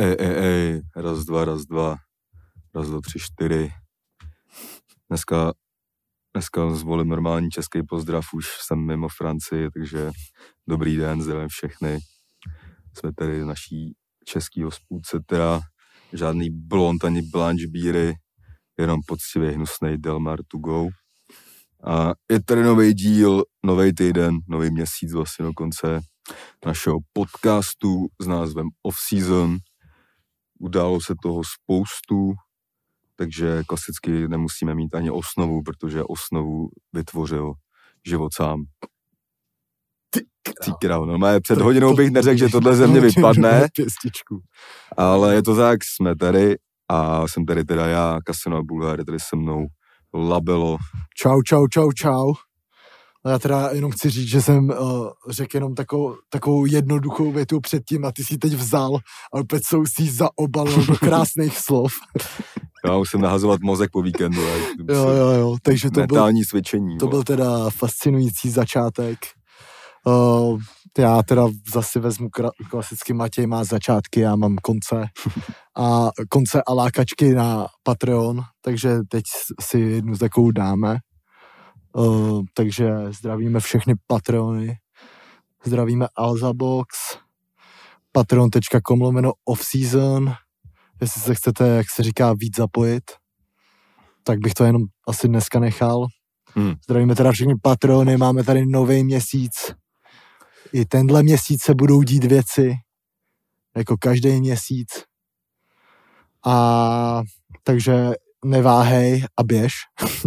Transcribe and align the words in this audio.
Ej, 0.00 0.16
ej, 0.18 0.34
ej, 0.46 0.82
raz, 0.96 1.24
dva, 1.24 1.44
raz, 1.44 1.66
dva, 1.66 1.96
raz, 2.74 2.88
dva, 2.88 3.00
tři, 3.00 3.18
čtyři. 3.18 3.70
Dneska, 5.08 5.52
dneska 6.36 6.74
zvolím 6.74 7.08
normální 7.08 7.50
český 7.50 7.82
pozdrav, 7.82 8.24
už 8.34 8.46
jsem 8.60 8.86
mimo 8.86 9.08
Francii, 9.08 9.70
takže 9.70 10.10
dobrý 10.68 10.96
den, 10.96 11.22
zdravím 11.22 11.48
všechny. 11.48 11.98
Jsme 12.98 13.12
tady 13.12 13.42
v 13.42 13.46
naší 13.46 13.94
český 14.24 14.62
hospůdce, 14.62 15.20
teda 15.26 15.60
žádný 16.12 16.50
blond 16.50 17.04
ani 17.04 17.22
blanche 17.22 17.66
bíry, 17.66 18.14
jenom 18.78 19.00
poctivý 19.06 19.48
hnusný 19.48 19.96
Delmar 19.98 20.38
to 20.48 20.58
go. 20.58 20.88
A 21.86 22.12
je 22.30 22.42
tady 22.42 22.62
nový 22.62 22.94
díl, 22.94 23.44
nový 23.64 23.94
týden, 23.94 24.38
nový 24.48 24.70
měsíc 24.70 25.12
vlastně 25.12 25.44
do 25.44 25.52
konce 25.52 26.00
našeho 26.66 26.98
podcastu 27.12 28.06
s 28.20 28.26
názvem 28.26 28.66
Off 28.82 28.96
Season. 29.08 29.58
Událo 30.58 31.00
se 31.00 31.14
toho 31.22 31.42
spoustu, 31.44 32.32
takže 33.16 33.62
klasicky 33.66 34.28
nemusíme 34.28 34.74
mít 34.74 34.94
ani 34.94 35.10
osnovu, 35.10 35.62
protože 35.62 36.04
osnovu 36.04 36.68
vytvořil 36.92 37.52
život 38.06 38.34
sám. 38.34 38.64
Ty 40.64 40.72
král, 40.80 41.06
no 41.06 41.40
před 41.40 41.58
hodinou 41.58 41.94
bych 41.94 42.10
neřekl, 42.10 42.38
že 42.38 42.48
tohle 42.48 42.76
ze 42.76 42.86
mě 42.86 43.00
vypadne, 43.00 43.68
ale 44.96 45.34
je 45.34 45.42
to 45.42 45.56
tak, 45.56 45.78
jsme 45.84 46.16
tady 46.16 46.56
a 46.88 47.28
jsem 47.28 47.44
tady 47.44 47.64
teda 47.64 47.86
já, 47.86 48.18
Kasino 48.24 48.62
Bulhar, 48.62 48.98
je 48.98 49.04
tady 49.04 49.18
se 49.20 49.36
mnou 49.36 49.66
Labelo. 50.14 50.76
Čau, 51.16 51.42
čau, 51.42 51.66
čau, 51.68 51.92
čau. 51.92 52.34
Já 53.26 53.38
teda 53.38 53.70
jenom 53.72 53.90
chci 53.90 54.10
říct, 54.10 54.28
že 54.28 54.42
jsem 54.42 54.70
uh, 54.70 55.08
řekl 55.30 55.56
jenom 55.56 55.74
takovou, 55.74 56.16
takovou 56.28 56.66
jednoduchou 56.66 57.32
větu 57.32 57.60
předtím 57.60 58.04
a 58.04 58.12
ty 58.12 58.24
si 58.24 58.38
teď 58.38 58.54
vzal 58.54 58.96
a 59.34 59.38
opět 59.40 59.62
jsou 59.66 59.84
si 59.86 60.10
zaobalil 60.10 60.86
do 60.86 60.96
krásných 60.96 61.58
slov. 61.64 61.92
Já 62.84 62.96
musím 62.96 63.20
nahazovat 63.20 63.60
mozek 63.60 63.90
po 63.92 64.02
víkendu. 64.02 64.40
Jo, 64.88 65.08
jo, 65.08 65.28
jo, 65.30 65.56
takže 65.62 65.90
to 65.90 66.06
byl, 66.06 66.32
cvičení. 66.48 66.98
to 66.98 67.06
byl 67.06 67.24
teda 67.24 67.70
fascinující 67.70 68.50
začátek. 68.50 69.18
Uh, 70.06 70.60
já 70.98 71.22
teda 71.22 71.48
zase 71.74 72.00
vezmu 72.00 72.28
klasicky 72.70 73.12
Matěj 73.12 73.46
má 73.46 73.64
začátky, 73.64 74.20
já 74.20 74.36
mám 74.36 74.56
konce 74.56 75.04
a 75.76 76.08
konce 76.28 76.62
a 76.66 76.72
lákačky 76.72 77.34
na 77.34 77.66
Patreon, 77.82 78.40
takže 78.60 78.98
teď 79.08 79.24
si 79.60 79.78
jednu 79.78 80.14
z 80.14 80.18
takovou 80.18 80.50
dáme. 80.50 80.98
Uh, 81.92 82.42
takže 82.54 82.90
zdravíme 83.10 83.60
všechny 83.60 83.94
Patreony, 84.06 84.78
zdravíme 85.64 86.06
Alzabox, 86.16 86.96
patreon.com 88.12 89.00
lomeno 89.00 89.32
off-season, 89.44 90.34
jestli 91.00 91.20
se 91.20 91.34
chcete, 91.34 91.68
jak 91.68 91.86
se 91.90 92.02
říká, 92.02 92.32
víc 92.32 92.56
zapojit, 92.56 93.04
tak 94.22 94.38
bych 94.38 94.54
to 94.54 94.64
jenom 94.64 94.82
asi 95.08 95.28
dneska 95.28 95.60
nechal. 95.60 96.06
Hmm. 96.54 96.74
Zdravíme 96.84 97.14
teda 97.14 97.32
všechny 97.32 97.54
patrony, 97.62 98.16
máme 98.16 98.44
tady 98.44 98.66
nový 98.66 99.04
měsíc. 99.04 99.52
I 100.72 100.84
tenhle 100.84 101.22
měsíc 101.22 101.62
se 101.64 101.74
budou 101.74 102.02
dít 102.02 102.24
věci, 102.24 102.74
jako 103.76 103.96
každý 103.96 104.40
měsíc. 104.40 104.88
A 106.46 107.22
takže 107.62 108.10
neváhej 108.44 109.24
a 109.36 109.42
běž. 109.42 109.72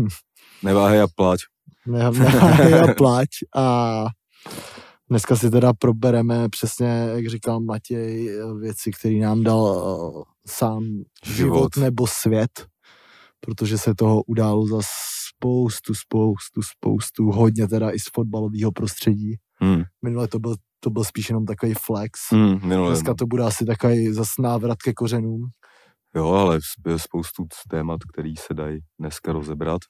Neváhej 0.64 1.02
a 1.02 1.08
plať. 1.16 1.40
Ne, 1.88 2.12
neváhej 2.12 2.74
a 2.80 2.94
plať. 2.94 3.30
A 3.56 4.06
dneska 5.10 5.36
si 5.36 5.52
teda 5.52 5.74
probereme 5.74 6.50
přesně, 6.50 6.88
jak 7.16 7.28
říkal 7.28 7.60
Matěj, 7.60 8.40
věci, 8.60 8.92
které 8.92 9.16
nám 9.16 9.44
dal 9.44 9.60
uh, 9.60 10.24
sám 10.48 10.84
život. 10.84 11.06
Život. 11.26 11.56
život 11.56 11.78
nebo 11.78 12.08
svět, 12.08 12.66
protože 13.40 13.78
se 13.78 13.96
toho 13.96 14.24
událo 14.24 14.68
za 14.68 14.80
spoustu, 15.36 15.94
spoustu, 15.96 16.62
spoustu, 16.62 17.32
hodně 17.32 17.68
teda 17.68 17.92
i 17.92 18.00
z 18.00 18.06
fotbalového 18.14 18.72
prostředí. 18.72 19.36
Hmm. 19.54 19.84
Minule 20.02 20.28
to 20.28 20.40
byl, 20.40 20.56
to 20.80 20.90
byl 20.90 21.04
spíš 21.04 21.30
jenom 21.30 21.46
takový 21.46 21.74
flex. 21.74 22.20
Hmm, 22.32 22.68
minule. 22.68 22.90
Dneska 22.90 23.14
to 23.14 23.26
bude 23.26 23.44
asi 23.44 23.66
takový 23.66 24.14
zas 24.14 24.28
návrat 24.40 24.78
ke 24.82 24.94
kořenům. 24.94 25.50
Jo, 26.16 26.28
ale 26.28 26.60
je 26.88 27.00
spoustu 27.00 27.48
témat, 27.70 28.00
který 28.14 28.36
se 28.36 28.54
dají 28.54 28.80
dneska 29.00 29.32
rozebrat. 29.34 29.82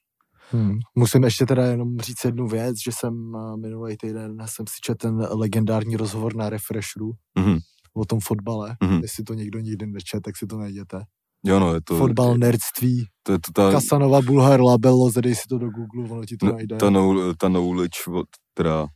Hmm. 0.52 0.80
Musím 0.96 1.24
ještě 1.24 1.46
teda 1.46 1.66
jenom 1.66 2.00
říct 2.00 2.26
jednu 2.26 2.48
věc, 2.48 2.76
že 2.84 2.92
jsem 2.92 3.14
eh, 3.36 3.58
minulý 3.58 3.98
týden 3.98 4.38
jsem 4.46 4.68
si 4.68 4.76
četl 4.82 4.98
ten 5.08 5.16
legendární 5.40 5.96
rozhovor 5.96 6.36
na 6.36 6.50
Refresheru 6.50 7.12
Mhm. 7.40 7.58
o 7.94 8.06
tom 8.06 8.20
fotbale. 8.20 8.76
Mhm. 8.84 9.00
Jestli 9.02 9.24
to 9.24 9.34
někdo 9.34 9.60
nikdy 9.60 9.88
nečet, 9.88 10.22
tak 10.24 10.38
si 10.38 10.46
to 10.48 10.58
najděte. 10.58 11.04
Jo, 11.46 11.60
no, 11.60 11.74
je 11.74 11.82
to... 11.82 11.98
Fotbal, 11.98 12.38
nerdství, 12.38 13.06
To 13.24 13.32
je 13.32 13.40
to 13.40 13.52
ta, 13.52 13.72
Kasanova, 13.72 14.22
Bulhar, 14.22 14.62
Labello, 14.62 15.10
zadej 15.12 15.36
si 15.36 15.42
to 15.50 15.58
do 15.58 15.70
Google, 15.70 16.12
ono 16.18 16.26
ti 16.26 16.38
to 16.38 16.46
no, 16.46 16.52
najde. 16.54 16.78
ta, 16.78 16.90
no, 16.90 17.34
ta 17.36 17.48
knowledge, 17.50 17.98
od- 18.14 18.28
teda... 18.54 18.88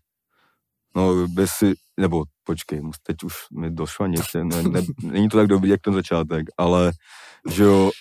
No, 0.96 1.28
bez 1.28 1.50
si... 1.52 1.74
Nebo, 2.00 2.24
počkej, 2.44 2.82
teď 3.04 3.24
už 3.24 3.34
mi 3.60 3.72
došlo 3.72 4.08
něco, 4.08 4.44
ne, 4.44 4.64
ne, 4.64 4.82
není 5.04 5.30
to 5.30 5.38
tak 5.38 5.48
dobrý, 5.48 5.70
jak 5.70 5.82
ten 5.82 5.94
začátek, 5.94 6.46
ale, 6.58 6.92
že 7.50 7.64
jo, 7.64 7.92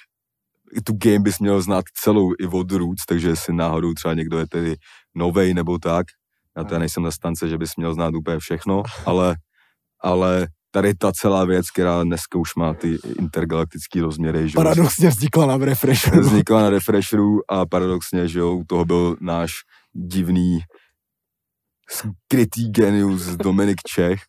tu 0.83 0.93
game 0.93 1.19
bys 1.19 1.39
měl 1.39 1.63
znát 1.63 1.85
celou 2.03 2.33
i 2.41 2.47
od 2.47 2.73
roots, 2.73 3.07
takže 3.09 3.29
jestli 3.29 3.55
náhodou 3.55 3.95
třeba 3.95 4.15
někdo 4.15 4.39
je 4.39 4.47
tedy 4.47 4.77
novej 5.15 5.55
nebo 5.55 5.79
tak, 5.79 6.07
já 6.57 6.65
teda 6.65 6.79
nejsem 6.79 7.03
na 7.03 7.11
stance, 7.11 7.49
že 7.49 7.59
bys 7.59 7.77
měl 7.77 7.95
znát 7.95 8.15
úplně 8.15 8.39
všechno, 8.39 8.83
ale, 9.07 9.37
ale 10.01 10.47
tady 10.71 10.95
ta 10.95 11.13
celá 11.13 11.45
věc, 11.45 11.71
která 11.71 12.05
dneska 12.05 12.39
už 12.39 12.55
má 12.55 12.75
ty 12.75 12.99
intergalaktický 13.19 14.01
rozměry, 14.01 14.49
že 14.49 14.55
Paradoxně 14.55 15.09
vznikla 15.09 15.47
na 15.47 15.57
Refresheru. 15.57 16.21
vznikla 16.21 16.63
na 16.63 16.71
Refresheru 16.71 17.41
a 17.49 17.67
paradoxně, 17.67 18.29
že 18.29 18.39
jo, 18.39 18.53
u 18.53 18.65
toho 18.65 18.85
byl 18.85 19.17
náš 19.21 19.53
divný 19.93 20.59
skrytý 21.91 22.71
genius 22.71 23.23
Dominik 23.27 23.81
Čech 23.95 24.21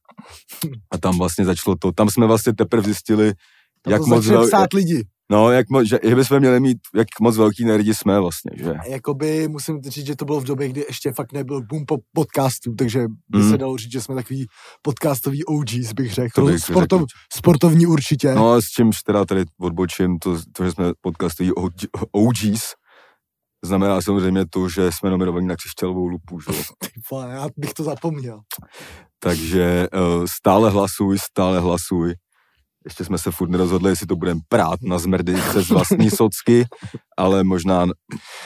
a 0.92 0.98
tam 0.98 1.18
vlastně 1.18 1.46
začalo 1.46 1.76
to, 1.76 1.92
tam 1.92 2.10
jsme 2.10 2.28
vlastně 2.28 2.54
teprve 2.54 2.84
zjistili, 2.84 3.34
Tam 3.82 3.94
jak 3.94 4.02
moc, 4.02 4.26
psát 4.48 4.74
lidi. 4.74 5.04
No, 5.32 5.52
jak 5.52 5.70
moc, 5.70 5.88
že, 5.88 6.00
že 6.04 6.16
bychom 6.16 6.40
měli 6.40 6.60
mít, 6.60 6.78
jak 6.96 7.08
moc 7.22 7.38
velký 7.38 7.66
nerdi 7.66 7.96
jsme 7.96 8.20
vlastně, 8.20 8.52
že? 8.56 8.74
Jakoby 8.88 9.48
musím 9.48 9.82
říct, 9.82 10.06
že 10.06 10.16
to 10.16 10.26
bylo 10.26 10.40
v 10.40 10.44
době, 10.44 10.70
kdy 10.70 10.86
ještě 10.88 11.12
fakt 11.12 11.34
nebyl 11.34 11.62
boom 11.62 11.86
po 11.86 11.98
podcastu, 12.14 12.76
takže 12.76 13.08
by 13.30 13.40
Mm. 13.40 13.52
se 13.52 13.58
dalo 13.58 13.78
říct, 13.78 13.92
že 13.92 14.02
jsme 14.02 14.16
takový 14.16 14.46
podcastový 14.82 15.46
OGs, 15.46 15.94
bych 15.94 16.14
řekl. 16.14 16.42
To 16.42 16.46
bych 16.52 16.60
Sportov, 16.60 17.00
řekl. 17.02 17.08
sportovní 17.34 17.86
určitě. 17.86 18.36
No 18.36 18.52
a 18.52 18.62
s 18.62 18.66
čímž 18.66 19.02
teda 19.04 19.26
tady 19.26 19.44
odbočím, 19.60 20.20
to, 20.20 20.38
to 20.52 20.64
že 20.66 20.72
jsme 20.72 20.86
podcastový 21.02 21.52
OGs, 22.12 22.74
znamená 23.66 24.02
samozřejmě 24.02 24.46
to, 24.50 24.70
že 24.70 24.92
jsme 24.92 25.10
nominovaní 25.10 25.48
na 25.48 25.56
křišťalovou 25.56 26.08
lupu, 26.08 26.40
že? 26.40 26.48
Ty 26.80 26.88
vole, 27.12 27.30
já 27.34 27.48
bych 27.58 27.74
to 27.74 27.84
zapomněl. 27.84 28.40
Takže 29.20 29.88
uh, 29.94 30.26
stále 30.38 30.70
hlasuj, 30.70 31.18
stále 31.20 31.60
hlasuj. 31.60 32.14
Ještě 32.86 33.06
jsme 33.06 33.18
se 33.18 33.32
furt 33.32 33.50
nerozhodli, 33.50 33.92
jestli 33.92 34.08
to 34.08 34.16
budeme 34.16 34.42
prát 34.50 34.80
na 34.82 35.00
zmrdy 35.00 35.34
přes 35.50 35.70
vlastní 35.70 36.10
socky, 36.10 36.66
ale 37.18 37.44
možná, 37.44 37.86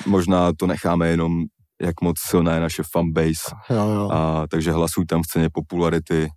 možná 0.06 0.52
to 0.58 0.68
necháme 0.68 1.08
jenom, 1.08 1.44
jak 1.82 2.02
moc 2.02 2.16
silná 2.20 2.54
je 2.54 2.60
naše 2.60 2.84
fanbase. 2.92 3.56
Jo, 3.70 3.90
jo. 3.90 4.10
A, 4.12 4.48
takže 4.48 4.72
hlasuj 4.72 5.06
tam 5.06 5.22
v 5.24 5.28
ceně 5.28 5.50
popularity. 5.54 6.30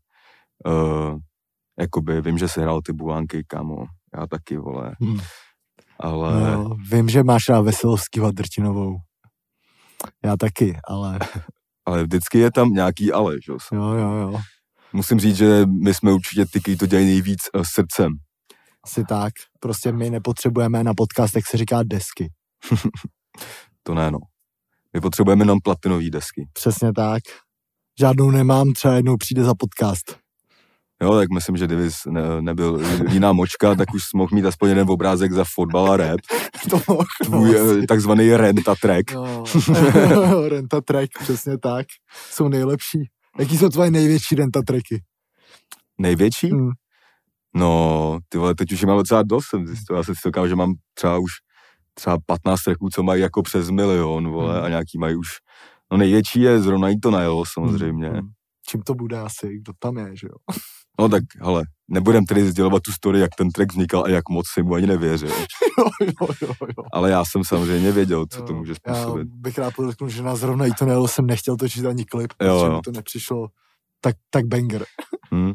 Uh, 0.66 1.18
jakoby 1.80 2.20
vím, 2.20 2.38
že 2.38 2.48
se 2.48 2.62
hrál 2.62 2.80
ty 2.82 2.92
bulánky, 2.92 3.44
kámo. 3.46 3.84
Já 4.16 4.26
taky, 4.26 4.56
vole. 4.56 4.92
Hm. 5.04 5.20
Ale 6.00 6.54
No, 6.54 6.76
vím, 6.90 7.08
že 7.08 7.22
máš 7.22 7.48
rád 7.48 7.60
Veselovskýho 7.60 8.26
a 8.26 8.30
Drtinovou. 8.30 8.96
Já 10.24 10.36
taky, 10.36 10.78
ale 10.88 11.18
ale 11.86 12.02
vždycky 12.02 12.38
je 12.38 12.50
tam 12.52 12.68
nějaký 12.68 13.12
ale, 13.12 13.34
že? 13.46 13.52
jo. 13.52 13.58
jo, 13.72 13.92
jo, 13.92 14.12
jo. 14.12 14.40
Musím 14.92 15.20
říct, 15.20 15.36
že 15.36 15.66
my 15.66 15.94
jsme 15.94 16.12
určitě 16.12 16.46
ty, 16.46 16.60
kteří 16.60 16.76
to 16.76 16.86
dělají 16.86 17.06
nejvíc 17.06 17.40
uh, 17.54 17.62
srdcem. 17.74 18.12
Asi 18.84 19.04
tak. 19.04 19.32
Prostě 19.60 19.92
my 19.92 20.10
nepotřebujeme 20.10 20.84
na 20.84 20.94
podcastech 20.94 21.46
se 21.46 21.56
říká 21.56 21.82
desky. 21.82 22.32
To 23.84 23.94
ne, 23.94 24.10
no. 24.10 24.18
My 24.92 25.00
potřebujeme 25.00 25.42
jenom 25.42 25.58
platinový 25.64 26.10
desky. 26.10 26.48
Přesně 26.52 26.92
tak. 26.92 27.22
Žádnou 28.00 28.30
nemám, 28.30 28.72
třeba 28.72 28.94
jednou 28.94 29.16
přijde 29.16 29.44
za 29.44 29.54
podcast. 29.54 30.16
Jo, 31.02 31.14
tak 31.14 31.28
myslím, 31.30 31.56
že 31.56 31.66
kdyby 31.66 31.90
ne, 32.10 32.22
nebyl 32.40 32.80
jiná 33.10 33.32
močka, 33.32 33.74
tak 33.74 33.94
už 33.94 34.02
mohl 34.14 34.30
mít 34.34 34.44
aspoň 34.46 34.68
jeden 34.68 34.90
obrázek 34.90 35.32
za 35.32 35.44
fotbal 35.54 35.92
a 35.92 35.96
rap. 35.96 36.20
To 36.70 36.80
mohl, 36.88 37.04
Tvůj 37.24 37.82
eh, 37.82 37.86
takzvaný 37.86 38.36
renta 38.36 38.74
track. 38.82 39.12
No, 39.12 39.44
renta 40.48 40.80
track, 40.80 41.10
přesně 41.18 41.58
tak. 41.58 41.86
Jsou 42.30 42.48
nejlepší. 42.48 43.08
Jaký 43.38 43.58
jsou 43.58 43.68
tvoje 43.68 43.90
největší 43.90 44.34
renta 44.34 44.60
tracky? 44.66 45.02
Největší? 45.98 46.50
Hmm. 46.50 46.70
No, 47.54 48.18
ty 48.28 48.38
vole, 48.38 48.54
teď 48.54 48.72
už 48.72 48.80
je 48.80 48.86
mám 48.86 48.98
docela 48.98 49.22
dost, 49.22 49.44
jsem 49.46 49.66
zjistil. 49.66 49.96
Já 49.96 50.02
jsem 50.02 50.14
si 50.14 50.20
říkal, 50.28 50.48
že 50.48 50.54
mám 50.56 50.74
třeba 50.94 51.18
už 51.18 51.30
třeba 51.94 52.18
15 52.26 52.62
tracků, 52.62 52.88
co 52.94 53.02
mají 53.02 53.22
jako 53.22 53.42
přes 53.42 53.70
milion, 53.70 54.28
vole, 54.28 54.54
Hmm. 54.54 54.64
a 54.64 54.68
nějaký 54.68 54.98
mají 54.98 55.16
už, 55.16 55.28
no 55.92 55.98
největší 55.98 56.40
je 56.40 56.60
zrovna 56.60 56.88
jí 56.88 57.00
to 57.00 57.10
najelo, 57.10 57.44
samozřejmě. 57.46 58.08
Hmm, 58.08 58.18
hmm. 58.18 58.28
Čím 58.66 58.82
to 58.82 58.94
bude 58.94 59.18
asi, 59.18 59.58
kdo 59.58 59.72
tam 59.78 59.96
je, 59.98 60.16
že 60.16 60.26
jo? 60.26 60.54
No 61.00 61.08
tak, 61.08 61.22
hele, 61.40 61.64
nebudem 61.88 62.24
tedy 62.24 62.50
sdělovat 62.50 62.82
tu 62.82 62.92
story, 62.92 63.20
jak 63.20 63.30
ten 63.38 63.50
track 63.50 63.72
vznikal 63.72 64.04
a 64.04 64.08
jak 64.08 64.28
moc 64.28 64.46
si 64.54 64.62
mu 64.62 64.74
ani 64.74 64.86
nevěřil. 64.86 65.28
jo, 65.78 66.06
jo, 66.20 66.28
jo, 66.42 66.52
jo. 66.78 66.84
Ale 66.92 67.10
já 67.10 67.24
jsem 67.24 67.44
samozřejmě 67.44 67.92
věděl, 67.92 68.26
co 68.30 68.38
Jo, 68.38 68.46
to 68.46 68.54
může 68.54 68.74
Já 68.86 68.94
způsobit. 68.94 69.28
bych 69.28 69.58
rád 69.58 69.74
podotknul, 69.76 70.10
že 70.10 70.22
na 70.22 70.36
zrovna 70.36 70.66
i 70.66 70.70
to 70.78 70.84
nejelo, 70.84 71.08
jsem 71.08 71.26
nechtěl 71.26 71.56
točit 71.56 71.86
ani 71.86 72.04
klip, 72.04 72.32
Jo, 72.42 72.54
protože 72.54 72.66
jo. 72.66 72.76
mi 72.76 72.80
to 72.84 72.92
nepřišlo 72.92 73.48
tak, 74.00 74.16
tak 74.30 74.46
banger. 74.46 74.84
Hm. 75.34 75.52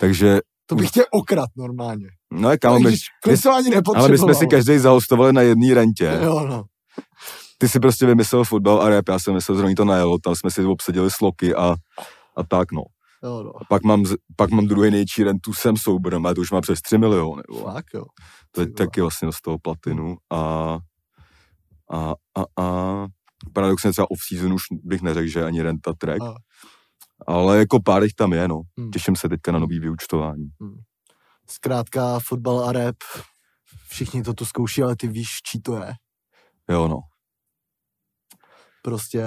Takže, 0.00 0.40
To 0.66 0.74
bych 0.74 0.90
tě 0.90 1.04
okrat 1.10 1.48
normálně. 1.56 2.08
no 2.32 2.50
je 2.50 2.58
kámo, 2.58 2.78
my, 2.80 2.88
Když 2.88 3.00
klip 3.22 3.42
to 3.42 3.52
ani 3.54 3.70
ale 3.96 4.08
my 4.08 4.18
jsme 4.18 4.34
si 4.34 4.46
každý 4.46 4.78
zahostovali 4.78 5.32
na 5.32 5.40
jedné 5.42 5.74
rentě. 5.74 6.18
Jo, 6.22 6.46
no. 6.48 6.64
Ty 7.58 7.68
si 7.68 7.80
prostě 7.80 8.06
vymyslel 8.06 8.44
fotbal 8.44 8.82
a 8.82 8.88
rap, 8.88 9.08
já 9.08 9.18
jsem 9.18 9.34
myslel, 9.34 9.56
že 9.58 9.64
oni 9.64 9.74
to 9.74 9.84
najelo, 9.84 10.18
tam 10.18 10.34
jsme 10.34 10.50
si 10.50 10.64
obsadili 10.64 11.10
sloky 11.10 11.54
a, 11.54 11.74
a 12.36 12.42
tak 12.48 12.72
no. 12.72 12.82
Jo, 13.22 13.42
no. 13.42 13.50
A 13.56 13.64
pak 13.68 13.82
mám, 13.84 14.04
pak 14.36 14.50
mám 14.50 14.66
druhý 14.66 14.90
největší 14.90 15.24
rentu 15.24 15.52
sem 15.52 15.76
souborem 15.76 16.26
a 16.26 16.34
to 16.34 16.40
už 16.40 16.50
má 16.50 16.60
přes 16.60 16.82
3 16.82 16.98
miliony. 16.98 17.42
Vole. 17.50 17.72
Fakt, 17.72 17.94
jo. 17.94 18.04
To 18.50 18.60
je 18.60 18.66
Ty 18.66 18.72
taky 18.72 19.00
vlastně 19.00 19.32
z 19.32 19.40
toho 19.40 19.58
platinu 19.58 20.16
a, 20.30 20.38
a, 21.92 22.14
a, 22.38 22.62
a 22.62 23.06
paradoxně 23.52 23.92
třeba 23.92 24.10
off-season 24.10 24.52
už 24.52 24.62
bych 24.70 25.02
neřekl, 25.02 25.28
že 25.28 25.44
ani 25.44 25.62
renta 25.62 25.92
track, 25.98 26.22
A. 26.22 26.34
ale 27.26 27.58
jako 27.58 27.80
pár 27.82 28.02
jich 28.02 28.14
tam 28.14 28.32
je, 28.32 28.48
no. 28.48 28.60
Hmm. 28.78 28.90
Těším 28.90 29.16
se 29.16 29.28
teďka 29.28 29.52
na 29.52 29.58
nový 29.58 29.80
vyučtování. 29.80 30.48
Zkrátka 31.50 32.18
fotbal 32.18 32.64
a 32.68 32.72
rap, 32.72 32.96
všichni 33.88 34.22
to 34.22 34.34
tu 34.34 34.44
zkouší, 34.44 34.82
ale 34.82 34.96
ty 34.96 35.08
víš, 35.08 35.28
čí 35.46 35.60
to 35.62 35.76
je. 35.76 35.92
Jo, 36.70 36.88
no. 36.88 36.98
Prostě 38.82 39.24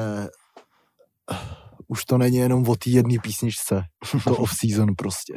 už 1.94 2.06
to 2.06 2.18
není 2.18 2.38
jenom 2.38 2.70
o 2.70 2.76
té 2.76 2.90
jedné 2.90 3.16
písničce, 3.24 3.84
to 4.24 4.36
off-season 4.36 4.96
prostě. 4.98 5.34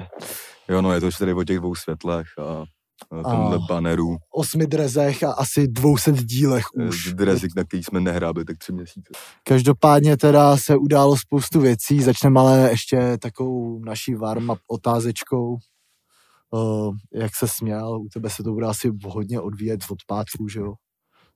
Jo, 0.69 0.83
no, 0.83 0.93
je 0.93 1.01
to 1.01 1.07
už 1.07 1.17
tady 1.17 1.33
o 1.33 1.45
těch 1.45 1.59
dvou 1.59 1.75
světlech 1.75 2.27
a, 2.39 2.65
tomhle 3.31 3.59
baneru, 3.69 4.17
Osmi 4.35 4.67
drezech 4.67 5.23
a 5.23 5.33
asi 5.33 5.69
200 5.69 6.13
dílech 6.13 6.65
už. 6.89 7.07
už. 7.07 7.15
drezik, 7.15 7.57
na 7.57 7.65
který 7.65 7.83
jsme 7.83 8.01
nehráli 8.01 8.45
tak 8.45 8.59
tři 8.59 8.73
měsíce. 8.73 9.13
Každopádně 9.45 10.17
teda 10.17 10.57
se 10.57 10.77
událo 10.77 11.17
spoustu 11.17 11.61
věcí, 11.61 12.03
začneme 12.03 12.41
ale 12.41 12.71
ještě 12.71 13.19
takovou 13.19 13.85
naší 13.85 14.15
warm-up 14.15 14.59
otázečkou. 14.69 15.57
Uh, 16.51 16.97
jak 17.15 17.37
se 17.37 17.49
směl, 17.49 18.01
u 18.01 18.09
tebe 18.09 18.31
se 18.31 18.43
to 18.43 18.53
bude 18.53 18.67
asi 18.67 18.91
hodně 19.05 19.41
odvíjet 19.41 19.81
od 19.91 19.99
pátku, 20.07 20.49
že 20.49 20.61
jo? 20.61 20.73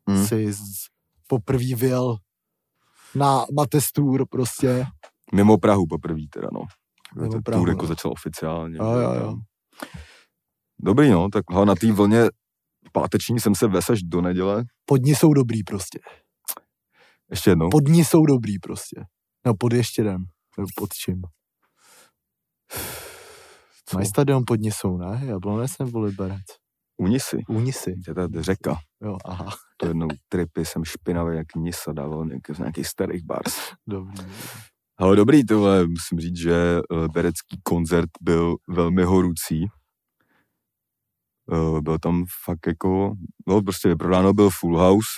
Hmm. 0.08 0.26
Jsi 0.26 0.52
poprvé 1.26 1.74
vyjel 1.76 2.16
na 3.14 3.44
Matestur 3.52 4.26
prostě. 4.30 4.86
Mimo 5.34 5.58
Prahu 5.58 5.86
poprvé 5.86 6.20
teda, 6.32 6.48
no. 6.52 6.60
Mimo 7.22 7.42
Prahu, 7.42 7.68
jako 7.68 7.82
no. 7.82 7.88
začal 7.88 8.12
oficiálně. 8.12 8.76
Jo, 8.76 8.84
jo, 8.92 9.14
jo. 9.14 9.36
Dobrý, 10.82 11.10
no, 11.10 11.28
tak 11.28 11.44
na 11.64 11.74
té 11.74 11.92
vlně 11.92 12.28
páteční 12.92 13.40
jsem 13.40 13.54
se 13.54 13.68
ves 13.68 13.90
až 13.90 14.02
do 14.02 14.20
neděle. 14.20 14.64
Podni 14.84 15.14
jsou 15.14 15.32
dobrý 15.34 15.62
prostě. 15.64 15.98
Ještě 17.30 17.50
jednou. 17.50 17.70
Podni 17.70 18.04
jsou 18.04 18.26
dobrý 18.26 18.58
prostě. 18.58 19.04
No 19.46 19.54
pod 19.58 19.72
ještě 19.72 20.02
den. 20.02 20.24
Pod 20.76 20.92
čím? 20.92 21.22
Co? 23.86 23.96
Mají 23.96 24.06
stadion 24.06 24.42
podni 24.46 24.72
jsou, 24.72 24.96
ne? 24.96 25.20
Jablonec 25.24 25.78
nebo 25.78 26.00
Liberec? 26.00 26.42
Unisy. 26.96 27.38
Únisy. 27.48 27.94
Je 28.08 28.14
to 28.14 28.42
řeka. 28.42 28.76
Jo, 29.02 29.16
aha. 29.24 29.50
To 29.76 29.86
jednou 29.86 30.08
tripy 30.28 30.64
jsem 30.64 30.84
špinavý 30.84 31.36
jak 31.36 31.54
nisa 31.56 31.92
dával 31.92 32.26
nějaký, 32.26 32.54
z 32.54 32.58
nějakých 32.58 32.86
starých 32.86 33.24
bars. 33.24 33.56
Dobrý. 33.88 34.24
Ale 35.00 35.16
dobrý, 35.16 35.46
tohle 35.46 35.86
musím 35.88 36.20
říct, 36.20 36.36
že 36.38 36.54
eh, 36.80 37.08
berecký 37.14 37.60
koncert 37.64 38.10
byl 38.22 38.56
velmi 38.68 39.04
horúcí. 39.04 39.66
Eh, 41.52 41.80
Byl 41.80 41.98
tam 41.98 42.24
fakt 42.44 42.66
jako, 42.66 43.14
no 43.48 43.62
prostě 43.62 43.88
vyprodáno, 43.88 44.32
byl 44.34 44.50
full 44.50 44.78
house. 44.78 45.08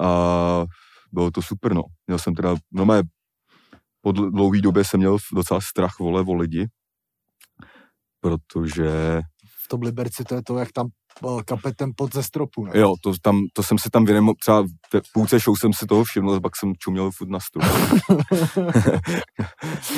A 0.00 0.64
bylo 1.12 1.30
to 1.30 1.42
super, 1.42 1.74
no. 1.74 1.82
Měl 2.06 2.18
jsem 2.18 2.34
teda, 2.34 2.56
no 2.72 2.86
mé, 2.86 3.02
po 4.02 4.10
dl- 4.10 4.30
dlouhý 4.32 4.62
době 4.62 4.84
jsem 4.84 5.00
měl 5.00 5.18
docela 5.34 5.60
strach 5.60 5.98
vole 6.00 6.24
o 6.28 6.34
lidi, 6.34 6.68
protože 8.20 9.20
V 9.64 9.68
tom 9.68 9.82
Liberci 9.82 10.24
to 10.24 10.34
je 10.34 10.42
to, 10.42 10.58
jak 10.58 10.72
tam 10.72 10.88
eh, 11.24 11.42
kape 11.44 11.72
ten 11.74 11.92
pod 11.96 12.14
ze 12.14 12.22
stropu, 12.22 12.64
ne? 12.64 12.70
Jo, 12.74 12.94
to, 13.02 13.12
tam, 13.22 13.40
to 13.52 13.62
jsem 13.62 13.78
si 13.78 13.90
tam 13.90 14.04
věnemo, 14.04 14.32
třeba 14.40 14.62
v 15.04 15.12
půlce 15.12 15.38
show 15.38 15.56
jsem 15.56 15.72
si 15.72 15.86
toho 15.86 16.04
všiml, 16.04 16.40
pak 16.40 16.56
jsem 16.56 16.72
čuměl 16.78 17.10
furt 17.10 17.28
na 17.30 17.40
strop. 17.40 17.64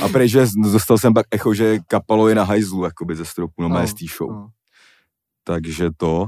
a 0.03 0.09
prej, 0.09 0.29
že 0.29 0.47
dostal 0.73 0.99
jsem 0.99 1.15
pak 1.15 1.27
echo, 1.31 1.55
že 1.55 1.79
kapalo 1.87 2.29
je 2.29 2.35
na 2.35 2.45
hajzlu, 2.45 2.85
jakoby 2.85 3.15
ze 3.17 3.25
stropu, 3.25 3.63
no, 3.63 3.69
No, 3.69 3.87
z 3.87 3.95
té 3.95 4.05
show. 4.17 4.31
no. 4.31 4.49
Takže 5.45 5.91
to, 5.97 6.27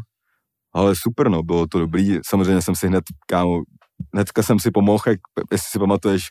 ale 0.75 0.95
super, 0.97 1.29
no, 1.29 1.43
bylo 1.43 1.67
to 1.67 1.79
dobrý. 1.79 2.19
Samozřejmě 2.27 2.63
jsem 2.63 2.77
si 2.77 2.87
hned, 2.87 3.05
kámo, 3.27 3.63
hnedka 4.14 4.43
jsem 4.43 4.58
si 4.58 4.70
pomohl, 4.70 5.02
jak, 5.06 5.19
jestli 5.52 5.69
si 5.70 5.79
pamatuješ, 5.79 6.23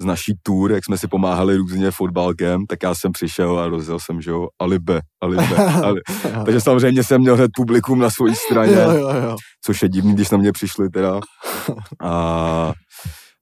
z 0.00 0.04
naší 0.04 0.34
tour, 0.42 0.72
jak 0.72 0.84
jsme 0.84 0.98
si 0.98 1.08
pomáhali 1.08 1.56
různě 1.56 1.90
fotbalkem, 1.90 2.66
tak 2.66 2.82
já 2.82 2.94
jsem 2.94 3.12
přišel 3.12 3.58
a 3.58 3.68
rozjel 3.68 3.98
jsem, 3.98 4.20
že 4.20 4.30
jo, 4.30 4.48
alibe, 4.60 5.00
alibe, 5.22 5.56
ali. 5.84 6.00
Takže 6.44 6.60
samozřejmě 6.60 7.04
jsem 7.04 7.20
měl 7.20 7.36
hned 7.36 7.50
publikum 7.56 7.98
na 7.98 8.10
své 8.10 8.34
straně 8.34 8.72
Jo, 8.72 8.90
jo, 8.90 9.08
jo. 9.08 9.36
což 9.64 9.82
je 9.82 9.88
divný, 9.88 10.14
když 10.14 10.30
na 10.30 10.38
mě 10.38 10.52
přišli 10.52 10.90
teda. 10.90 11.20
A, 12.00 12.72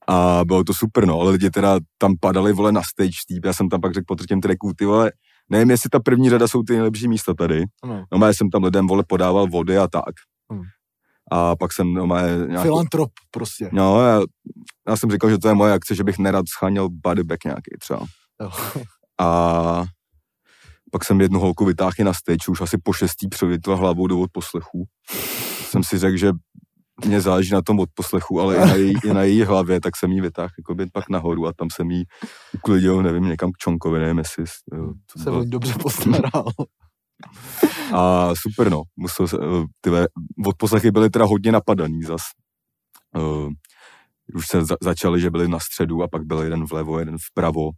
a 0.07 0.41
bylo 0.45 0.63
to 0.63 0.73
super, 0.73 1.05
no, 1.05 1.19
ale 1.19 1.31
lidi 1.31 1.49
teda 1.49 1.79
tam 1.97 2.13
padali, 2.19 2.53
vole, 2.53 2.71
na 2.71 2.81
stage 2.83 3.17
týp. 3.27 3.45
Já 3.45 3.53
jsem 3.53 3.69
tam 3.69 3.81
pak 3.81 3.93
řekl 3.93 4.05
po 4.07 4.15
třetím 4.15 4.41
tracku, 4.41 4.71
ty 4.77 4.85
vole, 4.85 5.11
nevím, 5.49 5.69
jestli 5.69 5.89
ta 5.89 5.99
první 5.99 6.29
řada 6.29 6.47
jsou 6.47 6.63
ty 6.63 6.73
nejlepší 6.73 7.07
místa 7.07 7.33
tady. 7.33 7.63
No. 7.85 8.03
No, 8.13 8.25
já 8.25 8.33
jsem 8.33 8.49
tam 8.49 8.63
lidem, 8.63 8.87
vole, 8.87 9.03
podával 9.07 9.47
vody 9.47 9.77
a 9.77 9.87
tak. 9.87 10.13
Hmm. 10.51 10.61
A 11.31 11.55
pak 11.55 11.73
jsem, 11.73 11.93
no, 11.93 12.07
má 12.07 12.21
nějakou, 12.21 12.61
Filantrop 12.63 13.11
prostě. 13.31 13.69
No, 13.71 14.01
já, 14.05 14.21
já, 14.89 14.97
jsem 14.97 15.11
říkal, 15.11 15.29
že 15.29 15.37
to 15.37 15.47
je 15.47 15.53
moje 15.53 15.73
akce, 15.73 15.95
že 15.95 16.03
bych 16.03 16.17
nerad 16.17 16.45
scháněl 16.49 16.89
bodybag 16.89 17.43
nějaký 17.43 17.71
třeba. 17.79 18.05
Jo. 18.41 18.51
A 19.19 19.83
pak 20.91 21.05
jsem 21.05 21.21
jednu 21.21 21.39
holku 21.39 21.65
vytáhl 21.65 21.91
i 21.97 22.03
na 22.03 22.13
stage, 22.13 22.51
už 22.51 22.61
asi 22.61 22.77
po 22.83 22.93
šestý 22.93 23.27
přelitla 23.27 23.75
hlavou 23.75 24.07
do 24.07 24.19
odposlechu. 24.19 24.85
jsem 25.69 25.83
si 25.83 25.97
řekl, 25.97 26.17
že 26.17 26.31
mě 27.05 27.21
záleží 27.21 27.53
na 27.53 27.61
tom 27.61 27.79
odposlechu, 27.79 28.41
ale 28.41 28.55
i 28.55 28.59
na 28.59 28.75
její, 28.75 28.93
i 29.03 29.13
na 29.13 29.23
její 29.23 29.43
hlavě, 29.43 29.81
tak 29.81 29.97
jsem 29.97 30.11
jí 30.11 30.21
vytáhl 30.21 30.49
jako 30.57 30.75
pak 30.93 31.09
nahoru 31.09 31.47
a 31.47 31.53
tam 31.53 31.67
jsem 31.73 31.91
jí 31.91 32.03
uklidil, 32.53 33.03
nevím, 33.03 33.23
někam 33.23 33.51
k 33.51 33.57
Čonkovi, 33.57 33.99
nevím, 33.99 34.17
jestli... 34.17 34.43
jo, 34.73 34.93
to 35.13 35.19
Se 35.19 35.29
bylo- 35.29 35.45
dobře 35.45 35.73
postaral. 35.73 36.45
A 37.95 38.29
super, 38.35 38.69
no. 38.71 38.81
Musel 38.95 39.27
se, 39.27 39.37
eh, 39.37 39.65
tyhle, 39.81 40.07
odposlechy 40.47 40.91
byly 40.91 41.09
teda 41.09 41.25
hodně 41.25 41.51
napadaný 41.51 42.03
zas. 42.03 42.21
Uh, 43.17 43.49
už 44.33 44.47
se 44.47 44.65
za, 44.65 44.75
začaly, 44.81 45.21
že 45.21 45.29
byly 45.29 45.47
na 45.47 45.59
středu 45.59 46.03
a 46.03 46.07
pak 46.07 46.23
byl 46.23 46.39
jeden 46.41 46.65
vlevo, 46.65 46.99
jeden 46.99 47.17
vpravo. 47.31 47.69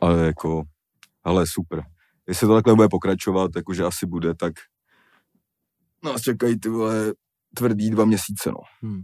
Ale 0.00 0.26
jako, 0.26 0.62
ale 1.24 1.44
super. 1.46 1.82
Jestli 2.28 2.46
to 2.46 2.54
takhle 2.54 2.74
bude 2.74 2.88
pokračovat, 2.88 3.50
jakože 3.56 3.84
asi 3.84 4.06
bude, 4.06 4.34
tak 4.34 4.52
nás 6.04 6.22
čekají 6.22 6.60
ty 6.60 6.68
vole 6.68 7.12
tvrdý 7.56 7.90
dva 7.90 8.04
měsíce, 8.04 8.50
no. 8.50 8.60
Hmm. 8.82 9.02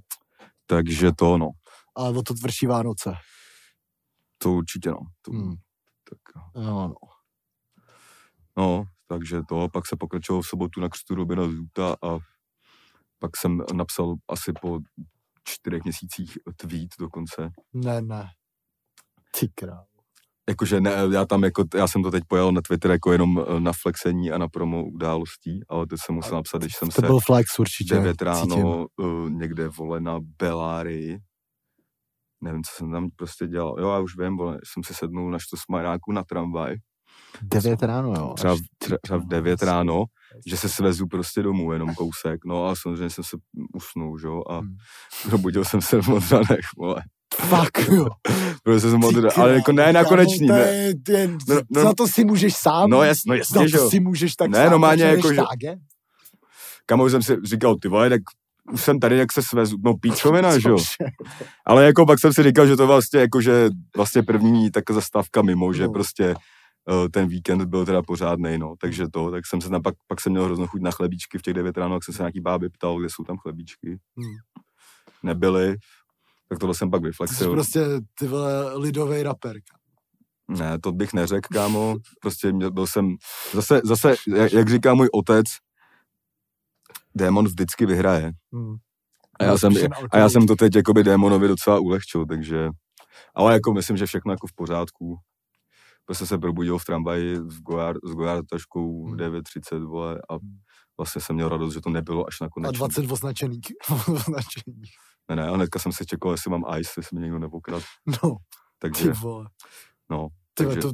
Takže 0.66 1.10
to, 1.18 1.38
no. 1.38 1.49
Ale 1.96 2.18
o 2.18 2.22
to 2.22 2.34
tvrší 2.34 2.66
Vánoce. 2.66 3.14
To 4.38 4.52
určitě, 4.52 4.90
no. 4.90 4.99
To, 5.22 5.32
Hmm. 5.32 5.54
tak, 6.10 6.18
Jo, 6.62 6.88
no. 6.88 6.94
No, 8.58 8.84
takže 9.08 9.40
to, 9.48 9.68
pak 9.72 9.86
se 9.86 9.96
pokračovalo 9.96 10.42
v 10.42 10.46
sobotu 10.46 10.80
na 10.80 10.88
křtu 10.88 11.14
Robina 11.14 11.48
Zuta 11.48 11.96
a 12.02 12.18
pak 13.18 13.36
jsem 13.36 13.62
napsal 13.75 14.14
asi 14.28 14.52
po 14.60 14.80
čtyřech 15.44 15.84
měsících 15.84 16.38
tweet 16.56 16.88
dokonce. 17.00 17.50
Ne, 17.72 18.02
ne. 18.02 18.28
Ty 19.40 19.48
král. 19.54 19.86
Jakože 20.48 20.80
ne, 20.80 20.90
já 21.12 21.25
tam 21.25 21.44
jako, 21.44 21.64
já 21.75 21.88
jsem 21.88 22.02
to 22.02 22.10
teď 22.10 22.25
pojel 22.28 22.52
na 22.52 22.60
Twitter 22.60 22.90
jako 22.90 23.12
jenom 23.12 23.40
eh, 23.48 23.60
na 23.60 23.72
flexení 23.82 24.30
a 24.30 24.38
na 24.38 24.48
promo 24.48 24.84
událostí, 24.84 25.60
ale 25.68 25.86
teď 25.86 25.98
jsem 26.04 26.14
musel 26.14 26.34
napsat, 26.34 26.58
když 26.62 26.76
jsem 26.76 26.88
To 26.88 26.92
se 27.00 27.06
byl 27.06 27.20
flex 27.20 27.58
určitě. 27.58 27.94
9 27.94 28.10
cítím. 28.12 28.26
ráno 28.26 28.86
uh, 28.96 29.30
někde 29.30 29.68
vole 29.68 30.00
na 30.00 30.18
Belárii, 30.38 31.18
nevím, 32.40 32.62
co 32.64 32.70
jsem 32.76 32.92
tam 32.92 33.08
prostě 33.16 33.46
dělal. 33.46 33.76
Jo, 33.80 33.90
já 33.90 33.98
už 33.98 34.18
vím, 34.18 34.36
vole, 34.36 34.58
jsem 34.64 34.84
si 34.84 34.94
sednul 34.94 35.30
na 35.30 35.38
Štosmajáku 35.38 36.12
na 36.12 36.25
tramvaj, 36.25 36.75
9 37.42 37.82
ráno, 37.82 38.14
jo. 38.18 38.32
třeba, 38.37 38.54
v- 38.54 38.58
třeba, 38.78 38.99
v 38.99 39.20
král. 39.20 39.20
9 39.28 39.62
ráno, 39.62 40.04
že 40.46 40.56
se 40.56 40.68
svezu 40.68 41.06
prostě 41.06 41.42
domů, 41.42 41.73
jenom 41.73 41.94
kousek, 41.94 42.44
no 42.44 42.66
a 42.66 42.75
samozřejmě 42.82 43.11
jsem 43.11 43.25
se 43.25 43.37
usnul, 43.75 44.18
že 44.18 44.26
jo, 44.26 44.42
a 44.50 44.58
Hmm. 44.58 44.76
probudil 45.28 45.64
jsem 45.64 45.80
se 45.82 46.02
v 46.02 46.08
Modranech, 46.08 46.66
vole. 46.78 47.02
Fakt, 47.35 47.78
jo. 47.92 48.06
Probudil 48.62 48.90
jsem 48.90 49.00
král, 49.00 49.30
ale 49.37 49.54
jako 49.54 49.73
ne 49.73 49.92
to 50.46 50.52
ne. 50.52 50.58
je- 50.58 50.94
to 51.02 51.12
je- 51.12 51.28
No, 51.49 51.61
no, 51.70 51.82
Za 51.82 51.94
to 51.94 52.06
si 52.08 52.25
můžeš 52.25 52.54
sám. 52.56 52.90
No 52.90 53.02
jas- 53.02 53.23
no 53.26 53.35
Za 53.35 53.37
jasně, 53.38 53.68
že 53.68 53.76
jo. 53.76 53.90
si 53.90 54.00
můžeš 54.00 54.37
tak 54.37 54.50
Ne, 54.50 54.58
sám, 54.62 54.70
normálně 54.70 55.02
jako, 55.04 55.28
že-? 55.35 55.40
Kamo 56.87 57.11
jsem 57.11 57.23
si 57.23 57.37
říkal, 57.44 57.76
ty 57.76 57.88
vole, 57.88 58.11
tak 58.11 58.20
už 58.73 58.80
jsem 58.82 59.00
tady, 59.00 59.16
jak 59.16 59.32
se 59.32 59.42
svezu, 59.42 59.76
no 59.85 59.94
píčovina, 59.96 60.58
že 60.58 60.68
jo. 60.68 60.76
Ale 61.66 61.85
jako 61.85 62.06
pak 62.06 62.20
jsem 62.20 62.32
si 62.32 62.42
říkal, 62.42 62.66
že 62.66 62.76
to 62.76 62.87
vlastně 62.87 63.20
jako, 63.20 63.40
že 63.40 63.68
vlastně 63.96 64.23
první 64.23 64.70
tak 64.70 64.85
zastávka 64.90 65.42
mimo, 65.42 65.73
že 65.73 65.88
prostě 65.88 66.35
ten 67.12 67.28
víkend 67.28 67.64
byl 67.64 67.86
teda 67.86 68.02
pořádný, 68.02 68.58
no, 68.58 68.74
takže 68.80 69.08
to, 69.12 69.30
tak 69.30 69.46
jsem 69.46 69.60
se 69.60 69.68
tam 69.68 69.82
pak, 69.82 69.94
pak 70.06 70.20
jsem 70.20 70.32
měl 70.32 70.44
hroznou 70.44 70.66
chuť 70.66 70.80
na 70.80 70.90
chlebíčky 70.90 71.38
v 71.38 71.42
těch 71.42 71.54
9 71.54 71.76
ráno, 71.78 71.96
tak 71.96 72.04
jsem 72.04 72.14
se 72.14 72.22
nějaký 72.22 72.40
báby 72.40 72.68
ptal, 72.68 72.98
kde 72.98 73.08
jsou 73.10 73.24
tam 73.24 73.36
chlebíčky. 73.36 73.98
Hmm. 74.16 74.36
Nebyly, 75.22 75.76
tak 76.48 76.58
tohle 76.58 76.74
jsem 76.74 76.90
pak 76.90 77.00
Ty 77.00 77.04
jsi 77.04 77.08
vyflexil. 77.08 77.50
prostě 77.52 77.80
ty 78.18 78.26
vole 78.26 78.74
lidovej 78.76 79.22
rapper. 79.22 79.56
Ne, 80.48 80.78
to 80.78 80.92
bych 80.92 81.12
neřekl, 81.12 81.48
kámo. 81.54 81.96
Prostě 82.20 82.52
měl, 82.52 82.70
byl 82.70 82.86
jsem, 82.86 83.16
zase, 83.52 83.80
zase, 83.84 84.14
jak, 84.36 84.52
jak 84.52 84.68
říká 84.68 84.94
můj 84.94 85.08
otec, 85.12 85.46
démon 87.14 87.44
vždycky 87.44 87.86
vyhraje. 87.86 88.32
Hmm. 88.52 88.76
A 89.40 89.44
já, 89.44 89.58
jsem, 89.58 89.72
a 90.10 90.18
já 90.18 90.28
jsem 90.28 90.46
to 90.46 90.56
teď 90.56 90.76
jakoby 90.76 91.04
démonovi 91.04 91.48
docela 91.48 91.78
ulehčil, 91.78 92.26
takže, 92.26 92.68
ale 93.34 93.52
jako 93.52 93.72
myslím, 93.72 93.96
že 93.96 94.06
všechno 94.06 94.32
jako 94.32 94.46
v 94.46 94.52
pořádku. 94.54 95.16
Prostě 96.06 96.26
se 96.26 96.38
probudil 96.38 96.78
v 96.78 96.84
tramvaji 96.84 97.36
s 97.36 97.58
Gojar, 97.60 97.96
s 98.04 98.10
Gojar 98.10 98.42
taškou 98.50 99.06
Hmm. 99.06 99.16
9.30, 99.16 99.86
vole, 99.86 100.14
a 100.30 100.34
vlastně 100.98 101.20
jsem 101.22 101.34
měl 101.36 101.48
radost, 101.48 101.75
že 101.75 101.80
to 101.80 101.90
nebylo 101.90 102.26
až 102.28 102.40
A 102.40 102.44
nakonec. 102.44 102.72
20 102.76 103.10
označených. 103.12 103.64
označených. 104.08 104.90
Ne, 105.30 105.36
ne, 105.36 105.48
a 105.48 105.54
hnedka 105.54 105.78
jsem 105.78 105.92
se 105.92 106.04
čekal, 106.04 106.30
jestli 106.32 106.50
mám 106.50 106.64
ice, 106.80 106.90
jestli 106.96 107.14
mi 107.16 107.22
někdo 107.22 107.38
nepokrad. 107.38 107.82
No, 108.22 108.36
Takže, 108.78 109.02
ty 109.04 109.10
vole. 109.10 109.46
no, 110.10 110.28
Ty 110.54 110.64
takže, 110.64 110.80
to 110.80 110.90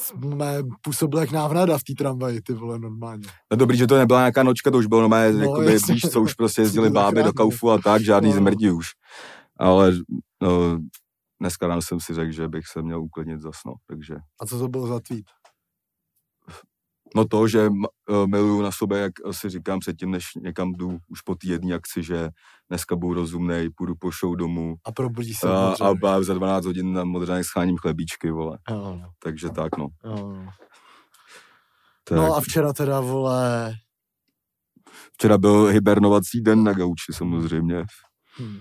jsme 0.00 0.62
působili 0.82 1.22
jak 1.22 1.30
návnada 1.30 1.78
v 1.78 1.82
té 1.84 1.92
tramvaji, 1.98 2.40
ty 2.40 2.52
vole, 2.52 2.78
normálně. 2.78 3.28
No 3.50 3.56
dobrý, 3.56 3.76
že 3.78 3.86
to 3.86 3.96
nebyla 3.98 4.18
nějaká 4.20 4.42
nočka, 4.42 4.70
to 4.70 4.78
už 4.78 4.86
bylo 4.86 5.00
normálně, 5.00 5.32
No, 5.32 5.38
jakoby, 5.40 5.72
jasně. 5.72 5.94
víš, 5.94 6.02
co 6.02 6.20
už 6.22 6.34
prostě 6.34 6.62
jezdili 6.62 6.90
báby 6.90 7.22
do 7.22 7.32
kaufu 7.32 7.70
a 7.70 7.78
tak, 7.78 8.02
žádný 8.02 8.30
No. 8.30 8.36
zmrdí 8.36 8.70
už. 8.70 8.86
Ale 9.58 9.92
no, 10.42 10.78
dneska 11.40 11.66
ráno 11.66 11.82
jsem 11.82 12.00
si 12.00 12.14
řekl, 12.14 12.32
že 12.32 12.48
bych 12.48 12.66
se 12.66 12.82
měl 12.82 13.00
uklidnit 13.02 13.40
zas, 13.40 13.56
no, 13.66 13.72
takže. 13.86 14.14
A 14.40 14.46
co 14.46 14.58
to 14.58 14.68
bylo 14.68 14.86
za 14.86 15.00
tweet? 15.00 15.24
No 17.16 17.24
to, 17.24 17.48
že 17.48 17.66
eh, 18.10 18.26
miluju 18.26 18.62
na 18.62 18.72
sobě, 18.72 18.98
jak 18.98 19.12
si 19.30 19.50
říkám 19.50 19.78
předtím, 19.80 20.10
než 20.10 20.24
někam 20.34 20.72
jdu 20.72 20.98
už 21.08 21.20
po 21.22 21.34
té 21.34 21.46
jedné 21.46 21.74
akci, 21.74 22.02
že 22.02 22.28
dneska 22.68 22.96
budu 22.96 23.14
rozumnej, 23.14 23.70
půjdu 23.70 23.94
po 23.94 24.10
show 24.10 24.36
domů 24.36 24.74
A 24.84 24.92
probudí 24.92 25.34
se. 25.34 25.48
a, 25.48 25.74
a, 25.80 26.08
a 26.16 26.22
za 26.22 26.34
12 26.34 26.64
hodin 26.64 26.92
na 26.92 27.04
modřanek 27.04 27.44
scháním 27.44 27.76
chlebíčky, 27.76 28.30
vole. 28.30 28.58
Jo, 28.70 28.96
no, 29.02 29.10
Takže 29.22 29.50
tak, 29.50 29.76
no. 29.76 29.88
jo, 30.04 30.16
no. 30.32 30.48
Tak. 32.04 32.18
no 32.18 32.34
a 32.36 32.40
včera 32.40 32.72
teda, 32.72 33.00
vole, 33.00 33.74
Včera 35.12 35.38
byl 35.38 35.64
hibernovací 35.66 36.40
den 36.40 36.64
na 36.64 36.72
gauči 36.72 37.12
samozřejmě. 37.12 37.84
hm, 38.40 38.58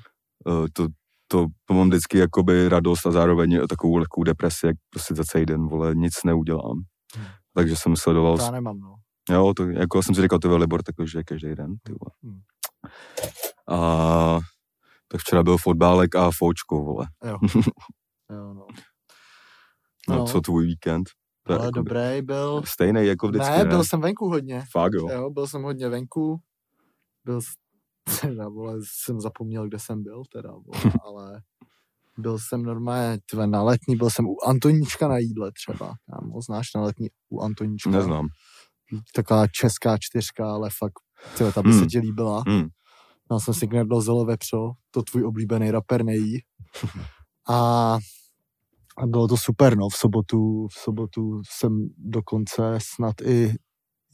Eh, 0.47 0.67
to, 0.73 0.87
to, 1.27 1.45
to 1.65 1.73
mám 1.73 1.87
vždycky 1.87 2.17
jakoby 2.17 2.69
radost 2.69 3.05
a 3.07 3.11
zároveň 3.11 3.67
takovou 3.69 3.95
lehkou 3.97 4.23
depresi, 4.23 4.67
jak 4.67 4.75
prostě 4.89 5.15
za 5.15 5.23
celý 5.23 5.45
den, 5.45 5.67
vole, 5.67 5.95
nic 5.95 6.13
neudělám. 6.25 6.77
Hmm. 7.15 7.25
Takže 7.53 7.75
jsem 7.77 7.95
sledoval, 7.95 8.37
to 8.37 8.43
já 8.43 8.51
nemám, 8.51 8.79
no. 8.79 8.95
jo, 9.29 9.53
to, 9.53 9.69
jako 9.69 10.03
jsem 10.03 10.15
si 10.15 10.21
říkal, 10.21 10.39
to 10.39 10.51
je 10.51 10.57
Libor, 10.57 10.81
takže 10.97 11.23
každý 11.23 11.55
den, 11.55 11.75
ty 11.83 11.91
vole. 11.91 12.11
Hmm. 12.23 12.41
A 13.79 14.39
tak 15.07 15.21
včera 15.21 15.43
byl 15.43 15.57
fotbálek 15.57 16.15
a 16.15 16.29
fočko, 16.37 16.83
vole. 16.83 17.07
Jo. 17.25 17.37
jo, 18.31 18.53
no. 18.53 18.67
No, 20.09 20.15
No. 20.15 20.25
co 20.25 20.41
tvůj 20.41 20.65
víkend? 20.65 21.03
To 21.47 21.53
Ale 21.53 21.65
jako 21.65 21.71
dobrý 21.71 22.21
byl. 22.21 22.61
Stejný 22.65 23.05
jako 23.05 23.27
vždycky, 23.27 23.51
Ne, 23.51 23.57
ne? 23.57 23.65
byl 23.65 23.83
jsem 23.83 24.01
venku 24.01 24.29
hodně. 24.29 24.63
Fakt, 24.71 24.93
jo. 24.93 25.09
Jo, 25.09 25.29
byl 25.29 25.47
jsem 25.47 25.63
hodně 25.63 25.89
venku. 25.89 26.37
Byl 27.25 27.39
teda, 28.21 28.49
vole, 28.49 28.77
jsem 28.83 29.21
zapomněl, 29.21 29.67
kde 29.67 29.79
jsem 29.79 30.03
byl 30.03 30.23
teda, 30.33 30.51
vole, 30.51 30.93
ale 31.05 31.41
byl 32.17 32.39
jsem 32.39 32.63
normálně, 32.63 33.19
tve, 33.29 33.47
na 33.47 33.63
letní, 33.63 33.95
byl 33.95 34.09
jsem 34.09 34.25
u 34.25 34.35
Antoníčka 34.47 35.07
na 35.07 35.17
jídle 35.17 35.51
třeba. 35.51 35.93
Kámo, 36.11 36.41
znáš 36.41 36.67
na 36.75 36.81
letní 36.81 37.07
u 37.29 37.41
Antoníčka? 37.41 37.89
Neznám. 37.89 38.27
Taková 39.15 39.47
česká 39.47 39.97
čtyřka, 39.99 40.51
ale 40.53 40.69
fakt, 40.79 40.93
tyhle, 41.37 41.53
ta 41.53 41.61
by 41.63 41.71
se 41.73 41.79
Hmm. 41.79 41.87
ti 41.87 41.99
líbila. 41.99 42.43
Hmm. 42.47 42.67
Dal 43.29 43.39
jsem 43.39 43.53
si 43.53 43.67
knedlo 43.67 44.01
zelo 44.01 44.25
vepřo, 44.25 44.71
to 44.91 45.03
tvůj 45.03 45.25
oblíbený 45.25 45.71
rapper 45.71 46.03
nejí. 46.03 46.39
A, 47.49 47.55
a 48.97 49.05
bylo 49.07 49.27
to 49.27 49.37
super, 49.37 49.77
no, 49.77 49.89
v 49.89 49.95
sobotu, 49.97 50.67
v 50.67 50.79
sobotu 50.83 51.41
jsem 51.49 51.87
dokonce 51.97 52.77
snad 52.81 53.21
i 53.21 53.55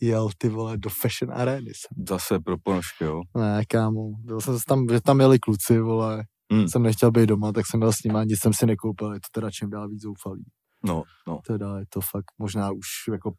jel 0.02 0.30
ty 0.38 0.50
vole 0.50 0.78
do 0.78 0.90
Fashion 0.90 1.34
Areny. 1.34 1.66
Jsem. 1.70 2.06
Zase 2.10 2.40
pro 2.40 2.58
ponožky, 2.64 3.04
jo. 3.04 3.22
Ne, 3.38 3.66
kámo, 3.68 4.02
byl 4.24 4.42
jsem 4.42 4.58
tam, 4.68 4.86
že 4.92 5.02
tam 5.02 5.20
jeli 5.20 5.40
kluci, 5.40 5.80
vole, 5.80 6.24
Hmm. 6.54 6.68
jsem 6.68 6.84
nechtěl 6.84 7.12
být 7.12 7.26
doma, 7.26 7.52
tak 7.52 7.66
jsem 7.68 7.80
byl 7.80 7.92
s 7.94 8.04
nimi 8.04 8.20
a 8.20 8.24
nic 8.24 8.40
jsem 8.40 8.54
si 8.54 8.66
nekoupil, 8.66 9.14
je 9.14 9.20
to 9.20 9.28
teda 9.32 9.52
čím 9.52 9.70
dál 9.70 9.88
víc 9.90 10.02
zoufalý. 10.02 10.44
No, 10.86 11.04
no. 11.28 11.40
Teda 11.48 11.80
je 11.80 11.86
to 11.90 12.02
fakt 12.02 12.26
možná 12.40 12.72
už 12.72 12.86
jako 13.12 13.32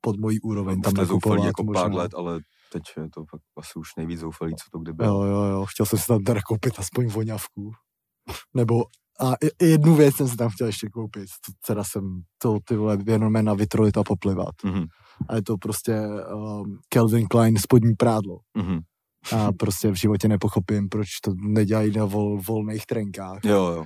pod 0.00 0.20
mojí 0.20 0.40
úroveň 0.40 0.80
tam 0.80 0.92
Tam 0.94 1.04
zoufalí 1.06 1.12
nakupovat 1.36 1.46
jako 1.46 1.64
možná. 1.64 1.82
pár 1.82 1.92
let, 1.94 2.14
ale 2.14 2.40
teď 2.72 2.82
je 2.96 3.08
to 3.14 3.24
fakt 3.30 3.42
asi 3.58 3.78
už 3.78 3.88
nejvíc 3.96 4.20
zoufalý, 4.20 4.52
co 4.54 4.64
to 4.72 4.78
kdy 4.78 4.92
bylo. 4.92 5.24
Jo, 5.26 5.32
jo, 5.32 5.42
jo, 5.44 5.66
chtěl 5.66 5.86
jsem 5.86 5.98
si 5.98 6.06
tam 6.06 6.22
teda 6.24 6.40
koupit 6.48 6.78
aspoň 6.78 7.08
voňavku. 7.08 7.70
Nebo 8.54 8.74
a 9.20 9.32
jednu 9.62 9.94
věc 9.94 10.16
jsem 10.16 10.28
si 10.28 10.36
tam 10.36 10.50
chtěl 10.50 10.66
ještě 10.66 10.88
koupit. 10.88 11.26
To 11.46 11.52
teda 11.66 11.84
jsem 11.84 12.22
to 12.38 12.58
ty 12.68 12.76
vole 12.76 12.98
jenom 13.06 13.32
na 13.32 13.54
vitrolit 13.54 13.96
a 13.96 14.02
poplivat. 14.02 14.54
Mhm, 14.64 14.84
A 15.28 15.36
je 15.36 15.42
to 15.42 15.56
prostě 15.56 16.00
um, 16.34 16.78
Calvin 16.88 17.26
Klein 17.26 17.56
spodní 17.56 17.94
prádlo. 17.94 18.38
mhm. 18.56 18.78
A 19.36 19.52
prostě 19.52 19.90
v 19.90 19.94
životě 19.94 20.28
nepochopím, 20.28 20.88
proč 20.88 21.06
to 21.24 21.32
nedělají 21.36 21.92
na 21.96 22.04
vol, 22.04 22.40
volných 22.48 22.86
trenkách. 22.86 23.38
Jo, 23.44 23.56
jo. 23.66 23.84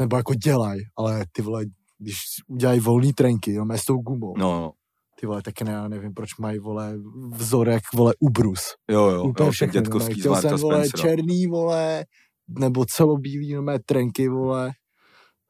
Nebo 0.00 0.16
jako 0.16 0.34
dělají, 0.34 0.80
ale 0.98 1.24
ty 1.32 1.42
vole, 1.42 1.64
když 1.98 2.16
udělají 2.48 2.80
volný 2.80 3.12
trenky, 3.12 3.52
no 3.52 3.64
s 3.78 3.84
tou 3.84 3.96
gumou, 3.98 4.34
No, 4.38 4.60
no. 4.60 4.72
ty 5.20 5.26
vole, 5.26 5.42
tak 5.42 5.62
ne, 5.62 5.72
já 5.72 5.88
nevím, 5.88 6.14
proč 6.14 6.36
mají, 6.38 6.58
vole, 6.58 6.94
vzorek, 7.32 7.82
vole, 7.94 8.14
ubrus. 8.20 8.60
Jo, 8.90 9.10
jo. 9.10 9.22
Úplně 9.24 9.46
jo, 9.46 9.52
všechno. 9.52 9.80
Dětkovský 9.80 10.12
no, 10.12 10.18
chtěl 10.18 10.36
jsem, 10.36 10.56
vole, 10.58 10.76
Spencera. 10.88 11.02
černý, 11.02 11.46
vole, 11.46 12.04
nebo 12.58 12.84
celobílý, 12.88 13.52
no, 13.54 13.62
mé 13.62 13.78
trenky, 13.86 14.28
vole, 14.28 14.72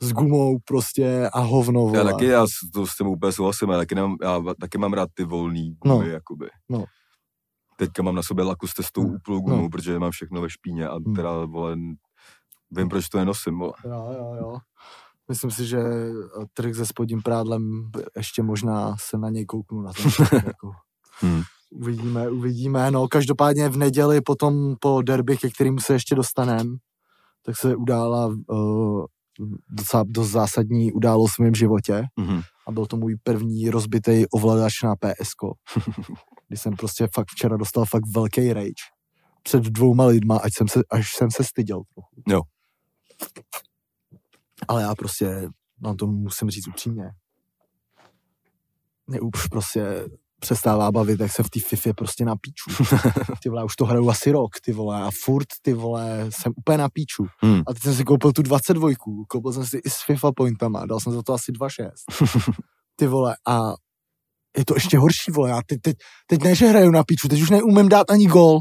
s 0.04 0.12
gumou 0.12 0.58
prostě 0.64 1.30
a 1.32 1.40
hovno, 1.40 1.80
vole. 1.80 1.98
Já 1.98 2.04
taky, 2.04 2.24
já 2.26 2.46
s- 2.46 2.70
to 2.74 2.86
s 2.86 2.96
tím 2.96 3.06
úplně 3.06 3.32
souhlasím, 3.32 3.68
já 3.70 3.76
taky, 3.78 3.94
nemám, 3.94 4.16
já 4.22 4.42
taky 4.60 4.78
mám 4.78 4.92
rád 4.92 5.08
ty 5.14 5.24
volný 5.24 5.76
No. 5.84 5.96
gumy, 5.98 6.08
jakoby. 6.10 6.48
No. 6.68 6.84
Teďka 7.76 8.02
mám 8.02 8.14
na 8.14 8.22
sobě 8.22 8.44
lakuste 8.44 8.82
s 8.82 8.92
tou 8.92 9.02
No. 9.02 9.14
úplnou 9.14 9.40
gumou, 9.40 9.62
No. 9.62 9.68
protože 9.68 9.98
mám 9.98 10.10
všechno 10.10 10.40
ve 10.40 10.50
špíně 10.50 10.88
a 10.88 10.94
Hmm. 10.94 11.14
teda, 11.14 11.44
vole, 11.44 11.76
vím, 12.70 12.88
proč 12.88 13.08
to 13.08 13.18
nenosím, 13.18 13.58
vole. 13.58 13.72
Jo, 13.84 14.14
jo, 14.18 14.34
jo. 14.40 14.56
Myslím 15.28 15.50
si, 15.50 15.66
že 15.66 15.78
eh, 15.78 16.12
trh 16.54 16.74
se 16.74 16.86
spodním 16.86 17.22
prádlem 17.22 17.90
ještě 18.16 18.42
možná 18.42 18.96
se 19.00 19.18
na 19.18 19.30
něj 19.30 19.44
kouknu 19.44 19.82
na 19.82 19.92
ten 19.92 20.04
jako. 20.46 20.72
Hmm. 21.20 21.42
Uvidíme, 21.72 22.30
uvidíme. 22.30 22.90
No, 22.90 23.08
každopádně 23.08 23.68
v 23.68 23.76
neděli 23.76 24.20
potom 24.20 24.76
po 24.80 25.02
derby, 25.02 25.36
ke 25.38 25.50
kterému 25.50 25.78
se 25.78 25.92
ještě 25.92 26.14
dostanem, 26.14 26.76
tak 27.46 27.56
se 27.56 27.76
udála 27.76 28.26
uh, 28.26 29.04
docela 29.68 30.04
dost 30.06 30.30
zásadní 30.30 30.92
událost 30.92 31.34
v 31.34 31.38
mém 31.38 31.54
životě 31.54 32.04
Mhm. 32.16 32.40
a 32.66 32.72
byl 32.72 32.86
to 32.86 32.96
můj 32.96 33.16
první 33.22 33.70
rozbitý 33.70 34.26
ovladač 34.26 34.82
na 34.82 34.96
PSK. 34.96 35.40
kdy 36.48 36.56
jsem 36.56 36.76
prostě 36.76 37.08
fakt 37.14 37.28
včera 37.30 37.56
dostal 37.56 37.84
fakt 37.84 38.06
velký 38.14 38.52
rage 38.52 38.84
před 39.42 39.62
dvouma 39.62 40.06
lidma, 40.06 40.36
až 40.36 40.52
jsem 40.54 40.68
se, 40.68 40.80
až 40.90 41.14
jsem 41.14 41.30
se 41.30 41.44
styděl 41.44 41.82
trochu. 41.94 42.22
Jo. 42.28 42.42
Ale 44.68 44.82
já 44.82 44.94
prostě 44.94 45.48
vám 45.80 45.96
to 45.96 46.06
musím 46.06 46.50
říct 46.50 46.68
upřímně. 46.68 47.10
Mě 49.06 49.20
už 49.20 49.46
prostě 49.46 50.08
přestává 50.44 50.92
bavit, 50.92 51.20
jak 51.20 51.32
se 51.32 51.42
v 51.42 51.50
té 51.50 51.60
FIFA 51.60 51.92
prostě 51.92 52.24
na 52.24 52.34
píču. 52.36 52.84
Ty 53.42 53.48
vole, 53.48 53.64
už 53.64 53.76
to 53.76 53.84
hraju 53.84 54.10
asi 54.10 54.30
rok, 54.30 54.50
ty 54.64 54.72
vole, 54.72 55.02
a 55.02 55.10
furt, 55.24 55.46
ty 55.62 55.72
vole, 55.72 56.26
jsem 56.30 56.52
úplně 56.56 56.78
na 56.78 56.88
píču. 56.88 57.26
Hmm. 57.42 57.62
A 57.66 57.72
teď 57.72 57.82
jsem 57.82 57.94
si 57.94 58.04
koupil 58.04 58.32
tu 58.32 58.42
22, 58.42 58.88
koupil 59.28 59.52
jsem 59.52 59.66
si 59.66 59.76
i 59.76 59.90
s 59.90 60.04
FIFA 60.06 60.32
pointama, 60.36 60.86
dal 60.86 61.00
jsem 61.00 61.12
za 61.12 61.22
to 61.22 61.32
asi 61.32 61.52
2,6. 61.52 62.52
Ty 62.96 63.06
vole, 63.06 63.36
a 63.48 63.60
je 64.58 64.64
to 64.64 64.74
ještě 64.74 64.98
horší, 64.98 65.30
vole, 65.30 65.50
já 65.50 65.60
teď, 65.66 65.80
teď, 65.80 65.96
teď 66.26 66.42
ne, 66.42 66.54
že 66.54 66.66
hraju 66.66 66.90
na 66.90 67.04
píču, 67.04 67.28
teď 67.28 67.42
už 67.42 67.50
neumím 67.50 67.88
dát 67.88 68.10
ani 68.10 68.26
gol. 68.26 68.60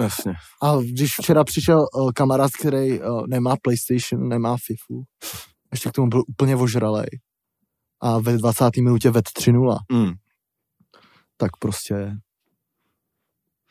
Jasně. 0.00 0.32
A 0.62 0.76
když 0.76 1.14
včera 1.20 1.44
přišel 1.44 1.78
uh, 1.78 2.10
kamarád, 2.12 2.50
který 2.50 3.00
uh, 3.00 3.26
nemá 3.26 3.56
PlayStation, 3.62 4.28
nemá 4.28 4.56
FIFU, 4.66 5.02
ještě 5.72 5.88
k 5.88 5.92
tomu 5.92 6.08
byl 6.08 6.22
úplně 6.28 6.56
ožralej. 6.56 7.08
A 8.02 8.18
ve 8.18 8.38
20. 8.38 8.76
minutě 8.76 9.10
ved 9.10 9.24
3-0, 9.24 9.76
Mm. 9.92 10.12
Tak 11.40 11.50
prostě, 11.58 12.12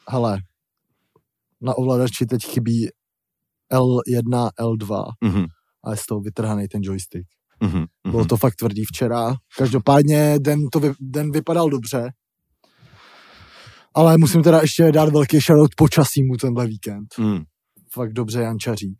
hele, 0.09 0.39
na 1.61 1.73
ovladači 1.77 2.25
teď 2.25 2.45
chybí 2.45 2.89
L1, 3.73 4.49
L2 4.59 5.03
Mhm. 5.23 5.45
a 5.83 5.91
je 5.91 5.97
z 5.97 6.05
toho 6.05 6.21
vytrhaný 6.21 6.67
ten 6.67 6.81
joystick. 6.83 7.25
Mhm. 7.63 7.85
Bylo 8.11 8.25
to 8.25 8.37
fakt 8.37 8.55
tvrdý 8.55 8.85
včera. 8.85 9.33
Každopádně 9.57 10.39
den, 10.39 10.59
to 10.71 10.79
vy, 10.79 10.93
den 10.99 11.31
vypadal 11.31 11.69
dobře. 11.69 12.11
Ale 13.93 14.17
musím 14.17 14.43
teda 14.43 14.61
ještě 14.61 14.91
dát 14.91 15.09
velký 15.09 15.39
shoutout 15.39 15.75
počasímu 15.77 16.37
tenhle 16.37 16.67
víkend. 16.67 17.07
Mm. 17.17 17.43
Fakt 17.93 18.13
dobře 18.13 18.41
Jančařík. 18.41 18.97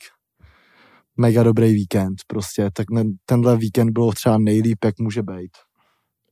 mega 1.18 1.44
dobrý 1.44 1.74
víkend, 1.74 2.16
prostě, 2.28 2.70
tak 2.74 2.90
ne, 2.92 3.04
tenhle 3.26 3.58
víkend 3.58 3.90
bylo 3.92 4.12
třeba 4.12 4.38
nejlíp, 4.38 4.86
jak 4.86 5.00
může 5.00 5.24
být. 5.24 5.52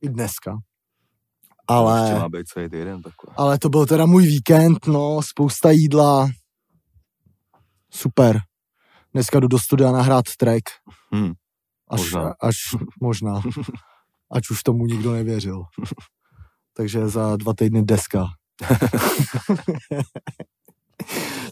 I 0.02 0.08
dneska. 0.08 0.56
Ale, 1.68 2.14
má 2.18 2.28
být 2.28 2.46
celý 2.48 2.68
týden 2.68 3.02
takhle. 3.02 3.34
ale 3.36 3.58
to 3.58 3.68
byl 3.68 3.86
teda 3.86 4.06
můj 4.06 4.26
víkend, 4.26 4.86
no, 4.86 5.20
spousta 5.22 5.70
jídla, 5.70 6.28
super. 7.92 8.40
Dneska 9.14 9.40
jdu 9.40 9.48
do 9.48 9.58
studia 9.58 9.92
nahrát 9.92 10.24
track, 10.38 10.62
Hm. 11.14 11.32
až, 11.90 12.00
Možná. 12.00 12.34
až 12.42 12.56
možná, 13.02 13.40
ať 14.32 14.50
už 14.50 14.62
tomu 14.62 14.86
nikdo 14.86 15.12
nevěřil. 15.12 15.62
Takže 16.76 17.08
za 17.08 17.36
dva 17.36 17.54
týdny 17.54 17.82
deska. 17.82 18.26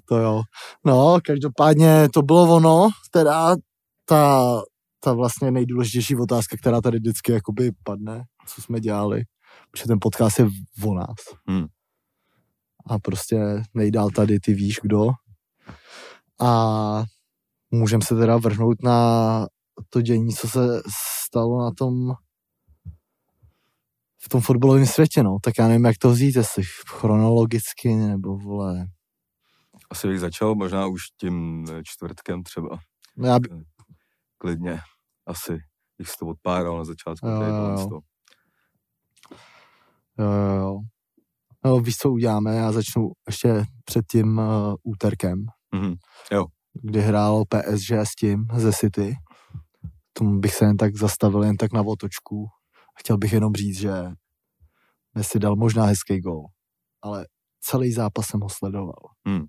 to 0.04 0.16
jo. 0.18 0.42
No, 0.84 1.18
každopádně 1.26 2.08
to 2.14 2.22
bylo 2.22 2.56
ono, 2.56 2.88
teda 3.10 3.56
ta, 4.04 4.42
ta 5.00 5.12
vlastně 5.12 5.50
nejdůležitější 5.50 6.16
otázka, 6.16 6.56
která 6.56 6.80
tady 6.80 6.98
vždycky 6.98 7.32
jakoby 7.32 7.70
padne, 7.84 8.24
co 8.46 8.62
jsme 8.62 8.80
dělali, 8.80 9.22
protože 9.70 9.84
ten 9.86 9.98
podcast 10.00 10.38
je 10.38 10.48
o 10.84 10.94
nás. 10.94 11.16
Hmm. 11.48 11.66
A 12.86 12.98
prostě 12.98 13.62
nejdál 13.74 14.10
tady, 14.10 14.40
ty 14.40 14.54
víš 14.54 14.78
kdo. 14.82 15.08
A 16.40 17.04
můžeme 17.70 18.02
se 18.04 18.16
teda 18.16 18.36
vrhnout 18.36 18.82
na 18.82 19.46
to 19.90 20.00
dění, 20.00 20.32
co 20.34 20.48
se 20.48 20.82
stalo 21.24 21.62
na 21.64 21.70
tom 21.78 22.12
v 24.22 24.28
tom 24.28 24.40
fotbalovém 24.40 24.86
světě, 24.86 25.22
no. 25.22 25.36
Tak 25.42 25.54
já 25.58 25.68
nevím, 25.68 25.84
jak 25.84 25.98
to 25.98 26.10
vzít, 26.10 26.36
jestli 26.36 26.62
chronologicky, 26.88 27.94
nebo 27.94 28.36
vole. 28.38 28.86
Asi 29.90 30.08
bych 30.08 30.20
začal 30.20 30.54
možná 30.54 30.86
už 30.86 31.02
tím 31.20 31.64
eh, 31.70 31.82
čtvrtkem 31.84 32.42
třeba. 32.42 32.78
No 33.16 33.28
já, 33.28 33.38
by- 33.38 33.48
Klidně. 34.38 34.80
Asi 35.26 35.58
bych 35.98 36.08
si 36.10 36.16
to 36.20 36.26
odpáral 36.26 36.78
na 36.78 36.84
začátku. 36.84 37.26
Jo, 37.28 37.42
jo, 37.42 37.88
jo. 37.90 38.00
Jo, 40.18 40.26
jo, 40.32 40.54
jo. 40.60 40.78
No, 41.64 41.80
víš, 41.80 41.96
co 41.96 42.10
uděláme? 42.10 42.56
Já 42.56 42.72
začnu 42.72 43.10
ještě 43.26 43.64
před 43.84 44.04
tím 44.10 44.38
uh, 44.38 44.74
úterkem, 44.82 45.44
Mhm. 45.74 45.94
kdy 46.82 47.00
hrálo 47.00 47.44
PSG 47.44 47.90
s 47.92 48.14
tím, 48.14 48.46
ze 48.56 48.72
City. 48.72 49.14
Tomu 50.12 50.40
bych 50.40 50.54
se 50.54 50.64
jen 50.64 50.76
tak 50.76 50.96
zastavil, 50.96 51.42
jen 51.44 51.56
tak 51.56 51.72
na 51.72 51.80
otočku. 51.80 52.46
Chtěl 53.00 53.18
bych 53.18 53.32
jenom 53.32 53.54
říct, 53.54 53.78
že 53.78 53.92
Messi 55.14 55.38
dal 55.38 55.56
možná 55.56 55.84
hezký 55.84 56.20
gol, 56.20 56.42
ale 57.02 57.26
celý 57.60 57.92
zápas 57.92 58.26
jsem 58.26 58.40
ho 58.40 58.48
sledoval. 58.48 59.02
Hmm. 59.26 59.44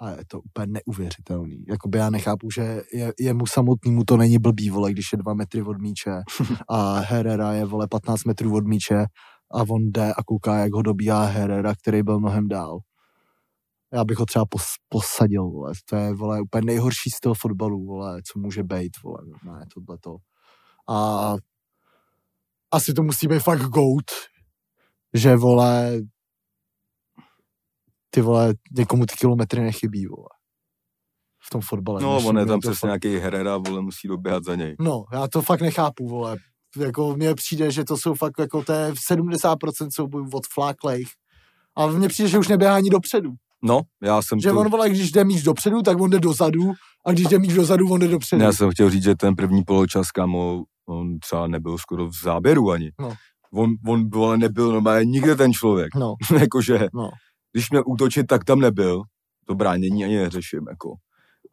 A 0.00 0.10
je 0.10 0.24
to 0.26 0.40
úplně 0.40 0.66
neuvěřitelný. 0.66 1.64
Jakoby 1.68 1.98
já 1.98 2.10
nechápu, 2.10 2.50
že 2.50 2.82
je, 2.94 3.12
jemu 3.20 3.46
samotnému 3.46 4.04
to 4.04 4.16
není 4.16 4.38
blbý, 4.38 4.70
vole, 4.70 4.92
když 4.92 5.12
je 5.12 5.18
dva 5.18 5.34
metry 5.34 5.62
od 5.62 5.78
míče 5.78 6.10
a 6.70 6.98
Herrera 6.98 7.52
je, 7.52 7.64
vole, 7.64 7.86
15 7.90 8.24
metrů 8.24 8.56
od 8.56 8.66
míče 8.66 9.04
a 9.52 9.60
on 9.70 9.90
jde 9.92 10.12
a 10.14 10.22
kouká, 10.22 10.56
jak 10.58 10.72
ho 10.72 10.82
dobíhá 10.82 11.24
Herrera, 11.24 11.74
který 11.74 12.02
byl 12.02 12.20
mnohem 12.20 12.48
dál. 12.48 12.78
Já 13.92 14.04
bych 14.04 14.18
ho 14.18 14.26
třeba 14.26 14.44
pos, 14.50 14.64
posadil, 14.88 15.50
vole. 15.50 15.72
To 15.88 15.96
je, 15.96 16.14
vole, 16.14 16.40
úplně 16.40 16.66
nejhorší 16.66 17.10
styl 17.10 17.34
fotbalu, 17.34 17.86
vole, 17.86 18.22
co 18.32 18.38
může 18.38 18.62
být, 18.62 18.92
vole. 19.04 19.18
Ne, 19.44 19.66
tohleto. 19.74 20.16
A 20.90 21.34
asi 22.70 22.94
to 22.94 23.02
musí 23.02 23.28
být 23.28 23.42
fakt 23.42 23.60
goat, 23.62 24.10
že, 25.14 25.36
vole, 25.36 26.00
ty 28.10 28.20
vole, 28.20 28.54
někomu 28.76 29.06
ty 29.06 29.14
kilometry 29.16 29.60
nechybí, 29.60 30.06
vole. 30.06 30.28
V 31.44 31.50
tom 31.50 31.60
fotbale. 31.60 32.02
No, 32.02 32.16
on 32.26 32.38
je 32.38 32.46
tam 32.46 32.60
to 32.60 32.68
přesně 32.70 32.88
fakt- 32.88 32.88
nějaký 32.88 33.24
Herrera, 33.24 33.56
vole, 33.56 33.82
musí 33.82 34.08
doběhat 34.08 34.44
za 34.44 34.54
něj. 34.54 34.76
No, 34.80 35.04
já 35.12 35.28
to 35.28 35.42
fakt 35.42 35.60
nechápu, 35.60 36.08
vole. 36.08 36.36
Jako 36.76 37.16
mně 37.16 37.34
přijde, 37.34 37.70
že 37.70 37.84
to 37.84 37.96
jsou 37.96 38.14
fakt 38.14 38.38
jako 38.38 38.64
to 38.64 38.72
je 38.72 38.92
70% 39.12 39.88
soubojů 39.92 40.30
od 40.32 40.46
fláklejch. 40.46 41.08
A 41.76 41.86
mně 41.86 42.08
přijde, 42.08 42.28
že 42.28 42.38
už 42.38 42.48
neběhá 42.48 42.74
ani 42.76 42.90
dopředu. 42.90 43.30
No, 43.62 43.80
já 44.02 44.22
jsem 44.22 44.40
Že 44.40 44.50
to... 44.50 44.58
on, 44.60 44.70
vole, 44.70 44.90
když 44.90 45.12
jde 45.12 45.24
míč 45.24 45.42
dopředu, 45.42 45.82
tak 45.82 46.00
on 46.00 46.10
jde 46.10 46.20
dozadu. 46.20 46.72
A 47.06 47.12
když 47.12 47.26
jde 47.26 47.38
míč 47.38 47.52
dozadu, 47.52 47.88
on 47.90 48.00
jde 48.00 48.08
dopředu. 48.08 48.42
Já 48.42 48.52
jsem 48.52 48.70
chtěl 48.70 48.90
říct, 48.90 49.02
že 49.02 49.14
ten 49.14 49.36
první 49.36 49.64
poločas, 49.64 50.10
kámo, 50.10 50.62
on 50.88 51.18
třeba 51.18 51.46
nebyl 51.46 51.78
skoro 51.78 52.08
v 52.08 52.12
záběru 52.22 52.70
ani. 52.70 52.92
No. 53.00 53.14
On, 53.52 53.70
on 53.86 54.10
vole, 54.10 54.38
nebyl 54.38 54.72
normálně 54.72 55.04
nikde 55.04 55.36
ten 55.36 55.52
člověk. 55.52 55.94
No, 55.94 56.14
Jakože, 56.38 56.86
no. 56.94 57.10
když 57.52 57.70
měl 57.70 57.82
útočit, 57.86 58.26
tak 58.26 58.44
tam 58.44 58.60
nebyl. 58.60 59.02
To 59.46 59.54
bránění 59.54 60.04
ani 60.04 60.16
neřeším, 60.16 60.60
jako. 60.70 60.94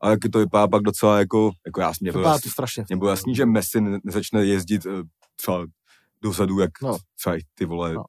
A 0.02 0.10
jak 0.10 0.20
to 0.32 0.40
vypadá 0.40 0.68
pak 0.68 0.82
docela 0.84 1.20
jako, 1.20 1.52
jako 1.66 1.82
já 1.82 1.92
mě 2.02 2.12
bylo, 2.12 2.22
Vypadá 2.22 2.34
jasný, 2.36 2.50
to 2.50 2.52
strašně. 2.52 2.84
mě 2.90 2.98
bylo 2.98 3.10
jasný, 3.10 3.36
že 3.36 3.46
Messi 3.46 3.82
ne- 3.82 4.00
nezačne 4.04 4.46
jezdit 4.46 4.86
eh, 4.86 4.90
třeba 5.36 5.66
dozadu, 6.24 6.60
jak 6.60 6.72
No. 6.84 6.98
třeba 7.20 7.36
ty 7.56 7.66
vole. 7.66 7.94
No. 7.94 8.04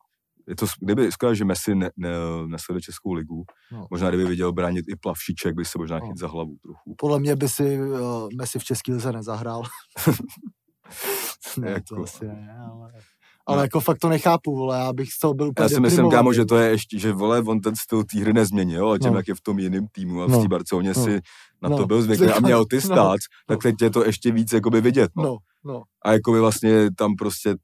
Je 0.48 0.57
to, 0.57 0.66
kdyby 0.81 1.12
skvělé, 1.12 1.37
že 1.37 1.44
Messi 1.44 1.74
ne, 1.74 1.90
ne, 1.96 2.09
nesleduje 2.46 2.83
Českou 2.83 3.12
ligu, 3.12 3.44
No. 3.72 3.87
možná 3.90 4.09
kdyby 4.09 4.24
viděl 4.24 4.53
bránit 4.53 4.85
i 4.88 4.96
plavšiček, 4.96 5.55
by 5.55 5.64
se 5.64 5.79
možná 5.79 5.98
No. 5.98 6.07
chyt 6.07 6.18
za 6.18 6.29
hlavu 6.29 6.57
trochu. 6.62 6.94
Podle 6.98 7.20
mě 7.20 7.37
by 7.37 7.48
si 7.48 7.81
uh, 7.81 8.29
Messi 8.38 8.59
v 8.59 8.64
České 8.64 8.92
lize 8.92 9.12
nezahrál. 9.12 9.62
ne, 11.59 11.74
to 11.88 11.94
Jako- 11.94 12.03
asi 12.03 12.26
ne, 12.26 12.57
ale... 12.72 12.92
Ale 13.53 13.63
jako 13.63 13.81
fakt 13.81 13.99
to 13.99 14.09
nechápu, 14.09 14.57
vole, 14.57 14.79
já 14.79 14.93
bych 14.93 15.13
z 15.13 15.19
toho 15.19 15.35
byl 15.35 15.49
úplně 15.49 15.65
Já 15.65 15.69
si 15.69 15.81
myslím, 15.81 16.11
kámo, 16.11 16.33
že 16.33 16.45
to 16.45 16.57
je 16.57 16.71
ještě, 16.71 16.99
že 16.99 17.13
vole, 17.13 17.43
on 17.43 17.61
ten 17.61 17.77
styl 17.77 18.05
té 18.05 18.21
hry 18.21 18.33
nezměnil, 18.33 18.91
a 18.91 18.99
tím, 18.99 19.11
No. 19.13 19.17
jak 19.17 19.29
je 19.29 19.35
v 19.35 19.41
tom 19.41 19.59
jiném 19.59 19.87
týmu 19.93 20.23
a 20.23 20.27
v 20.27 20.31
No. 20.31 20.43
té 20.43 20.49
Barceloně 20.49 20.93
No. 20.97 21.05
si 21.05 21.21
na 21.63 21.69
No. 21.69 21.77
to 21.77 21.87
byl 21.87 22.03
zvyklý 22.03 22.27
a 22.27 22.41
měl 22.41 22.65
ty 22.67 22.77
No. 22.77 22.83
stát, 22.83 23.19
tak 23.47 23.57
No. 23.65 23.71
teď 23.71 23.83
je 23.83 23.91
to 23.91 24.05
ještě 24.05 24.33
víc 24.33 24.53
jakoby 24.53 24.81
vidět. 24.81 25.11
No. 25.17 25.23
No, 25.23 25.37
no, 25.65 25.83
A 26.03 26.13
jakoby 26.13 26.41
vlastně 26.41 26.91
tam 26.97 27.15
prostě 27.17 27.55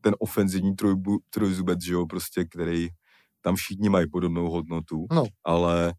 ten 0.00 0.14
ofenzivní 0.18 0.74
trojbu, 0.76 1.18
trojzubec, 1.30 1.84
že 1.84 1.92
jo, 1.92 2.06
prostě, 2.06 2.44
který 2.44 2.88
tam 3.40 3.56
všichni 3.56 3.88
mají 3.88 4.10
podobnou 4.10 4.50
hodnotu, 4.50 5.06
No. 5.12 5.24
ale 5.44 5.94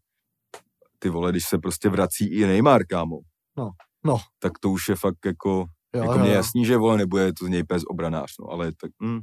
ty 0.98 1.08
vole, 1.08 1.30
když 1.30 1.44
se 1.44 1.58
prostě 1.58 1.88
vrací 1.88 2.26
i 2.26 2.46
Neymar, 2.46 2.86
kámo, 2.86 3.18
No. 3.58 3.70
No. 4.04 4.18
tak 4.38 4.58
to 4.58 4.70
už 4.70 4.88
je 4.88 4.94
fakt 4.96 5.26
jako, 5.26 5.64
jo, 5.96 6.00
jako 6.02 6.12
jo, 6.12 6.18
mě 6.18 6.28
jo. 6.28 6.34
jasný, 6.34 6.64
že 6.64 6.76
vole, 6.76 6.96
nebude 6.96 7.32
to 7.32 7.46
z 7.46 7.48
něj 7.48 7.64
pes 7.64 7.82
obranář, 7.88 8.30
no, 8.40 8.46
ale 8.50 8.72
tak, 8.80 8.90
hm. 9.02 9.20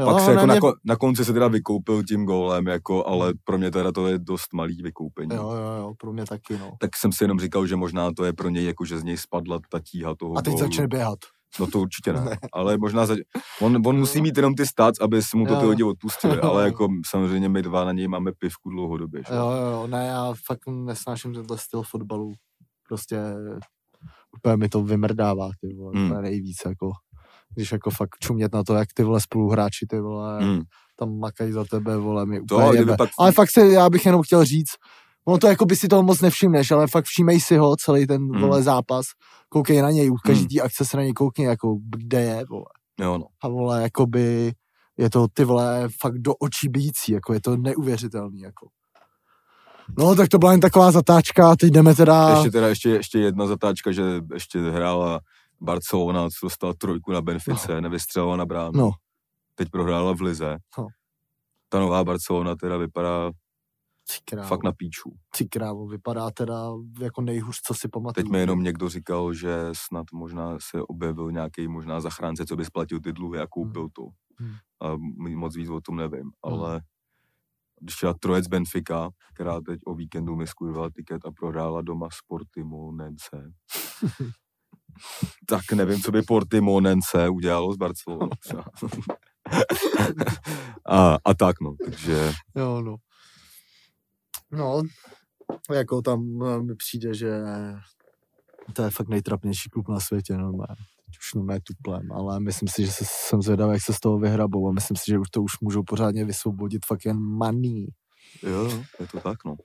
Jo, 0.00 0.06
Pak 0.06 0.20
se 0.20 0.26
ne, 0.26 0.32
jako 0.32 0.46
mě- 0.46 0.54
na, 0.54 0.60
kon, 0.60 0.72
na 0.84 0.96
konci 0.96 1.24
se 1.24 1.32
teda 1.32 1.48
vykoupil 1.48 2.02
tím 2.04 2.24
gólem, 2.24 2.66
jako, 2.66 3.06
ale 3.06 3.32
pro 3.44 3.58
mě 3.58 3.70
teda 3.70 3.92
to 3.92 4.06
je 4.06 4.18
dost 4.18 4.52
malý 4.54 4.82
vykoupení. 4.82 5.34
Jo, 5.34 5.42
jo, 5.50 5.72
jo, 5.78 5.94
pro 5.98 6.12
mě 6.12 6.24
taky, 6.26 6.58
no. 6.58 6.72
Tak 6.80 6.96
jsem 6.96 7.12
si 7.12 7.24
jenom 7.24 7.40
říkal, 7.40 7.66
že 7.66 7.76
možná 7.76 8.10
to 8.16 8.24
je 8.24 8.32
pro 8.32 8.48
něj, 8.48 8.64
jako 8.64 8.84
že 8.84 8.98
z 8.98 9.04
něj 9.04 9.16
spadla 9.16 9.58
ta 9.70 9.80
tíha 9.90 10.14
toho 10.18 10.38
A 10.38 10.42
teď 10.42 10.52
gólu. 10.54 10.66
začne 10.66 10.88
běhat. 10.88 11.18
No 11.60 11.66
to 11.66 11.78
určitě 11.80 12.12
ne, 12.12 12.20
Ne. 12.24 12.36
ale 12.52 12.78
možná 12.78 13.06
zač... 13.06 13.18
on, 13.60 13.82
on 13.86 13.98
musí 13.98 14.22
mít 14.22 14.36
jenom 14.36 14.54
ty 14.54 14.66
stats, 14.66 15.00
aby 15.00 15.20
mu 15.34 15.46
to 15.46 15.60
ty 15.60 15.66
lidi 15.66 15.82
odpustili, 15.82 16.40
ale 16.40 16.64
jako 16.64 16.88
samozřejmě 17.06 17.48
my 17.48 17.62
dva 17.62 17.84
na 17.84 17.92
něj 17.92 18.08
máme 18.08 18.32
pivku 18.38 18.70
dlouhodobě. 18.70 19.22
Že? 19.28 19.34
Jo, 19.34 19.50
jo, 19.50 19.66
jo, 19.72 19.86
ne, 19.86 20.06
já 20.06 20.32
fakt 20.46 20.60
nesnáším 20.68 21.34
tenhle 21.34 21.58
styl 21.58 21.82
fotbalu. 21.82 22.32
Prostě 22.88 23.16
úplně 24.36 24.56
mi 24.56 24.68
to 24.68 24.82
vymrdává, 24.82 25.50
ty 25.60 25.74
vole, 25.74 25.92
Hmm. 25.94 26.22
nejvíc, 26.22 26.56
jako. 26.66 26.90
Když 27.54 27.72
jako 27.72 27.90
fakt 27.90 28.18
čumět 28.20 28.54
na 28.54 28.64
to, 28.64 28.74
jak 28.74 28.88
ty 28.94 29.02
vole 29.02 29.20
spoluhráči, 29.20 29.86
ty 29.90 30.00
vole, 30.00 30.44
Hmm. 30.44 30.62
tam 30.96 31.18
makají 31.18 31.52
za 31.52 31.64
tebe, 31.64 31.96
vole, 31.96 32.26
mi 32.26 32.36
To, 32.44 32.54
úplně 32.54 32.68
kdyby 32.68 32.82
jebe. 32.82 32.96
pak- 32.96 33.10
Ale 33.18 33.32
fakt 33.32 33.50
se, 33.50 33.68
já 33.68 33.90
bych 33.90 34.06
jenom 34.06 34.22
chtěl 34.22 34.44
říct, 34.44 34.70
ono 35.26 35.38
to 35.38 35.46
jako 35.46 35.64
by 35.66 35.76
si 35.76 35.88
toho 35.88 36.02
moc 36.02 36.20
nevšimneš, 36.20 36.70
ale 36.70 36.86
fakt 36.86 37.04
všímej 37.04 37.40
si 37.40 37.56
ho 37.56 37.76
celý 37.76 38.06
ten, 38.06 38.22
Hmm. 38.22 38.40
vole, 38.40 38.62
zápas, 38.62 39.06
koukej 39.48 39.82
na 39.82 39.90
něj, 39.90 40.10
u 40.10 40.14
každý 40.24 40.58
Hmm. 40.58 40.66
akce 40.66 40.84
se 40.84 40.96
na 40.96 41.02
něj 41.02 41.12
koukni, 41.12 41.44
jako 41.44 41.76
kde 41.96 42.20
je, 42.20 42.44
vole. 42.50 42.64
Jo, 43.00 43.18
no. 43.18 43.26
A 43.42 43.48
vole, 43.48 43.82
jakoby 43.82 44.52
je 44.98 45.10
to 45.10 45.26
ty 45.34 45.44
vole 45.44 45.88
fakt 46.00 46.18
do 46.18 46.34
očí 46.34 46.68
bíjící, 46.68 47.12
jako 47.12 47.32
je 47.34 47.40
to 47.40 47.56
neuvěřitelný, 47.56 48.40
jako. 48.40 48.68
No, 49.98 50.14
tak 50.14 50.28
to 50.28 50.38
byla 50.38 50.52
jen 50.52 50.60
taková 50.60 50.92
zatáčka, 50.92 51.56
teď 51.56 51.72
jdeme 51.72 51.94
teda... 51.94 52.30
Ještě 52.30 52.50
teda 52.50 52.68
ještě, 52.68 52.90
ještě 52.90 53.18
jedna 53.18 53.46
zatáčka, 53.46 53.92
že 53.92 54.02
ještě 54.32 54.60
hrála 54.60 55.20
Barcelona, 55.60 56.28
co 56.28 56.46
dostala 56.46 56.74
trojku 56.78 57.12
na 57.12 57.22
Benfice, 57.22 57.80
nevystřelila 57.80 58.36
na 58.36 58.46
bránu. 58.46 58.72
No, 58.74 58.90
Teď 59.54 59.68
prohrála 59.70 60.14
v 60.14 60.20
Lize. 60.20 60.58
No. 60.78 60.86
Ta 61.68 61.80
nová 61.80 62.04
Barcelona 62.04 62.56
teda 62.56 62.76
vypadá 62.76 63.30
ty 63.30 64.16
krávo, 64.24 64.48
fakt 64.48 64.64
na 64.64 64.72
píču. 64.72 65.12
ty 65.36 65.44
krávo, 65.44 65.86
vypadá 65.86 66.30
teda 66.30 66.70
jako 67.00 67.22
nejhůř, 67.22 67.56
co 67.66 67.74
si 67.74 67.88
pamatuju. 67.88 68.24
Teď 68.24 68.32
mi 68.32 68.38
jenom 68.38 68.62
někdo 68.62 68.88
říkal, 68.88 69.34
že 69.34 69.68
snad 69.72 70.06
možná 70.12 70.56
se 70.60 70.82
objevil 70.82 71.32
nějaký 71.32 71.68
možná 71.68 72.00
zachránce, 72.00 72.46
co 72.46 72.56
by 72.56 72.64
splatil 72.64 73.00
ty 73.00 73.12
dluhy 73.12 73.40
a 73.40 73.46
koupil 73.46 73.88
to. 73.92 74.02
Hmm. 74.38 74.54
A 74.82 74.96
moc 75.36 75.56
víc 75.56 75.68
o 75.68 75.80
tom 75.80 75.96
nevím, 75.96 76.30
ale 76.42 76.80
když 77.80 77.96
třeba 77.96 78.14
trojec 78.14 78.46
Benfica, 78.48 79.10
která 79.34 79.60
teď 79.60 79.80
o 79.86 79.94
víkendu 79.94 80.36
mi 80.36 80.44
tiket 80.96 81.26
a 81.26 81.30
prohrála 81.30 81.82
doma 81.82 82.08
s 82.12 82.18
Portimonense, 82.26 83.52
tak 85.46 85.72
nevím, 85.72 86.00
co 86.00 86.12
by 86.12 86.22
Portimonense 86.22 87.28
udělalo 87.28 87.72
s 87.72 87.76
Barcelonou. 87.76 88.30
a, 90.88 91.18
a 91.24 91.34
tak 91.34 91.60
no, 91.60 91.74
takže 91.84 92.32
Jo, 92.56 92.80
no. 92.80 92.96
No, 94.52 94.82
jako 95.72 96.02
tam 96.02 96.42
eh, 96.42 96.62
mi 96.62 96.74
přijde, 96.74 97.14
že 97.14 97.42
To 98.72 98.82
je 98.82 98.90
fakt 98.90 99.08
nejtrapnější 99.08 99.70
klub 99.70 99.88
na 99.88 100.00
světě, 100.00 100.36
no. 100.36 100.52
Už 101.20 101.34
normálně 101.34 101.60
tuplem, 101.60 102.12
ale 102.12 102.40
myslím 102.40 102.68
si, 102.68 102.86
že 102.86 102.92
se, 102.92 103.04
jsem 103.06 103.42
zvědavý, 103.42 103.72
jak 103.72 103.82
se 103.82 103.92
z 103.92 104.00
toho 104.00 104.18
vyhrabou 104.18 104.68
a 104.68 104.72
myslím 104.72 104.96
si, 104.96 105.04
že 105.06 105.18
už 105.18 105.30
to 105.30 105.42
už 105.42 105.60
můžou 105.60 105.82
pořádně 105.82 106.24
vysvobodit 106.24 106.86
fakt 106.86 107.04
jen 107.04 107.20
maný. 107.20 107.86
Jo, 108.42 108.84
je 109.00 109.06
to 109.06 109.20
tak, 109.20 109.44
no. 109.44 109.56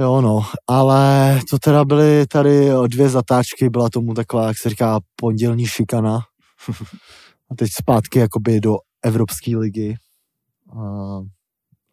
Jo, 0.00 0.20
no, 0.20 0.46
ale 0.66 1.40
to 1.50 1.58
teda 1.58 1.84
byly 1.84 2.26
tady 2.26 2.68
dvě 2.86 3.08
zatáčky, 3.08 3.70
byla 3.70 3.90
tomu 3.90 4.14
taková, 4.14 4.46
jak 4.46 4.58
se 4.58 4.70
říká, 4.70 5.00
pondělní 5.16 5.66
šikana. 5.66 6.20
A 7.50 7.54
teď 7.54 7.70
zpátky 7.80 8.18
jakoby 8.18 8.60
do 8.60 8.76
Evropské 9.02 9.56
ligy. 9.56 9.94
Uh, 10.72 11.26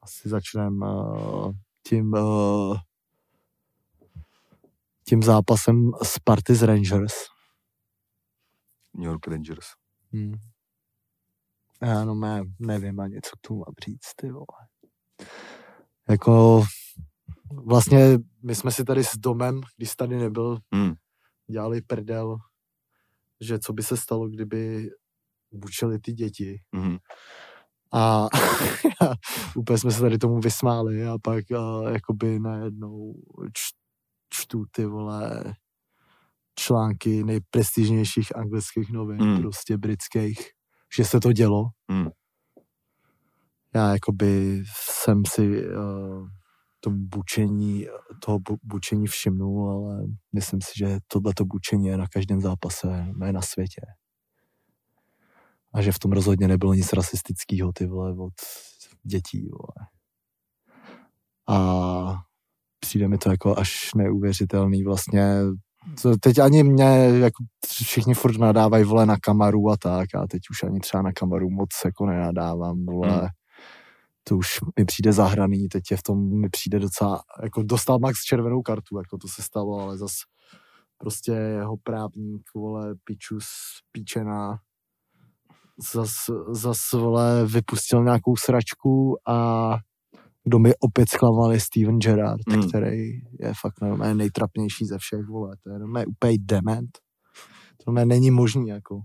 asi 0.02 0.30
začneme 0.30 0.86
uh, 0.86 1.52
tím 1.88 2.14
uh, 2.14 2.78
tím 5.10 5.24
zápasem 5.24 5.92
Sparty 6.04 6.56
z 6.56 6.64
Rangers. 6.64 7.14
New 9.00 9.08
York 9.10 9.28
Rangers. 9.28 9.66
Hmm. 10.14 10.34
Já 11.82 12.06
no 12.06 12.16
mé, 12.16 12.42
nevím 12.60 13.00
ani, 13.00 13.16
co 13.24 13.32
tu 13.42 13.56
mám 13.56 13.74
říct, 13.86 14.16
ty 14.16 14.32
vole. 14.32 14.46
Jako 16.10 16.64
vlastně 17.66 18.18
my 18.44 18.56
jsme 18.56 18.72
si 18.72 18.84
tady 18.84 19.04
s 19.04 19.18
domem, 19.18 19.62
když 19.78 19.96
tady 19.96 20.18
nebyl, 20.18 20.58
Hmm. 20.74 20.94
dělali 21.52 21.82
prdel, 21.82 22.38
že 23.42 23.60
co 23.60 23.74
by 23.74 23.84
se 23.84 23.98
stalo, 23.98 24.30
kdyby 24.30 24.90
bučili 25.52 26.00
ty 26.00 26.14
děti. 26.14 26.62
Mhm. 26.72 26.98
A 27.94 28.28
úplně 29.56 29.78
jsme 29.78 29.92
se 29.92 30.02
tady 30.02 30.18
tomu 30.18 30.40
vysmáli 30.40 31.08
a 31.08 31.18
pak 31.24 31.52
a, 31.52 31.90
jakoby 31.90 32.40
najednou 32.40 33.14
č, 33.54 33.62
čtu 34.30 34.66
ty 34.72 34.86
vole 34.86 35.54
články 36.56 37.24
nejprestižnějších 37.24 38.36
anglických 38.38 38.90
novin, 38.92 39.22
Mm. 39.24 39.38
prostě 39.42 39.78
britských, 39.78 40.40
že 40.98 41.06
se 41.06 41.20
to 41.20 41.34
dělo. 41.34 41.64
Mm. 41.92 42.08
Já 43.76 43.94
jakoby 43.94 44.64
jsem 44.76 45.24
si 45.28 45.68
uh, 45.68 46.28
tomu 46.80 46.98
bučení, 47.00 47.88
toho 48.26 48.40
bu- 48.40 48.58
bučení 48.64 49.08
všimnul, 49.08 49.70
ale 49.72 50.04
myslím 50.36 50.62
si, 50.62 50.72
že 50.78 50.98
tohleto 51.08 51.46
bučení 51.46 51.88
je 51.88 51.98
na 51.98 52.08
každém 52.08 52.42
zápase, 52.42 53.06
ne 53.18 53.34
na 53.34 53.42
světě. 53.42 53.82
A 55.74 55.82
že 55.82 55.92
v 55.92 56.00
tom 56.00 56.12
rozhodně 56.12 56.48
nebylo 56.48 56.74
nic 56.74 56.94
rasistického, 56.94 57.72
ty 57.74 57.86
vole, 57.88 58.14
od 58.20 58.34
dětí, 59.04 59.50
vole. 59.50 59.88
A 61.48 62.16
přijde 62.80 63.08
mi 63.08 63.18
to 63.18 63.32
jako 63.32 63.58
až 63.60 63.90
neuvěřitelný 63.96 64.84
vlastně. 64.84 65.42
To 66.02 66.18
teď 66.18 66.40
ani 66.40 66.64
mě, 66.64 67.10
jako 67.20 67.44
všichni 67.68 68.14
furt 68.14 68.38
nadávají, 68.38 68.84
vole, 68.84 69.06
na 69.06 69.18
kamaru 69.22 69.70
a 69.70 69.78
tak, 69.78 70.16
a 70.16 70.28
teď 70.28 70.42
už 70.52 70.64
ani 70.64 70.80
třeba 70.80 71.04
na 71.04 71.12
kamaru 71.12 71.50
moc 71.50 71.70
jako 71.86 72.06
nenadávám, 72.06 72.86
vole. 72.86 73.18
Hmm. 73.18 73.28
To 74.24 74.38
už 74.38 74.48
mi 74.80 74.86
přijde 74.86 75.14
zahraný, 75.14 75.68
teď 75.70 75.84
je 75.92 75.98
v 75.98 76.04
tom, 76.04 76.40
mi 76.42 76.50
přijde 76.50 76.80
docela, 76.80 77.24
jako 77.44 77.64
dostal 77.64 78.00
Max 78.00 78.24
červenou 78.24 78.62
kartu, 78.62 78.98
jako 78.98 79.18
to 79.18 79.28
se 79.28 79.42
stalo, 79.42 79.80
ale 79.80 79.98
zas 79.98 80.12
prostě 80.98 81.32
jeho 81.32 81.78
právník, 81.78 82.50
vole, 82.56 82.96
pičus, 83.04 83.46
píčená, 83.92 84.60
zas, 85.94 86.12
zas, 86.50 86.92
vole, 86.94 87.46
vypustil 87.46 88.04
nějakou 88.04 88.36
sračku 88.36 89.18
a 89.28 89.78
kdo 90.50 90.60
mi 90.60 90.72
opět 90.80 91.10
zklamal 91.10 91.52
je 91.54 91.60
Steven 91.60 92.00
Gerrard, 92.00 92.42
Hmm. 92.50 92.60
mm. 92.62 92.68
který 92.70 93.10
je 93.40 93.54
fakt 93.62 93.82
normálně 93.82 94.16
nejtrapnější 94.16 94.86
ze 94.86 94.98
všech, 94.98 95.26
vole, 95.26 95.56
to 95.64 95.70
je 95.70 95.80
normálně 95.80 96.06
úplně 96.06 96.38
dement. 96.42 96.90
To 97.78 97.84
normálně 97.88 98.06
není 98.10 98.32
možný, 98.32 98.68
jako 98.68 99.02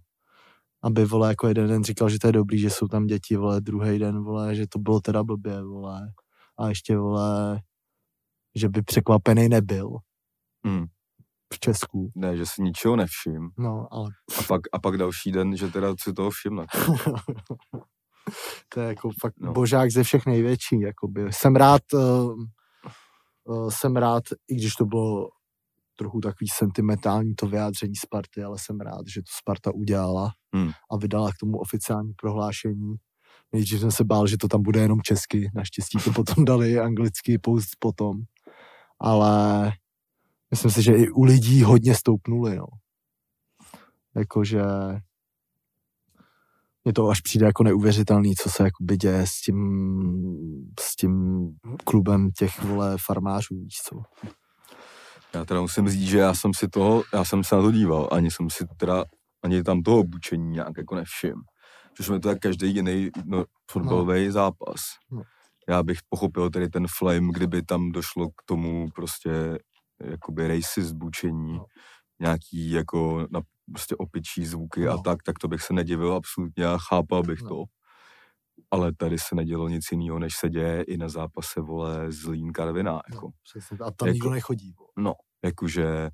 aby, 0.83 1.05
vole, 1.05 1.29
jako 1.29 1.49
jeden 1.49 1.69
den 1.69 1.85
říkal, 1.85 2.09
že 2.09 2.19
to 2.19 2.27
je 2.27 2.33
dobrý, 2.33 2.59
že 2.59 2.71
jsou 2.71 2.89
tam 2.89 3.07
děti, 3.07 3.37
vole, 3.37 3.61
druhý 3.61 3.99
den, 3.99 4.25
vole, 4.25 4.55
že 4.55 4.67
to 4.67 4.79
bylo 4.79 5.01
teda 5.01 5.25
blbě, 5.25 5.63
vole, 5.63 6.13
a 6.59 6.69
ještě, 6.69 6.97
vole, 6.99 7.61
že 8.55 8.69
by 8.69 8.83
překvapený 8.83 9.49
nebyl 9.49 9.89
Mm. 10.67 10.85
v 11.53 11.59
Česku. 11.61 12.13
Ne, 12.17 12.37
že 12.37 12.47
si 12.47 12.63
ničeho 12.63 12.97
nevšim. 12.97 13.51
No, 13.59 13.87
ale 13.91 14.11
A 14.41 14.43
pak, 14.49 14.61
a 14.73 14.79
pak 14.79 14.97
další 14.97 15.33
den, 15.33 15.57
že 15.57 15.69
teda 15.69 15.95
si 16.01 16.13
toho 16.13 16.31
všimne. 16.31 16.67
to 18.69 18.81
je 18.81 18.89
jako 18.89 19.11
fakt 19.21 19.35
No. 19.41 19.53
božák 19.53 19.91
ze 19.91 20.03
všech 20.03 20.27
největší, 20.27 20.81
jakoby. 20.81 21.33
Jsem 21.33 21.57
rád, 21.57 21.83
uh, 21.95 22.35
uh, 23.45 23.69
jsem 23.71 23.97
rád, 23.97 24.23
i 24.49 24.55
když 24.55 24.75
to 24.75 24.85
bylo 24.85 25.29
trochu 25.97 26.21
takový 26.21 26.49
sentimentální 26.49 27.35
to 27.35 27.47
vyjádření 27.47 27.97
Sparty, 27.97 28.43
ale 28.45 28.59
jsem 28.59 28.81
rád, 28.81 29.01
že 29.15 29.21
to 29.21 29.31
Sparta 29.39 29.75
udělala 29.75 30.33
Hmm. 30.55 30.71
a 30.93 30.97
vydala 30.97 31.31
k 31.33 31.37
tomu 31.41 31.59
oficiální 31.59 32.13
prohlášení. 32.17 32.95
Nejdřív 33.53 33.81
jsem 33.81 33.91
se 33.91 34.05
bál, 34.05 34.27
že 34.27 34.37
to 34.39 34.49
tam 34.49 34.63
bude 34.63 34.81
jenom 34.81 35.01
česky, 35.03 35.51
naštěstí 35.55 35.99
to 36.05 36.13
potom 36.13 36.45
dali 36.45 36.79
anglicky 36.81 37.39
post 37.39 37.69
potom, 37.79 38.17
ale 39.01 39.73
myslím 40.51 40.71
si, 40.71 40.83
že 40.83 40.93
i 40.93 41.11
u 41.11 41.25
lidí 41.25 41.63
hodně 41.63 41.95
stoupnuli, 41.95 42.57
no. 42.57 42.67
Jakože 44.17 44.63
mně 46.85 46.93
to 46.93 47.09
až 47.09 47.21
přijde 47.21 47.47
jako 47.47 47.63
neuvěřitelný, 47.63 48.35
co 48.35 48.51
se 48.51 48.63
jakoby 48.63 48.97
děje 48.97 49.27
s 49.27 49.41
tím, 49.41 49.59
s 50.81 50.97
tím 50.97 51.47
klubem 51.85 52.31
těch, 52.31 52.63
vole, 52.63 52.97
farmářů, 53.07 53.55
víš 53.55 53.77
co. 53.89 54.03
Já 55.35 55.45
teda 55.45 55.61
musím 55.61 55.89
říct, 55.89 56.09
že 56.09 56.19
já 56.19 56.35
jsem 56.35 56.51
si 56.55 56.69
toho, 56.69 57.05
já 57.13 57.25
jsem 57.25 57.45
se 57.45 57.57
na 57.57 57.63
to 57.63 57.73
díval, 57.73 58.09
ani 58.13 58.31
jsem 58.31 58.51
si 58.51 58.67
teda, 58.77 59.05
ani 59.43 59.63
tam 59.63 59.83
toho 59.83 59.99
obučení 59.99 60.51
nějak 60.51 60.73
jako 60.79 60.95
nevšim. 60.95 61.35
Že 61.99 62.05
jsme 62.05 62.21
to 62.21 62.29
jak 62.29 62.39
každý 62.39 62.75
jiný 62.75 63.11
no, 63.25 63.45
fotbalový 63.71 64.27
no. 64.27 64.33
zápas. 64.33 64.81
No. 65.13 65.23
Já 65.69 65.83
bych 65.83 65.99
pochopil 66.09 66.51
tedy 66.51 66.69
ten 66.69 66.87
flame, 66.99 67.29
kdyby 67.33 67.63
tam 67.63 67.93
došlo 67.93 68.29
k 68.29 68.43
tomu 68.45 68.89
prostě 68.95 69.59
jakoby 70.05 70.49
racist 70.49 70.93
bučení, 70.93 71.53
no. 71.53 71.65
nějaký 72.21 72.71
jako 72.71 73.27
na 73.31 73.41
prostě 73.73 73.97
opičí 73.97 74.47
zvuky 74.47 74.85
no. 74.85 74.93
a 74.93 74.95
No. 74.97 75.03
tak, 75.03 75.23
tak 75.23 75.39
to 75.39 75.49
bych 75.49 75.63
se 75.63 75.73
nedivil 75.73 76.15
absolutně 76.15 76.67
a 76.67 76.79
chápal 76.79 77.23
bych 77.23 77.41
No. 77.43 77.49
no. 77.51 77.57
to. 77.57 77.65
Ale 78.71 78.93
tady 78.97 79.19
se 79.19 79.35
nedělo 79.35 79.69
nic 79.69 79.85
jiného, 79.93 80.19
než 80.19 80.33
se 80.37 80.49
děje 80.49 80.83
i 80.83 80.97
na 80.97 81.09
zápase, 81.09 81.61
vole, 81.61 82.13
Zlín 82.13 82.53
Karviná, 82.53 83.01
jako. 83.13 83.27
No, 83.27 83.33
přesně, 83.43 83.79
a 83.79 83.91
tam 83.91 84.09
Jako- 84.09 84.13
nikdo 84.15 84.31
nechodí. 84.31 84.73
Vole. 84.79 84.89
No, 84.99 85.13
jakože 85.45 86.11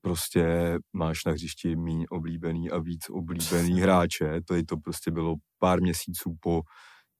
prostě 0.00 0.76
máš 0.92 1.24
na 1.24 1.32
hřišti 1.32 1.76
míň 1.76 2.04
oblíbený 2.10 2.70
a 2.70 2.78
víc 2.78 3.10
oblíbený 3.10 3.80
hráče. 3.80 4.40
Tady 4.48 4.62
to 4.64 4.76
prostě 4.76 5.10
bylo 5.10 5.34
pár 5.58 5.80
měsíců 5.82 6.36
po 6.40 6.62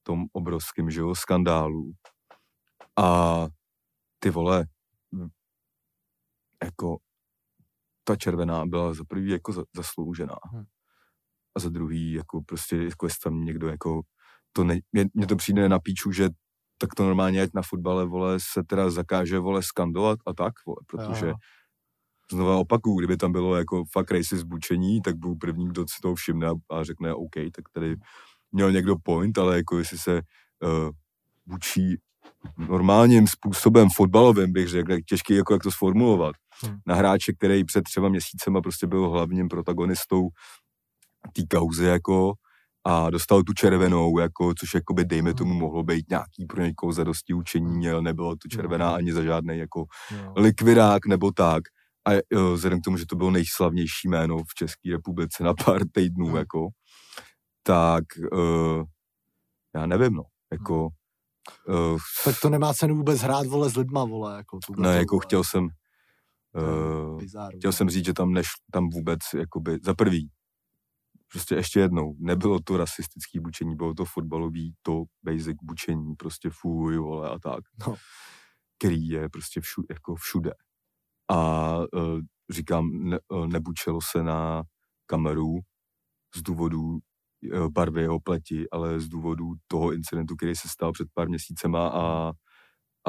tom 0.03 0.24
obrovském 0.33 0.90
že 0.90 1.00
jo, 1.00 1.14
skandálu. 1.14 1.92
A 2.98 3.46
ty 4.18 4.31
vole, 4.31 4.66
jako 6.64 6.96
ta 8.04 8.16
červená 8.16 8.66
byla 8.66 8.94
za 8.94 9.04
prvý 9.08 9.30
jako 9.30 9.52
za- 9.52 9.64
zasloužená. 9.76 10.36
Hm. 10.52 10.64
A 11.56 11.60
za 11.60 11.68
druhý, 11.68 12.12
jako 12.12 12.42
prostě, 12.42 12.76
jako 12.76 13.06
jestli 13.06 13.18
tam 13.24 13.44
někdo 13.44 13.68
jako, 13.68 14.02
to 14.52 14.64
ne, 14.64 14.78
mě, 14.92 15.06
mně 15.14 15.26
to 15.26 15.36
přijde 15.36 15.68
na 15.68 15.78
píču, 15.78 16.12
že 16.12 16.28
tak 16.78 16.94
to 16.94 17.04
normálně, 17.04 17.42
ať 17.42 17.50
na 17.54 17.62
fotbale, 17.62 18.04
vole, 18.06 18.38
se 18.40 18.62
teda 18.66 18.90
zakáže, 18.90 19.38
vole, 19.38 19.62
skandovat 19.62 20.18
a 20.26 20.32
tak, 20.34 20.52
vole, 20.66 20.76
protože 20.86 21.26
Jo. 21.26 21.34
znova 22.32 22.56
opakuju, 22.56 22.98
kdyby 22.98 23.16
tam 23.16 23.32
bylo 23.32 23.56
jako 23.56 23.84
fakt 23.92 24.10
racist 24.10 24.44
bučení, 24.44 25.02
tak 25.02 25.16
byl 25.16 25.34
první, 25.34 25.68
kdo 25.68 25.82
si 25.82 26.00
toho 26.02 26.14
všimne 26.14 26.46
a, 26.48 26.52
a 26.70 26.84
řekne 26.84 27.14
OK, 27.14 27.34
tak 27.54 27.64
tady 27.72 27.96
měl 28.52 28.72
někdo 28.72 28.96
point, 29.02 29.38
ale 29.38 29.56
jako 29.56 29.78
jestli 29.78 29.98
se 29.98 30.22
uh, 30.62 30.90
bučí 31.46 31.96
normálním 32.58 33.26
způsobem 33.26 33.88
fotbalovým, 33.96 34.52
bych 34.52 34.68
řekl, 34.68 34.96
těžký 35.08 35.34
jako 35.34 35.52
jak 35.52 35.62
to 35.62 35.70
sformulovat, 35.70 36.37
Hmm. 36.64 36.76
na 36.87 36.94
hráče, 36.94 37.32
který 37.32 37.64
před 37.64 37.82
třema 37.84 38.08
měsícema 38.08 38.60
prostě 38.60 38.87
byl 38.87 39.10
hlavním 39.10 39.48
protagonistou 39.48 40.28
té 41.32 41.42
kauzy 41.56 41.84
jako 41.84 42.34
a 42.87 43.10
dostal 43.10 43.42
tu 43.42 43.52
červenou, 43.52 44.18
jako, 44.18 44.54
což 44.58 44.74
jakoby 44.74 45.04
dejme 45.04 45.34
tomu 45.34 45.50
Hmm. 45.50 45.60
mohlo 45.60 45.82
být 45.82 46.10
nějaký 46.10 46.46
pro 46.48 46.62
někoho 46.62 46.92
zadosti 46.92 47.34
učení, 47.34 47.88
ale 47.90 48.02
nebylo 48.02 48.37
to 48.37 48.48
červená 48.48 48.87
Hmm. 48.88 48.96
ani 48.96 49.12
za 49.12 49.22
žádný 49.22 49.58
jako 49.58 49.84
likvidák 50.37 51.06
nebo 51.06 51.32
tak. 51.32 51.62
A 52.08 52.12
jo, 52.32 52.52
vzhledem 52.54 52.80
k 52.80 52.84
tomu, 52.84 52.96
že 52.96 53.06
to 53.06 53.16
bylo 53.16 53.30
nejslavnější 53.30 54.08
jméno 54.08 54.38
v 54.38 54.54
České 54.54 54.90
republice 54.90 55.44
na 55.44 55.54
pár 55.54 55.82
týdnů, 55.92 56.26
Hmm. 56.26 56.37
jako, 56.37 56.68
tak 57.62 58.04
uh, 58.32 58.84
já 59.76 59.87
nevím, 59.87 60.12
no, 60.14 60.22
jako, 60.52 60.88
uh, 61.68 61.98
Tak 62.24 62.40
to 62.42 62.48
nemá 62.48 62.74
cenu 62.74 62.96
vůbec 62.96 63.20
hrát, 63.20 63.46
vole, 63.46 63.70
s 63.70 63.76
lidma, 63.76 64.04
vole, 64.04 64.37
jako. 64.37 64.59
tohleto, 64.66 64.98
jako 64.98 65.16
vole. 65.16 65.22
chtěl 65.26 65.44
jsem, 65.44 65.68
uh, 66.57 67.18
bizár, 67.18 67.48
chtěl 67.57 67.68
vole. 67.70 67.72
jsem 67.72 67.90
říct, 67.90 68.04
že 68.07 68.12
tam 68.12 68.33
neš, 68.33 68.46
tam 68.72 68.90
vůbec, 68.90 69.20
jakoby, 69.38 69.78
za 69.85 69.94
prvý, 69.94 70.30
prostě 71.33 71.54
ještě 71.54 71.80
jednou, 71.80 72.14
nebylo 72.18 72.61
to 72.64 72.76
rasistický 72.76 73.40
bučení, 73.40 73.76
bylo 73.76 73.94
to 73.94 74.04
fotbalový, 74.04 74.74
to 74.83 75.04
basic 75.22 75.57
bučení, 75.62 76.14
prostě 76.16 76.50
fuj, 76.52 76.98
vole, 76.98 77.30
a 77.30 77.38
tak, 77.38 77.61
No. 77.87 77.96
který 78.78 79.09
je 79.09 79.28
prostě 79.28 79.61
všu, 79.61 79.83
jako 79.90 80.14
všude. 80.14 80.52
a 81.30 81.78
uh, 81.78 82.20
říkám, 82.50 82.90
ne, 82.94 83.18
uh, 83.28 83.46
nebučelo 83.46 84.00
se 84.12 84.22
na 84.22 84.62
kameru 85.07 85.61
z 86.37 86.42
důvodu 86.42 86.98
barvy 87.68 88.00
jeho 88.00 88.20
pleti, 88.20 88.70
ale 88.70 89.00
z 89.00 89.09
důvodu 89.09 89.52
toho 89.66 89.92
incidentu, 89.92 90.37
který 90.37 90.57
se 90.57 90.68
stal 90.68 90.92
před 90.92 91.09
pár 91.14 91.28
měsícema 91.28 91.88
a, 91.88 92.33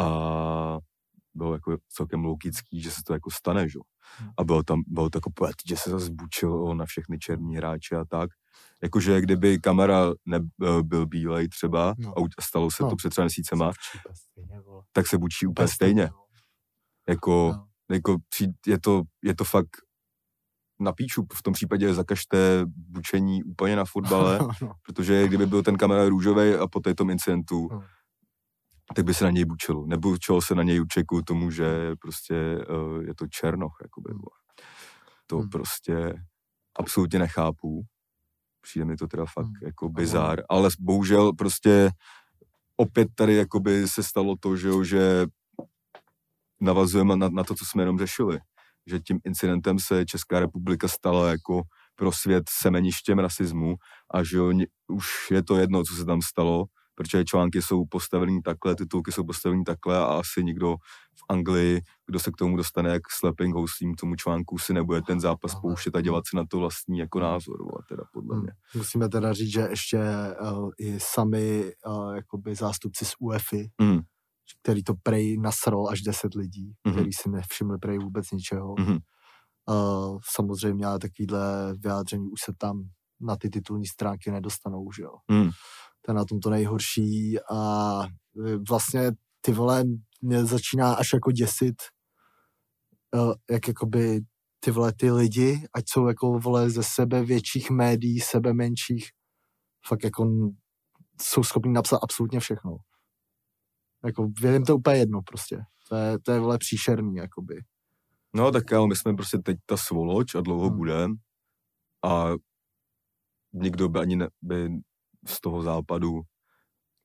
a 0.04 0.78
bylo 1.36 1.54
jako 1.54 1.78
celkem 1.90 2.26
logický, 2.26 2.82
že 2.82 2.92
se 2.92 3.02
to 3.06 3.14
jako 3.14 3.32
stane, 3.32 3.70
že? 3.70 3.80
A 4.38 4.44
bylo 4.44 4.64
tam, 4.64 4.82
bylo 4.88 5.10
to 5.10 5.18
jako 5.18 5.32
pojet, 5.36 5.56
že 5.68 5.78
se 5.78 5.90
zase 5.90 6.10
bučilo 6.12 6.74
na 6.74 6.86
všechny 6.86 7.20
černí 7.20 7.56
hráče 7.56 7.96
a 7.96 8.06
tak. 8.06 8.30
Jakože 8.84 9.22
kdyby 9.22 9.60
kamera 9.60 10.14
nebyl 10.26 11.06
bílej 11.06 11.48
třeba 11.48 11.96
no. 11.98 12.14
a 12.18 12.42
stalo 12.42 12.72
se 12.72 12.84
no. 12.84 12.90
to 12.90 12.96
před 12.96 13.10
třeba 13.10 13.26
měsícema, 13.26 13.72
tak 14.92 15.08
se 15.08 15.18
bučí 15.18 15.48
úplně 15.48 15.68
stejně. 15.68 16.10
Jako, 17.10 17.52
no. 17.56 17.68
jako 17.92 18.18
je, 18.68 18.80
to, 18.80 19.02
je 19.24 19.36
to 19.36 19.44
fakt 19.44 19.78
na 20.80 20.92
píču, 20.92 21.26
v 21.34 21.44
tom 21.44 21.54
případě 21.54 21.94
zakažte 21.94 22.62
bučení 22.66 23.44
úplně 23.44 23.76
na 23.76 23.86
fotbale, 23.86 24.40
no. 24.62 24.72
protože 24.86 25.28
kdyby 25.28 25.46
byl 25.46 25.64
ten 25.64 25.78
kamera 25.78 26.10
růžový 26.10 26.54
a 26.54 26.68
po 26.68 26.80
tom 26.96 27.10
incidentu, 27.10 27.68
no. 27.72 27.84
tak 28.96 29.06
by 29.06 29.14
se 29.14 29.24
na 29.24 29.32
něj 29.32 29.46
bučilo. 29.46 29.86
Nebučilo 29.88 30.42
se 30.42 30.56
na 30.56 30.64
něj 30.64 30.82
učeku 30.82 31.22
tomu, 31.22 31.52
že 31.52 31.96
prostě 32.02 32.58
uh, 32.70 33.04
je 33.04 33.16
to 33.16 33.28
černoch, 33.28 33.78
jakoby. 33.82 34.10
Hmm. 34.12 34.22
To 35.28 35.38
hmm. 35.38 35.50
prostě 35.50 36.14
absolutně 36.80 37.20
nechápu. 37.20 37.82
Přijde 38.62 38.86
mi 38.86 38.96
to 38.96 39.08
teda 39.08 39.26
fakt 39.26 39.46
hmm. 39.46 39.66
jako 39.66 39.90
bizár, 39.90 40.44
ale 40.50 40.70
bohužel 40.80 41.34
prostě 41.34 41.92
opět 42.78 43.08
tady 43.16 43.36
jakoby 43.36 43.88
se 43.88 44.04
stalo 44.04 44.36
to, 44.40 44.56
že, 44.58 44.68
jo, 44.68 44.84
že 44.84 45.26
navazujeme 46.62 47.16
na, 47.16 47.30
na 47.30 47.44
to, 47.44 47.56
co 47.56 47.66
jsme 47.66 47.84
jenom 47.84 48.00
řešili. 48.00 48.40
Že 48.88 49.00
tím 49.00 49.20
incidentem 49.26 49.80
se 49.80 50.06
Česká 50.06 50.40
republika 50.40 50.88
stala 50.88 51.30
jako 51.30 51.62
pro 51.96 52.12
svět 52.12 52.44
semeništěm 52.50 53.20
rasismu 53.20 53.76
a 54.14 54.24
že 54.24 54.38
jo, 54.38 54.54
už 54.88 55.08
je 55.32 55.44
to 55.44 55.58
jedno, 55.58 55.84
co 55.84 55.96
se 55.96 56.06
tam 56.06 56.22
stalo, 56.22 56.66
protože 56.96 57.26
články 57.26 57.62
jsou 57.62 57.86
postavený 57.86 58.42
takhle, 58.42 58.76
titulky 58.76 59.12
jsou 59.12 59.24
postavený 59.24 59.64
takhle 59.64 59.98
a 59.98 60.06
asi 60.06 60.44
nikdo 60.44 60.76
v 61.16 61.24
Anglii, 61.30 61.82
kdo 62.08 62.20
se 62.20 62.32
k 62.32 62.36
tomu 62.36 62.58
dostane 62.58 62.90
jak 62.90 63.02
slapping 63.12 63.56
hostím 63.56 63.96
tomu 63.96 64.16
článku, 64.16 64.58
si 64.58 64.74
nebude 64.74 65.02
ten 65.02 65.20
zápas 65.20 65.56
pouštět 65.56 65.96
a 65.96 66.02
dělat 66.02 66.24
si 66.28 66.36
na 66.36 66.46
to 66.50 66.58
vlastní 66.58 67.00
jako 67.00 67.20
názor, 67.20 67.62
a 67.80 67.84
teda 67.90 68.04
podle 68.14 68.40
mě. 68.40 68.52
Hmm. 68.74 68.80
Musíme 68.82 69.10
teda 69.10 69.34
říct, 69.34 69.52
že 69.52 69.68
ještě 69.70 70.00
uh, 70.42 70.70
i 70.78 71.00
sami 71.00 71.74
uh, 71.88 72.16
jakoby 72.16 72.56
zástupci 72.56 73.06
z 73.06 73.14
UEFI, 73.20 73.70
mm. 73.82 74.00
Který 74.64 74.84
to 74.84 74.94
prej 75.04 75.38
nasrol 75.38 75.90
až 75.90 76.02
10 76.02 76.34
lidí, 76.36 76.72
mm-hmm. 76.72 76.92
který 76.92 77.14
si 77.14 77.30
nevšimli 77.30 77.78
prej 77.78 77.98
vůbec 77.98 78.32
ničeho. 78.32 78.76
Mm-hmm. 78.76 79.00
Uh, 79.70 80.20
samozřejmě, 80.36 80.86
ale 80.86 81.00
takovýhle 81.00 81.74
vyjádření 81.78 82.30
už 82.30 82.42
se 82.46 82.54
tam 82.58 82.84
na 83.22 83.36
ty 83.36 83.50
titulní 83.50 83.86
stránky 83.86 84.32
nedostanou, 84.32 84.92
že 84.92 85.04
jo. 85.04 85.12
Mm 85.32 85.50
to 86.06 86.12
je 86.12 86.16
na 86.16 86.26
tom 86.26 86.40
to 86.40 86.50
nejhorší 86.50 87.38
a 87.52 88.02
e, 88.48 88.58
vlastně 88.70 89.12
ty 89.42 89.52
vole 89.52 89.84
mě 90.22 90.46
začíná 90.46 90.94
až 90.94 91.14
jako 91.14 91.32
děsit, 91.32 91.76
e, 93.16 93.54
jak 93.54 93.68
jakoby 93.68 94.22
ty 94.60 94.72
vole 94.72 94.94
ty 94.94 95.12
lidi, 95.12 95.68
ať 95.74 95.84
jsou 95.88 96.08
jako 96.08 96.40
vole 96.40 96.70
ze 96.70 96.84
sebe 96.84 97.24
větších 97.24 97.70
médií, 97.70 98.20
sebe 98.20 98.54
menších, 98.54 99.10
fakt 99.88 100.04
jako 100.04 100.26
jsou 101.22 101.44
schopni 101.44 101.72
napsat 101.72 102.00
absolutně 102.04 102.40
všechno. 102.40 102.78
Jako 104.06 104.30
věřím 104.42 104.66
to 104.66 104.76
úplně 104.76 104.98
jedno 104.98 105.22
prostě. 105.22 105.60
To 105.90 105.96
je, 105.96 106.20
to 106.20 106.32
je 106.32 106.40
vole 106.40 106.58
příšerný, 106.58 107.16
jakoby. 107.16 107.56
No 108.36 108.52
tak 108.52 108.64
jo, 108.72 108.88
my 108.88 108.96
jsme 108.96 109.14
prostě 109.14 109.38
teď 109.38 109.58
ta 109.66 109.78
svoloč 109.78 110.36
a 110.36 110.42
dlouho 110.42 110.68
hmm. 110.68 110.78
budem 110.78 111.16
a 112.06 112.32
nikdo 113.54 113.90
by 113.90 114.00
ani 114.00 114.16
ne, 114.16 114.28
by 114.42 114.70
z 115.28 115.42
toho 115.42 115.62
západu. 115.62 116.22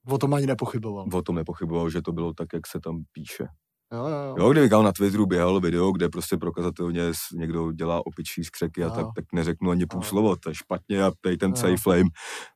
O 0.07 0.19
tom 0.19 0.35
ani 0.35 0.47
nepochyboval. 0.47 1.09
O 1.15 1.23
tom 1.23 1.37
nepochyboval, 1.37 1.91
že 1.91 2.03
to 2.03 2.13
bylo 2.13 2.35
tak, 2.35 2.49
jak 2.55 2.67
se 2.67 2.81
tam 2.81 3.03
píše. 3.13 3.45
Jo, 3.93 4.09
jo, 4.09 4.19
jo. 4.27 4.35
jo 4.39 4.53
kdyby 4.53 4.69
na 4.69 4.93
Twitteru 4.93 5.27
běhal 5.27 5.61
video, 5.61 5.93
kde 5.93 6.09
prostě 6.09 6.37
prokazatelně 6.37 7.03
někdo 7.35 7.73
dělá 7.73 8.07
opičí 8.07 8.45
skřeky 8.45 8.85
a 8.85 8.91
tak, 8.91 9.07
tak 9.17 9.25
neřeknu 9.35 9.71
ani 9.71 9.87
půl 9.87 10.03
slovo, 10.03 10.37
to 10.37 10.49
je 10.49 10.55
špatně 10.55 11.03
a 11.05 11.13
tady 11.21 11.37
ten 11.37 11.57
safe 11.57 11.77
flame 11.77 12.11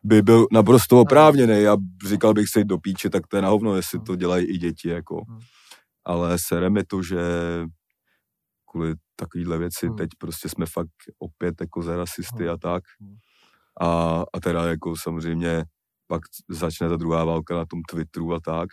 by 0.05 0.23
byl 0.23 0.47
naprosto 0.53 1.01
oprávněný 1.01 1.67
a 1.67 1.77
říkal 2.09 2.35
bych 2.35 2.49
si 2.49 2.65
do 2.65 2.79
píče, 2.79 3.11
tak 3.11 3.27
to 3.27 3.37
je 3.37 3.43
na 3.43 3.49
hovno, 3.49 3.77
jestli 3.77 4.01
to 4.01 4.17
dělají 4.17 4.47
i 4.47 4.59
děti, 4.59 4.89
jako. 4.89 5.17
Ale 6.05 6.39
sere 6.39 6.71
mi 6.71 6.85
to, 6.85 7.03
že 7.03 7.19
kvůli 8.71 8.95
takovýhle 9.17 9.59
věci 9.59 9.91
teď 9.99 10.11
prostě 10.19 10.49
jsme 10.49 10.67
fakt 10.67 10.91
opět 11.19 11.55
jako 11.61 11.83
za 11.83 11.97
rasisty 11.97 12.49
a 12.49 12.57
tak. 12.57 12.83
A, 13.81 14.23
a 14.35 14.41
teda 14.41 14.65
jako 14.67 14.95
samozřejmě 15.03 15.65
pak 16.07 16.23
začne 16.51 16.89
ta 16.89 16.97
druhá 16.97 17.25
válka 17.25 17.57
na 17.57 17.65
tom 17.67 17.83
Twitteru 17.91 18.35
a 18.35 18.41
tak, 18.41 18.69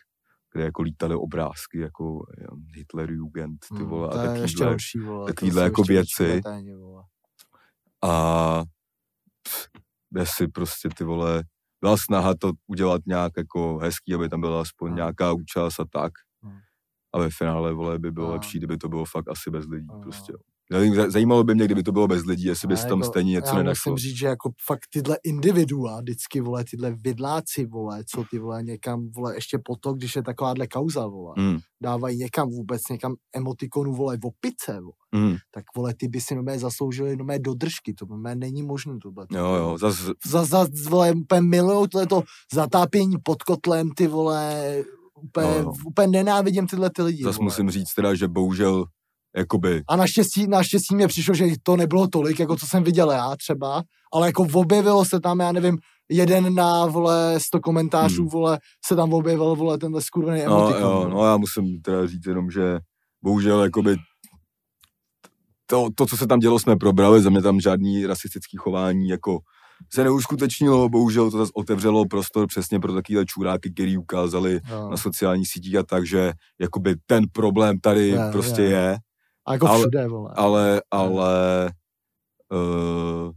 kde 0.53 0.63
jako 0.63 0.81
lítaly 0.81 1.15
obrázky 1.15 1.79
jako 1.79 2.25
Hitler 2.75 3.11
Jugend, 3.11 3.59
ty 3.69 3.75
hmm, 3.75 3.85
vole, 3.85 4.09
hmm, 4.11 4.19
a 4.19 4.23
takovýhle, 4.23 4.65
horší, 4.65 4.99
vole, 4.99 5.27
takovýhle 5.27 5.63
jako 5.63 5.83
věci. 5.83 6.41
A 8.03 8.63
jestli 10.15 10.47
prostě 10.47 10.89
ty 10.97 11.03
vole, 11.03 11.43
byla 11.81 11.97
snaha 11.97 12.33
to 12.39 12.51
udělat 12.67 13.01
nějak 13.07 13.31
jako 13.37 13.77
hezký, 13.77 14.13
aby 14.13 14.29
tam 14.29 14.41
byla 14.41 14.61
aspoň 14.61 14.87
hmm. 14.87 14.95
nějaká 14.95 15.33
účast 15.33 15.79
a 15.79 15.85
tak. 15.91 16.11
Hmm. 16.43 16.59
A 17.13 17.19
ve 17.19 17.29
finále, 17.29 17.73
vole, 17.73 17.99
by 17.99 18.11
bylo 18.11 18.25
hmm. 18.25 18.33
lepší, 18.33 18.57
kdyby 18.57 18.77
to 18.77 18.89
bylo 18.89 19.05
fakt 19.05 19.29
asi 19.29 19.49
bez 19.49 19.65
lidí, 19.65 19.87
hmm. 19.91 20.01
prostě. 20.01 20.33
Zajímalo 21.07 21.43
by 21.43 21.55
mě, 21.55 21.65
kdyby 21.65 21.83
to 21.83 21.91
bylo 21.91 22.07
bez 22.07 22.25
lidí, 22.25 22.45
jestli 22.45 22.67
bys 22.67 22.85
tam 22.85 22.99
jako, 22.99 23.11
stejně 23.11 23.31
něco 23.31 23.47
já 23.47 23.57
nenašlo. 23.57 23.91
musím 23.91 24.09
říct, 24.09 24.17
že 24.17 24.27
jako 24.27 24.51
fakt 24.65 24.81
tyhle 24.93 25.17
individua, 25.23 26.01
vždycky, 26.01 26.41
vole, 26.41 26.63
tyhle 26.63 26.91
vidláci, 26.91 27.65
vole, 27.65 28.03
co 28.03 28.23
ty, 28.31 28.39
vole, 28.39 28.63
někam, 28.63 29.09
vole, 29.15 29.35
ještě 29.35 29.59
po 29.65 29.75
to, 29.75 29.93
když 29.93 30.15
je 30.15 30.23
takováhle 30.23 30.67
kauza, 30.67 31.07
vole, 31.07 31.33
mm. 31.37 31.57
dávají 31.83 32.17
někam 32.17 32.49
vůbec, 32.49 32.81
někam 32.91 33.15
emotikonu, 33.35 33.93
vole, 33.93 34.17
v 34.17 34.25
opice, 34.25 34.79
vole, 34.81 35.25
mm. 35.25 35.35
tak, 35.53 35.63
vole, 35.75 35.93
ty 35.93 36.07
by 36.07 36.21
si 36.21 36.35
nomé 36.35 36.59
zasloužili 36.59 37.17
nomé 37.17 37.39
dodržky, 37.39 37.93
to 37.93 38.05
nomé 38.05 38.35
není 38.35 38.63
možné 38.63 38.93
tohle. 39.01 39.27
Jo, 39.31 39.53
jo, 39.53 39.77
zas... 39.77 39.95
Za, 40.25 40.45
za, 40.45 40.67
vole, 40.89 41.11
úplně 41.11 41.41
milujou 41.41 41.87
to 41.87 42.23
zatápění 42.53 43.15
pod 43.23 43.43
kotlem, 43.43 43.89
ty, 43.91 44.07
vole, 44.07 44.75
úplně, 45.23 45.47
no, 45.47 45.63
no. 45.63 45.73
úplně 45.85 46.07
nenávidím 46.07 46.67
tyhle 46.67 46.89
ty 46.89 47.01
lidi. 47.01 47.23
Zas 47.23 47.37
vole. 47.37 47.43
musím 47.45 47.69
říct 47.69 47.93
teda, 47.93 48.15
že 48.15 48.27
bohužel 48.27 48.85
Jakoby. 49.37 49.83
A 49.87 49.95
naštěstí, 49.95 50.47
naštěstí 50.47 50.95
mě 50.95 51.07
přišlo, 51.07 51.33
že 51.33 51.45
to 51.63 51.75
nebylo 51.75 52.07
tolik, 52.07 52.39
jako 52.39 52.55
co 52.55 52.67
jsem 52.67 52.83
viděl 52.83 53.11
já 53.11 53.35
třeba, 53.35 53.83
ale 54.13 54.27
jako 54.27 54.47
objevilo 54.53 55.05
se 55.05 55.19
tam, 55.19 55.39
já 55.39 55.51
nevím, 55.51 55.77
jeden 56.09 56.55
na, 56.55 56.85
vole, 56.85 57.39
100 57.39 57.59
komentářů, 57.59 58.21
hmm. 58.21 58.29
vole, 58.29 58.59
se 58.85 58.95
tam 58.95 59.13
objevil, 59.13 59.55
vole, 59.55 59.77
tenhle 59.77 60.01
skurvený 60.01 60.43
no, 60.45 60.57
emotikon. 60.57 60.81
Jo, 60.81 61.09
no 61.09 61.25
já 61.25 61.37
musím 61.37 61.81
teda 61.81 62.07
říct 62.07 62.27
jenom, 62.27 62.51
že 62.51 62.79
bohužel, 63.23 63.63
jakoby 63.63 63.97
to, 65.65 65.89
to, 65.95 66.05
co 66.05 66.17
se 66.17 66.27
tam 66.27 66.39
dělo, 66.39 66.59
jsme 66.59 66.75
probrali, 66.75 67.21
za 67.21 67.29
mě 67.29 67.41
tam 67.41 67.59
žádný 67.59 68.05
rasistický 68.05 68.57
chování, 68.57 69.07
jako 69.07 69.39
se 69.93 70.03
neuskutečnilo, 70.03 70.89
bohužel 70.89 71.31
to 71.31 71.37
zase 71.37 71.51
otevřelo 71.55 72.05
prostor 72.05 72.47
přesně 72.47 72.79
pro 72.79 72.93
takové 72.93 73.25
čuráky, 73.25 73.71
který 73.71 73.97
ukázali 73.97 74.59
no. 74.69 74.89
na 74.89 74.97
sociálních 74.97 75.47
sítích 75.47 75.75
a 75.75 75.83
tak, 75.83 76.05
že 76.05 76.33
jakoby 76.59 76.95
ten 77.05 77.23
problém 77.31 77.79
tady 77.79 78.07
je, 78.07 78.19
prostě 78.31 78.61
je. 78.61 78.69
je 78.69 78.97
a 79.51 79.53
jako 79.53 79.67
ale, 79.67 79.79
všude, 79.79 80.07
vole. 80.07 80.33
Ale, 80.35 80.81
ale 80.91 81.71
uh, 82.51 83.31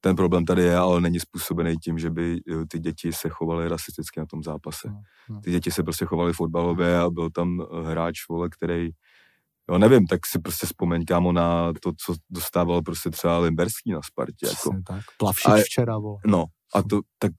ten 0.00 0.16
problém 0.16 0.44
tady 0.44 0.62
je, 0.62 0.76
ale 0.76 1.00
není 1.00 1.20
způsobený 1.20 1.76
tím, 1.76 1.98
že 1.98 2.10
by 2.10 2.40
uh, 2.54 2.64
ty 2.68 2.78
děti 2.78 3.12
se 3.12 3.28
chovaly 3.28 3.68
rasisticky 3.68 4.20
na 4.20 4.26
tom 4.26 4.42
zápase. 4.42 4.88
No, 4.88 5.00
no. 5.30 5.40
Ty 5.40 5.50
děti 5.50 5.70
se 5.70 5.82
prostě 5.82 6.04
chovaly 6.04 6.32
fotbalově 6.32 6.98
a 6.98 7.10
byl 7.10 7.30
tam 7.30 7.66
hráč, 7.84 8.16
vole, 8.28 8.48
který 8.48 8.90
Jo, 9.70 9.78
nevím, 9.78 10.06
tak 10.06 10.26
si 10.26 10.38
prostě 10.38 10.66
vzpomeň, 10.66 11.04
kámo, 11.04 11.32
na 11.32 11.72
to, 11.82 11.92
co 12.06 12.14
dostával 12.30 12.82
prostě 12.82 13.10
třeba 13.10 13.38
Limberský 13.38 13.92
na 13.92 14.00
Spartě. 14.02 14.46
Jako. 14.46 14.70
tak. 14.86 15.04
Plavšič 15.18 15.46
a, 15.46 15.56
včera, 15.64 15.98
vole. 15.98 16.18
No, 16.26 16.44
a 16.74 16.82
to, 16.82 17.00
tak 17.18 17.32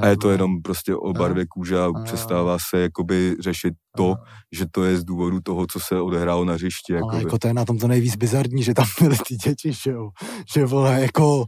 a 0.00 0.06
je 0.06 0.16
to 0.16 0.30
jenom 0.30 0.62
prostě 0.62 0.96
o 0.96 1.12
barvě 1.12 1.46
kůže 1.46 1.78
a 1.78 1.92
přestává 2.04 2.56
se 2.70 2.80
jakoby 2.80 3.36
řešit 3.40 3.74
to, 3.96 4.14
že 4.52 4.66
to 4.70 4.84
je 4.84 4.96
z 4.96 5.04
důvodu 5.04 5.40
toho, 5.40 5.66
co 5.66 5.80
se 5.80 6.00
odehrálo 6.00 6.44
na 6.44 6.52
hřišti. 6.52 6.98
Ale 6.98 7.18
jako 7.18 7.38
to 7.38 7.46
je 7.48 7.54
na 7.54 7.64
tom 7.64 7.78
to 7.78 7.88
nejvíc 7.88 8.16
bizarní, 8.16 8.62
že 8.62 8.74
tam 8.74 8.86
byly 9.00 9.16
ty 9.28 9.36
děti, 9.36 9.72
že 9.72 9.90
jo. 9.90 10.10
Že 10.54 10.66
vole, 10.66 11.00
jako 11.00 11.44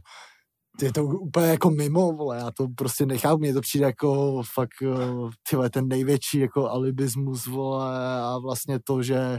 je 0.81 0.93
to 0.93 1.05
úplně 1.05 1.47
jako 1.47 1.69
mimo, 1.69 2.11
vole, 2.11 2.37
já 2.37 2.51
to 2.57 2.67
prostě 2.75 3.05
nechápu, 3.05 3.39
mně 3.39 3.53
to 3.53 3.61
přijde 3.61 3.85
jako 3.85 4.41
fakt, 4.53 4.81
eh, 4.83 5.29
tyhle, 5.49 5.69
ten 5.69 5.87
největší 5.87 6.39
jako 6.39 6.69
alibismus, 6.69 7.45
vole, 7.45 8.21
a 8.21 8.37
vlastně 8.43 8.79
to, 8.79 9.03
že 9.03 9.37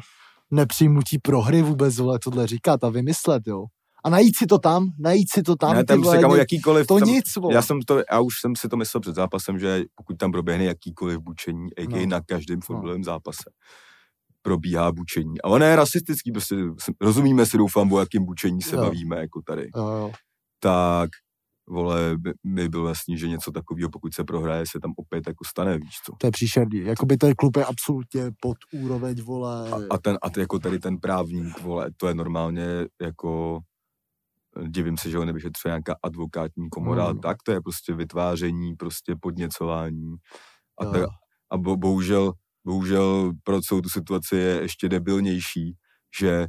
nepřijmutí 0.51 1.19
prohry 1.19 1.63
vůbec, 1.63 1.97
vole, 1.97 2.19
tohle 2.19 2.47
říkat 2.47 2.85
a 2.85 2.89
vymyslet, 2.89 3.43
jo 3.47 3.65
a 4.07 4.11
najít 4.11 4.37
si 4.37 4.47
to 4.47 4.59
tam, 4.59 4.91
najít 4.99 5.29
si 5.33 5.43
to 5.43 5.57
tam. 5.57 5.75
Ne, 5.75 5.85
tam 5.85 6.03
vole, 6.03 6.21
kamo, 6.21 6.37
jakýkoliv, 6.37 6.87
to 6.87 6.99
tam, 6.99 7.09
nic, 7.09 7.37
vole. 7.37 7.55
Já 7.55 7.63
jsem 7.63 7.83
to, 7.83 8.03
já 8.13 8.21
už 8.21 8.41
jsem 8.41 8.57
si 8.57 8.69
to 8.69 8.77
myslel 8.77 9.01
před 9.01 9.15
zápasem, 9.15 9.59
že 9.59 9.85
pokud 9.95 10.17
tam 10.17 10.33
proběhne 10.33 10.65
jakýkoliv 10.65 11.19
bučení, 11.19 11.69
a 11.79 11.89
no. 11.89 12.07
na 12.07 12.21
každém 12.21 12.61
fotbalovém 12.61 13.01
no. 13.01 13.05
zápase, 13.05 13.51
probíhá 14.43 14.93
bučení. 14.93 15.41
A 15.41 15.49
ono 15.49 15.65
je 15.65 15.77
rasistický, 15.77 16.33
prostě 16.33 16.57
rozumíme 17.01 17.47
si, 17.47 17.59
doufám, 17.59 17.93
o 17.93 18.01
jakým 18.01 18.25
bučení 18.25 18.63
se 18.63 18.77
Jo. 18.77 18.83
bavíme, 18.83 19.17
jako 19.17 19.43
tady. 19.43 19.71
Jo, 19.77 19.89
jo. 19.89 20.13
Tak, 20.61 21.11
vole, 21.69 22.15
by- 22.17 22.35
mi 22.45 22.69
bylo 22.69 22.89
jasný, 22.89 23.19
že 23.19 23.29
něco 23.29 23.51
takového, 23.53 23.91
pokud 23.91 24.15
se 24.15 24.25
prohraje, 24.25 24.65
se 24.71 24.81
tam 24.81 24.93
opět 24.97 25.27
jako 25.27 25.45
stane, 25.45 25.79
víš 25.79 25.95
co. 26.05 26.13
To 26.19 26.27
je 26.27 26.31
příšerný. 26.31 26.79
Jakoby 26.79 27.17
ten 27.17 27.35
klub 27.35 27.57
je 27.57 27.65
absolutně 27.65 28.31
pod 28.41 28.57
úroveň, 28.73 29.23
vole. 29.23 29.71
A, 29.71 29.77
a, 29.91 29.99
ten, 29.99 30.19
a 30.23 30.31
ty, 30.31 30.41
jako 30.41 30.59
tady 30.59 30.79
ten 30.79 30.99
právník, 30.99 31.61
vole, 31.63 31.91
to 31.97 32.09
je 32.09 32.15
normálně 32.15 32.67
jako, 33.03 33.61
divím 34.69 34.97
se, 34.99 35.11
že 35.11 35.19
ho 35.19 35.25
nevyšetřuje 35.25 35.71
nějaká 35.71 35.97
advokátní 36.03 36.69
komora, 36.71 37.07
Hmm. 37.07 37.21
tak 37.21 37.37
to 37.43 37.53
je 37.53 37.61
prostě 37.61 37.95
vytváření, 37.95 38.77
prostě 38.77 39.15
podněcování. 39.21 40.15
A, 40.81 40.85
Jo. 40.85 40.93
ta, 40.93 41.07
a 41.51 41.57
bo, 41.59 41.77
bohužel, 41.77 42.33
bohužel 42.67 43.33
pro 43.45 43.61
celou 43.61 43.81
tu 43.81 43.89
situaci 43.89 44.37
je 44.37 44.61
ještě 44.63 44.89
debilnější, 44.89 45.77
že 46.21 46.47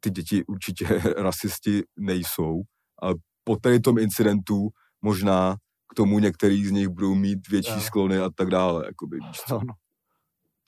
ty 0.00 0.10
děti 0.10 0.44
určitě 0.44 0.84
rasisti 1.16 1.82
nejsou, 1.98 2.62
ale 3.02 3.14
po 3.44 3.56
tady 3.56 3.80
tom 3.80 3.98
incidentu 3.98 4.68
možná 5.02 5.56
k 5.92 5.94
tomu 5.94 6.18
některý 6.18 6.66
z 6.66 6.70
nich 6.70 6.88
budou 6.88 7.14
mít 7.14 7.48
větší 7.48 7.72
Jo. 7.74 7.80
sklony 7.80 8.18
a 8.18 8.30
tak 8.36 8.48
dále, 8.48 8.86
jakoby. 8.86 9.18
Jo, 9.50 9.60
no. 9.66 9.74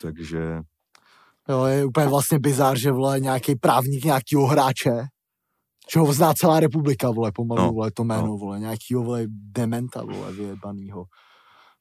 Takže 0.00 0.58
Jo, 1.48 1.64
je 1.64 1.84
úplně 1.84 2.06
vlastně 2.06 2.38
bizár, 2.38 2.78
že 2.78 2.92
vole 2.92 3.20
nějaký 3.20 3.56
právník 3.56 4.04
nějakýho 4.04 4.46
hráče, 4.46 4.90
že 5.92 6.00
ho 6.00 6.12
zná 6.12 6.34
celá 6.34 6.60
republika, 6.60 7.10
vole, 7.10 7.32
pomalu, 7.32 7.62
No, 7.62 7.72
vole, 7.72 7.90
to 7.90 8.04
jméno, 8.04 8.22
no. 8.22 8.28
no. 8.28 8.36
vole, 8.38 8.60
nějakýho, 8.60 9.02
vole, 9.02 9.24
dementa, 9.28 10.04
vole, 10.04 10.32
vyjebanýho. 10.32 11.04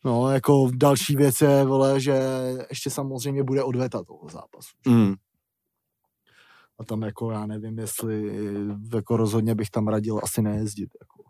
No, 0.05 0.29
jako 0.31 0.69
další 0.75 1.15
věc 1.15 1.41
je, 1.41 1.65
vole, 1.65 1.99
že 1.99 2.19
ještě 2.69 2.89
samozřejmě 2.89 3.43
bude 3.43 3.63
odveta 3.63 4.03
toho 4.03 4.29
zápasu. 4.31 4.75
mm, 4.87 5.13
A 6.79 6.83
tam 6.83 7.01
jako 7.01 7.31
já 7.31 7.45
nevím, 7.45 7.79
jestli 7.79 8.37
jako 8.93 9.17
rozhodně 9.17 9.55
bych 9.55 9.69
tam 9.69 9.87
radil 9.87 10.19
asi 10.23 10.41
nejezdit. 10.41 10.89
Jako. 11.01 11.23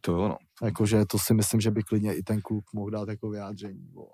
to 0.00 0.12
jo, 0.12 0.28
no. 0.28 0.36
Jakože 0.62 1.04
to 1.06 1.18
si 1.18 1.34
myslím, 1.34 1.60
že 1.60 1.70
by 1.70 1.82
klidně 1.82 2.14
i 2.14 2.22
ten 2.22 2.40
klub 2.40 2.64
mohl 2.74 2.90
dát 2.90 3.08
jako 3.08 3.30
vyjádření, 3.30 3.88
vole. 3.92 4.08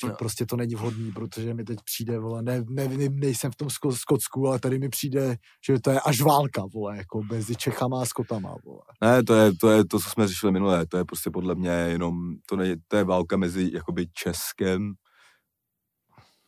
Že 0.00 0.06
No. 0.06 0.14
prostě 0.18 0.46
to 0.46 0.56
není 0.56 0.74
vhodný, 0.74 1.12
protože 1.12 1.54
mi 1.54 1.64
teď 1.64 1.78
přijde, 1.84 2.18
vole, 2.18 2.42
ne, 2.42 2.64
ne, 2.68 2.88
ne 2.88 3.08
nejsem 3.08 3.50
v 3.52 3.56
tom 3.56 3.68
Sko- 3.68 3.96
Skotsku, 3.96 4.48
ale 4.48 4.58
tady 4.58 4.78
mi 4.78 4.88
přijde, 4.88 5.36
že 5.66 5.80
to 5.80 5.90
je 5.90 6.00
až 6.00 6.20
válka, 6.20 6.62
vole, 6.74 6.96
jako 6.96 7.22
mezi 7.22 7.56
Čechama 7.56 8.02
a 8.02 8.06
Skotama, 8.06 8.54
vole. 8.64 8.82
Ne, 9.02 9.22
to 9.22 9.34
je, 9.34 9.52
to 9.60 9.70
je 9.70 9.84
to, 9.84 9.98
co 9.98 10.10
jsme 10.10 10.28
řešili 10.28 10.52
minulé, 10.52 10.86
to 10.86 10.96
je 10.96 11.04
prostě 11.04 11.30
podle 11.30 11.54
mě 11.54 11.70
jenom, 11.70 12.36
to, 12.48 12.56
ne, 12.56 12.76
to 12.88 12.96
je 12.96 13.04
válka 13.04 13.36
mezi 13.36 13.70
jakoby 13.74 14.06
Českem, 14.12 14.92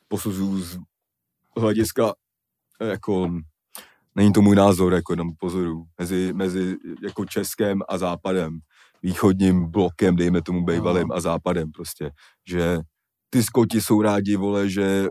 posuzuju 0.09 0.61
z 0.61 0.79
hlediska, 1.61 2.13
jako, 2.81 3.31
není 4.15 4.33
to 4.33 4.43
můj 4.43 4.57
názor, 4.57 4.95
jako 4.95 5.13
jenom 5.13 5.31
pozoru, 5.39 5.85
mezi, 5.99 6.33
mezi 6.33 6.77
jako 7.03 7.25
Českem 7.25 7.81
a 7.89 7.99
Západem, 7.99 8.59
východním 9.03 9.71
blokem, 9.71 10.17
dejme 10.17 10.43
tomu 10.43 10.65
bývalým, 10.65 11.13
a 11.13 11.21
Západem 11.21 11.73
prostě, 11.73 12.11
že 12.49 12.79
ty 13.31 13.43
Skoti 13.43 13.81
jsou 13.81 14.03
rádi, 14.03 14.37
vole, 14.37 14.69
že 14.69 15.09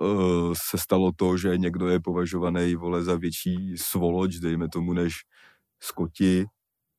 uh, 0.00 0.54
se 0.70 0.78
stalo 0.78 1.12
to, 1.16 1.36
že 1.36 1.58
někdo 1.58 1.88
je 1.88 2.00
považovaný, 2.00 2.74
vole, 2.74 3.04
za 3.04 3.16
větší 3.16 3.74
svoloč, 3.76 4.36
dejme 4.36 4.68
tomu, 4.68 4.92
než 4.92 5.14
Skoti, 5.82 6.44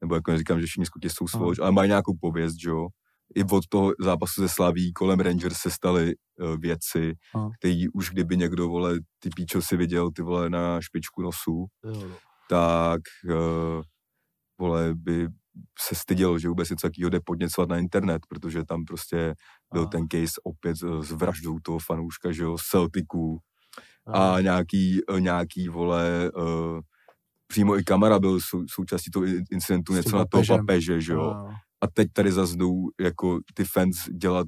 nebo 0.02 0.16
jako 0.16 0.32
neříkám, 0.32 0.60
že 0.62 0.66
všichni 0.68 0.86
Skoti 0.86 1.10
jsou 1.10 1.28
svoloč, 1.28 1.60
ale 1.60 1.72
mají 1.72 1.88
nějakou 1.90 2.14
pověst, 2.22 2.56
že 2.62 2.70
jo. 2.70 2.88
I 3.36 3.44
od 3.44 3.68
toho 3.70 3.94
zápasu 4.00 4.42
ze 4.42 4.50
Slaví 4.50 4.94
kolem 4.94 5.20
Rangers 5.20 5.58
se 5.58 5.72
staly 5.72 6.14
uh, 6.40 6.58
věci, 6.58 7.14
který 7.60 7.90
už 7.90 8.10
kdyby 8.10 8.38
někdo, 8.38 8.68
vole, 8.68 9.00
ty 9.20 9.30
píčo 9.36 9.62
si 9.62 9.78
viděl, 9.78 10.12
ty 10.12 10.22
vole, 10.22 10.50
na 10.50 10.82
špičku 10.82 11.22
nosu, 11.22 11.66
Jo, 11.86 11.94
no. 12.10 12.16
tak 12.50 13.02
uh, 13.26 13.84
vole, 14.60 14.94
by 14.96 15.28
se 15.80 15.96
styděl, 15.96 16.40
že 16.40 16.50
vůbec 16.50 16.70
něco 16.70 16.88
takového 16.88 17.10
jde 17.10 17.20
podněcovat 17.26 17.70
na 17.70 17.78
internet, 17.78 18.22
protože 18.30 18.64
tam 18.64 18.86
prostě 18.86 19.34
byl 19.76 19.82
Aha. 19.82 19.90
ten 19.92 20.06
case 20.12 20.42
opět 20.44 20.76
s 20.78 20.84
s 21.02 21.12
vraždou 21.12 21.60
toho 21.60 21.80
fanouška, 21.80 22.32
že 22.32 22.44
jo, 22.44 22.58
Aha. 24.08 24.36
a 24.36 24.42
nějaký, 24.42 25.02
eh, 25.18 25.22
nějaký 25.22 25.70
vole, 25.70 26.32
uh, 26.36 26.80
přímo 27.48 27.78
i 27.80 27.84
kamera 27.84 28.20
byl 28.20 28.40
sou, 28.42 28.64
součástí 28.68 29.12
toho 29.12 29.26
in- 29.26 29.44
incidentu, 29.52 29.94
S 29.94 29.96
něco 29.98 30.18
na 30.18 30.26
toho 30.32 30.44
papeže, 30.48 31.02
že 31.02 31.14
jo. 31.14 31.22
A 31.82 31.88
teď 31.94 32.08
tady 32.14 32.32
zase 32.32 32.58
jdou 32.58 32.90
jako 33.00 33.40
ty 33.54 33.64
fans 33.66 33.96
dělat, 34.22 34.48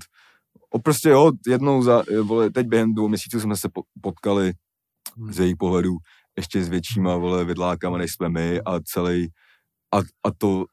o 0.70 0.80
prostě 0.80 1.10
jo, 1.10 1.32
jednou 1.48 1.84
za, 1.84 2.04
eh, 2.12 2.22
vole, 2.22 2.50
teď 2.52 2.68
během 2.68 2.94
dvou 2.96 3.08
měsíců 3.08 3.40
jsme 3.40 3.56
se 3.58 3.70
po- 3.74 3.84
potkali 4.02 4.54
Hmm. 5.18 5.34
z 5.34 5.40
jejich 5.40 5.56
pohledu 5.60 5.98
ještě 6.38 6.64
s 6.64 6.70
většíma, 6.70 7.18
vole, 7.18 7.46
vidlákama, 7.46 7.98
než 7.98 8.14
jsme 8.14 8.30
my 8.30 8.62
a 8.62 8.80
celý, 8.86 9.28
a, 9.96 9.98
a 10.00 10.32
to, 10.38 10.66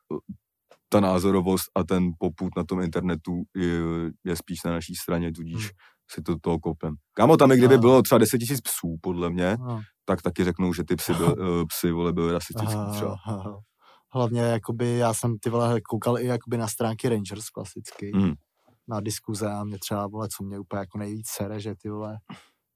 ta 0.94 1.00
názorovost 1.00 1.64
a 1.74 1.84
ten 1.84 2.10
poput 2.18 2.56
na 2.56 2.64
tom 2.64 2.80
internetu 2.80 3.42
je, 3.56 3.80
je 4.24 4.36
spíš 4.36 4.62
na 4.64 4.70
naší 4.70 4.94
straně, 4.94 5.32
tudíž 5.32 5.54
Hmm. 5.64 5.70
si 6.10 6.22
to 6.22 6.36
toho 6.40 6.58
kopem. 6.58 6.94
Kámo, 7.14 7.36
tam 7.36 7.52
i 7.52 7.56
kdyby 7.56 7.78
bylo 7.78 8.02
třeba 8.02 8.18
10 8.18 8.38
tisíc 8.38 8.60
psů, 8.60 8.96
podle 9.00 9.30
mě, 9.30 9.56
No. 9.60 9.80
tak 10.04 10.22
taky 10.22 10.44
řeknou, 10.44 10.72
že 10.72 10.84
ty 10.84 10.96
psy, 10.96 11.14
byl, 11.14 11.34
eh, 11.62 11.64
psy 11.68 11.90
vole, 11.90 12.12
byly 12.12 12.32
rasistický 12.32 12.76
třeba. 12.92 13.16
Aha. 13.26 13.60
Hlavně, 14.12 14.40
jakoby, 14.40 14.96
já 14.98 15.14
jsem 15.14 15.38
ty 15.38 15.50
vole 15.50 15.80
koukal 15.80 16.18
i 16.18 16.26
jakoby 16.26 16.58
na 16.58 16.68
stránky 16.68 17.08
Rangers 17.08 17.48
klasicky, 17.50 18.12
Mm. 18.14 18.32
na 18.88 19.00
diskuze 19.00 19.50
a 19.50 19.64
mě 19.64 19.78
třeba, 19.78 20.06
vole, 20.06 20.28
co 20.36 20.44
mě 20.44 20.58
úplně 20.58 20.80
jako 20.80 20.98
nejvíc 20.98 21.26
sere, 21.28 21.60
že 21.60 21.74
ty 21.82 21.90
vole, 21.90 22.18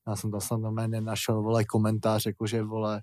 já 0.08 0.16
jsem 0.16 0.30
tam 0.30 0.40
snad 0.40 0.56
normálně 0.60 0.88
nenašel, 0.88 1.42
vole, 1.42 1.64
komentář, 1.64 2.26
jakože, 2.26 2.62
vole, 2.62 3.02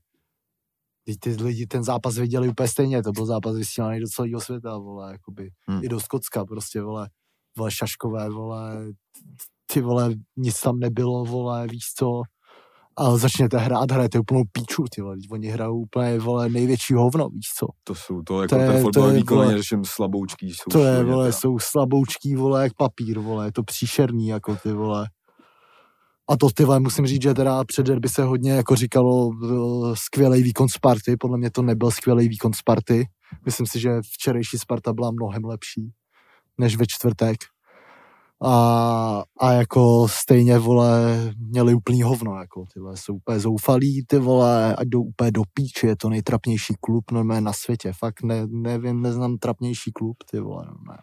ty, 1.06 1.18
ty 1.18 1.44
lidi 1.44 1.68
ten 1.68 1.84
zápas 1.84 2.18
viděli 2.18 2.48
úplně 2.50 2.68
stejně, 2.68 3.04
to 3.04 3.12
byl 3.12 3.26
zápas 3.26 3.56
vysílaný 3.56 4.00
do 4.00 4.08
celého 4.08 4.42
světa, 4.42 4.78
vole, 4.78 5.12
jakoby, 5.12 5.50
Hmm. 5.68 5.84
i 5.84 5.90
do 5.90 6.00
Skotska, 6.00 6.46
prostě, 6.46 6.82
vole, 6.82 7.10
vole, 7.58 7.72
šaškové, 7.72 8.30
vole, 8.30 8.86
ty 9.74 9.82
vole, 9.82 10.14
nic 10.38 10.62
tam 10.62 10.80
nebylo, 10.80 11.26
vole, 11.26 11.68
víš 11.68 11.84
co, 11.98 12.22
a 12.98 13.18
začněte 13.18 13.58
hrát, 13.58 13.92
hrajete 13.92 14.20
úplnou 14.20 14.44
píču, 14.52 14.84
ty 14.96 15.02
vole, 15.02 15.16
teď 15.16 15.26
oni 15.32 15.48
hrajou 15.48 15.80
úplně, 15.80 16.20
vole, 16.20 16.50
největší 16.50 16.94
hovno, 16.94 17.30
víš 17.30 17.46
co. 17.58 17.68
To 17.84 17.96
jsou 17.96 18.22
to, 18.22 18.42
jako 18.42 18.56
To 18.56 18.62
je- 18.62 18.68
ten 18.68 18.78
to 18.78 18.82
fotbal 18.84 19.10
je, 19.10 19.18
výkon, 19.18 19.38
vole, 19.38 19.58
řeším 19.58 19.86
slaboučký. 19.86 20.50
Jsou 20.50 20.70
To 20.72 20.84
je, 20.84 21.04
vole, 21.04 21.34
jsou 21.34 21.60
slaboučký, 21.60 22.36
vole, 22.36 22.64
jak 22.64 22.74
papír, 22.74 23.20
vole, 23.20 23.48
je 23.48 23.52
to 23.52 23.64
příšerný, 23.64 24.28
jako 24.28 24.56
ty, 24.64 24.72
vole. 24.74 25.08
A 26.30 26.38
to, 26.38 26.50
ty 26.50 26.66
vole, 26.66 26.80
musím 26.80 27.08
říct, 27.08 27.22
že 27.22 27.34
teda 27.34 27.64
před 27.64 27.86
derby 27.86 28.10
se 28.10 28.24
hodně, 28.24 28.52
jako 28.52 28.76
říkalo, 28.76 29.32
skvělý 29.94 30.44
výkon 30.44 30.70
Sparty, 30.70 31.18
podle 31.18 31.38
mě 31.38 31.52
to 31.52 31.62
nebyl 31.62 31.92
skvělý 31.92 32.28
výkon 32.28 32.54
Sparty. 32.54 33.08
Myslím 33.46 33.68
si, 33.68 33.80
že 33.80 34.02
včerejší 34.02 34.58
Sparta 34.58 34.94
byla 34.94 35.12
mnohem 35.12 35.46
lepší, 35.46 35.92
než 36.58 36.78
ve 36.78 36.86
čtvrtek. 36.88 37.38
A, 38.44 39.24
a 39.40 39.52
jako 39.52 40.08
stejně, 40.08 40.60
vole, 40.60 41.18
měli 41.38 41.74
úplný 41.74 42.02
hovno, 42.02 42.40
jako, 42.40 42.66
ty 42.74 42.80
vole, 42.80 42.98
jsou 42.98 43.16
úplně 43.16 43.40
zoufalí, 43.40 44.06
ty 44.08 44.20
vole, 44.20 44.76
ať 44.76 44.88
jdou 44.88 45.04
úplně 45.04 45.32
do 45.32 45.42
píči, 45.54 45.88
je 45.88 45.96
to 45.96 46.10
nejtrapnější 46.10 46.74
klub 46.82 47.12
normálně 47.12 47.42
na 47.42 47.54
světě, 47.54 47.92
fakt 48.00 48.24
ne, 48.24 48.48
nevím, 48.48 49.02
neznám 49.02 49.38
trapnější 49.38 49.92
klub, 49.92 50.18
ty 50.32 50.40
vole, 50.40 50.66
normálně. 50.66 51.02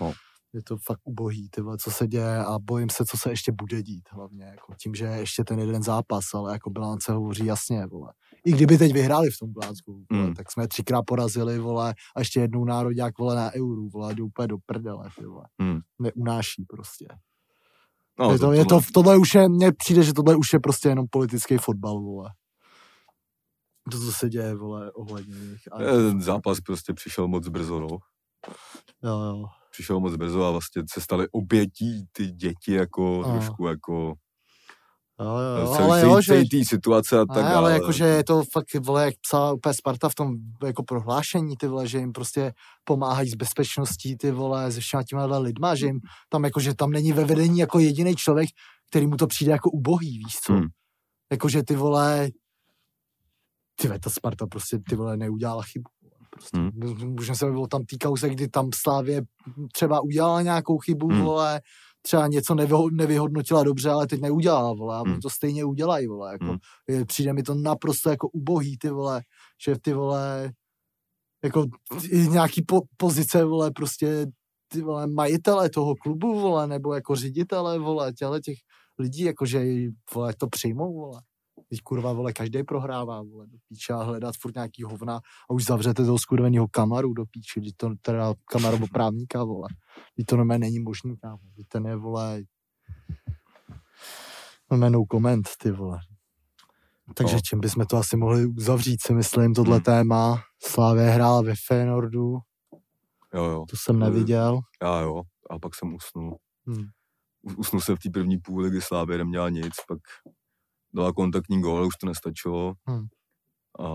No. 0.00 0.12
Je 0.52 0.62
to 0.62 0.76
fakt 0.78 1.00
ubohý, 1.04 1.48
ty 1.50 1.60
vole, 1.60 1.76
co 1.78 1.90
se 1.90 2.06
děje 2.08 2.38
a 2.44 2.58
bojím 2.58 2.90
se, 2.90 3.04
co 3.04 3.16
se 3.18 3.30
ještě 3.30 3.52
bude 3.52 3.82
dít 3.82 4.08
hlavně, 4.12 4.44
jako 4.44 4.74
tím, 4.82 4.94
že 4.94 5.04
je 5.04 5.16
ještě 5.18 5.44
ten 5.44 5.58
jeden 5.58 5.82
zápas, 5.82 6.24
ale 6.34 6.52
jako 6.52 6.70
bilance 6.70 7.12
hovoří 7.12 7.44
jasně, 7.46 7.86
vole. 7.86 8.12
I 8.46 8.52
kdyby 8.52 8.78
teď 8.78 8.92
vyhráli 8.92 9.30
v 9.30 9.38
tom 9.38 9.52
Glasgow, 9.52 9.96
vole, 10.12 10.26
Mm. 10.26 10.34
tak 10.34 10.52
jsme 10.52 10.68
třikrát 10.68 11.02
porazili, 11.02 11.58
vole, 11.58 11.94
a 12.16 12.20
ještě 12.20 12.40
jednou 12.40 12.64
národák, 12.64 13.18
vole, 13.18 13.36
na 13.36 13.52
euru, 13.54 13.88
vole, 13.88 14.14
jde 14.14 14.22
úplně 14.22 14.48
do 14.48 14.56
prdele, 14.66 15.08
ty 15.18 15.26
vole. 15.26 15.44
Mm. 15.58 15.80
Neunáší 15.98 16.64
prostě. 16.64 17.06
No, 18.18 18.32
je 18.32 18.38
to, 18.38 18.52
je 18.52 18.64
to, 18.64 18.80
tohle 18.94 19.16
už 19.16 19.34
je, 19.34 19.48
mně 19.48 19.72
přijde, 19.72 20.02
že 20.02 20.12
tohle 20.12 20.36
už 20.36 20.52
je 20.52 20.60
prostě 20.60 20.88
jenom 20.88 21.06
politický 21.10 21.56
fotbal, 21.58 22.00
vole. 22.00 22.30
To, 23.92 23.98
co 23.98 24.12
se 24.12 24.28
děje, 24.28 24.54
vole, 24.54 24.92
ohledně 24.92 25.34
nich. 25.38 25.60
A, 25.72 25.82
Eh, 25.82 25.86
Ten 25.92 26.20
zápas 26.22 26.60
prostě 26.60 26.92
přišel 26.92 27.28
moc 27.28 27.48
brzo, 27.48 27.80
no. 27.80 27.88
jo, 29.02 29.20
jo. 29.20 29.44
Přišel 29.70 30.00
moc 30.00 30.16
brzo 30.16 30.44
a 30.44 30.50
vlastně 30.50 30.82
se 30.92 31.00
staly 31.00 31.28
obětí 31.32 32.04
ty 32.12 32.26
děti 32.26 32.72
jako 32.72 33.24
Ano. 33.24 33.34
trošku 33.34 33.66
jako 33.66 34.14
Jo, 35.20 35.36
jo, 35.60 35.74
celý, 35.76 35.84
ale 35.84 36.00
jo, 36.00 36.20
že, 36.20 36.26
celý 36.26 36.48
tý 36.48 36.64
situace 36.64 37.18
a 37.18 37.24
tak 37.26 37.44
dále. 37.44 37.54
ale 37.54 37.72
jakože 37.72 38.04
je 38.04 38.24
to 38.24 38.42
fakt, 38.52 38.66
vole, 38.80 39.04
jak 39.04 39.14
psala 39.26 39.52
úplně 39.52 39.74
Sparta 39.74 40.08
v 40.08 40.14
tom 40.14 40.34
jako 40.66 40.82
prohlášení, 40.82 41.56
ty 41.56 41.66
vole, 41.66 41.88
že 41.88 41.98
jim 41.98 42.12
prostě 42.12 42.52
pomáhají 42.84 43.30
s 43.30 43.34
bezpečností, 43.34 44.16
ty 44.16 44.30
vole, 44.30 44.72
se 44.72 44.80
všema 44.80 45.02
těma 45.02 45.38
lidma, 45.38 45.74
že 45.74 45.86
jim 45.86 46.00
tam 46.28 46.44
jakože 46.44 46.74
tam 46.74 46.90
není 46.90 47.12
ve 47.12 47.24
vedení 47.24 47.58
jako 47.58 47.78
jediný 47.78 48.16
člověk, 48.16 48.48
který 48.90 49.06
mu 49.06 49.16
to 49.16 49.26
přijde 49.26 49.52
jako 49.52 49.70
ubohý, 49.70 50.18
víš 50.18 50.36
co? 50.44 50.52
Hmm. 50.52 50.66
Jakože 51.30 51.62
ty 51.62 51.76
vole, 51.76 52.28
ty 53.80 53.88
vole, 53.88 53.98
ta 53.98 54.10
Sparta 54.10 54.46
prostě 54.46 54.78
ty 54.88 54.96
vole 54.96 55.16
neudělala 55.16 55.62
chybu. 55.62 55.90
Prostě. 56.40 56.58
Hmm. 56.58 56.70
Můžeme 57.14 57.36
se 57.36 57.46
bylo 57.50 57.66
tam 57.66 57.84
té 57.84 57.96
kauze, 57.96 58.30
kdy 58.30 58.48
tam 58.48 58.70
Slávě 58.74 59.22
třeba 59.72 60.00
udělala 60.00 60.42
nějakou 60.42 60.78
chybu, 60.78 61.08
Hmm. 61.08 61.22
vole, 61.22 61.60
třeba 62.02 62.26
něco 62.26 62.54
nevyho, 62.54 62.90
nevyhodnotila 62.90 63.62
dobře, 63.64 63.90
ale 63.90 64.06
teď 64.06 64.20
neudělala, 64.20 64.72
vole, 64.72 64.96
a 64.96 65.02
Hmm. 65.06 65.20
to 65.20 65.30
stejně 65.30 65.64
udělají, 65.64 66.06
vole, 66.06 66.32
jako, 66.32 66.44
Hmm. 66.44 67.04
přijde 67.06 67.32
mi 67.32 67.42
to 67.42 67.54
naprosto 67.54 68.10
jako 68.10 68.28
ubohý, 68.28 68.78
ty 68.78 68.90
vole, 68.90 69.22
že 69.64 69.74
ty 69.82 69.92
vole, 69.92 70.52
jako 71.44 71.66
nějaký 72.30 72.62
po, 72.62 72.80
pozice, 72.96 73.44
vole, 73.44 73.70
prostě 73.70 74.26
ty 74.68 74.82
vole, 74.82 75.06
majitele 75.06 75.70
toho 75.70 75.94
klubu, 75.96 76.40
vole, 76.40 76.66
nebo 76.66 76.94
jako 76.94 77.16
ředitele, 77.16 77.78
vole, 77.78 78.12
těle 78.12 78.40
těch 78.40 78.58
lidí, 78.98 79.22
jakože, 79.22 79.64
vole, 80.14 80.34
to 80.38 80.46
přijmou, 80.48 80.94
vole. 80.94 81.20
Teď 81.70 81.80
kurva, 81.82 82.12
vole, 82.12 82.32
každý 82.32 82.62
prohrává, 82.62 83.22
vole, 83.22 83.46
do 83.46 83.58
píče 83.68 83.92
a 83.92 84.02
hledat 84.02 84.34
furt 84.40 84.54
nějaký 84.54 84.82
hovna 84.82 85.16
a 85.50 85.52
už 85.52 85.64
zavřete 85.64 86.04
toho 86.04 86.18
skurveného 86.18 86.68
kamaru 86.70 87.12
do 87.12 87.24
píči, 87.26 87.60
když 87.60 87.72
to 87.76 87.90
teda 88.02 88.34
kamaru 88.44 88.78
právníka, 88.92 89.44
vole. 89.44 89.68
Teď 90.16 90.26
to 90.26 90.36
normálně 90.36 90.58
není 90.60 90.78
možný, 90.78 91.16
kámo. 91.16 91.38
Teď 91.56 91.66
ten 91.68 91.86
je, 91.86 91.96
vole, 91.96 92.42
normálně 94.70 94.92
no 94.92 95.04
comment, 95.12 95.48
ty 95.62 95.70
vole. 95.70 95.98
Takže 97.14 97.34
No. 97.34 97.40
čím 97.44 97.60
bychom 97.60 97.86
to 97.86 97.96
asi 97.96 98.16
mohli 98.16 98.46
uzavřít, 98.46 99.02
si 99.02 99.14
myslím, 99.14 99.54
tohle 99.54 99.76
Hmm. 99.76 99.82
téma. 99.84 100.42
Slávě 100.62 101.02
hrála 101.10 101.42
ve 101.42 101.54
Fénordu, 101.66 102.38
Jo, 103.34 103.44
jo. 103.44 103.64
to 103.70 103.76
jsem 103.76 103.96
je- 104.02 104.10
neviděl. 104.10 104.60
Já 104.82 105.00
jo. 105.00 105.22
A 105.50 105.58
pak 105.58 105.74
jsem 105.74 105.94
usnul. 105.94 106.38
Hmm. 106.66 106.84
Usnul 107.56 107.80
jsem 107.80 107.96
v 107.96 107.98
té 107.98 108.10
první 108.10 108.38
půli, 108.38 108.70
kdy 108.70 108.80
Slávě 108.80 109.18
neměla 109.18 109.48
nic, 109.48 109.74
pak 109.88 109.98
dala 110.94 111.12
kontaktní 111.12 111.60
gól, 111.60 111.86
už 111.86 111.96
to 111.96 112.06
nestačilo. 112.06 112.74
Hmm. 112.88 113.06
A 113.78 113.86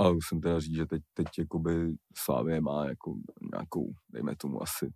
ale 0.00 0.12
už 0.12 0.28
jsem 0.28 0.40
teda 0.40 0.60
říct, 0.60 0.74
že 0.76 0.86
teď, 0.86 1.02
teď 1.14 1.26
jakoby 1.38 1.94
Slávě 2.16 2.60
má 2.60 2.86
jako 2.86 3.14
nějakou, 3.52 3.92
dejme 4.08 4.36
tomu 4.36 4.62
asi 4.62 4.92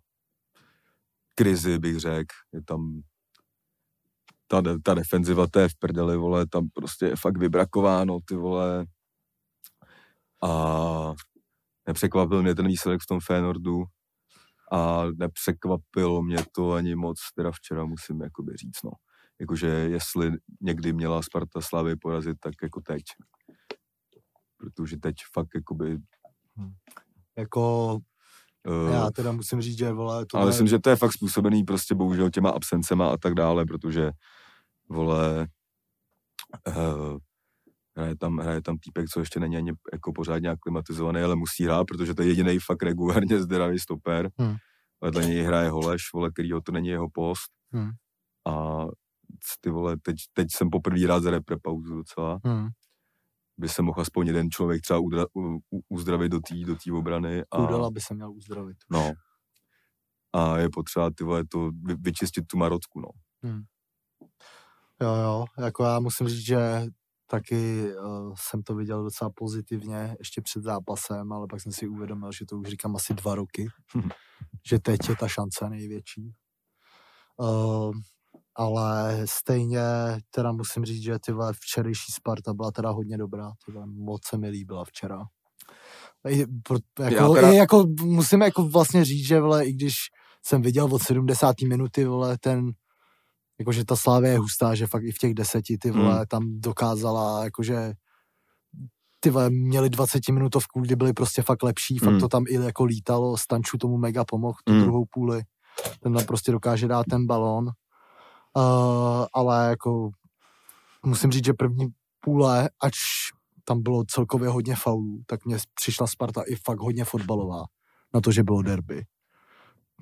krizi, 1.35 1.79
bych 1.79 1.99
řekl. 1.99 2.35
Je 2.53 2.63
tam 2.63 3.01
ta, 4.47 4.61
ta 4.83 4.93
defenziva, 4.93 5.47
to 5.47 5.59
je 5.59 5.69
v 5.69 5.75
prdeli, 5.79 6.17
vole, 6.17 6.47
tam 6.47 6.69
prostě 6.73 7.05
je 7.05 7.15
fakt 7.15 7.37
vybrakováno, 7.37 8.19
ty 8.25 8.35
vole. 8.35 8.85
A 10.43 11.13
nepřekvapil 11.87 12.41
mě 12.41 12.55
ten 12.55 12.67
výsledek 12.67 13.01
v 13.01 13.07
tom 13.07 13.19
Fénordu 13.19 13.83
a 14.71 15.03
nepřekvapilo 15.17 16.23
mě 16.23 16.37
to 16.51 16.71
ani 16.71 16.95
moc, 16.95 17.19
teda 17.35 17.51
včera 17.51 17.85
musím 17.85 18.21
jakoby 18.21 18.55
říct, 18.55 18.83
no. 18.83 18.91
Jakože 19.39 19.67
jestli 19.67 20.31
někdy 20.61 20.93
měla 20.93 21.21
Sparta 21.21 21.61
Slavy 21.61 21.95
porazit, 21.95 22.37
tak 22.39 22.53
jako 22.63 22.81
teď. 22.81 23.03
Protože 24.57 24.97
teď 24.97 25.15
fakt 25.33 25.49
jakoby... 25.55 25.97
Jako, 27.37 27.97
Uh, 28.67 28.93
já 28.93 29.11
teda 29.11 29.31
musím 29.31 29.61
říct, 29.61 29.77
že, 29.77 29.91
vole, 29.91 30.25
to 30.25 30.37
ale 30.37 30.45
myslím, 30.45 30.67
že 30.67 30.79
to 30.79 30.89
je 30.89 30.95
fakt 30.95 31.13
způsobený 31.13 31.63
prostě 31.63 31.95
bohužel 31.95 32.29
těma 32.29 32.49
absencema 32.49 33.09
a 33.09 33.17
tak 33.17 33.33
dále, 33.33 33.65
protože 33.65 34.11
vole 34.89 35.47
uh, 36.67 37.17
hraje 37.97 38.15
tam, 38.15 38.37
hraje 38.37 38.61
tam 38.61 38.77
týpek, 38.77 39.09
co 39.09 39.19
ještě 39.19 39.39
není 39.39 39.57
ani 39.57 39.71
jako 39.93 40.13
pořádně 40.13 40.49
aklimatizovaný, 40.49 41.21
ale 41.21 41.35
musí 41.35 41.63
hrát, 41.63 41.83
protože 41.83 42.13
to 42.13 42.21
je 42.21 42.27
jediný 42.27 42.59
fakt 42.59 42.83
regulárně 42.83 43.39
zdravý 43.43 43.79
stoper. 43.79 44.29
Hmm. 44.37 44.55
Vedle 45.01 45.25
něj 45.25 45.41
hraje 45.41 45.69
Holeš, 45.69 46.01
vole, 46.13 46.31
kterýho 46.31 46.61
to 46.61 46.71
není 46.71 46.87
jeho 46.87 47.07
post. 47.13 47.51
Hmm. 47.73 47.89
A 48.47 48.85
ty 49.61 49.69
vole, 49.69 49.97
teď, 50.01 50.15
teď 50.33 50.47
jsem 50.51 50.69
poprvé 50.69 51.07
rád 51.07 51.23
za 51.23 51.31
repre 51.31 51.55
pauzu 51.61 51.95
docela. 51.95 52.39
Hmm. 52.45 52.67
By 53.57 53.69
se 53.69 53.81
mohl 53.81 54.01
aspoň 54.01 54.27
jeden 54.27 54.51
člověk 54.51 54.81
třeba 54.81 54.99
udra, 54.99 55.25
u, 55.33 55.55
u, 55.55 55.81
uzdravit 55.89 56.31
do 56.31 56.39
té 56.39 56.55
do 56.65 56.75
tý 56.75 56.91
obrany. 56.91 57.43
A, 57.51 57.57
Kudela 57.57 57.91
by 57.91 58.01
se 58.01 58.13
měl 58.13 58.31
uzdravit. 58.31 58.77
No. 58.91 59.11
A 60.33 60.57
je 60.57 60.69
potřeba 60.73 61.09
ty 61.17 61.23
vole 61.23 61.43
to 61.51 61.71
vy, 61.85 61.95
vyčistit 61.99 62.47
tu 62.47 62.57
marotku, 62.57 62.99
no. 62.99 63.09
Jo, 65.01 65.15
jo, 65.15 65.45
jako 65.57 65.83
já 65.83 65.99
musím 65.99 66.27
říct, 66.27 66.45
že 66.45 66.85
taky 67.27 67.91
uh, 67.95 68.33
jsem 68.37 68.63
to 68.63 68.75
viděl 68.75 69.03
docela 69.03 69.29
pozitivně 69.35 70.15
ještě 70.19 70.41
před 70.41 70.63
zápasem, 70.63 71.33
ale 71.33 71.47
pak 71.49 71.61
jsem 71.61 71.71
si 71.71 71.87
uvědomil, 71.87 72.31
že 72.31 72.45
to 72.45 72.57
už 72.57 72.67
říkám 72.67 72.95
asi 72.95 73.13
dva 73.13 73.35
roky, 73.35 73.67
že 74.69 74.79
teď 74.79 75.09
je 75.09 75.15
ta 75.15 75.27
šance 75.27 75.69
největší. 75.69 76.33
Uh, 77.37 77.93
ale 78.55 79.21
stejně 79.25 79.81
teda 80.29 80.51
musím 80.51 80.85
říct, 80.85 81.03
že 81.03 81.19
ty 81.19 81.31
vole 81.31 81.53
včerejší 81.53 82.11
Sparta 82.11 82.53
byla 82.53 82.71
teda 82.71 82.89
hodně 82.89 83.17
dobrá, 83.17 83.51
ty 83.65 83.71
vole, 83.71 83.85
moc 83.87 84.21
se 84.27 84.37
mi 84.37 84.49
líbila 84.49 84.85
včera. 84.85 85.23
I, 86.29 86.45
pro, 86.63 86.77
jako, 86.99 87.33
teda- 87.33 87.51
i 87.51 87.55
jako, 87.55 87.85
musím 88.01 88.41
jako 88.41 88.67
vlastně 88.67 89.05
říct, 89.05 89.27
že 89.27 89.39
vole, 89.39 89.65
i 89.65 89.73
když 89.73 89.93
jsem 90.45 90.61
viděl 90.61 90.85
od 90.93 91.01
70. 91.01 91.55
minuty, 91.61 92.05
vole, 92.05 92.37
ten 92.37 92.71
jakože 93.59 93.85
ta 93.85 93.95
Slávě 93.95 94.31
je 94.31 94.39
hustá, 94.39 94.75
že 94.75 94.87
fakt 94.87 95.03
i 95.03 95.11
v 95.11 95.17
těch 95.17 95.33
deseti, 95.33 95.77
ty 95.77 95.91
vole, 95.91 96.15
Hmm. 96.15 96.25
tam 96.25 96.43
dokázala, 96.61 97.43
jakože 97.43 97.93
ty 99.19 99.29
vole, 99.29 99.49
měli 99.49 99.89
20 99.89 100.31
minutovku, 100.31 100.81
kdy 100.81 100.95
byli 100.95 101.13
prostě 101.13 101.41
fakt 101.41 101.63
lepší, 101.63 101.97
fakt 101.97 102.09
Hmm. 102.09 102.19
to 102.19 102.27
tam 102.27 102.43
i 102.47 102.53
jako 102.53 102.83
lítalo, 102.85 103.37
Stanču 103.37 103.77
tomu 103.77 103.97
mega 103.97 104.25
pomohl, 104.25 104.57
tu 104.63 104.73
Hmm. 104.73 104.81
druhou 104.81 105.05
půli, 105.09 105.41
ten 105.99 106.13
tam 106.13 106.25
prostě 106.25 106.51
dokáže 106.51 106.87
dát 106.87 107.05
ten 107.09 107.25
balón, 107.27 107.65
uh, 107.65 109.25
ale 109.33 109.69
jako 109.69 110.09
musím 111.05 111.31
říct, 111.31 111.45
že 111.45 111.53
první 111.53 111.87
půle, 112.19 112.69
ač 112.83 112.93
tam 113.63 113.83
bylo 113.83 114.03
celkově 114.07 114.49
hodně 114.49 114.75
faulů, 114.75 115.23
tak 115.27 115.45
mě 115.45 115.57
přišla 115.73 116.07
Sparta 116.07 116.41
i 116.47 116.55
fakt 116.55 116.79
hodně 116.79 117.05
fotbalová 117.05 117.63
na 118.13 118.21
to, 118.21 118.31
že 118.31 118.43
bylo 118.43 118.61
derby. 118.61 119.03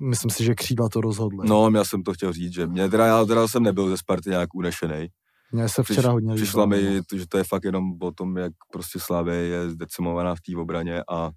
Myslím 0.00 0.30
si, 0.30 0.44
že 0.44 0.54
křídla 0.54 0.88
to 0.88 1.00
rozhodly. 1.00 1.48
No, 1.48 1.70
já 1.74 1.84
jsem 1.84 2.02
to 2.02 2.14
chtěl 2.14 2.32
říct, 2.32 2.54
že 2.54 2.66
mě 2.66 2.88
teda, 2.88 3.06
já 3.06 3.24
teda 3.24 3.48
jsem 3.48 3.62
nebyl 3.62 3.88
ze 3.90 3.96
Sparty 3.96 4.30
nějak 4.30 4.54
unešený. 4.54 5.08
Mně 5.52 5.68
se 5.68 5.82
včera 5.82 6.10
hodně 6.10 6.32
líbilo. 6.32 6.44
Přišla 6.44 6.60
no. 6.60 6.66
mi, 6.66 7.02
to, 7.02 7.18
že 7.18 7.26
to 7.28 7.38
je 7.38 7.44
fakt 7.44 7.64
jenom 7.64 7.92
o 8.02 8.12
tom, 8.12 8.36
jak 8.36 8.52
prostě 8.72 9.00
Slávě 9.00 9.34
je 9.34 9.70
zdecimovaná 9.70 10.34
v 10.34 10.40
té 10.40 10.56
obraně 10.56 11.02
a, 11.08 11.30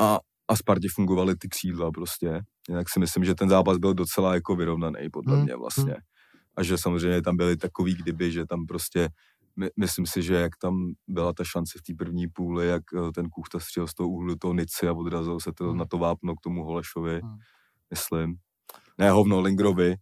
a, 0.00 0.18
a 0.48 0.56
Spartě 0.56 0.88
fungovaly 0.94 1.36
ty 1.36 1.48
křídla 1.48 1.90
prostě. 1.90 2.40
Jinak 2.68 2.88
si 2.88 3.00
myslím, 3.00 3.24
že 3.24 3.34
ten 3.34 3.48
zápas 3.48 3.78
byl 3.78 3.94
docela 3.94 4.34
jako 4.34 4.56
vyrovnaný, 4.56 5.10
podle 5.12 5.34
Hmm, 5.34 5.44
mě 5.44 5.56
vlastně. 5.56 5.96
A 6.56 6.62
že 6.62 6.78
samozřejmě 6.78 7.22
tam 7.22 7.36
byly 7.36 7.56
takový 7.56 7.94
kdyby, 7.94 8.32
že 8.32 8.46
tam 8.46 8.66
prostě 8.66 9.08
my, 9.56 9.70
myslím 9.78 10.06
si, 10.06 10.22
že 10.22 10.34
jak 10.34 10.52
tam 10.60 10.92
byla 11.08 11.32
ta 11.32 11.44
šance 11.44 11.78
v 11.78 11.82
té 11.82 11.94
první 12.04 12.28
půli, 12.28 12.66
jak 12.68 12.82
eh, 12.96 13.12
ten 13.12 13.28
Kuchta 13.30 13.60
střel 13.60 13.86
z 13.88 13.94
toho 13.94 14.08
úhlu 14.08 14.36
toho 14.36 14.54
Nici 14.54 14.88
a 14.88 14.92
odrazil 14.92 15.40
se 15.40 15.52
to 15.52 15.64
Hmm. 15.68 15.78
na 15.78 15.84
to 15.84 15.98
vápno 15.98 16.36
k 16.36 16.40
tomu 16.40 16.64
Holešovi, 16.64 17.20
Hmm. 17.22 17.38
myslím. 17.90 18.36
Ne, 18.98 19.10
hovno, 19.10 19.40
Lingrovi. 19.40 19.96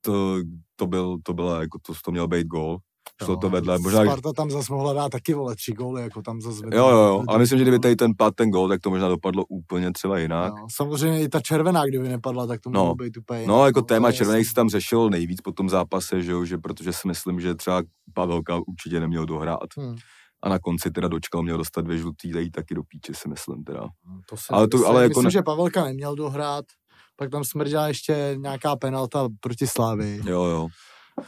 To, 0.00 0.36
to, 0.76 0.86
byl, 0.86 1.18
to 1.22 1.34
byla, 1.34 1.60
jako 1.60 1.78
to, 1.86 1.92
to 2.04 2.10
měl 2.10 2.28
být 2.28 2.46
gól. 2.46 2.78
Šlo 3.24 3.36
to 3.36 3.48
vedle, 3.50 3.78
možná, 3.78 4.02
Sparta 4.04 4.32
tam 4.32 4.50
zase 4.50 4.72
mohla 4.72 4.92
dát 4.92 5.08
taky, 5.08 5.34
vole, 5.34 5.56
tři 5.56 5.72
góly, 5.72 6.02
jako 6.02 6.22
tam 6.22 6.40
zase 6.40 6.60
vedle. 6.64 6.78
Jo, 6.78 6.88
jo, 6.88 6.96
jo, 6.98 7.22
ale 7.28 7.38
myslím, 7.38 7.58
že 7.58 7.64
kdyby 7.64 7.78
tady 7.78 7.96
ten 7.96 8.12
pad, 8.18 8.34
ten 8.34 8.50
gol, 8.50 8.68
tak 8.68 8.80
to 8.80 8.90
možná 8.90 9.08
dopadlo 9.08 9.44
úplně 9.48 9.92
třeba 9.92 10.18
jinak. 10.18 10.52
Jo, 10.58 10.66
samozřejmě 10.76 11.22
i 11.22 11.28
ta 11.28 11.40
červená, 11.40 11.84
kdyby 11.86 12.08
nepadla, 12.08 12.46
tak 12.46 12.60
to 12.60 12.70
No. 12.70 12.80
mohlo 12.80 12.94
být 12.94 13.16
úplně 13.16 13.40
jinak, 13.40 13.56
No, 13.56 13.66
jako 13.66 13.80
to 13.80 13.86
téma 13.86 14.12
červených 14.12 14.40
jasný. 14.40 14.48
se 14.50 14.54
tam 14.54 14.68
řešil 14.68 15.10
nejvíc 15.10 15.40
po 15.40 15.52
tom 15.52 15.68
zápase, 15.68 16.22
že 16.22 16.32
jo, 16.32 16.44
že 16.44 16.58
protože 16.58 16.92
si 16.92 17.08
myslím, 17.08 17.40
že 17.40 17.54
třeba 17.54 17.82
Pavelka 18.14 18.58
určitě 18.66 19.00
neměl 19.00 19.26
dohrát. 19.26 19.60
Hmm. 19.78 19.96
A 20.42 20.48
na 20.48 20.58
konci 20.58 20.90
teda 20.90 21.08
dočkal, 21.08 21.42
měl 21.42 21.56
dostat 21.58 21.80
dvě 21.80 21.98
žlutý, 21.98 22.32
dají 22.32 22.50
taky 22.50 22.74
do 22.74 22.82
píče, 22.82 23.12
si 23.14 23.28
myslím 23.28 23.64
teda. 23.64 23.80
No, 23.80 24.20
To 24.28 24.36
si 24.36 24.44
Ale 24.50 24.68
to- 24.68 24.76
myslím, 24.76 24.90
ale 24.92 25.02
jako 25.02 25.08
myslím 25.10 25.24
ne- 25.24 25.30
že 25.30 25.42
Pavelka 25.42 25.84
neměl 25.84 26.14
dohrát, 26.16 26.64
pak 27.16 27.30
tam 27.30 27.44
smrdila 27.44 27.88
ještě 27.88 28.34
nějaká 28.38 28.76
penalta 28.76 29.28
proti 29.40 29.66
Slávy. 29.66 30.20
Jo, 30.26 30.44
jo. 30.44 30.68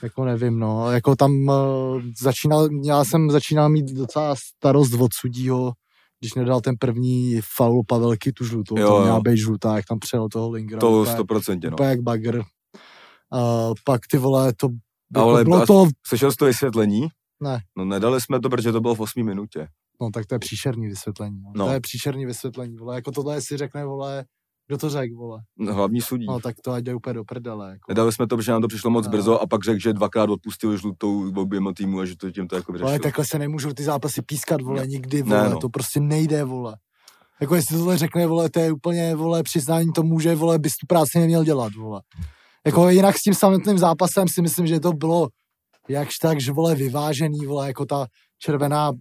Jako 0.03 0.24
nevím, 0.24 0.59
no. 0.59 0.91
Jako 0.91 1.16
tam 1.16 1.32
uh, 1.49 2.03
začínal, 2.22 2.68
já 2.84 3.05
jsem 3.05 3.30
začínal 3.30 3.68
mít 3.70 3.86
docela 3.93 4.34
starost 4.36 4.93
od 4.95 5.14
sudího, 5.14 5.72
když 6.20 6.34
nedal 6.34 6.61
ten 6.61 6.74
první 6.78 7.41
faul 7.57 7.82
Pavelky, 7.89 8.32
tu 8.32 8.45
žlutou, 8.45 8.78
Jo, 8.78 8.89
to 8.89 9.01
měla 9.01 9.16
jo. 9.16 9.22
být 9.22 9.36
žlutá, 9.36 9.76
jak 9.76 9.84
tam 9.86 9.99
přijel 9.99 10.28
toho 10.28 10.51
Lingra. 10.51 10.80
To 10.80 11.01
úplně, 11.01 11.12
stoprocentně, 11.14 11.70
no. 11.70 11.74
úplně 11.76 11.89
jak 11.89 12.01
bagr. 12.01 12.39
Uh, 12.39 13.74
pak 13.84 14.01
ty 14.11 14.18
vole, 14.18 14.53
to 14.53 14.68
Ale 15.14 15.41
jako 15.41 15.51
bylo 15.51 15.62
a- 15.62 15.66
to, 15.66 15.86
Slyšel 16.07 16.30
jsi 16.32 16.36
to 16.36 16.45
vysvětlení? 16.45 17.09
Ne. 17.43 17.61
No 17.76 17.84
nedali 17.84 18.20
jsme 18.20 18.41
to, 18.41 18.49
protože 18.49 18.72
to 18.72 18.80
bylo 18.80 18.95
v 18.95 19.01
8 19.01 19.22
minutě. 19.26 19.68
no 20.01 20.11
tak 20.14 20.26
to 20.26 20.34
je 20.34 20.39
příšerný 20.39 20.86
vysvětlení. 20.89 21.41
No. 21.43 21.53
No. 21.57 21.66
To 21.66 21.72
je 21.72 21.80
příšerný 21.80 22.26
vysvětlení, 22.26 22.76
vole. 22.76 22.95
Jako 22.95 23.11
tohle 23.11 23.41
si 23.41 23.57
řekne, 23.57 23.84
vole, 23.84 24.24
kdo 24.69 24.79
to 24.79 24.91
řekl, 24.91 25.16
vole. 25.16 25.41
No, 25.59 25.75
Hlavní 25.75 26.01
sudí. 26.01 26.27
No 26.27 26.41
tak 26.41 26.57
to 26.64 26.73
ať 26.73 26.85
jde 26.85 26.95
úplně 26.95 27.14
do 27.14 27.25
prdele. 27.25 27.71
Jako. 27.71 27.81
Nedali 27.89 28.12
jsme 28.12 28.27
to, 28.27 28.37
protože 28.37 28.53
nám 28.53 28.62
to 28.62 28.69
přišlo 28.69 28.91
moc 28.91 29.07
No. 29.07 29.11
brzo 29.12 29.41
a 29.43 29.47
pak 29.47 29.64
řekl, 29.64 29.79
že 29.81 29.93
dvakrát 29.93 30.31
odpustil 30.31 30.77
žlutou 30.77 31.33
oběma 31.41 31.73
týmu 31.77 32.01
a 32.01 32.05
že 32.07 32.16
to 32.16 32.31
tím 32.31 32.49
to 32.49 32.57
jako 32.57 32.73
Ale 32.73 32.79
vyřešil. 32.79 32.99
takhle 33.03 33.25
se 33.25 33.39
nemůžou 33.39 33.73
ty 33.73 33.83
zápasy 33.85 34.23
pískat, 34.23 34.61
vole, 34.62 34.81
Ne. 34.81 34.87
nikdy, 34.87 35.23
Ne, 35.23 35.37
vole, 35.37 35.49
no. 35.51 35.59
to 35.59 35.69
prostě 35.69 36.01
nejde, 36.01 36.45
vole. 36.45 36.77
Jako 37.41 37.55
jestli 37.55 37.77
tohle 37.77 37.99
řekne, 37.99 38.27
vole, 38.27 38.51
to 38.51 38.61
je 38.61 38.73
úplně, 38.73 39.14
vole, 39.14 39.43
přiznání 39.43 39.93
tomu, 39.93 40.21
že, 40.21 40.35
vole, 40.35 40.59
bys 40.59 40.77
tu 40.77 40.87
práci 40.87 41.19
neměl 41.19 41.45
dělat, 41.45 41.75
vole. 41.75 42.03
Jako 42.66 42.89
jinak 42.89 43.19
s 43.19 43.23
tím 43.23 43.35
samotným 43.35 43.79
zápasem 43.79 44.29
si 44.29 44.43
myslím, 44.43 44.66
že 44.66 44.81
to 44.81 44.93
bylo 44.93 45.29
jakž 45.89 46.19
tak, 46.19 46.41
že, 46.41 46.53
vole, 46.53 46.75
vyvážený, 46.75 47.47
vole, 47.47 47.66
jako 47.66 47.87
ta 47.87 48.07
červená 48.39 48.91
uh, 48.91 48.97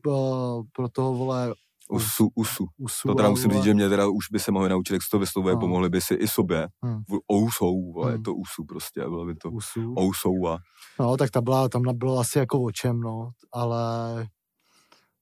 pro 0.76 0.90
toho, 0.92 1.14
vole, 1.14 1.54
Usu, 1.90 2.30
usu. 2.36 2.66
Usu 2.78 3.08
To 3.08 3.16
teda 3.16 3.28
a 3.28 3.32
musím 3.32 3.52
říct, 3.52 3.64
že 3.64 3.74
mě 3.74 3.90
teda 3.90 4.08
už 4.08 4.30
by 4.32 4.40
se 4.40 4.52
mohli 4.52 4.70
naučit, 4.70 4.94
jak 4.94 5.04
se 5.04 5.10
to 5.12 5.20
vyslovuje, 5.20 5.54
No. 5.56 5.60
pomohli 5.62 5.90
by 5.90 6.02
si 6.02 6.14
i 6.14 6.28
sobě. 6.28 6.68
Hmm. 6.84 7.02
Ousou, 7.34 8.04
je 8.08 8.14
Hmm. 8.14 8.24
to 8.24 8.34
usu 8.36 8.66
prostě, 8.66 9.02
bylo 9.02 9.26
by 9.26 9.36
to 9.36 9.50
Usu. 9.52 9.94
ousou 10.00 10.48
a 10.48 10.58
No, 11.00 11.18
tak 11.18 11.30
ta 11.32 11.42
byla, 11.42 11.70
tam 11.70 11.82
bylo 11.94 12.20
asi 12.20 12.38
jako 12.40 12.62
o 12.62 12.72
čem, 12.72 13.00
no, 13.00 13.30
ale 13.54 13.80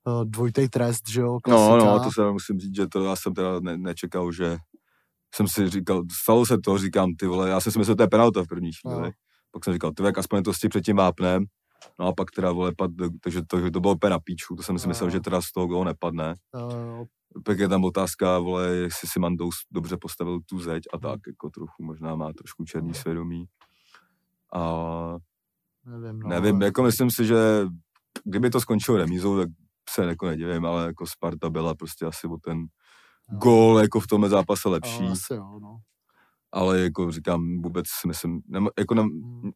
uh, 0.08 0.26
dvojitej 0.26 0.70
trest, 0.70 1.10
že 1.10 1.22
jo, 1.22 1.34
No, 1.34 1.40
klasika. 1.40 1.86
no, 1.92 2.04
to 2.04 2.12
se 2.12 2.32
musím 2.32 2.60
říct, 2.60 2.76
že 2.76 2.88
to 2.88 3.04
já 3.04 3.16
jsem 3.16 3.34
teda 3.34 3.60
ne, 3.60 3.78
nečekal, 3.78 4.32
že 4.32 4.58
jsem 5.36 5.48
si 5.48 5.70
říkal, 5.70 6.04
stalo 6.24 6.46
se 6.46 6.58
to, 6.58 6.78
říkám, 6.78 7.16
ty 7.20 7.28
vole, 7.28 7.50
já 7.50 7.60
jsem 7.60 7.72
si 7.72 7.80
myslel, 7.80 7.94
že 7.94 7.96
to 7.98 8.04
je 8.04 8.08
penalta 8.08 8.44
v 8.44 8.48
první 8.48 8.72
chvíli. 8.74 9.02
No. 9.02 9.12
Pak 9.52 9.64
jsem 9.64 9.74
říkal, 9.74 9.92
ty 9.92 10.04
jak 10.04 10.18
aspoň 10.18 10.44
to 10.44 10.54
s 10.54 10.58
před 10.70 10.82
tím 10.82 10.96
vápnem, 10.96 11.46
no 12.00 12.08
a 12.08 12.14
pak 12.14 12.32
teda, 12.32 12.52
vole, 12.52 12.72
pad, 12.78 12.92
takže 13.22 13.42
to, 13.48 13.72
to 13.72 13.80
bylo 13.80 13.94
úplně 13.94 14.10
na 14.10 14.20
píču, 14.20 14.56
to 14.56 14.64
jsem 14.64 14.80
si 14.80 14.88
No. 14.88 14.90
myslel, 14.90 15.10
že 15.10 15.20
teda 15.20 15.42
z 15.42 15.52
toho 15.52 15.68
golu 15.68 15.84
nepadne. 15.84 16.36
Uh, 16.56 17.06
Pak 17.46 17.60
je 17.60 17.68
tam 17.70 17.84
otázka, 17.86 18.40
vole, 18.40 18.68
jestli 18.68 19.08
si 19.08 19.20
Mandous 19.20 19.56
dobře 19.72 19.98
postavil 20.02 20.40
tu 20.46 20.60
zeď 20.60 20.84
Hmm. 20.94 21.06
a 21.06 21.10
tak, 21.12 21.20
jako 21.28 21.50
trochu 21.50 21.84
možná 21.84 22.16
má 22.16 22.34
trošku 22.34 22.66
černý 22.66 22.94
svědomí. 22.94 23.46
A 24.54 24.62
nevím, 25.86 26.20
no. 26.20 26.30
nevím, 26.30 26.62
jako 26.62 26.84
myslím 26.84 27.12
si, 27.12 27.26
že 27.26 27.36
kdyby 28.24 28.50
to 28.50 28.62
skončilo 28.62 28.98
remízou, 28.98 29.38
tak 29.38 29.50
se 29.90 30.06
jako 30.06 30.26
nedivím, 30.28 30.66
ale 30.66 30.86
jako 30.86 31.08
Sparta 31.08 31.50
byla 31.50 31.76
prostě 31.76 32.06
asi 32.06 32.28
o 32.28 32.38
ten 32.38 32.60
no. 33.32 33.38
gól 33.40 33.80
jako 33.80 34.00
v 34.00 34.08
tomhle 34.08 34.30
zápase 34.30 34.70
lepší, 34.70 35.04
No, 35.04 35.12
asi 35.12 35.34
jo, 35.34 35.60
no. 35.62 35.78
ale 36.52 36.80
jako 36.80 37.12
říkám, 37.12 37.62
vůbec 37.62 37.86
si 38.02 38.08
myslím, 38.08 38.42
nema, 38.48 38.70
jako 38.80 38.94
nem, 38.94 39.06
Mm, 39.06 39.52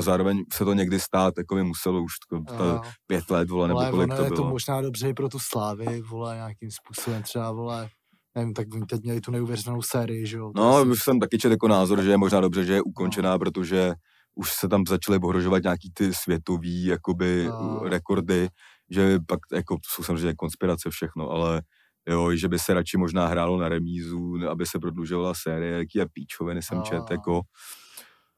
a 0.00 0.02
zároveň 0.02 0.44
se 0.52 0.64
to 0.64 0.72
někdy 0.72 1.00
stát, 1.00 1.34
jako 1.38 1.54
by 1.54 1.64
muselo 1.64 2.02
už 2.02 2.12
to, 2.30 2.40
ta, 2.58 2.80
pět 3.06 3.30
let, 3.30 3.50
vole, 3.50 3.68
nebo 3.68 3.80
kolik 3.90 4.14
to 4.14 4.22
je 4.24 4.28
to 4.28 4.34
bylo. 4.34 4.50
možná 4.50 4.80
dobře 4.80 5.08
i 5.08 5.14
pro 5.14 5.28
tu 5.28 5.38
slávy, 5.38 6.02
vole, 6.02 6.34
nějakým 6.34 6.70
způsobem 6.70 7.22
třeba, 7.22 7.52
vole, 7.52 7.88
nevím, 8.34 8.54
tak 8.54 8.66
oni 8.74 8.86
teď 8.86 9.02
měli 9.02 9.20
tu 9.20 9.30
neuvěřitelnou 9.30 9.82
sérii, 9.82 10.26
že 10.26 10.36
jo. 10.36 10.52
No, 10.56 10.82
už 10.84 11.02
jsem 11.02 11.20
taky 11.20 11.38
četl 11.38 11.52
jako 11.52 11.68
názor, 11.68 12.02
že 12.02 12.10
je 12.10 12.16
možná 12.16 12.40
dobře, 12.40 12.64
že 12.64 12.72
je 12.72 12.82
ukončená, 12.82 13.38
protože 13.38 13.94
už 14.34 14.52
se 14.52 14.68
tam 14.68 14.86
začaly 14.88 15.18
ohrožovat 15.18 15.62
nějaký 15.62 15.90
ty 15.94 16.14
světový 16.14 16.84
jakoby 16.84 17.46
No. 17.48 17.80
rekordy, 17.84 18.48
že 18.90 19.18
pak 19.28 19.38
jako 19.52 19.74
to 19.74 19.80
jsou 19.94 20.02
samozřejmě 20.02 20.34
konspirace 20.34 20.90
všechno, 20.90 21.30
ale 21.30 21.62
jo, 22.08 22.34
že 22.36 22.48
by 22.48 22.58
se 22.58 22.74
radši 22.74 22.96
možná 22.98 23.26
hrálo 23.26 23.58
na 23.58 23.68
remízu, 23.68 24.34
aby 24.50 24.66
se 24.66 24.78
prodlužovala 24.78 25.34
série, 25.34 25.78
jaký 25.78 25.98
je 25.98 26.06
píčoviny 26.12 26.62
jsem 26.62 26.78
No. 26.78 26.84
čet, 26.84 27.02
jako. 27.10 27.40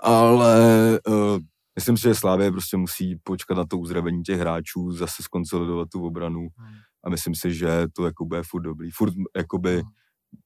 Ale 0.01 0.99
uh, 1.09 1.39
myslím 1.77 1.97
si, 1.97 2.03
že 2.03 2.15
Slávě 2.15 2.51
prostě 2.53 2.77
musí 2.77 3.17
počkat 3.23 3.55
na 3.55 3.65
to 3.67 3.79
uzdravení 3.79 4.23
těch 4.23 4.41
hráčů, 4.41 4.93
zase 4.93 5.23
skonsolidovat 5.23 5.89
tu 5.93 6.07
obranu 6.07 6.41
Hmm. 6.57 6.75
a 7.05 7.11
myslím 7.11 7.35
si, 7.35 7.55
že 7.55 7.87
to 7.97 8.05
jako 8.05 8.25
bude 8.27 8.43
furt 8.51 8.63
dobrý. 8.63 8.91
Furt 8.91 9.15
jakoby, 9.37 9.73
Hmm. 9.75 9.91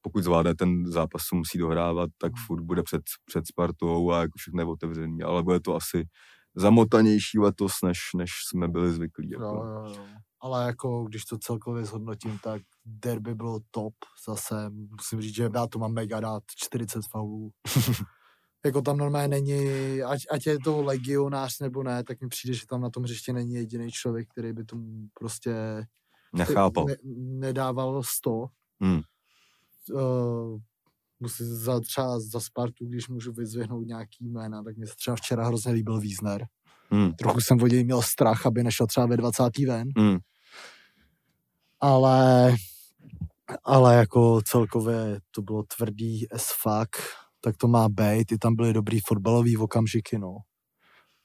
pokud 0.02 0.24
zvládne 0.24 0.54
ten 0.54 0.86
zápas, 0.92 1.22
co 1.22 1.36
musí 1.36 1.58
dohrávat, 1.58 2.10
tak 2.18 2.32
Hmm. 2.32 2.44
furt 2.46 2.62
bude 2.62 2.82
před, 2.82 3.02
před 3.24 3.46
Spartou 3.46 4.10
a 4.12 4.20
jako 4.20 4.32
všechno 4.38 4.60
je 4.62 4.66
otevřený, 4.66 5.22
ale 5.22 5.42
bude 5.42 5.60
to 5.60 5.74
asi 5.76 6.04
zamotanější 6.56 7.38
letos, 7.38 7.72
než, 7.84 7.98
než 8.16 8.30
jsme 8.48 8.68
byli 8.68 8.92
zvyklí. 8.92 9.30
Jako. 9.30 9.44
Jo, 9.44 9.64
jo, 9.64 9.94
jo. 9.96 10.06
Ale 10.40 10.66
jako, 10.66 11.04
když 11.04 11.24
to 11.24 11.38
celkově 11.38 11.84
zhodnotím, 11.84 12.38
tak 12.42 12.62
derby 12.84 13.34
bylo 13.34 13.60
top. 13.70 13.94
Zase 14.28 14.70
musím 14.70 15.20
říct, 15.20 15.34
že 15.34 15.48
já 15.54 15.66
to 15.66 15.78
mám 15.78 15.92
mega 15.92 16.20
rád, 16.20 16.42
40 16.56 17.00
faulů. 17.10 17.50
jako 18.66 18.82
tam 18.82 18.96
normálně 18.96 19.28
není, 19.28 20.02
ať, 20.02 20.20
ať 20.30 20.46
je 20.46 20.58
to 20.58 20.82
legionář 20.82 21.60
nebo 21.60 21.82
ne, 21.82 22.04
tak 22.04 22.20
mi 22.20 22.28
přijde, 22.28 22.54
že 22.54 22.66
tam 22.66 22.80
na 22.80 22.90
tom 22.90 23.02
hřiště 23.02 23.32
není 23.32 23.54
jediný 23.54 23.90
člověk, 23.90 24.28
který 24.28 24.52
by 24.52 24.64
tomu 24.64 25.08
prostě 25.14 25.86
Nechápal. 26.36 26.84
Ne, 26.84 26.94
nedával 27.48 28.02
100. 28.02 28.46
Hmm. 28.80 29.00
Uh, 29.92 30.58
musím 31.20 31.46
za, 31.46 31.80
třeba 31.80 32.20
za 32.20 32.40
Spartu, 32.40 32.86
když 32.86 33.08
můžu 33.08 33.32
vyzvihnout 33.32 33.86
nějaký 33.86 34.28
jména, 34.28 34.62
tak 34.62 34.76
mě 34.76 34.86
se 34.86 34.94
třeba 34.96 35.16
včera 35.16 35.46
hrozně 35.46 35.72
líbil 35.72 36.00
Wiesner. 36.00 36.46
Hmm. 36.90 37.12
Trochu 37.12 37.40
jsem 37.40 37.62
od 37.62 37.66
něj 37.66 37.84
měl 37.84 38.02
strach, 38.02 38.46
aby 38.46 38.62
nešel 38.62 38.86
třeba 38.86 39.06
ve 39.06 39.16
20. 39.16 39.58
ven, 39.58 39.88
Hmm. 39.96 40.18
ale, 41.80 42.54
ale 43.64 43.96
jako 43.96 44.40
celkově 44.44 45.20
to 45.30 45.42
bylo 45.42 45.62
tvrdý 45.76 46.30
as 46.30 46.48
fuck, 46.62 46.96
tak 47.47 47.57
to 47.57 47.68
má 47.68 47.88
být, 47.88 48.32
i 48.32 48.38
tam 48.38 48.55
byly 48.57 48.72
dobrý 48.72 49.01
fotbalový 49.01 49.57
okamžiky, 49.57 50.18
no. 50.18 50.36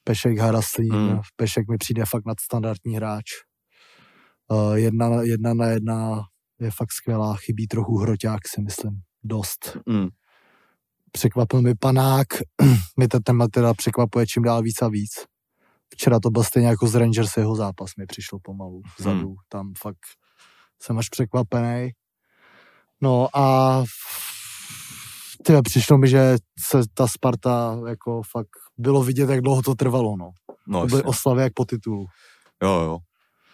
Pešek 0.04 0.38
Haraslín, 0.38 0.92
Hmm. 0.92 1.20
Pešek 1.36 1.68
mi 1.70 1.78
přijde 1.78 2.04
fakt 2.04 2.26
nadstandardní 2.26 2.96
hráč. 2.96 3.24
Uh, 4.50 4.74
jedna, 4.74 5.08
na- 5.08 5.22
jedna 5.22 5.54
na 5.54 5.66
jedna 5.66 6.22
je 6.60 6.70
fakt 6.70 6.92
skvělá, 6.92 7.36
chybí 7.36 7.66
trochu 7.66 7.96
hroťák, 7.98 8.48
si 8.54 8.60
myslím, 8.62 9.00
dost. 9.24 9.76
Hmm. 9.88 10.08
Překvapil 11.12 11.62
mi 11.62 11.74
panák, 11.74 12.26
mi 12.98 13.08
to 13.08 13.20
téma 13.20 13.48
teda 13.48 13.74
překvapuje 13.74 14.26
čím 14.26 14.42
dál 14.42 14.62
víc 14.62 14.82
a 14.82 14.88
víc. 14.88 15.12
Včera 15.92 16.20
to 16.20 16.30
byl 16.30 16.44
stejně 16.44 16.68
jako 16.68 16.88
z 16.88 16.94
Rangers 16.94 17.36
jeho 17.36 17.56
zápas, 17.56 17.90
mi 17.98 18.06
přišlo 18.06 18.38
pomalu 18.42 18.82
vzadu. 18.98 19.26
Hmm. 19.28 19.36
Tam 19.48 19.72
fakt 19.78 20.06
jsem 20.82 20.98
až 20.98 21.08
překvapený. 21.08 21.90
No 23.00 23.36
a 23.36 23.84
tyhle, 25.42 25.62
přišlo 25.62 25.98
mi, 25.98 26.08
že 26.08 26.36
se 26.68 26.80
ta 26.94 27.08
Sparta 27.08 27.78
jako 27.88 28.22
fakt 28.30 28.48
bylo 28.78 29.02
vidět, 29.02 29.30
jak 29.30 29.40
dlouho 29.40 29.62
to 29.62 29.74
trvalo, 29.74 30.16
no. 30.16 30.30
No, 30.68 30.80
To 30.80 30.86
byly 30.86 30.98
jasně. 30.98 31.08
oslavy 31.08 31.42
jak 31.42 31.52
po 31.54 31.64
titulu. 31.64 32.06
jo, 32.62 32.70
jo. 32.80 32.98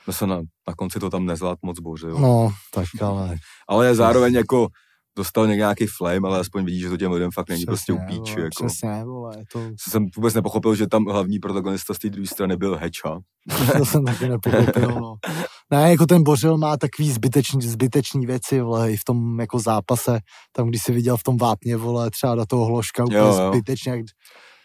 Zase 0.06 0.26
na, 0.26 0.36
na 0.68 0.74
konci 0.78 0.98
to 1.00 1.10
tam 1.10 1.26
nezvlád 1.26 1.58
moc 1.62 1.80
bože, 1.80 2.06
jo. 2.06 2.18
No, 2.18 2.50
tak 2.74 2.84
ale... 3.02 3.36
Ale 3.68 3.94
zároveň 3.94 4.34
jako 4.34 4.68
dostal 5.16 5.46
nějaký 5.46 5.86
flame, 5.86 6.28
ale 6.28 6.40
aspoň 6.40 6.64
vidíš, 6.64 6.82
že 6.82 6.88
to 6.88 6.96
těm 6.96 7.12
lidem 7.12 7.30
fakt 7.34 7.48
není 7.48 7.64
prostě 7.64 7.92
Přesně, 7.92 8.16
upíči. 8.16 8.34
vole, 8.34 8.44
Jako. 8.44 8.66
Přesně, 8.66 9.04
vole, 9.04 9.36
to, 9.52 9.60
Jsem 9.88 10.06
vůbec 10.16 10.34
nepochopil, 10.34 10.74
že 10.74 10.86
tam 10.86 11.04
hlavní 11.04 11.38
protagonista 11.38 11.94
z 11.94 11.98
té 11.98 12.10
druhé 12.10 12.26
strany 12.26 12.56
byl 12.56 12.76
Heča. 12.76 13.18
to 13.78 13.84
jsem 13.84 14.04
taky 14.04 14.28
nepochopil, 14.28 14.88
no. 15.00 15.14
Ne, 15.70 15.90
jako 15.90 16.06
ten 16.06 16.22
Bořil 16.22 16.58
má 16.58 16.76
takový 16.76 17.12
zbytečný, 17.12 17.62
zbytečný 17.62 18.26
věci, 18.26 18.60
vole, 18.60 18.92
i 18.92 18.96
v 18.96 19.04
tom 19.04 19.40
jako 19.40 19.58
zápase, 19.58 20.18
tam, 20.52 20.68
když 20.68 20.82
si 20.82 20.92
viděl 20.92 21.16
v 21.16 21.22
tom 21.22 21.36
vápně, 21.36 21.76
vole, 21.76 22.10
třeba 22.10 22.34
do 22.34 22.46
toho 22.46 22.64
hložka, 22.64 23.04
úplně 23.04 23.18
Jo, 23.18 23.26
jo. 23.26 23.48
zbytečně, 23.52 23.92
jak 23.92 24.00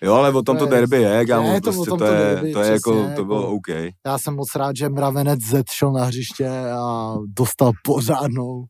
Jo, 0.04 0.14
ale 0.14 0.30
o 0.32 0.41
tom 0.41 0.58
to 0.58 0.66
To 0.66 0.72
derby 0.72 1.01
je, 1.01 1.26
kámo, 1.26 1.54
je 1.54 1.62
to 1.62 1.72
prostě 1.72 1.89
to, 1.89 1.97
to 1.97 2.06
je, 2.06 2.12
derby, 2.12 2.54
to 2.54 2.60
je 2.62 2.72
jako, 2.72 2.91
přesně, 2.91 3.16
to 3.16 3.26
bylo 3.26 3.41
jako- 3.41 3.54
OK. 3.54 3.68
Já 4.06 4.18
jsem 4.18 4.36
moc 4.36 4.56
rád, 4.56 4.76
že 4.76 4.89
Mravenec 4.89 5.39
Z 5.41 5.64
šel 5.72 5.91
na 5.91 6.04
hřiště 6.04 6.49
a 6.80 7.16
dostal 7.38 7.72
pořádnou. 7.84 8.64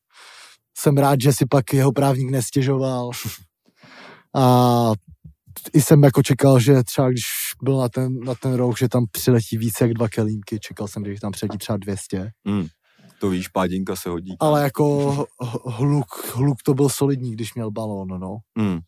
Jsem 0.78 0.98
rád, 0.98 1.22
že 1.22 1.34
si 1.34 1.46
pak 1.50 1.74
jeho 1.74 1.92
právník 1.92 2.32
nestěžoval. 2.32 3.10
A 4.36 4.92
i 5.74 5.82
jsem 5.82 6.04
jako 6.04 6.24
čekal, 6.24 6.60
že 6.60 6.84
třeba 6.84 7.10
když 7.10 7.24
byl 7.64 7.78
na 7.78 7.90
ten, 7.90 8.20
na 8.20 8.36
ten 8.36 8.54
rok, 8.54 8.78
že 8.78 8.90
tam 8.90 9.06
přiletí 9.12 9.58
více 9.58 9.84
jak 9.84 9.94
dva 9.94 10.10
kelímky. 10.10 10.60
Čekal 10.60 10.88
jsem, 10.88 11.06
že 11.06 11.22
tam 11.22 11.32
přiletí 11.32 11.58
třeba 11.58 11.78
200. 11.78 12.32
Hmm. 12.46 12.68
To 13.20 13.30
víš, 13.30 13.48
pádinka 13.48 13.96
se 13.96 14.10
hodí. 14.10 14.36
Ale 14.40 14.64
jako 14.64 15.28
hluk, 15.66 16.34
hluk 16.36 16.58
to 16.66 16.74
byl 16.74 16.90
solidní, 16.90 17.32
když 17.32 17.54
měl 17.54 17.72
balón, 17.72 18.08
no. 18.08 18.38
Hmm. 18.58 18.80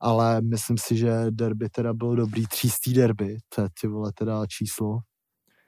Ale 0.00 0.40
myslím 0.40 0.78
si, 0.78 0.96
že 0.96 1.10
derby 1.30 1.68
teda 1.68 1.94
bylo 1.94 2.14
dobrý, 2.14 2.46
třístý 2.46 2.94
derby, 2.94 3.36
to 3.54 3.62
je 3.62 3.68
ty 3.80 3.86
vole 3.88 4.12
teda 4.12 4.46
číslo. 4.46 4.98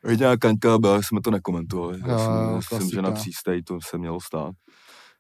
Jediná 0.09 0.37
kaňka 0.37 0.79
byla, 0.79 1.03
jsme 1.03 1.21
to 1.21 1.31
nekomentovali. 1.31 2.01
Já 2.07 2.19
si 2.19 2.25
jo, 2.25 2.57
myslím, 2.57 2.91
že 2.91 3.03
na 3.03 3.11
přístej 3.11 3.63
to 3.63 3.79
se 3.89 3.99
mělo 3.99 4.21
stát. 4.21 4.55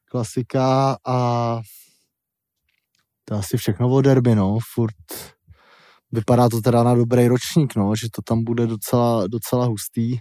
klasika 0.04 0.96
a 1.06 1.60
to 3.28 3.34
je 3.34 3.38
asi 3.40 3.56
všechno 3.56 3.88
o 3.90 4.02
derby, 4.02 4.34
no, 4.34 4.58
furt 4.74 4.94
vypadá 6.12 6.48
to 6.48 6.60
teda 6.60 6.82
na 6.82 6.94
dobrý 6.94 7.28
ročník, 7.28 7.76
no, 7.76 7.96
že 7.96 8.08
to 8.14 8.22
tam 8.22 8.44
bude 8.44 8.66
docela, 8.66 9.26
docela 9.26 9.66
hustý. 9.66 10.18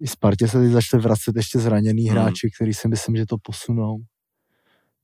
I 0.00 0.06
Spartě 0.06 0.48
se 0.48 0.60
teď 0.60 0.72
začne 0.72 0.98
vracet 0.98 1.36
ještě 1.36 1.58
zraněný 1.58 2.02
Hmm. 2.08 2.18
hráči, 2.18 2.50
který 2.56 2.74
si 2.74 2.88
myslím, 2.88 3.16
že 3.16 3.26
to 3.26 3.36
posunou. 3.42 3.96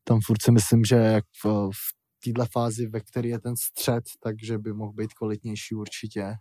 Tam 0.05 0.21
furt 0.27 0.43
si 0.43 0.51
myslím, 0.53 0.85
že 0.85 0.95
jak 0.97 1.25
v, 1.45 1.71
v 1.73 1.95
této 2.25 2.47
fázi, 2.53 2.87
ve 2.87 3.01
které 3.01 3.29
je 3.29 3.41
ten 3.41 3.57
střed, 3.57 4.05
takže 4.23 4.59
by 4.59 4.73
mohl 4.73 4.93
být 4.93 5.13
kvalitnější 5.15 5.75
určitě, 5.75 6.35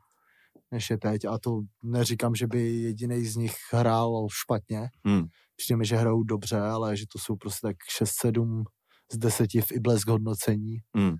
než 0.71 0.89
je 0.89 0.97
teď. 0.97 1.25
A 1.25 1.37
to 1.37 1.59
neříkám, 1.83 2.35
že 2.35 2.47
by 2.47 2.73
jediný 2.73 3.25
z 3.25 3.35
nich 3.35 3.55
hrál 3.71 4.27
špatně, 4.31 4.89
Hmm. 5.05 5.25
přijde 5.55 5.77
mi, 5.77 5.85
že 5.85 5.95
hrajou 5.95 6.23
dobře, 6.23 6.59
ale 6.59 6.97
že 6.97 7.05
to 7.13 7.19
jsou 7.19 7.35
prostě 7.35 7.67
tak 7.67 7.75
6-7 7.99 8.63
z 9.11 9.17
10 9.17 9.53
v 9.53 9.71
iblesk 9.71 10.07
hodnocení. 10.07 10.77
Hmm. 10.95 11.15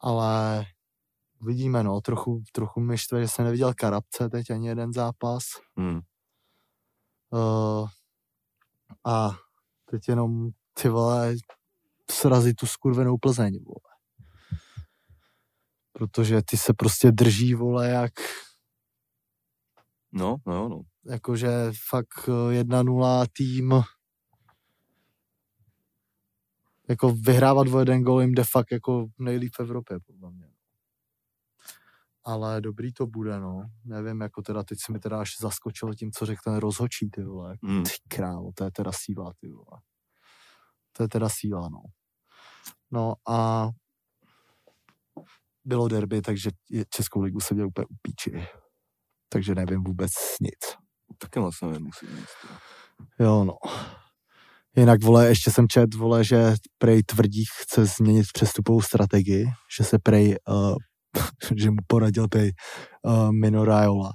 Ale 0.00 0.64
vidíme, 1.40 1.82
no, 1.82 2.00
trochu, 2.00 2.42
trochu 2.52 2.80
mi 2.80 2.98
štve, 2.98 3.20
že 3.22 3.28
jsem 3.28 3.44
neviděl 3.44 3.74
Karabce 3.74 4.28
teď 4.28 4.50
ani 4.50 4.68
jeden 4.68 4.92
zápas. 4.92 5.42
Hmm. 5.76 6.00
Uh, 7.30 7.88
a 9.06 9.30
teď 9.90 10.08
jenom 10.08 10.50
ty 10.82 10.88
vole 10.88 11.34
srazit 12.10 12.56
tu 12.56 12.66
skurvenou 12.66 13.18
Plzeň, 13.18 13.58
vole. 13.64 13.94
Protože 15.92 16.42
ty 16.42 16.56
se 16.56 16.74
prostě 16.74 17.12
drží, 17.12 17.54
vole, 17.54 17.88
jak 17.88 18.12
No, 20.12 20.36
no, 20.46 20.68
no. 20.68 20.80
Jakože 21.04 21.48
fakt 21.88 22.28
eh, 22.28 22.62
1-0 22.62 23.26
tým 23.32 23.82
jako 26.88 27.12
vyhrávat 27.12 27.68
o 27.68 27.78
jeden 27.78 28.02
gol 28.02 28.20
jim 28.20 28.34
jde 28.34 28.44
fakt 28.44 28.72
jako 28.72 29.06
nejlíp 29.18 29.52
v 29.56 29.60
Evropě, 29.60 30.00
podle 30.00 30.30
mě. 30.30 30.50
Ale 32.24 32.60
dobrý 32.60 32.92
to 32.92 33.06
bude, 33.06 33.40
no. 33.40 33.62
Nevím, 33.84 34.20
jako 34.20 34.42
teda 34.42 34.62
teď 34.62 34.78
si 34.80 34.92
mi 34.92 34.98
teda 34.98 35.20
až 35.20 35.30
zaskočilo 35.40 35.94
tím, 35.94 36.12
co 36.12 36.26
řekl 36.26 36.40
ten 36.44 36.56
rozhočí, 36.56 37.10
ty 37.10 37.22
vole. 37.22 37.56
Mm. 37.62 37.82
Ty 37.84 37.90
krávo, 38.08 38.52
to 38.54 38.64
je 38.64 38.70
teda 38.70 38.90
síla, 38.94 39.32
ty 39.40 39.48
vole. 39.48 39.80
To 40.92 41.02
je 41.02 41.08
teda 41.08 41.28
síla, 41.28 41.68
no. 41.68 41.82
No 42.90 43.14
a 43.28 43.68
bylo 45.64 45.88
derby, 45.88 46.22
takže 46.22 46.50
Českou 46.90 47.20
ligu 47.20 47.40
se 47.40 47.54
dělal 47.54 47.68
úplně 47.68 47.86
u 47.86 47.94
píči. 48.02 48.46
Takže 49.28 49.54
nevím 49.54 49.84
vůbec 49.84 50.12
nic. 50.40 50.76
Taky 51.18 51.40
moc 51.40 51.60
nevím, 51.62 51.82
musím 51.82 52.08
říct. 52.08 52.36
jo. 52.50 52.56
Jo, 53.18 53.44
no. 53.44 53.56
Jinak, 54.78 55.04
vole, 55.04 55.28
ještě 55.28 55.50
jsem 55.50 55.68
čet, 55.68 55.94
vole, 55.94 56.24
že 56.24 56.54
Prej 56.78 57.02
Tvrdík 57.02 57.48
chce 57.62 57.84
změnit 57.86 58.26
přestupovou 58.32 58.82
strategii, 58.82 59.46
že 59.78 59.84
se 59.84 59.98
Prej, 59.98 60.36
uh, 60.48 60.76
že 61.56 61.70
mu 61.70 61.76
poradil 61.86 62.28
Prej 62.28 62.52
uh, 63.02 63.32
Mino 63.32 63.64
Raiola. 63.64 64.12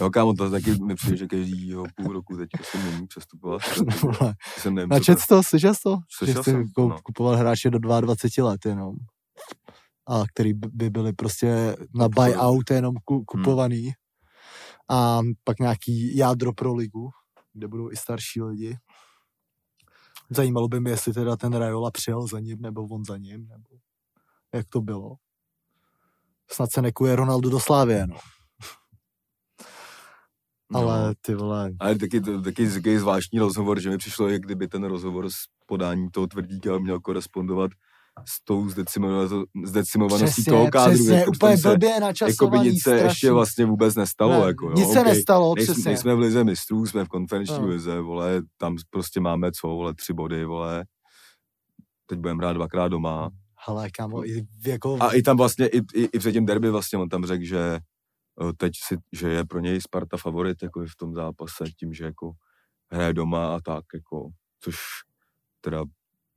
Jo, 0.00 0.10
kámo, 0.10 0.34
to 0.34 0.50
taky 0.50 0.70
mi 0.82 0.94
přijde, 0.94 1.16
že 1.16 1.26
každýho 1.26 1.84
půl 1.96 2.12
roku 2.12 2.36
teď 2.36 2.48
se 2.62 2.78
mění 2.78 3.06
přestupovat. 3.06 3.62
Jsem 4.58 4.74
nevím, 4.74 4.88
co 4.90 4.94
Načet 4.94 5.18
to- 5.28 5.42
slyšel 5.42 5.74
to? 5.82 5.96
Slyšel 6.18 6.42
že 6.42 6.50
jsem, 6.50 6.62
kou- 6.62 6.88
no. 6.88 6.96
kupoval 7.02 7.36
hráče 7.36 7.70
do 7.70 7.78
22 7.78 8.48
let 8.48 8.60
jenom. 8.66 8.94
A 10.08 10.22
který 10.34 10.54
by- 10.54 10.68
by 10.72 10.90
byli 10.90 11.12
prostě 11.12 11.76
na 11.94 12.08
buyout 12.08 12.70
jenom 12.70 12.94
ku, 13.04 13.24
kupovaný. 13.24 13.90
A 14.90 15.20
pak 15.44 15.58
nějaký 15.58 16.16
jádro 16.16 16.52
pro 16.52 16.74
ligu, 16.74 17.10
kde 17.52 17.68
budou 17.68 17.90
i 17.90 17.96
starší 17.96 18.42
lidi. 18.42 18.78
Zajímalo 20.30 20.68
by 20.68 20.80
mě, 20.80 20.90
jestli 20.90 21.12
teda 21.12 21.36
ten 21.36 21.52
Rajola 21.52 21.90
přijel 21.90 22.26
za 22.26 22.40
ním, 22.40 22.62
nebo 22.62 22.82
on 22.86 23.04
za 23.04 23.16
ním, 23.16 23.48
nebo 23.48 23.68
jak 24.54 24.68
to 24.68 24.80
bylo. 24.80 25.16
Snad 26.50 26.72
se 26.72 26.82
nekuje 26.82 27.16
Ronaldo 27.16 27.50
do 27.50 27.60
Slávě, 27.60 28.06
no. 28.06 28.16
Ale 30.74 31.08
No. 31.08 31.14
ty 31.20 31.34
vole, 31.34 31.70
Ale 31.80 31.98
taky, 31.98 32.20
taky, 32.20 32.42
taky 32.70 32.98
zvláštní 32.98 33.38
rozhovor, 33.38 33.80
že 33.80 33.90
mi 33.90 33.98
přišlo, 33.98 34.28
jak 34.28 34.42
kdyby 34.42 34.68
ten 34.68 34.84
rozhovor 34.84 35.30
z 35.30 35.34
podání 35.66 36.10
toho 36.10 36.26
tvrdíka 36.26 36.78
měl 36.78 37.00
korespondovat 37.00 37.70
s 38.28 38.44
tou 38.44 38.68
zdecimovaností, 39.66 40.24
přesně, 40.24 40.52
toho 40.52 40.70
kádru. 40.70 40.94
přesně, 40.94 41.14
jako 41.18 41.30
úplně 41.30 41.58
se, 41.58 41.68
blbě 41.68 41.88
jako 41.88 42.00
by 42.00 42.06
načasovaný, 42.06 42.70
nic 42.70 42.82
se 42.82 42.96
ještě 42.96 43.32
vlastně 43.32 43.64
vůbec 43.66 43.94
nestalo. 43.94 44.40
Ne, 44.40 44.46
jako, 44.46 44.66
jo, 44.66 44.72
nic 44.76 44.92
se 44.92 45.00
okej. 45.00 45.12
nestalo, 45.12 45.54
Nejsme, 45.54 45.74
přesně. 45.74 45.88
nejsme 45.90 46.14
v 46.14 46.18
lize 46.18 46.44
mistrů, 46.44 46.86
jsme 46.86 47.04
v 47.04 47.08
konferenční 47.08 47.58
No. 47.58 47.66
lize, 47.66 48.00
vole, 48.00 48.42
tam 48.56 48.76
prostě 48.90 49.20
máme 49.20 49.52
co, 49.52 49.68
vole, 49.68 49.94
tři 49.94 50.12
body, 50.12 50.44
vole. 50.44 50.84
Teď 52.06 52.18
budeme 52.18 52.38
hrát 52.38 52.52
dvakrát 52.52 52.88
doma. 52.88 53.30
Hele, 53.66 53.90
kámo, 53.90 54.26
i 54.26 54.46
jako... 54.66 54.98
A 55.00 55.12
i 55.12 55.22
tam 55.22 55.36
vlastně, 55.36 55.66
i, 55.66 55.78
i, 55.78 56.04
i 56.12 56.18
před 56.18 56.32
tím 56.32 56.46
derby 56.46 56.70
vlastně 56.70 56.98
on 56.98 57.08
tam 57.08 57.24
řekl, 57.26 57.44
že 57.44 57.78
teď 58.56 58.72
si, 58.86 58.96
že 59.12 59.28
je 59.28 59.44
pro 59.44 59.60
něj 59.60 59.80
Sparta 59.80 60.16
favorit 60.16 60.62
jako 60.62 60.84
v 60.84 60.96
tom 60.96 61.14
zápase, 61.14 61.64
tím, 61.78 61.94
že 61.94 62.04
jako 62.04 62.32
hraje 62.92 63.12
doma 63.14 63.56
a 63.56 63.60
tak, 63.60 63.84
jako, 63.94 64.28
což 64.60 64.76
teda 65.60 65.84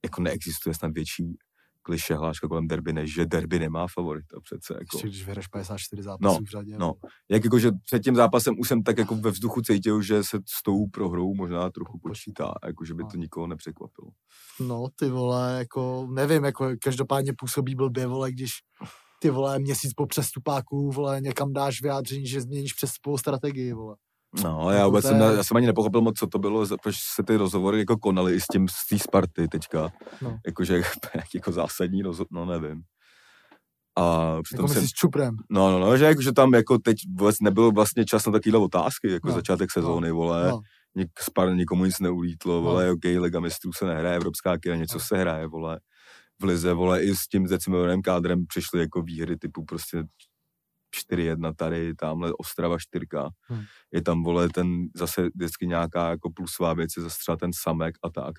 jako 0.06 0.22
neexistuje 0.22 0.76
snad 0.76 0.92
větší 0.94 1.38
kliše 1.84 2.16
hláška 2.16 2.48
kolem 2.48 2.68
derby, 2.68 2.94
než 2.94 3.14
že 3.14 3.26
derby 3.26 3.60
nemá 3.60 3.88
favorita 3.94 4.38
přece. 4.44 4.74
Jako. 4.74 4.98
Ještě 4.98 5.08
když 5.08 5.26
vyhraješ 5.26 5.48
54 5.48 6.04
zápasů 6.04 6.34
No, 6.34 6.40
v 6.46 6.50
řadě. 6.52 6.78
no. 6.78 6.94
Jak 7.32 7.44
jako, 7.44 7.60
že 7.60 7.72
před 7.86 8.04
tím 8.04 8.16
zápasem 8.16 8.56
už 8.60 8.68
jsem 8.68 8.84
tak 8.84 8.98
jako 8.98 9.16
ve 9.16 9.32
vzduchu 9.32 9.62
cítil, 9.62 10.02
že 10.02 10.24
se 10.24 10.38
s 10.38 10.64
tou 10.64 10.88
prohrou 10.88 11.34
možná 11.36 11.70
trochu 11.70 12.00
počítá, 12.00 12.54
jako 12.66 12.86
že 12.86 12.94
by 12.94 13.04
to 13.12 13.18
nikoho 13.18 13.48
nepřekvapilo. 13.48 14.08
no, 14.60 14.88
ty 14.96 15.10
vole, 15.10 15.56
jako, 15.60 16.08
nevím, 16.14 16.44
jako 16.44 16.70
každopádně 16.84 17.34
působí 17.38 17.76
blbě, 17.76 18.08
vole, 18.08 18.32
když 18.32 18.50
ty 19.20 19.30
vole 19.30 19.60
měsíc 19.60 19.94
po 19.94 20.06
přestupáku, 20.08 20.92
vole, 20.92 21.22
někam 21.22 21.54
dáš 21.54 21.82
vyjádření, 21.82 22.28
že 22.28 22.42
změníš 22.42 22.74
přestupovou 22.74 23.18
strategii, 23.18 23.74
vole. 23.74 23.96
No, 24.44 24.70
já 24.72 24.78
Jako 24.78 24.90
vůbec 24.90 25.06
jsem, 25.06 25.20
já 25.20 25.44
jsem 25.44 25.58
ani 25.58 25.68
nepochopil 25.68 26.02
moc, 26.02 26.18
co 26.20 26.28
to 26.28 26.40
bylo, 26.40 26.66
proč 26.84 26.96
se 27.16 27.24
ty 27.24 27.36
rozhovory 27.38 27.80
jako 27.80 27.98
konaly 27.98 28.34
i 28.36 28.42
s 28.42 28.48
tím 28.48 28.68
z 28.68 28.88
té 28.90 29.00
Sparty 29.00 29.48
teďka. 29.48 29.90
No. 30.22 30.38
Jakože 30.46 30.76
jak 31.16 31.26
jako 31.36 31.52
zásadní 31.52 32.02
rozhovor, 32.02 32.28
no 32.32 32.46
nevím. 32.46 32.82
A 33.98 34.38
přitom 34.44 34.64
Jako 34.66 34.74
jsem, 34.74 34.88
s 34.88 34.92
Čuprem. 34.92 35.36
no, 35.50 35.72
no, 35.72 35.80
no, 35.80 35.98
že, 35.98 36.06
jako, 36.06 36.22
že 36.22 36.32
tam 36.32 36.54
jako 36.54 36.78
teď 36.78 36.98
vůbec 37.18 37.36
nebyl 37.42 37.72
vlastně 37.72 38.06
čas 38.06 38.26
na 38.26 38.32
takovéhle 38.32 38.60
otázky, 38.66 39.12
jako 39.12 39.28
No, 39.28 39.34
začátek 39.34 39.72
sezóny, 39.72 40.12
vole. 40.12 40.50
No, 40.50 40.60
Nik, 40.96 41.10
Spar 41.20 41.56
nikomu 41.56 41.86
nic 41.86 42.00
neulítlo, 42.00 42.62
vole, 42.62 42.88
No. 42.88 42.94
ok, 42.94 43.04
Liga 43.20 43.40
mistrů 43.40 43.74
se 43.74 43.86
nehraje, 43.86 44.16
Evropská 44.16 44.58
kina, 44.58 44.76
něco 44.76 44.96
No. 44.96 45.00
se 45.00 45.18
hraje, 45.18 45.48
vole. 45.48 45.80
V 46.42 46.44
Lize, 46.44 46.74
vole, 46.74 47.04
i 47.04 47.16
s 47.16 47.28
tím 47.28 47.44
decimovaným 47.48 48.02
kádrem 48.02 48.46
přišly 48.48 48.80
jako 48.80 49.02
výhry 49.02 49.38
typu 49.38 49.66
prostě 49.66 50.04
4-1 50.94 51.54
tady, 51.56 51.96
tamhle 51.96 52.34
Ostrava 52.34 52.80
4. 52.80 53.06
Hmm. 53.42 53.64
Je 53.92 54.02
tam, 54.02 54.24
vole, 54.24 54.50
ten 54.50 54.88
zase 54.96 55.30
vždycky 55.36 55.68
nějaká 55.68 56.10
jako 56.10 56.32
plusová 56.32 56.74
věc, 56.74 56.90
je 56.98 57.04
zase 57.04 57.18
třeba 57.20 57.38
ten 57.38 57.52
samek 57.54 57.96
a 58.04 58.10
tak. 58.10 58.36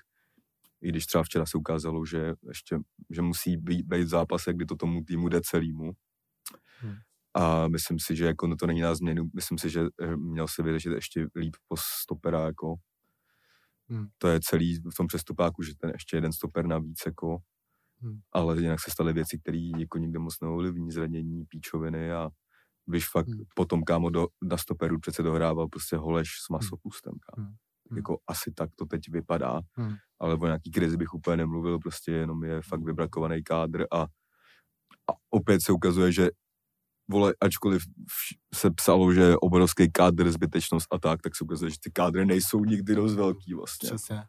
I 0.81 0.89
když 0.89 1.05
třeba 1.05 1.23
včera 1.23 1.45
se 1.45 1.57
ukázalo, 1.57 2.05
že 2.05 2.33
ještě, 2.47 2.77
že 3.09 3.21
musí 3.21 3.57
být, 3.57 3.85
být 3.85 4.07
zápas, 4.07 4.43
kdy 4.51 4.65
to 4.65 4.75
tomu 4.75 5.03
týmu 5.03 5.29
jde 5.29 5.41
celýmu. 5.41 5.91
Hmm. 6.79 6.95
A 7.33 7.67
myslím 7.67 7.99
si, 7.99 8.15
že 8.15 8.25
jako 8.25 8.47
no 8.47 8.55
to 8.55 8.67
není 8.67 8.81
na 8.81 8.95
změnu, 8.95 9.29
myslím 9.35 9.57
si, 9.57 9.69
že 9.69 9.81
eh, 10.01 10.15
měl 10.15 10.47
se 10.47 10.63
vyřešit 10.63 10.89
ještě 10.89 11.27
líp 11.35 11.55
po 11.67 11.75
stopera, 12.03 12.45
jako 12.45 12.75
Hmm. 13.89 14.07
to 14.17 14.27
je 14.27 14.39
celý 14.43 14.75
v 14.79 14.95
tom 14.97 15.07
přestupáku, 15.07 15.63
že 15.63 15.73
ten 15.77 15.89
ještě 15.89 16.17
jeden 16.17 16.33
stoper 16.33 16.65
navíc, 16.65 16.99
jako 17.05 17.37
Hmm. 18.01 18.19
ale 18.31 18.61
jinak 18.61 18.79
se 18.79 18.91
staly 18.91 19.13
věci, 19.13 19.39
které 19.39 19.57
jako 19.77 19.97
nikdo 19.97 20.19
moc 20.19 20.39
neovlivní, 20.41 20.91
zranění, 20.91 21.45
píčoviny 21.45 22.11
a 22.11 22.29
když 22.85 23.09
fakt 23.09 23.27
Hmm. 23.27 23.43
potom 23.55 23.83
kámo 23.83 24.09
do, 24.09 24.27
na 24.43 24.57
stoperu 24.57 24.99
přece 24.99 25.23
dohrával 25.23 25.67
prostě 25.67 25.95
holeš 25.97 26.29
s 26.45 26.49
masopustem, 26.49 27.13
kámo. 27.13 27.47
Hmm. 27.47 27.55
Hmm. 27.89 27.97
Jako 27.97 28.17
asi 28.27 28.51
tak 28.51 28.69
to 28.75 28.85
teď 28.85 29.01
vypadá, 29.09 29.61
Hmm. 29.73 29.95
ale 30.19 30.35
o 30.35 30.45
nějaký 30.45 30.71
krizi 30.71 30.97
bych 30.97 31.13
úplně 31.13 31.37
nemluvil, 31.37 31.79
prostě 31.79 32.11
jenom 32.11 32.43
je 32.43 32.61
fakt 32.61 32.83
vybrakovaný 32.83 33.43
kádr 33.43 33.85
a, 33.93 34.01
a 34.01 35.13
opět 35.29 35.61
se 35.61 35.71
ukazuje, 35.71 36.11
že 36.11 36.29
vole, 37.11 37.33
ačkoliv 37.41 37.83
se 38.55 38.71
psalo, 38.71 39.13
že 39.13 39.21
je 39.21 39.37
obrovský 39.37 39.91
kádr, 39.91 40.31
zbytečnost 40.31 40.87
a 40.93 40.99
tak, 40.99 41.21
tak 41.21 41.35
se 41.35 41.43
ukazuje, 41.43 41.71
že 41.71 41.77
ty 41.83 41.91
kádry 41.91 42.25
nejsou 42.25 42.65
nikdy 42.65 42.95
dost 42.95 43.15
velký 43.15 43.53
vlastně. 43.53 43.89
přesně. 43.89 44.23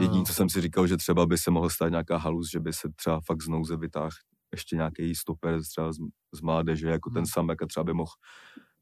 Jediný, 0.00 0.18
No, 0.18 0.24
co 0.24 0.34
jsem 0.34 0.48
si 0.48 0.60
říkal, 0.60 0.86
že 0.86 0.96
třeba 0.96 1.26
by 1.26 1.38
se 1.38 1.50
mohl 1.50 1.70
stát 1.70 1.88
nějaká 1.88 2.16
halus, 2.16 2.50
že 2.50 2.60
by 2.60 2.72
se 2.72 2.88
třeba 2.96 3.20
fakt 3.26 3.42
z 3.42 3.48
nouze 3.48 3.76
vytáhl 3.76 4.10
ještě 4.52 4.76
nějaký 4.76 5.14
stoper 5.14 5.60
třeba 5.62 5.92
z, 5.92 5.96
z 6.34 6.40
mládeže, 6.40 6.88
jako 6.88 7.10
ten 7.10 7.18
Hmm. 7.18 7.26
samek 7.26 7.62
a 7.62 7.66
třeba 7.66 7.84
by 7.84 7.92
mohl 7.94 8.10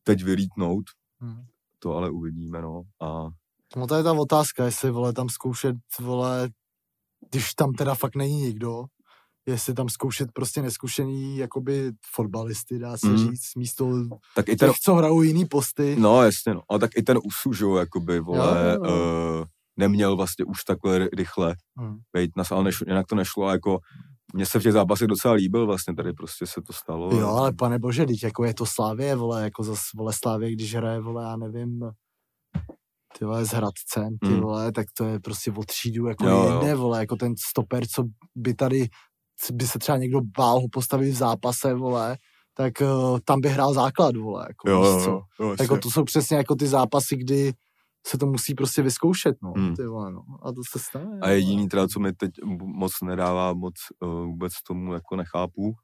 teď 0.03 0.25
vylítnout, 0.25 0.85
hm. 1.25 1.45
to 1.79 1.95
ale 1.97 2.11
uvidíme, 2.11 2.63
no. 2.63 2.83
A 3.03 3.29
No 3.77 3.87
to 3.87 3.95
je 3.95 4.03
ta 4.03 4.13
otázka, 4.13 4.65
jestli, 4.65 4.91
vole, 4.91 5.13
tam 5.13 5.29
zkoušet, 5.29 5.77
vole, 6.01 6.51
když 7.31 7.55
tam 7.55 7.73
teda 7.73 7.95
fakt 7.95 8.17
není 8.17 8.37
nikdo, 8.43 8.85
jestli 9.47 9.75
tam 9.75 9.89
zkoušet 9.89 10.33
prostě 10.33 10.63
neskušený, 10.63 11.37
jakoby 11.39 11.93
fotbalisty, 12.15 12.79
dá 12.79 12.97
se 12.97 13.07
Mm. 13.09 13.17
říct, 13.19 13.55
místo 13.57 13.93
tak 14.35 14.49
i 14.49 14.57
ten, 14.57 14.71
těch, 14.71 14.79
co 14.79 14.95
hrajou 14.95 15.23
jiný 15.23 15.45
posty. 15.45 15.97
no 15.99 16.23
jasně, 16.23 16.55
no. 16.55 16.63
A 16.71 16.79
tak 16.79 16.91
i 16.97 17.03
ten 17.03 17.19
Usu, 17.25 17.53
že 17.53 17.65
jo, 17.65 17.77
jakoby, 17.77 18.21
vole, 18.21 18.39
Jo, 18.79 18.85
jo, 18.85 18.95
jo. 18.95 19.41
Uh, 19.41 19.45
neměl 19.77 20.17
vlastně 20.17 20.45
už 20.45 20.65
takhle 20.65 20.99
ry- 20.99 21.09
rychle 21.17 21.57
Hm. 21.81 21.99
vejít 22.13 22.37
na 22.37 22.45
ale 22.51 22.65
nešlo, 22.65 22.85
jinak 22.89 23.07
to 23.07 23.15
nešlo, 23.15 23.47
a 23.47 23.53
jako 23.53 23.79
mně 24.35 24.47
se 24.47 24.61
v 24.61 24.63
těch 24.63 24.73
zápasech 24.73 25.07
docela 25.09 25.35
líbil, 25.35 25.67
vlastně 25.67 25.95
tady 25.95 26.13
prostě 26.13 26.47
se 26.47 26.63
to 26.63 26.73
stalo. 26.73 27.15
Jo, 27.15 27.29
ale 27.29 27.53
pane 27.53 27.79
bože, 27.79 28.07
teď 28.07 28.23
jako 28.23 28.45
je 28.45 28.55
to 28.55 28.67
Slávě, 28.67 29.17
vole, 29.17 29.43
jako 29.43 29.63
zas, 29.65 29.81
vole, 29.97 30.13
Slávě, 30.13 30.53
když 30.53 30.75
hraje, 30.75 31.01
vole, 31.01 31.25
já 31.25 31.37
nevím, 31.37 31.81
ty 33.19 33.25
vole, 33.25 33.45
s 33.45 33.49
Hradcem, 33.51 34.19
ty 34.19 34.29
Mm. 34.29 34.41
vole, 34.41 34.73
tak 34.73 34.87
to 34.97 35.05
je 35.05 35.21
prostě 35.21 35.53
o 35.53 35.63
třídu, 35.65 36.07
jako 36.07 36.27
Jo, 36.29 36.43
jo. 36.43 36.51
jinde, 36.51 36.75
vole, 36.75 36.99
jako 36.99 37.17
ten 37.17 37.35
stoper, 37.49 37.87
co 37.87 38.05
by 38.35 38.55
tady, 38.55 38.89
by 39.53 39.67
se 39.67 39.79
třeba 39.79 39.99
někdo 39.99 40.21
bál 40.39 40.61
ho 40.61 40.67
postavit 40.73 41.11
v 41.11 41.15
zápase, 41.17 41.75
vole, 41.75 42.17
tak 42.55 42.73
uh, 42.81 43.19
tam 43.25 43.41
by 43.41 43.49
hrál 43.49 43.75
základ, 43.75 44.17
vole, 44.17 44.47
jako, 44.49 44.71
jo, 44.71 44.85
jo, 44.85 45.05
co. 45.05 45.11
jo, 45.11 45.23
jo, 45.41 45.57
Jako 45.61 45.79
to 45.79 45.91
jsou 45.91 46.05
přesně 46.05 46.37
jako 46.37 46.55
ty 46.55 46.67
zápasy, 46.67 47.17
kdy 47.17 47.53
se 48.09 48.19
to 48.19 48.27
musí 48.27 48.55
prostě 48.55 48.83
vyzkoušet, 48.83 49.37
no, 49.43 49.53
Hmm. 49.57 49.77
ty 49.77 49.87
vole, 49.87 50.13
no. 50.13 50.25
A 50.43 50.53
to 50.53 50.61
se 50.73 50.79
stane. 50.79 51.19
A 51.23 51.29
jediný 51.29 51.69
teda, 51.69 51.89
co 51.89 52.01
mi 52.01 52.13
teď 52.13 52.31
moc 52.65 52.93
nedává, 53.03 53.53
moc 53.53 53.75
uh, 54.01 54.11
vůbec 54.25 54.53
tomu 54.69 54.93
jako 54.95 55.17
nechápu, 55.17 55.75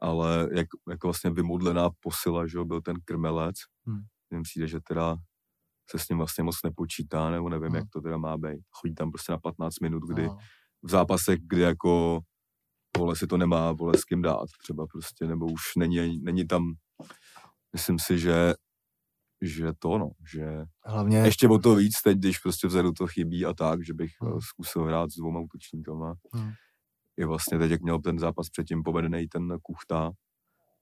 ale 0.00 0.48
jak, 0.52 0.66
jako 0.90 1.06
vlastně 1.06 1.30
vymodlená 1.30 1.90
posila, 2.00 2.46
že 2.46 2.58
jo, 2.58 2.64
byl 2.64 2.80
ten 2.82 2.96
krmelec. 3.04 3.56
Hmm. 3.86 4.00
Mně 4.30 4.42
přijde, 4.42 4.66
že 4.68 4.80
teda 4.88 5.16
se 5.90 5.98
s 5.98 6.08
ním 6.08 6.18
vlastně 6.18 6.44
moc 6.44 6.56
nepočítá, 6.64 7.30
nebo 7.30 7.48
nevím, 7.48 7.66
Hmm. 7.68 7.76
jak 7.76 7.84
to 7.92 8.00
teda 8.00 8.16
má 8.16 8.36
být. 8.38 8.60
Chodí 8.70 8.94
tam 8.94 9.10
prostě 9.10 9.32
na 9.32 9.38
15 9.38 9.80
minut, 9.80 10.02
kdy 10.08 10.26
No. 10.26 10.38
v 10.82 10.90
zápasech, 10.90 11.38
kdy 11.42 11.60
jako 11.62 12.20
vole 12.98 13.16
si 13.16 13.26
to 13.26 13.36
nemá, 13.36 13.72
vole 13.72 13.98
s 13.98 14.04
kým 14.04 14.22
dát 14.22 14.46
třeba 14.62 14.86
prostě, 14.86 15.26
nebo 15.26 15.46
už 15.46 15.60
není, 15.78 16.18
není 16.22 16.46
tam 16.46 16.72
myslím 17.72 17.98
si, 17.98 18.18
že 18.18 18.54
že 19.42 19.72
to, 19.78 19.98
no, 19.98 20.10
že 20.32 20.64
Hlavně, 20.84 21.18
ještě 21.18 21.48
o 21.48 21.58
to 21.58 21.74
víc 21.74 22.02
teď, 22.04 22.18
když 22.18 22.38
prostě 22.38 22.66
vzadu 22.66 22.92
to 22.92 23.06
chybí 23.06 23.46
a 23.46 23.52
tak, 23.54 23.84
že 23.86 23.94
bych 23.94 24.10
Hmm. 24.20 24.30
hmm. 24.32 24.40
zkusil 24.40 24.84
hrát 24.84 25.10
s 25.10 25.16
dvouma 25.16 25.40
útočníkama. 25.40 26.14
Hmm. 26.34 26.52
Je 27.16 27.26
vlastně 27.26 27.58
teď, 27.58 27.70
jak 27.70 27.82
měl 27.82 27.98
ten 28.00 28.18
zápas 28.18 28.50
předtím 28.50 28.82
povedený 28.82 29.28
ten 29.28 29.58
Kuchta 29.62 30.10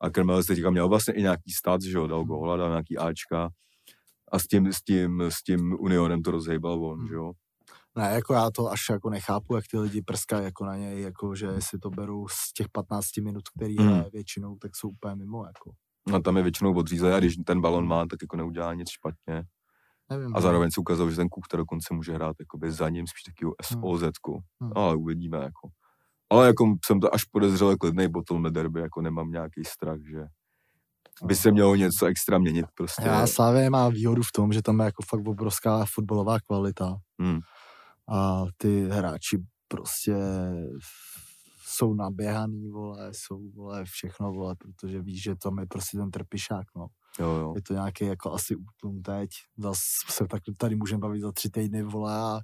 a 0.00 0.10
Krmel 0.10 0.44
teďka 0.44 0.70
měl 0.70 0.88
vlastně 0.88 1.14
i 1.14 1.22
nějaký 1.22 1.52
stat, 1.52 1.82
že 1.82 1.96
jo, 1.98 2.06
dal 2.06 2.24
góla, 2.24 2.56
dal 2.56 2.68
nějaký 2.70 2.98
Ačka 2.98 3.50
a 4.32 4.38
s 4.38 4.46
tím, 4.46 4.72
s 4.72 4.82
tím, 4.82 5.20
s 5.20 5.42
tím 5.42 5.76
Unionem 5.80 6.22
to 6.22 6.30
rozhejbal 6.30 6.84
on, 6.86 6.98
Hmm. 6.98 7.08
že 7.08 7.14
jo. 7.14 7.32
ne, 7.96 8.10
jako 8.14 8.34
já 8.34 8.50
to 8.50 8.70
až 8.70 8.80
jako 8.90 9.10
nechápu, 9.10 9.56
jak 9.56 9.64
ty 9.70 9.78
lidi 9.78 10.02
prskají 10.02 10.44
jako 10.44 10.64
na 10.64 10.76
něj, 10.76 11.00
jako 11.02 11.34
že 11.34 11.46
jestli 11.46 11.78
to 11.78 11.90
beru 11.90 12.28
z 12.28 12.52
těch 12.52 12.68
15 12.72 13.20
minut, 13.20 13.42
který 13.56 13.76
Hmm. 13.76 13.88
hraje 13.88 14.10
většinou, 14.12 14.56
tak 14.56 14.76
jsou 14.76 14.88
úplně 14.88 15.14
mimo, 15.14 15.46
jako. 15.46 15.70
No 16.08 16.20
tam 16.20 16.36
je 16.36 16.42
většinou 16.42 16.74
odřízlý 16.74 17.10
a 17.10 17.18
když 17.18 17.36
ten 17.46 17.60
balon 17.60 17.86
má, 17.86 18.06
tak 18.06 18.18
jako 18.22 18.36
neudělá 18.36 18.74
nic 18.74 18.90
špatně. 18.90 19.44
Nevím, 20.10 20.26
A 20.26 20.38
no. 20.38 20.40
zároveň 20.40 20.70
se 20.74 20.80
ukázalo, 20.80 21.10
že 21.10 21.16
ten 21.16 21.28
Kuchta 21.28 21.56
dokonce 21.56 21.94
může 21.94 22.12
hrát 22.14 22.36
jakoby 22.40 22.72
za 22.72 22.88
ním 22.88 23.06
spíš 23.06 23.22
takovou 23.22 23.54
SOZ. 23.62 24.02
Hmm. 24.60 24.72
Ale 24.74 24.96
uvidíme 24.96 25.36
jako. 25.38 25.68
Ale 26.30 26.46
jako 26.46 26.74
jsem 26.84 27.00
to 27.00 27.14
až 27.14 27.24
podezřele 27.24 27.76
klidnej 27.76 28.08
bottle 28.08 28.40
na 28.40 28.50
derby, 28.50 28.80
jako 28.80 29.00
nemám 29.02 29.30
nějaký 29.30 29.64
strach, 29.64 29.98
že 30.10 30.24
by 31.24 31.34
se 31.34 31.50
mělo 31.52 31.74
něco 31.76 32.06
extra 32.06 32.38
měnit 32.38 32.66
prostě. 32.74 33.02
Já 33.06 33.26
Slávě 33.26 33.70
má 33.70 33.88
výhodu 33.88 34.22
v 34.22 34.32
tom, 34.34 34.52
že 34.52 34.62
tam 34.62 34.78
je 34.80 34.84
jako 34.84 35.02
fakt 35.08 35.28
obrovská 35.28 35.84
fotbalová 35.94 36.40
kvalita 36.40 36.96
Hmm. 37.20 37.38
a 38.12 38.44
ty 38.56 38.88
hráči 38.88 39.38
prostě 39.68 40.14
jsou 41.70 41.94
naběhaný, 41.94 42.68
vole, 42.70 43.08
jsou, 43.14 43.50
vole, 43.50 43.84
všechno, 43.84 44.32
vole, 44.32 44.56
protože 44.56 45.02
víš, 45.02 45.22
že 45.22 45.36
tam 45.36 45.58
je 45.58 45.66
prostě 45.66 45.98
ten 45.98 46.10
trpišák, 46.10 46.66
no. 46.76 46.86
Jo, 47.20 47.26
jo. 47.28 47.52
Je 47.56 47.62
to 47.62 47.72
nějaký 47.74 48.04
jako 48.04 48.32
asi 48.32 48.56
útlum 48.56 49.02
teď, 49.02 49.30
zas 49.58 49.78
se 50.10 50.26
tak 50.30 50.42
tady 50.58 50.76
můžeme 50.76 51.00
bavit 51.00 51.20
za 51.20 51.32
tři 51.32 51.50
týdny, 51.50 51.82
vole, 51.82 52.20
a 52.20 52.40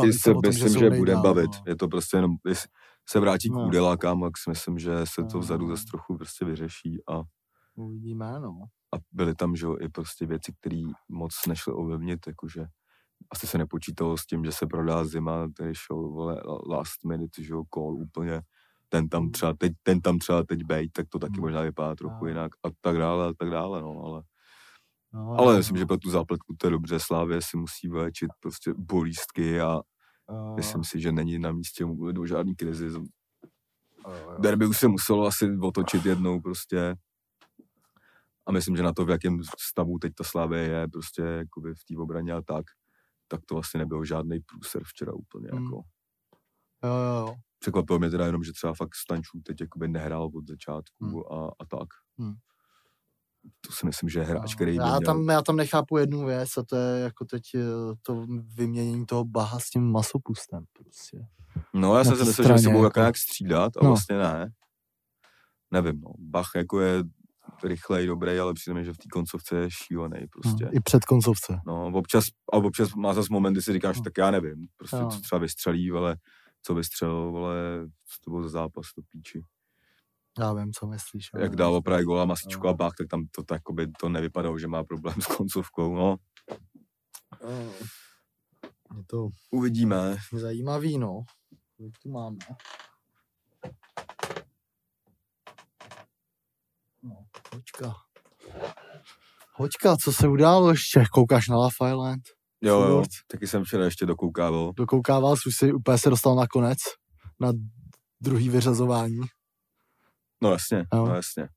bavit 0.00 0.12
se 0.12 0.34
myslím, 0.48 0.68
jsou 0.68 0.78
že 0.78 0.90
nejdál, 0.90 0.98
bude 0.98 1.16
bavit. 1.16 1.50
No. 1.54 1.62
Je 1.66 1.76
to 1.76 1.88
prostě 1.88 2.16
jenom, 2.16 2.32
jestli 2.46 2.68
se 3.08 3.20
vrátí 3.20 3.48
k 3.50 3.52
No. 3.52 3.66
údelákám, 3.66 4.20
tak 4.20 4.32
si 4.38 4.50
myslím, 4.50 4.78
že 4.78 4.90
se 5.06 5.22
to 5.30 5.36
No. 5.36 5.40
vzadu 5.40 5.68
zase 5.68 5.84
trochu 5.90 6.16
prostě 6.16 6.44
vyřeší 6.44 6.98
a, 7.08 7.22
Uvidíme, 7.74 8.40
no. 8.40 8.50
a 8.94 8.98
byly 9.12 9.34
tam, 9.34 9.56
že 9.56 9.66
jo, 9.66 9.76
i 9.80 9.88
prostě 9.88 10.26
věci, 10.26 10.52
které 10.60 10.82
moc 11.08 11.32
nešly 11.48 11.72
ovlivnit, 11.72 12.26
jakože 12.26 12.64
asi 13.30 13.46
se 13.46 13.58
nepočítalo 13.58 14.18
s 14.18 14.26
tím, 14.26 14.44
že 14.44 14.52
se 14.52 14.66
prodá 14.66 15.04
zima, 15.04 15.48
který 15.54 15.74
šel, 15.74 15.96
vole, 15.96 16.42
last 16.68 17.04
minute, 17.04 17.42
že 17.44 17.52
jo, 17.52 17.64
call 17.74 17.94
úplně, 17.94 18.42
ten 18.88 19.08
tam 19.08 19.30
třeba 19.30 19.54
teď, 19.58 19.72
ten 19.82 20.00
tam 20.00 20.18
třeba 20.18 20.42
teď 20.44 20.64
bejt, 20.64 20.92
tak 20.92 21.06
to 21.08 21.18
taky 21.18 21.32
Hmm. 21.36 21.40
možná 21.40 21.62
vypadá 21.62 21.94
trochu 21.94 22.26
jinak 22.26 22.52
a 22.64 22.68
tak 22.80 22.96
dále, 22.98 23.28
a 23.28 23.32
tak 23.38 23.50
dále, 23.50 23.82
no, 23.82 24.02
ale, 24.04 24.22
no 25.12 25.32
ale 25.36 25.52
no, 25.52 25.58
myslím, 25.58 25.76
že 25.76 25.86
pro 25.86 25.96
tu 25.96 26.10
zápletku 26.10 26.54
to 26.58 26.66
je 26.66 26.70
dobře, 26.70 27.00
Slávě 27.00 27.42
si 27.42 27.56
musí 27.56 27.88
vylečit 27.88 28.30
prostě 28.40 28.72
bolístky 28.78 29.60
a 29.60 29.80
A- 30.28 30.34
myslím 30.56 30.84
si, 30.84 31.00
že 31.00 31.12
není 31.12 31.38
na 31.38 31.52
místě 31.52 31.86
mluvit 31.86 32.18
o 32.18 32.26
žádný 32.26 32.54
krizi. 32.56 32.86
jo. 32.86 34.38
Derby 34.38 34.66
už 34.66 34.78
se 34.78 34.88
muselo 34.88 35.26
asi 35.26 35.56
otočit 35.62 36.06
jednou 36.06 36.40
prostě. 36.40 36.96
A 38.46 38.52
myslím, 38.52 38.76
že 38.76 38.82
na 38.82 38.92
to, 38.92 39.04
v 39.04 39.10
jakém 39.10 39.40
stavu 39.58 39.98
teď 39.98 40.12
ta 40.14 40.24
Slávě 40.24 40.58
je, 40.60 40.88
prostě 40.88 41.22
jakoby 41.22 41.74
v 41.74 41.84
té 41.84 41.98
obraně 41.98 42.32
a 42.32 42.42
tak, 42.42 42.64
tak 43.30 43.40
to 43.46 43.54
vlastně 43.54 43.78
nebyl 43.78 44.04
žádný 44.04 44.40
průser 44.40 44.82
včera 44.84 45.12
úplně. 45.12 45.48
Hmm. 45.52 45.64
Jako. 45.64 45.76
Jo, 46.84 46.90
jo, 46.94 47.26
jo. 47.26 47.34
Překvapilo 47.58 47.98
mě 47.98 48.10
teda 48.10 48.26
jenom, 48.26 48.42
že 48.44 48.52
třeba 48.52 48.74
fakt 48.74 48.94
Stančů 48.94 49.40
teď 49.46 49.60
jakoby 49.60 49.88
nehrál 49.88 50.30
od 50.34 50.48
začátku 50.48 51.04
Hmm. 51.04 51.38
a, 51.38 51.46
a 51.58 51.64
tak. 51.70 51.88
Hmm. 52.18 52.34
To 53.66 53.72
si 53.72 53.86
myslím, 53.86 54.08
že 54.08 54.18
je 54.20 54.24
hráč, 54.24 54.50
No, 54.50 54.56
který 54.56 54.74
já, 54.74 54.86
měl... 54.86 55.00
tam, 55.00 55.28
já 55.28 55.42
tam 55.42 55.56
nechápu 55.56 55.96
jednu 55.98 56.24
věc 56.26 56.56
a 56.58 56.62
to 56.62 56.76
je 56.76 57.00
jako 57.00 57.24
teď 57.24 57.42
eh, 57.54 57.60
to 58.02 58.26
vyměnění 58.56 59.06
toho 59.06 59.24
Baha 59.24 59.58
s 59.58 59.70
tím 59.70 59.92
masopustem 59.92 60.64
prostě. 60.72 61.18
No, 61.74 61.96
já 61.98 62.04
jsem 62.04 62.16
si 62.16 62.24
myslel, 62.24 62.48
že 62.48 62.62
se 62.62 62.68
budou 62.68 62.78
jako. 62.78 62.84
jako... 62.86 63.00
nějak 63.00 63.16
střídat 63.16 63.76
a 63.76 63.80
No. 63.84 63.88
vlastně 63.90 64.18
ne. 64.18 64.50
Nevím, 65.70 66.00
no. 66.00 66.10
Bach 66.18 66.50
jako 66.56 66.80
je 66.80 67.02
rychlej, 67.64 68.06
dobrý, 68.06 68.38
ale 68.38 68.54
přijde 68.54 68.74
mi, 68.74 68.84
že 68.84 68.92
v 68.92 68.98
té 68.98 69.08
koncovce 69.12 69.56
je 69.56 69.70
šílený 69.70 70.26
prostě. 70.26 70.68
I 70.72 70.80
před 70.80 71.04
koncovce. 71.04 71.60
No, 71.66 71.86
občas, 71.94 72.24
a 72.52 72.56
občas 72.56 72.94
má 72.94 73.14
zase 73.14 73.28
moment, 73.30 73.52
kdy 73.52 73.62
si 73.62 73.72
říkáš, 73.72 73.96
No. 73.96 74.02
tak 74.04 74.12
já 74.18 74.30
nevím, 74.30 74.66
prostě 74.76 74.96
Jo. 74.96 75.08
co 75.10 75.20
třeba 75.20 75.38
vystřelí, 75.38 75.90
ale 75.90 76.16
co 76.62 76.74
vystřelil, 76.74 77.32
ale 77.36 77.54
co 77.86 78.16
to 78.24 78.30
byl 78.30 78.42
za 78.42 78.48
zápas, 78.48 78.86
to 78.94 79.02
píči. 79.10 79.44
Já 80.38 80.52
vím, 80.52 80.72
co 80.72 80.86
myslíš. 80.86 81.30
Jak 81.38 81.56
dával 81.56 81.82
právě 81.82 82.04
gola 82.04 82.24
Masičko 82.24 82.66
Jo. 82.66 82.70
a 82.70 82.76
Bach, 82.76 82.92
tak 82.98 83.06
tam 83.08 83.26
to, 83.30 83.42
tak, 83.42 83.56
jakoby, 83.56 83.86
to 84.00 84.08
nevypadalo, 84.08 84.58
že 84.58 84.66
má 84.68 84.84
problém 84.84 85.14
s 85.20 85.26
koncovkou, 85.26 85.94
no. 85.94 86.16
Jo. 87.42 87.72
Je 88.96 89.04
to 89.06 89.28
Uvidíme. 89.50 90.16
zajímavý, 90.32 90.98
no. 90.98 91.22
Kolik 91.76 91.98
tu 92.02 92.10
máme? 92.10 92.36
No, 97.02 97.16
hoďka. 97.54 97.94
Hoďka, 99.54 99.96
co 99.96 100.12
se 100.12 100.28
událo 100.28 100.70
ještě? 100.70 101.04
Koukáš 101.12 101.48
na 101.48 101.56
Love 101.56 101.90
Island? 101.90 102.22
Jo, 102.60 102.80
jo, 102.80 103.02
taky 103.26 103.46
jsem 103.46 103.64
včera 103.64 103.84
ještě 103.84 104.06
dokoukával. 104.06 104.72
Dokoukával 104.76 105.32
už 105.46 105.56
si 105.56 105.72
úplně 105.72 105.98
se 105.98 106.10
dostal 106.10 106.34
na 106.36 106.46
konec, 106.46 106.78
na 107.40 107.52
druhý 108.20 108.48
vyřazování. 108.48 109.20
No 110.42 110.50
jasně, 110.52 110.78
Jo. 110.94 111.06
no 111.06 111.14
jasně. 111.14 111.48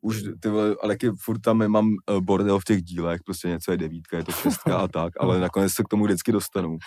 Už 0.00 0.22
ty 0.42 0.48
vole, 0.48 0.76
ale 0.82 0.94
taky 0.94 1.10
furt 1.22 1.38
tam 1.40 1.68
mám 1.68 1.88
eh, 2.10 2.20
bordel 2.20 2.58
v 2.58 2.64
těch 2.64 2.82
dílech, 2.82 3.20
prostě 3.26 3.48
něco 3.48 3.70
je 3.70 3.76
devítka, 3.76 4.16
je 4.16 4.24
to 4.24 4.32
šestka 4.32 4.78
a 4.78 4.88
tak, 4.92 5.12
ale 5.20 5.40
nakonec 5.40 5.72
se 5.72 5.82
k 5.82 5.88
tomu 5.88 6.04
vždycky 6.04 6.32
dostanu. 6.32 6.78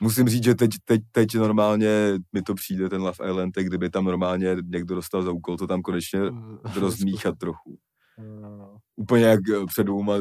Musím 0.00 0.28
říct, 0.28 0.44
že 0.44 0.54
teď, 0.54 0.70
teď, 0.84 1.00
teď 1.12 1.34
normálně 1.34 2.14
mi 2.32 2.42
to 2.42 2.54
přijde, 2.54 2.88
ten 2.88 3.02
Love 3.02 3.28
Island, 3.28 3.52
tak 3.52 3.66
kdyby 3.66 3.90
tam 3.90 4.04
normálně 4.04 4.56
někdo 4.64 4.94
dostal 4.94 5.22
za 5.22 5.30
úkol 5.30 5.56
to 5.56 5.66
tam 5.66 5.82
konečně 5.82 6.20
rozmíchat 6.74 7.34
trochu. 7.38 7.78
Jo. 8.18 8.76
Úplně 8.96 9.24
jak 9.24 9.40
eh, 9.48 9.66
před 9.66 9.84
dvouma 9.84 10.14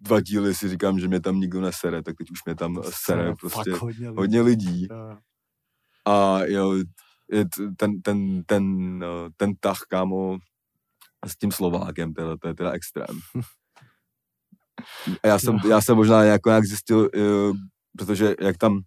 dva 0.00 0.20
díly 0.20 0.54
si 0.54 0.68
říkám, 0.68 0.98
že 0.98 1.08
mě 1.08 1.20
tam 1.20 1.40
nikdo 1.40 1.60
nesere, 1.60 2.02
tak 2.02 2.16
teď 2.16 2.30
už 2.30 2.44
mě 2.44 2.54
tam 2.54 2.82
sere 2.90 3.34
prostě 3.40 3.72
hodně, 3.72 4.08
lidí. 4.08 4.16
hodně 4.16 4.40
lidí. 4.42 4.86
Jo. 4.90 5.16
A 6.06 6.44
jo, 6.44 6.74
ten, 7.76 8.02
ten, 8.02 8.44
ten, 8.44 8.64
eh, 9.04 9.30
ten 9.36 9.54
tah, 9.60 9.80
kámo, 9.88 10.38
s 11.26 11.36
tím 11.36 11.52
Slovákem, 11.52 12.14
teda, 12.14 12.36
to 12.36 12.48
je 12.48 12.54
teda 12.54 12.70
extrém. 12.70 13.18
A 15.22 15.26
já 15.26 15.38
jsem, 15.38 15.56
já 15.68 15.80
jsem 15.80 15.96
možná 15.96 16.22
jako 16.22 16.48
nějak 16.48 16.64
zjistil, 16.64 17.08
eh, 17.16 17.20
protože 17.98 18.34
jak 18.40 18.56
tam, 18.58 18.80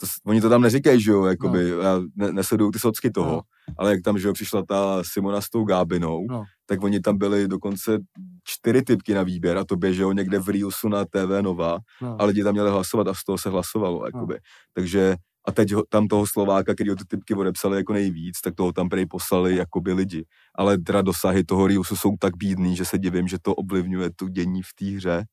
to, 0.00 0.06
oni 0.26 0.40
to 0.40 0.48
tam 0.48 0.62
neříkají, 0.62 1.00
že 1.00 1.10
jo, 1.10 1.24
jakoby, 1.24 1.68
já 1.82 2.00
ne, 2.16 2.32
nesleduju 2.32 2.70
ty 2.70 2.78
socky 2.78 3.10
toho, 3.10 3.32
No. 3.32 3.40
ale 3.78 3.90
jak 3.90 4.02
tam, 4.02 4.18
že 4.18 4.28
jo, 4.28 4.32
přišla 4.34 4.62
ta 4.68 5.02
Simona 5.12 5.40
s 5.40 5.50
tou 5.50 5.64
Gábinou, 5.64 6.26
No. 6.30 6.44
tak 6.66 6.82
oni 6.82 7.00
tam 7.00 7.18
byli 7.18 7.48
dokonce 7.48 7.98
čtyři 8.44 8.82
typky 8.82 9.14
na 9.14 9.22
výběr 9.22 9.58
a 9.58 9.64
to 9.64 9.76
běželo 9.76 10.12
někde 10.12 10.38
v 10.38 10.48
Reelsu 10.48 10.88
na 10.88 11.04
TV 11.04 11.42
Nova 11.42 11.78
No. 12.02 12.16
a 12.20 12.24
lidi 12.24 12.44
tam 12.44 12.52
měli 12.54 12.70
hlasovat 12.70 13.08
a 13.08 13.14
z 13.14 13.24
toho 13.24 13.38
se 13.38 13.50
hlasovalo, 13.50 14.06
jakoby. 14.06 14.38
Takže 14.74 15.16
a 15.46 15.52
teď 15.52 15.72
ho, 15.72 15.82
tam 15.88 16.08
toho 16.08 16.26
Slováka, 16.26 16.74
který 16.74 16.90
ty 16.96 17.04
typky 17.08 17.34
odepsali 17.34 17.76
jako 17.76 17.92
nejvíc, 17.92 18.40
tak 18.40 18.54
toho 18.54 18.72
tam 18.72 18.88
prej 18.88 19.06
poslali 19.06 19.56
jakoby 19.56 19.92
lidi. 19.92 20.24
Ale 20.54 20.78
teda 20.78 21.02
dosahy 21.02 21.44
toho 21.44 21.66
Reelsu 21.66 21.96
jsou 21.96 22.14
tak 22.20 22.36
bídný, 22.36 22.76
že 22.76 22.84
se 22.84 22.98
divím, 22.98 23.28
že 23.28 23.38
to 23.42 23.54
ovlivňuje 23.54 24.10
tu 24.16 24.28
dění 24.28 24.62
v 24.62 24.68
té 24.78 24.84
hře. 24.96 25.24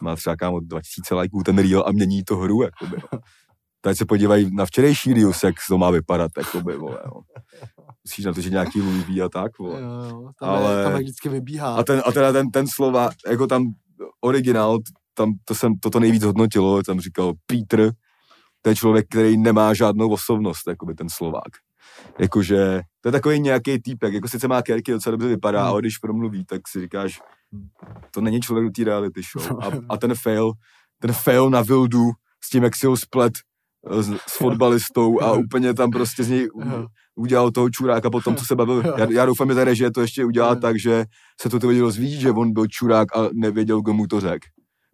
Má 0.00 0.16
třeba 0.16 0.36
kámo 0.36 0.60
2000 0.60 1.14
lajků 1.14 1.42
ten 1.42 1.58
Reel 1.58 1.84
a 1.86 1.92
mění 1.92 2.24
to 2.24 2.36
hru, 2.36 2.62
jakoby. 2.62 2.96
Teď 3.84 3.98
se 3.98 4.04
podívají 4.04 4.50
na 4.54 4.66
včerejší 4.66 5.14
Reels, 5.14 5.42
jak 5.42 5.54
to 5.68 5.78
má 5.78 5.90
vypadat, 5.90 6.30
jakoby, 6.38 6.76
vole, 6.76 6.98
no. 7.06 7.20
Musíš 8.04 8.24
natočit 8.24 8.52
nějaký 8.52 8.80
Louis 8.80 9.20
a 9.24 9.28
tak, 9.28 9.58
vole. 9.58 9.80
Jo, 9.80 9.88
jo, 10.10 10.30
tam, 10.38 10.48
Ale- 10.50 10.78
je, 10.78 10.84
tam 10.84 10.92
jak 10.92 11.02
vždycky 11.02 11.28
vybíhá. 11.28 11.74
A, 11.74 11.82
ten, 11.82 12.02
a 12.06 12.12
teda 12.12 12.32
ten, 12.32 12.50
ten 12.50 12.66
slova, 12.68 13.10
jako 13.30 13.46
tam 13.46 13.64
originál, 14.20 14.78
tam 15.14 15.32
to 15.44 15.54
jsem, 15.54 15.72
toto 15.78 16.00
nejvíc 16.00 16.22
hodnotilo, 16.24 16.82
tam 16.82 17.00
říkal 17.00 17.32
Peter, 17.46 17.92
to 18.62 18.68
je 18.70 18.76
člověk, 18.76 19.06
který 19.10 19.36
nemá 19.38 19.74
žádnou 19.74 20.08
osobnost, 20.10 20.68
jakoby 20.68 20.94
ten 20.94 21.08
Slovák. 21.08 21.52
Jakože, 22.18 22.80
to 23.00 23.08
je 23.08 23.12
takový 23.12 23.40
nějaký 23.40 23.82
týpek, 23.82 24.14
jako 24.14 24.28
sice 24.28 24.48
má 24.48 24.62
kérky, 24.62 24.92
docela 24.92 25.10
dobře 25.10 25.28
vypadá, 25.28 25.60
Hmm. 25.62 25.70
ale 25.70 25.80
když 25.80 25.98
promluví, 25.98 26.44
tak 26.44 26.68
si 26.68 26.80
říkáš, 26.80 27.20
to 28.10 28.20
není 28.20 28.40
člověk 28.40 28.66
do 28.66 28.70
té 28.70 28.84
reality 28.84 29.20
show. 29.32 29.58
A, 29.64 29.70
a 29.88 29.96
ten 29.96 30.14
fail, 30.14 30.52
ten 31.00 31.12
fail 31.12 31.50
na 31.50 31.62
Vildu 31.62 32.10
s 32.44 32.50
tím, 32.50 32.62
jak 32.64 32.76
si 32.76 32.86
ho 32.86 32.96
splet 32.96 33.32
s, 33.90 34.08
s 34.28 34.38
fotbalistou 34.38 35.20
a 35.22 35.32
úplně 35.32 35.74
tam 35.74 35.90
prostě 35.90 36.24
z 36.24 36.28
něj 36.28 36.48
udělal 37.16 37.50
toho 37.50 37.70
čuráka 37.70 38.10
potom, 38.10 38.36
co 38.36 38.44
se 38.44 38.56
bavil. 38.56 38.82
Já, 38.98 39.06
já 39.10 39.26
doufám, 39.26 39.48
že 39.48 39.54
tady, 39.54 39.76
že 39.76 39.90
to 39.90 40.00
ještě 40.00 40.24
udělá 40.24 40.54
tak, 40.54 40.78
že 40.78 41.04
se 41.40 41.48
to 41.48 41.58
ty 41.58 41.66
lidi 41.66 41.80
rozvíjí, 41.80 42.20
že 42.20 42.30
on 42.30 42.52
byl 42.52 42.66
čurák 42.66 43.16
a 43.16 43.28
nevěděl, 43.32 43.82
komu 43.82 44.06
to 44.06 44.20
řek. 44.20 44.42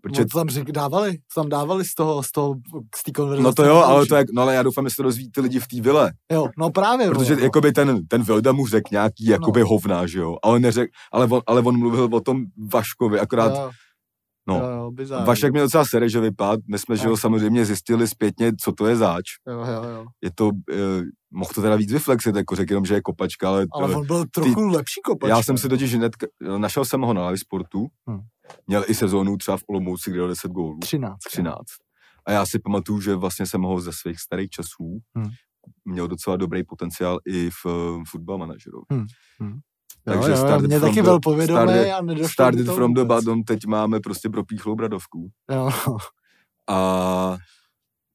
Protože, 0.03 0.23
No, 0.23 0.27
to 0.33 0.39
tam 0.39 0.49
řek, 0.49 0.73
dávali, 0.73 1.13
to 1.13 1.41
tam 1.41 1.49
dávali 1.49 1.85
z 1.85 1.95
toho, 1.95 2.23
z 2.23 2.33
toho, 2.33 2.55
z 2.97 3.03
té 3.05 3.13
konverzace. 3.13 3.43
no 3.43 3.53
to 3.53 3.65
jo, 3.65 3.77
ale 3.77 4.07
to 4.07 4.15
jak, 4.17 4.27
no 4.33 4.43
ale 4.43 4.55
já 4.55 4.63
doufám, 4.63 4.85
že 4.87 4.91
se 4.91 4.97
to 4.97 5.03
rozvíjí 5.03 5.31
ty 5.31 5.41
lidi 5.41 5.61
v 5.61 5.69
té 5.69 5.81
vile. 5.81 6.13
Jo, 6.33 6.49
no 6.59 6.71
právě. 6.71 7.09
Protože 7.09 7.35
vole, 7.35 7.37
no. 7.41 7.45
jakoby 7.45 7.73
ten, 7.73 8.07
ten 8.09 8.23
Vilda 8.23 8.53
mu 8.53 8.67
řekl 8.67 8.89
nějaký 8.93 9.27
jakoby 9.27 9.61
No. 9.61 9.67
hovná, 9.67 10.07
že 10.07 10.19
jo, 10.19 10.37
ale 10.43 10.61
neřek, 10.61 10.91
ale 11.13 11.27
on, 11.27 11.41
ale 11.47 11.61
on 11.63 11.79
mluvil 11.79 12.09
o 12.13 12.21
tom 12.21 12.45
Vaškovi, 12.73 13.21
akorát 13.21 13.53
jo, 13.55 13.71
no. 14.49 14.55
jo. 15.11 15.25
Vašek 15.27 15.53
měl 15.53 15.65
docela 15.65 15.85
sere, 15.85 16.09
že 16.09 16.21
vypad, 16.21 16.61
my 16.71 16.79
jsme, 16.79 16.97
že 16.97 17.09
Jo. 17.09 17.17
samozřejmě 17.17 17.65
zjistili 17.65 18.09
zpětně, 18.09 18.53
co 18.61 18.73
to 18.73 18.87
je 18.87 18.97
zač. 18.97 19.25
Jo, 19.49 19.59
jo, 19.59 19.91
jo. 19.91 20.05
Je 20.25 20.31
to, 20.35 20.51
eh, 20.73 21.03
mohl 21.31 21.51
to 21.55 21.63
teda 21.63 21.77
víc 21.77 21.93
vyflexit, 21.93 22.37
jako 22.37 22.57
řekl 22.57 22.73
jenom, 22.73 22.85
že 22.85 22.95
je 22.95 23.01
kopačka, 23.03 23.49
ale, 23.49 23.67
Ale 23.73 23.93
eh, 23.93 23.97
on 23.97 24.07
byl 24.07 24.25
trochu 24.31 24.67
lepší 24.67 25.01
kopač. 25.05 25.29
já 25.29 25.43
jsem 25.43 25.59
si 25.59 25.69
totiž 25.69 25.95
hned, 25.95 26.13
našel 26.59 26.85
jsem 26.85 27.01
ho 27.01 27.15
na 27.15 27.27
live 27.27 27.39
sportu, 27.39 27.87
Hm. 28.11 28.21
měl 28.67 28.85
i 28.89 28.95
sezónu 28.95 29.37
třeba 29.37 29.57
v 29.57 29.63
Olomouci, 29.69 30.11
kde 30.11 30.19
dal 30.19 30.29
10 30.29 30.51
gólů. 30.53 30.79
13. 30.79 31.19
13. 31.29 31.65
A 32.27 32.33
já 32.33 32.47
si 32.47 32.59
pamatuju, 32.59 33.01
že 33.01 33.15
vlastně 33.15 33.47
jsem 33.47 33.63
ho 33.63 33.81
ze 33.81 33.93
svých 33.93 34.21
starých 34.21 34.51
časů 34.51 34.99
Hmm. 35.17 35.29
měl 35.85 36.09
docela 36.09 36.37
dobrý 36.37 36.65
potenciál 36.65 37.19
i 37.27 37.51
v 37.51 37.65
uh, 37.65 38.03
football 38.11 38.39
manažeru. 38.39 38.83
Hmm. 38.93 39.07
Hmm. 39.41 39.59
Takže 40.05 40.31
jo, 40.31 40.37
jo, 40.37 40.37
started 40.37 40.67
mě 40.67 40.81
taky 40.81 40.95
the- 40.95 41.03
byl 41.03 41.21
povědomý 41.21 41.59
started- 41.61 41.95
a 41.99 42.03
nedošlo 42.03 42.29
Started 42.29 42.67
to 42.67 42.75
from 42.75 42.95
the 42.95 43.05
bottom, 43.05 43.43
teď 43.43 43.67
máme 43.67 44.01
prostě 44.01 44.29
propíchlou 44.29 44.75
bradovku. 44.75 45.29
Jo, 45.53 45.71
A 46.71 47.37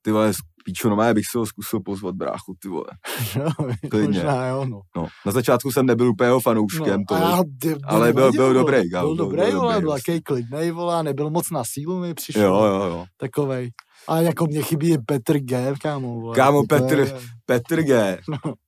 ty 0.02 0.12
vole, 0.12 0.32
píčo, 0.66 0.90
no 0.90 1.14
bych 1.14 1.26
si 1.32 1.38
ho 1.38 1.46
zkusil 1.46 1.80
pozvat 1.80 2.16
bráchu, 2.16 2.56
ty 2.60 2.68
vole. 2.68 2.86
jo, 3.36 3.50
Klidně. 3.90 4.08
možná 4.20 4.48
jo, 4.48 4.66
no. 4.66 4.82
No, 4.96 5.08
na 5.26 5.32
začátku 5.32 5.72
jsem 5.72 5.86
nebyl 5.86 6.10
úplně 6.10 6.28
jeho 6.28 6.40
fanouškem, 6.40 7.00
no 7.00 7.06
to 7.10 7.16
a 7.16 7.18
je, 7.18 7.24
já, 7.26 7.44
ty, 7.62 7.76
ale 7.84 8.14
byl- 8.14 8.32
byl 8.32 8.42
vole. 8.44 8.54
dobrý, 8.54 8.90
Byl 8.90 9.02
byl- 9.02 9.16
dobrý, 9.16 9.38
byl 9.38 9.60
vole, 9.60 9.74
dobrý, 9.74 9.82
byl 9.82 9.92
prostě. 9.92 10.12
takový 10.12 10.22
klidnej, 10.24 10.72
vole, 10.72 11.04
nebyl 11.04 11.30
moc 11.30 11.50
na 11.52 11.64
sílu 11.66 12.00
mi 12.00 12.14
přišel. 12.14 12.44
jo, 12.44 12.64
jo, 12.66 12.84
jo. 12.84 13.06
Takovej. 13.18 13.72
A 14.08 14.18
jako 14.22 14.46
mě 14.46 14.62
chybí 14.62 14.98
Petr 15.06 15.38
G, 15.40 15.74
kámo. 15.82 16.20
Vole. 16.22 16.36
Kámo, 16.36 16.64
To 16.70 16.76
je- 16.76 16.82
Petr- 16.82 17.20
Petr 17.46 17.82
G. 17.84 18.20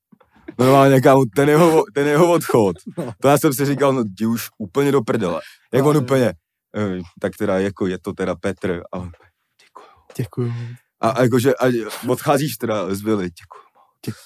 Normálně, 0.58 1.00
kámo, 1.00 1.24
ten 1.36 1.48
jeho, 1.48 1.84
ten 1.94 2.06
jeho 2.06 2.32
odchod. 2.32 2.76
No. 2.98 3.12
To 3.20 3.28
já 3.28 3.38
jsem 3.38 3.52
si 3.52 3.64
říkal, 3.66 3.92
no 3.92 4.00
jdi 4.00 4.26
už 4.26 4.48
úplně 4.58 4.92
do 4.92 5.02
prdele. 5.02 5.40
Jak 5.74 5.82
No, 5.84 5.88
on 5.90 5.96
jo. 5.96 6.02
úplně, 6.02 6.26
eh, 6.76 7.00
tak 7.20 7.32
teda 7.36 7.58
jako 7.58 7.86
je 7.86 7.98
to 7.98 8.12
teda 8.12 8.34
Petr. 8.34 8.82
A, 8.92 8.98
on, 8.98 9.10
děkuju. 9.60 9.86
Děkuju. 10.16 10.52
a, 11.00 11.08
a 11.10 11.22
jakože 11.22 11.54
a 11.54 11.66
odcházíš 12.08 12.56
teda 12.56 12.94
z 12.94 13.00
Vily, 13.02 13.30
děkuju. 13.30 13.62
moc. 13.74 14.16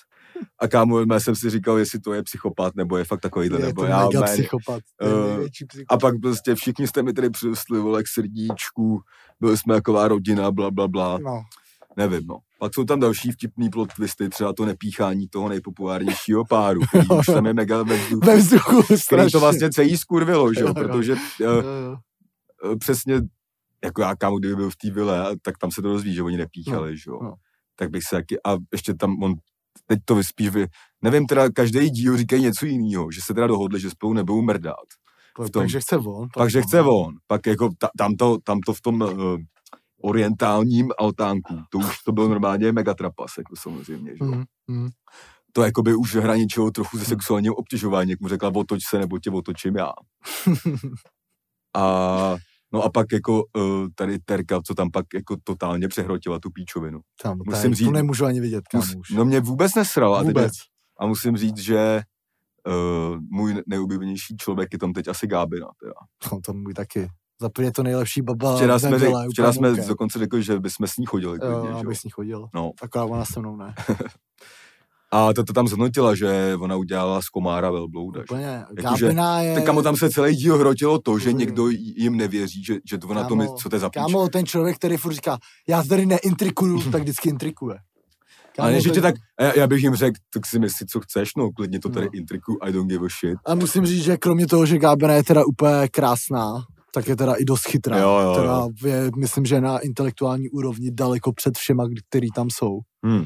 A 0.58 0.68
kámo, 0.68 1.00
já 1.12 1.20
jsem 1.20 1.36
si 1.36 1.50
říkal, 1.50 1.78
jestli 1.78 2.00
to 2.00 2.12
je 2.12 2.22
psychopat, 2.22 2.74
nebo 2.76 2.96
je 2.96 3.04
fakt 3.04 3.20
takovýhle, 3.20 3.60
Je 3.60 3.66
nebo 3.66 3.82
to 3.82 3.86
já, 3.88 4.06
mega 4.06 4.22
psychopat. 4.22 4.80
Eh, 5.02 5.28
největší 5.28 5.64
A 5.64 5.66
psychopat. 5.68 6.00
pak 6.00 6.14
prostě 6.22 6.54
všichni 6.54 6.88
jste 6.88 7.02
mi 7.02 7.12
tady 7.12 7.30
přirostli, 7.30 7.78
vole, 7.80 8.02
k 8.02 8.08
srdíčku, 8.08 9.00
byli 9.40 9.56
jsme 9.58 9.74
taková 9.74 10.08
rodina, 10.08 10.50
bla, 10.50 10.70
bla, 10.70 10.88
bla. 10.88 11.18
No, 11.18 11.42
Nevím, 11.96 12.26
no. 12.26 12.38
Pak 12.62 12.74
jsou 12.74 12.84
tam 12.84 13.00
další 13.00 13.32
vtipný 13.32 13.70
plot 13.70 13.92
twisty, 13.92 14.28
třeba 14.28 14.52
to 14.52 14.64
nepíchání 14.64 15.28
toho 15.28 15.48
nejpopulárnějšího 15.48 16.44
páru, 16.44 16.80
který 16.88 17.08
už 17.18 17.26
tam 17.26 17.46
je 17.46 17.54
mega 17.54 17.82
ve 17.82 17.96
vzduchu. 17.96 18.26
ve 18.26 18.36
vzduchu 18.36 18.82
to 19.32 19.40
vlastně 19.40 19.70
celý 19.70 19.96
skurvilo, 19.96 20.54
že 20.54 20.60
jo, 20.60 20.74
protože 20.74 21.12
Jo, 21.40 21.50
uh, 21.50 21.56
jo. 21.56 21.96
uh, 22.70 22.78
přesně, 22.78 23.20
jako 23.84 24.02
já 24.02 24.16
kámo, 24.16 24.38
kdyby 24.38 24.56
byl 24.56 24.70
v 24.70 24.76
té 24.76 24.90
vile, 24.90 25.36
tak 25.42 25.58
tam 25.58 25.70
se 25.70 25.82
to 25.82 25.88
dozví, 25.88 26.14
že 26.14 26.22
oni 26.22 26.36
nepíchali, 26.36 26.98
že 26.98 27.10
jo. 27.10 27.18
no. 27.22 27.34
Tak 27.76 27.90
bych 27.90 28.02
se 28.08 28.16
taky, 28.16 28.36
a 28.46 28.56
ještě 28.72 28.94
tam 28.94 29.22
on, 29.22 29.34
teď 29.86 29.98
to 30.04 30.14
vyspíš, 30.14 30.48
vy, 30.48 30.66
nevím, 31.02 31.26
teda 31.26 31.50
každý 31.50 31.90
díl 31.90 32.16
říkají 32.16 32.42
něco 32.42 32.66
jiného, 32.66 33.10
že 33.12 33.20
se 33.24 33.34
teda 33.34 33.46
dohodli, 33.46 33.80
že 33.80 33.90
spolu 33.90 34.12
nebudou 34.12 34.42
v 35.46 35.50
tom. 35.50 35.62
Takže 35.62 35.80
chce 35.80 35.96
on. 35.96 36.28
Pak, 36.34 36.50
že 36.50 36.62
chce 36.62 36.80
on, 36.80 37.14
pak 37.26 37.46
jako 37.46 37.68
ta, 37.78 37.88
tam, 37.98 38.14
to, 38.14 38.38
tam 38.44 38.60
to 38.60 38.74
v 38.74 38.80
tom 38.80 39.00
uh, 39.00 39.36
orientálním 40.02 40.90
altánku, 40.98 41.54
to 41.70 41.78
už 41.78 42.02
to 42.02 42.12
byl 42.12 42.28
normálně 42.28 42.72
megatrapas, 42.72 43.30
jako 43.38 43.56
samozřejmě, 43.56 44.10
že 44.10 44.24
jo. 44.24 44.26
Mm, 44.30 44.44
mm. 44.66 44.88
To 45.52 45.62
jakoby 45.62 45.94
už 45.94 46.14
hraničilo 46.16 46.70
trochu 46.70 46.98
ze 46.98 47.04
sexuálního 47.04 47.54
obtěžování, 47.54 48.10
jak 48.10 48.20
mu 48.20 48.28
řekla, 48.28 48.52
otoč 48.54 48.80
se, 48.88 48.98
nebo 48.98 49.18
tě 49.18 49.30
otočím 49.30 49.76
já. 49.76 49.92
A 51.76 52.36
no 52.72 52.82
a 52.82 52.90
pak 52.90 53.06
jako 53.12 53.42
uh, 53.56 53.86
tady 53.94 54.18
Terka, 54.18 54.60
co 54.66 54.74
tam 54.74 54.90
pak 54.90 55.06
jako 55.14 55.36
totálně 55.44 55.88
přehrotila 55.88 56.38
tu 56.38 56.50
píčovinu. 56.50 57.00
Tam, 57.22 57.38
Musím 57.38 57.52
musím 57.52 57.74
říct- 57.74 57.86
Tu 57.86 57.92
nemůžu 57.92 58.24
ani 58.24 58.40
vidět, 58.40 58.64
Mus, 58.74 58.92
no 59.14 59.24
mě 59.24 59.40
vůbec 59.40 59.74
nesral. 59.74 60.14
A, 60.14 60.18
teď, 60.18 60.26
Vůbec. 60.26 60.52
a 60.98 61.06
musím 61.06 61.36
říct, 61.36 61.58
že 61.58 62.00
uh, 62.66 63.18
můj 63.30 63.62
nejoblíbenější 63.66 64.36
člověk 64.36 64.68
je 64.72 64.78
tam 64.78 64.92
teď 64.92 65.08
asi 65.08 65.26
Gábina. 65.26 65.66
Teda. 65.80 65.92
No, 66.32 66.40
to 66.46 66.52
můj 66.52 66.74
taky. 66.74 67.08
Za 67.42 67.48
je 67.62 67.72
to 67.72 67.82
nejlepší 67.82 68.22
baba 68.22 68.56
Včera 68.56 68.78
jsme, 68.78 68.98
řek, 68.98 69.10
včera 69.30 69.52
jsme 69.52 69.70
OK. 69.72 69.86
dokonce 69.88 70.18
řekli, 70.18 70.42
že 70.42 70.60
bychom 70.60 70.86
s 70.86 70.96
ní 70.96 71.06
chodili. 71.06 71.38
Jo, 71.42 71.60
Klidně, 71.60 71.78
že? 71.80 71.84
jo. 71.86 71.94
s 71.94 72.04
ní 72.04 72.10
chodil. 72.10 72.48
No. 72.54 72.72
Akorát 72.82 73.04
ona 73.04 73.24
se 73.24 73.40
mnou 73.40 73.56
ne. 73.56 73.74
A 75.14 75.32
to, 75.32 75.44
to 75.44 75.52
tam 75.52 75.68
zhodnotila, 75.68 76.14
že 76.14 76.56
ona 76.60 76.76
udělala 76.76 77.22
z 77.22 77.28
komára 77.28 77.70
velblouda. 77.70 78.20
Že? 78.20 78.24
Úplně. 78.24 78.64
Jakože- 78.82 79.06
Gábina 79.06 79.40
je... 79.40 79.54
Tak 79.54 79.64
kamo 79.64 79.82
tam 79.82 79.96
se 79.96 80.10
celý 80.10 80.36
díl 80.36 80.58
hrotilo 80.58 80.98
to, 80.98 81.18
že 81.18 81.32
někdo 81.32 81.68
jim 81.68 82.16
nevěří, 82.16 82.64
že, 82.64 82.74
že 82.90 82.98
to 82.98 83.06
ona 83.08 83.24
to 83.24 83.36
my, 83.36 83.44
Kámo, 83.46 83.56
co 83.56 83.68
to 83.68 83.76
je 83.76 83.80
za. 83.80 83.90
Kámo, 83.90 84.28
ten 84.28 84.46
člověk, 84.46 84.76
který 84.76 84.96
furt 84.96 85.12
říká, 85.14 85.38
já 85.68 85.82
tady 85.82 86.06
neintrikuju, 86.06 86.82
tak 86.92 87.02
vždycky 87.02 87.28
intrikuje. 87.28 87.76
Ale 88.58 88.72
ne, 88.72 88.80
že 88.80 88.90
tě 88.90 89.00
tak, 89.00 89.14
já, 89.40 89.52
já 89.58 89.66
bych 89.66 89.82
jim 89.82 89.94
řekl, 89.94 90.16
tak 90.34 90.46
si 90.46 90.58
myslí, 90.58 90.86
co 90.86 91.00
chceš, 91.00 91.34
no 91.36 91.50
klidně 91.52 91.80
to 91.80 91.88
tady 91.88 92.06
No. 92.06 92.10
intriku, 92.14 92.58
I 92.62 92.72
don't 92.72 92.90
give 92.90 93.06
a 93.06 93.08
shit. 93.08 93.38
A 93.46 93.54
musím 93.54 93.86
říct, 93.86 94.04
že 94.04 94.16
kromě 94.16 94.46
toho, 94.46 94.66
že 94.66 94.78
Gábina 94.78 95.14
je 95.14 95.24
teda 95.24 95.44
úplně 95.44 95.88
krásná, 95.88 96.62
tak 96.94 97.08
je 97.08 97.16
teda 97.16 97.34
i 97.34 97.44
dost 97.44 97.66
chytrá. 97.66 97.98
Jo, 97.98 98.18
jo, 98.18 98.34
teda 98.34 98.52
jo. 98.52 98.70
je, 98.84 99.10
myslím, 99.16 99.44
že 99.44 99.60
na 99.60 99.78
intelektuální 99.78 100.50
úrovni 100.50 100.90
daleko 100.90 101.32
před 101.32 101.58
všema, 101.58 101.84
který 102.08 102.30
tam 102.30 102.50
jsou. 102.50 102.80
Hmm. 103.04 103.24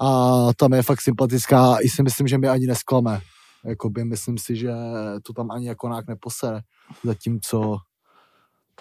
A 0.00 0.48
tam 0.56 0.72
je 0.72 0.82
fakt 0.82 1.00
sympatická 1.00 1.74
a 1.74 1.78
i 1.78 1.88
si 1.88 2.02
myslím, 2.02 2.28
že 2.28 2.38
mi 2.38 2.48
ani 2.48 2.66
nesklame. 2.66 3.20
Jakoby 3.64 4.04
myslím 4.04 4.38
si, 4.38 4.56
že 4.56 4.72
to 5.22 5.32
tam 5.32 5.50
ani 5.50 5.66
jako 5.66 5.88
nějak 5.88 6.08
neposere. 6.08 6.60
Zatímco 7.04 7.76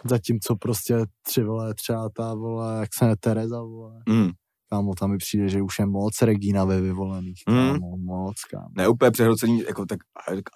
zatímco 0.06 0.56
prostě 0.56 0.98
tři 1.22 1.44
vole, 1.44 1.74
třeba 1.74 2.10
ta 2.10 2.34
vole, 2.34 2.78
jak 2.80 2.90
se 2.94 3.06
ne 3.06 3.16
Tereza 3.16 3.62
vole. 3.62 4.02
Hmm. 4.10 4.32
Kámo, 4.74 4.94
tam 4.96 5.12
mi 5.12 5.18
přijde, 5.18 5.50
že 5.50 5.62
už 5.62 5.80
je 5.80 5.86
moc 5.86 6.22
Regina 6.22 6.66
ve 6.66 6.82
vyvolených. 6.82 7.44
Hmm. 7.48 7.72
Kámo, 7.72 7.98
moc, 7.98 8.44
kámo. 8.44 8.68
Ne 8.72 8.88
úplně 8.88 9.12
přehrocení, 9.12 9.60
jako 9.68 9.86
tak, 9.86 10.00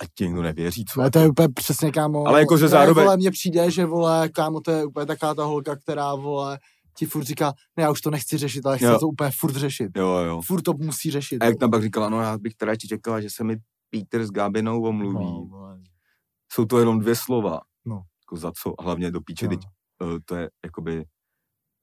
ať 0.01 0.07
ti 0.13 0.23
někdo 0.25 0.41
nevěří, 0.41 0.85
co? 0.85 1.01
No, 1.01 1.09
to 1.09 1.19
je 1.19 1.29
úplně 1.29 1.47
přesně, 1.49 1.91
kámo. 1.91 2.27
Ale 2.27 2.39
jako, 2.39 2.57
že 2.57 2.63
ne, 2.65 2.69
zároveň- 2.69 3.03
Vole, 3.05 3.17
mně 3.17 3.31
přijde, 3.31 3.71
že 3.71 3.85
vole, 3.85 4.29
kámo, 4.29 4.61
to 4.61 4.71
je 4.71 4.85
úplně 4.85 5.05
taká 5.05 5.33
ta 5.33 5.43
holka, 5.43 5.75
která, 5.75 6.15
vole, 6.15 6.59
ti 6.97 7.05
furt 7.05 7.23
říká, 7.23 7.53
ne, 7.77 7.83
já 7.83 7.91
už 7.91 8.01
to 8.01 8.11
nechci 8.11 8.37
řešit, 8.37 8.65
ale 8.65 8.77
chci 8.77 8.85
Jo. 8.85 8.99
to 8.99 9.07
úplně 9.07 9.31
furt 9.39 9.53
řešit. 9.55 9.91
Jo, 9.97 10.07
jo. 10.07 10.41
Furt 10.41 10.61
to 10.61 10.73
musí 10.73 11.11
řešit. 11.11 11.41
A 11.41 11.45
jak 11.45 11.57
tam 11.59 11.71
pak 11.71 11.81
říkala, 11.83 12.09
no 12.09 12.21
já 12.21 12.37
bych 12.37 12.55
teda 12.55 12.75
čekala, 12.75 13.21
že 13.21 13.29
se 13.29 13.43
mi 13.43 13.57
Peter 13.89 14.25
s 14.25 14.31
Gabinou 14.31 14.83
omluví. 14.83 15.25
No, 15.25 15.45
vole. 15.49 15.79
Jsou 16.51 16.65
to 16.65 16.79
jenom 16.79 16.99
dvě 16.99 17.15
slova. 17.15 17.59
No. 17.85 18.01
Jako 18.25 18.37
za 18.37 18.51
co? 18.61 18.73
A 18.81 18.83
hlavně 18.83 19.11
do 19.11 19.21
píče, 19.21 19.45
Jo. 19.45 19.49
teď 19.49 19.59
uh, 20.03 20.17
to 20.25 20.35
je 20.35 20.49
jakoby, 20.65 21.05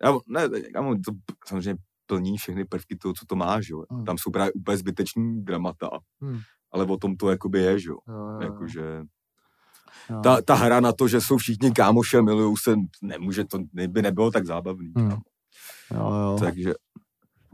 já, 0.05 0.13
ne, 0.29 0.43
já 0.75 0.83
to 1.05 1.13
samozřejmě 1.47 1.75
plní 2.07 2.37
všechny 2.37 2.65
prvky 2.65 2.97
toho, 2.97 3.15
co 3.15 3.27
to 3.27 3.37
má, 3.37 3.61
že 3.61 3.73
jo. 3.73 3.85
Hmm. 3.91 4.05
Tam 4.05 4.19
jsou 4.19 4.31
právě 4.31 4.53
úplně 4.53 4.77
zbyteční 4.77 5.45
dramata, 5.45 5.91
Hmm. 6.21 6.39
ale 6.73 6.85
o 6.85 6.97
tom 6.97 7.17
to 7.17 7.31
jakoby 7.31 7.59
je, 7.61 7.79
že 7.81 7.89
jo. 7.91 7.99
Jakože 8.41 9.03
Jo. 10.11 10.21
ta, 10.21 10.43
ta 10.43 10.55
hra 10.55 10.81
na 10.81 10.93
to, 10.93 11.09
že 11.09 11.21
jsou 11.21 11.37
všichni 11.37 11.73
kámoše, 11.73 12.23
milujou 12.23 12.57
se, 12.57 12.75
nemůže, 13.03 13.45
to 13.45 13.59
by 13.89 14.03
nebylo 14.03 14.31
tak 14.31 14.47
zábavný. 14.47 14.93
Hmm. 14.97 15.11
Jo, 15.11 15.19
jo. 16.15 16.37
Takže, 16.41 16.75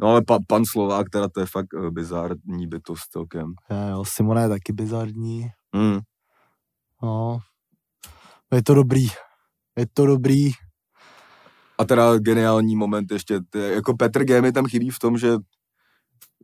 no 0.01 0.09
ale 0.09 0.23
pa, 0.27 0.39
pan 0.49 0.63
Slovák, 0.65 1.11
teda 1.11 1.29
to 1.29 1.41
je 1.41 1.47
fakt 1.47 1.73
uh, 1.75 1.91
bizarní 1.91 2.67
bytost 2.67 3.03
celkem. 3.13 3.55
Jo, 3.71 3.77
jo, 3.91 4.05
Simona 4.05 4.43
je 4.43 4.49
taky 4.49 4.73
bizarní. 4.73 5.47
Hmm. 5.75 5.99
No. 7.03 7.39
Je 8.55 8.63
to 8.63 8.75
dobrý. 8.75 9.07
Je 9.77 9.87
to 9.95 10.07
dobrý. 10.07 10.51
A 11.81 11.85
teda 11.85 12.19
geniální 12.19 12.77
moment 12.77 13.13
ještě, 13.13 13.41
ty, 13.51 13.59
jako 13.59 13.97
Petr 13.97 14.25
G 14.25 14.43
mi 14.43 14.53
tam 14.53 14.67
chybí 14.67 14.91
v 14.91 14.99
tom, 14.99 15.19
že 15.19 15.33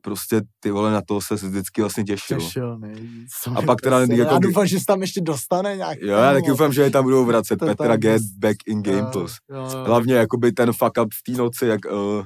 prostě 0.02 0.40
ty 0.60 0.70
vole 0.70 0.92
na 0.92 1.02
to 1.08 1.20
se 1.20 1.34
vždycky 1.34 1.80
vlastně 1.80 2.04
těšil. 2.04 2.38
Těšil 2.38 2.78
nejvíc. 2.78 3.30
A 3.56 3.62
pak 3.62 3.80
teda 3.80 4.00
Já 4.00 4.06
jako- 4.14 4.38
doufám, 4.38 4.66
že 4.66 4.78
se 4.80 4.84
tam 4.86 5.00
ještě 5.00 5.20
dostane 5.20 5.76
nějak. 5.76 5.98
Jo, 6.00 6.16
já 6.16 6.32
taky 6.32 6.48
doufám, 6.48 6.72
že 6.72 6.82
je 6.82 6.90
tam 6.90 7.04
budou 7.04 7.24
vracet. 7.24 7.56
To 7.58 7.66
Petra 7.66 7.96
G 7.96 8.18
back 8.38 8.56
in 8.66 8.82
Game 8.82 8.98
Jo, 8.98 9.08
Plus. 9.12 9.36
jo, 9.50 9.56
jo. 9.56 9.84
Hlavně 9.86 10.14
jakoby 10.14 10.52
ten 10.52 10.72
fuck 10.72 10.92
up 11.02 11.08
v 11.14 11.22
té 11.32 11.38
noci, 11.38 11.66
jak, 11.66 11.80
uh, 11.92 12.24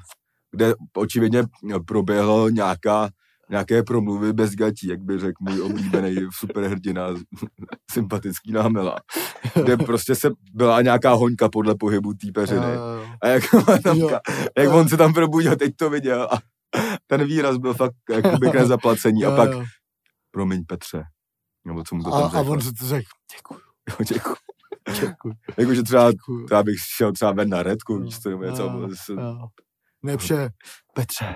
kde 0.53 0.75
očividně 0.97 1.43
proběhlo 1.87 2.49
nějaká 2.49 3.09
nějaké 3.51 3.83
promluvy 3.83 4.33
bez 4.33 4.55
gatí, 4.55 4.87
jak 4.89 5.01
by 5.03 5.19
řekl 5.19 5.37
můj 5.41 5.63
oblíbený 5.63 6.17
superhrdina, 6.39 7.07
sympatický 7.91 8.53
námela, 8.53 8.97
kde 9.55 9.77
prostě 9.77 10.15
se 10.15 10.31
byla 10.53 10.83
nějaká 10.83 11.13
hoňka 11.13 11.49
podle 11.49 11.75
pohybu 11.75 12.15
té 12.15 12.33
peřiny. 12.35 12.77
A 13.23 13.29
jak, 13.29 13.43
tam, 13.83 13.99
jak 14.59 14.73
on 14.73 14.89
se 14.89 14.97
tam 14.97 15.13
probudil, 15.15 15.57
teď 15.57 15.77
to 15.77 15.91
viděl 15.91 16.29
a 16.33 16.39
ten 17.07 17.25
výraz 17.25 17.57
byl 17.57 17.75
fakt 17.75 17.95
jakoby 18.11 18.51
k 18.51 18.55
nezaplacení. 18.55 19.25
A 19.25 19.37
pak, 19.37 19.51
promiň 20.31 20.65
Petře, 20.67 21.05
nebo 21.67 21.83
co 21.85 21.95
mu 21.95 22.03
to 22.03 22.11
tam 22.11 22.23
A, 22.23 22.27
a 22.27 22.31
řekl. 22.31 22.51
on 22.53 22.59
to 22.59 22.87
řekl, 22.87 23.09
děkuju. 23.37 23.61
Děkuju. 24.09 24.37
Děkuju. 25.01 25.35
Jakože 25.57 25.83
třeba, 25.83 26.11
třeba 26.47 26.63
bych 26.63 26.77
šel 26.97 27.13
třeba 27.13 27.33
ven 27.33 27.49
na 27.49 27.63
redku, 27.63 27.99
víš 27.99 28.21
co, 28.21 28.31
nebo 28.31 28.45
něco. 28.45 28.89
se-. 28.95 29.13
Nepře, 30.03 30.51
Petře, 30.95 31.35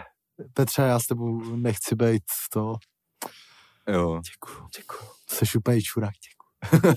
Petře, 0.54 0.82
já 0.82 0.98
s 1.00 1.06
tebou 1.06 1.56
nechci 1.56 1.94
být 1.94 2.22
to. 2.52 2.74
Jo, 3.88 4.20
Děkuju, 4.32 4.68
děkuju. 4.78 5.10
Jsi 5.30 5.58
úplně 5.58 5.82
čurák, 5.82 6.10
děkuju. 6.12 6.94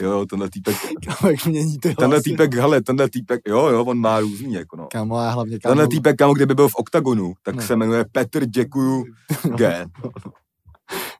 jo, 0.00 0.26
tenhle 0.26 0.50
týpek, 0.50 0.76
Kámo, 1.06 1.30
jak 1.30 1.46
mění 1.46 1.78
ty 1.78 1.94
tenhle 1.94 2.16
hlasy. 2.16 2.30
týpek, 2.30 2.54
hele, 2.54 2.82
tenhle 2.82 3.10
týpek, 3.10 3.40
jo, 3.48 3.66
jo, 3.66 3.84
on 3.84 3.98
má 3.98 4.20
různý, 4.20 4.54
jako 4.54 4.76
no. 4.76 4.86
Kámo, 4.92 5.20
já 5.22 5.30
hlavně 5.30 5.58
kámo. 5.58 5.70
Tenhle 5.74 5.88
týpek, 5.88 6.16
kámo, 6.16 6.34
kdyby 6.34 6.54
byl 6.54 6.68
v 6.68 6.74
OKTAGONu, 6.74 7.34
tak 7.42 7.54
No. 7.54 7.62
se 7.62 7.76
jmenuje 7.76 8.04
Petr 8.12 8.46
Děkuju 8.46 9.04
G. 9.56 9.86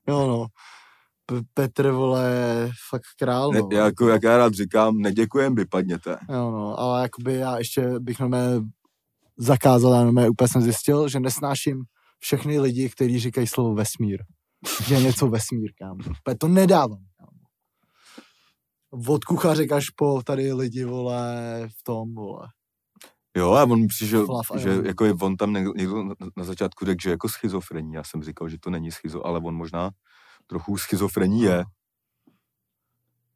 Jo, 0.09 0.27
no. 0.27 0.47
P- 1.27 1.41
Petr, 1.55 1.91
vole, 1.91 2.31
je 2.31 2.71
fakt 2.91 3.03
král, 3.19 3.51
Ne, 3.51 3.59
no. 3.61 3.69
jako, 3.73 4.09
jak 4.09 4.23
já 4.23 4.37
rád 4.37 4.55
říkám, 4.55 4.99
neděkujem, 4.99 5.55
vypadněte. 5.55 6.11
Jo, 6.29 6.51
no, 6.51 6.79
ale 6.81 7.03
jakoby 7.03 7.35
já 7.35 7.59
ještě 7.59 7.89
bych 8.01 8.21
na 8.21 8.29
mé 9.41 9.45
zakázal, 9.47 9.93
já 9.95 10.05
na 10.05 10.11
mé 10.11 10.29
úplně 10.29 10.49
jsem 10.49 10.63
zjistil, 10.63 11.09
že 11.09 11.21
nesnáším 11.21 11.85
všechny 12.19 12.61
lidi, 12.61 12.91
kteří 12.91 13.19
říkají 13.19 13.47
slovo 13.47 13.75
vesmír. 13.75 14.23
Že 14.87 14.95
je 14.95 15.03
něco 15.03 15.29
vesmír, 15.29 15.73
kámo. 15.79 16.01
To 16.39 16.49
nedávám, 16.49 17.05
kámo. 17.19 17.31
Od 19.15 19.25
kuchařek 19.25 19.73
až 19.73 19.91
po 19.91 20.23
tady 20.23 20.53
lidi, 20.53 20.85
vole, 20.85 21.69
v 21.81 21.83
tom, 21.83 22.15
vole. 22.15 22.49
Jo, 23.37 23.53
a 23.53 23.63
on 23.65 23.87
přišel, 23.89 24.27
Flav 24.27 24.47
že 24.57 24.69
jo. 24.71 24.83
jako 24.85 25.05
je, 25.05 25.15
on 25.23 25.37
tam 25.37 25.53
někdo, 25.53 26.05
na, 26.37 26.45
začátku 26.45 26.85
řekl, 26.85 27.03
že 27.03 27.11
jako 27.11 27.29
schizofrení. 27.29 27.93
Já 27.95 28.05
jsem 28.05 28.23
říkal, 28.23 28.49
že 28.49 28.59
to 28.61 28.71
není 28.71 28.91
schizo, 28.91 29.27
ale 29.27 29.41
on 29.45 29.55
možná 29.55 29.91
trochu 30.47 30.79
schizofrení 30.79 31.43
je. 31.43 31.65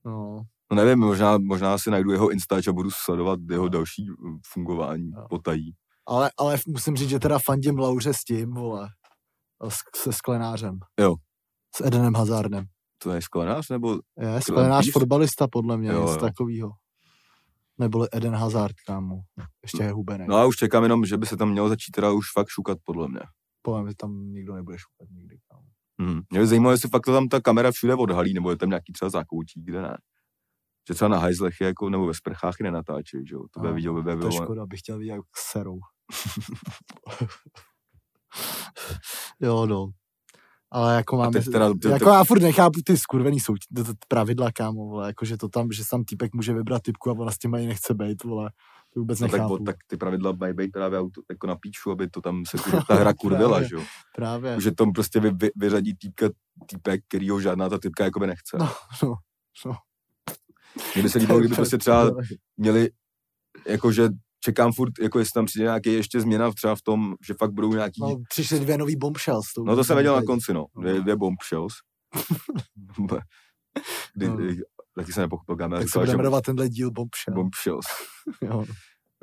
No, 0.05 0.42
No 0.70 0.76
nevím, 0.76 0.99
možná, 0.99 1.38
možná 1.38 1.78
si 1.78 1.90
najdu 1.90 2.11
jeho 2.12 2.30
Instač 2.30 2.66
a 2.68 2.72
budu 2.72 2.90
sledovat 2.90 3.40
jeho 3.51 3.68
další 3.68 4.07
fungování 4.53 5.11
Jo. 5.11 5.26
potají. 5.30 5.74
Ale, 6.09 6.31
ale 6.39 6.59
musím 6.69 6.97
říct, 6.97 7.09
že 7.09 7.19
teda 7.19 7.39
fandím 7.39 7.79
Lauře 7.79 8.15
s 8.15 8.25
tím, 8.25 8.55
vole, 8.55 8.89
s, 9.69 10.03
se 10.03 10.13
sklenářem. 10.13 10.79
Jo. 11.01 11.15
S 11.77 11.81
Edenem 11.87 12.15
Hazardem. 12.15 12.65
To 13.03 13.11
je 13.11 13.23
sklenář, 13.23 13.69
nebo 13.69 13.99
Je, 14.19 14.41
sklenář 14.43 14.85
píš? 14.85 14.93
fotbalista, 14.93 15.47
podle 15.53 15.77
mě, 15.77 15.89
Jo, 15.91 16.01
něco 16.01 16.13
jo. 16.13 16.21
takového. 16.21 16.71
Neboli 17.79 18.09
Eden 18.13 18.35
Hazard, 18.35 18.75
kámo. 18.87 19.21
Ještě 19.63 19.83
je 19.83 19.93
hubený. 19.93 20.25
No 20.29 20.37
a 20.37 20.47
už 20.47 20.57
čekám 20.57 20.83
jenom, 20.83 21.05
že 21.05 21.17
by 21.17 21.27
se 21.27 21.37
tam 21.37 21.51
mělo 21.51 21.69
začít 21.69 21.91
teda 21.91 22.13
už 22.13 22.27
fakt 22.35 22.49
šukat, 22.49 22.79
podle 22.85 23.09
mě. 23.09 23.21
Povím, 23.63 23.89
že 23.89 23.95
tam 23.97 24.33
nikdo 24.33 24.55
nebude 24.55 24.77
šupat 24.79 25.11
nikdy, 25.11 25.37
kámo. 25.51 25.63
Hmm. 26.01 26.21
Mě 26.31 26.41
by 26.41 26.47
zajímalo, 26.47 26.73
jestli 26.73 26.89
fakt 26.89 27.05
to 27.05 27.13
tam 27.13 27.29
ta 27.29 27.41
kamera 27.41 27.73
všude 27.73 27.95
odhalí, 27.95 28.35
nebo 28.35 28.51
je 28.51 28.57
tam 28.57 28.69
nějaký 28.69 28.93
třeba 28.93 29.11
zákoutí, 29.11 29.63
kde 29.65 29.83
ne. 29.83 29.97
Že 30.89 30.95
třeba 30.95 31.09
na 31.09 31.19
hajzlech 31.19 31.55
je 31.61 31.67
jako, 31.67 31.91
nebo 31.91 32.07
ve 32.07 32.15
sprchách 32.15 32.55
nenatáčí, 32.63 33.27
že 33.29 33.35
jo. 33.35 33.43
To 33.55 33.61
by 33.61 33.73
viděl, 33.73 33.95
by 33.95 34.03
To 34.03 34.11
je 34.11 34.17
bylo. 34.17 34.33
škoda, 34.33 34.67
bych 34.67 34.81
chtěl 34.81 34.99
vidět, 34.99 35.13
jak 35.13 35.21
serou. 35.37 35.79
jo, 39.41 39.67
no. 39.67 39.91
Ale 40.71 40.95
jako 40.95 41.17
máme, 41.17 41.33
teď 41.33 41.45
teda- 41.53 41.73
ty- 41.83 41.89
jako 41.89 42.05
ty- 42.05 42.11
já 42.11 42.25
furt 42.25 42.43
nechápu 42.43 42.81
ty 42.85 42.97
skurvený 42.97 43.41
souč, 43.41 43.61
t- 43.77 43.85
t- 43.85 43.93
pravidla, 44.09 44.53
kámo, 44.53 44.87
vole, 44.87 45.07
jako 45.07 45.25
že 45.25 45.37
to 45.37 45.49
tam, 45.49 45.73
že 45.73 45.83
tam 45.91 46.05
týpek 46.05 46.35
může 46.35 46.55
vybrat 46.55 46.83
typku 46.83 47.11
a 47.11 47.13
ona 47.13 47.33
s 47.33 47.39
tím 47.39 47.55
ani 47.55 47.67
nechce 47.67 47.95
být, 47.95 48.25
vole, 48.25 48.51
to 48.95 49.01
vůbec 49.01 49.21
No 49.21 49.27
tak, 49.29 49.33
nechápu. 49.33 49.59
bo- 49.59 49.65
tak 49.65 49.77
ty 49.87 49.97
pravidla 49.97 50.33
mají 50.33 50.55
být 50.55 50.73
právě 50.73 50.99
auto, 50.99 51.21
jako 51.31 51.47
na 51.47 51.57
píču, 51.57 51.91
aby 51.91 52.09
to 52.09 52.21
tam 52.21 52.43
se 52.47 52.57
ta 52.89 52.95
hra 52.95 53.15
kurvila, 53.15 53.51
Právě. 53.51 53.69
že 53.69 53.75
jo. 53.75 53.83
Právě, 54.17 54.61
Že 54.61 54.73
tom 54.73 54.93
prostě 54.93 55.21
vy, 55.21 55.31
vy, 55.31 55.51
vyřadí 55.57 55.95
týpka, 55.97 56.27
týpek, 56.67 57.05
který 57.09 57.31
ho 57.31 57.41
žádná 57.41 57.69
ta 57.69 57.79
typka 57.79 58.05
jakoby 58.05 58.27
nechce. 58.27 58.57
No, 58.59 58.69
no, 59.03 59.15
no. 59.67 59.73
Mně 60.95 61.03
by 61.03 61.11
se 61.11 61.19
líbilo, 61.19 61.39
kdyby 61.39 61.55
prostě 61.55 61.79
třeba 61.79 62.11
měli, 62.57 62.91
jakože 63.67 64.09
čekám 64.41 64.72
furt, 64.72 64.93
jako 65.03 65.18
jestli 65.18 65.32
tam 65.32 65.47
přijde 65.47 65.64
nějaký 65.64 65.93
ještě 65.93 66.20
změna 66.20 66.53
třeba 66.53 66.74
v 66.74 66.82
tom, 66.82 67.14
že 67.26 67.34
fakt 67.34 67.53
budou 67.53 67.72
nějaký, 67.74 68.01
No, 68.01 68.16
přišly 68.28 68.61
dvě 68.61 68.78
nový 68.78 68.97
bombshells. 68.97 69.53
To, 69.55 69.64
no 69.64 69.76
to 69.76 69.84
jsem 69.84 69.97
už 69.97 69.99
viděl 69.99 70.16
na 70.16 70.22
konci, 70.22 70.55
no, 70.55 70.66
dvě, 70.80 71.01
dvě 71.01 71.16
bombshells. 71.16 71.72
Kdy, 74.14 74.28
No. 74.28 74.36
taky 74.95 75.12
jsem 75.12 75.20
nepochopil, 75.22 75.57
Gabina 75.57 75.78
Tak 75.78 75.84
se 75.84 75.89
říkal, 75.89 76.03
bude 76.03 76.11
že 76.12 76.16
jmenovat 76.16 76.45
tenhle 76.45 76.68
díl 76.68 76.91
bombshell. 76.91 77.34
bombshells. 77.34 77.86
Jo. 78.43 78.64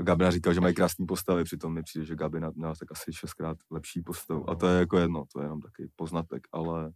Gabina 0.01 0.31
říkal, 0.31 0.53
že 0.53 0.61
mají 0.61 0.75
krásné 0.75 1.05
postavy, 1.05 1.43
přitom 1.43 1.73
mi 1.73 1.83
přijde, 1.83 2.05
že 2.05 2.15
Gabina 2.15 2.51
měla 2.55 2.73
tak 2.79 2.91
asi 2.91 3.13
šestkrát 3.13 3.57
lepší 3.71 4.01
postavu. 4.01 4.49
A 4.49 4.55
to 4.55 4.67
je 4.67 4.79
jako 4.79 4.97
jedno, 4.97 5.23
to 5.33 5.39
je 5.39 5.45
jenom 5.45 5.61
taky 5.61 5.89
poznatek, 5.95 6.47
ale 6.51 6.91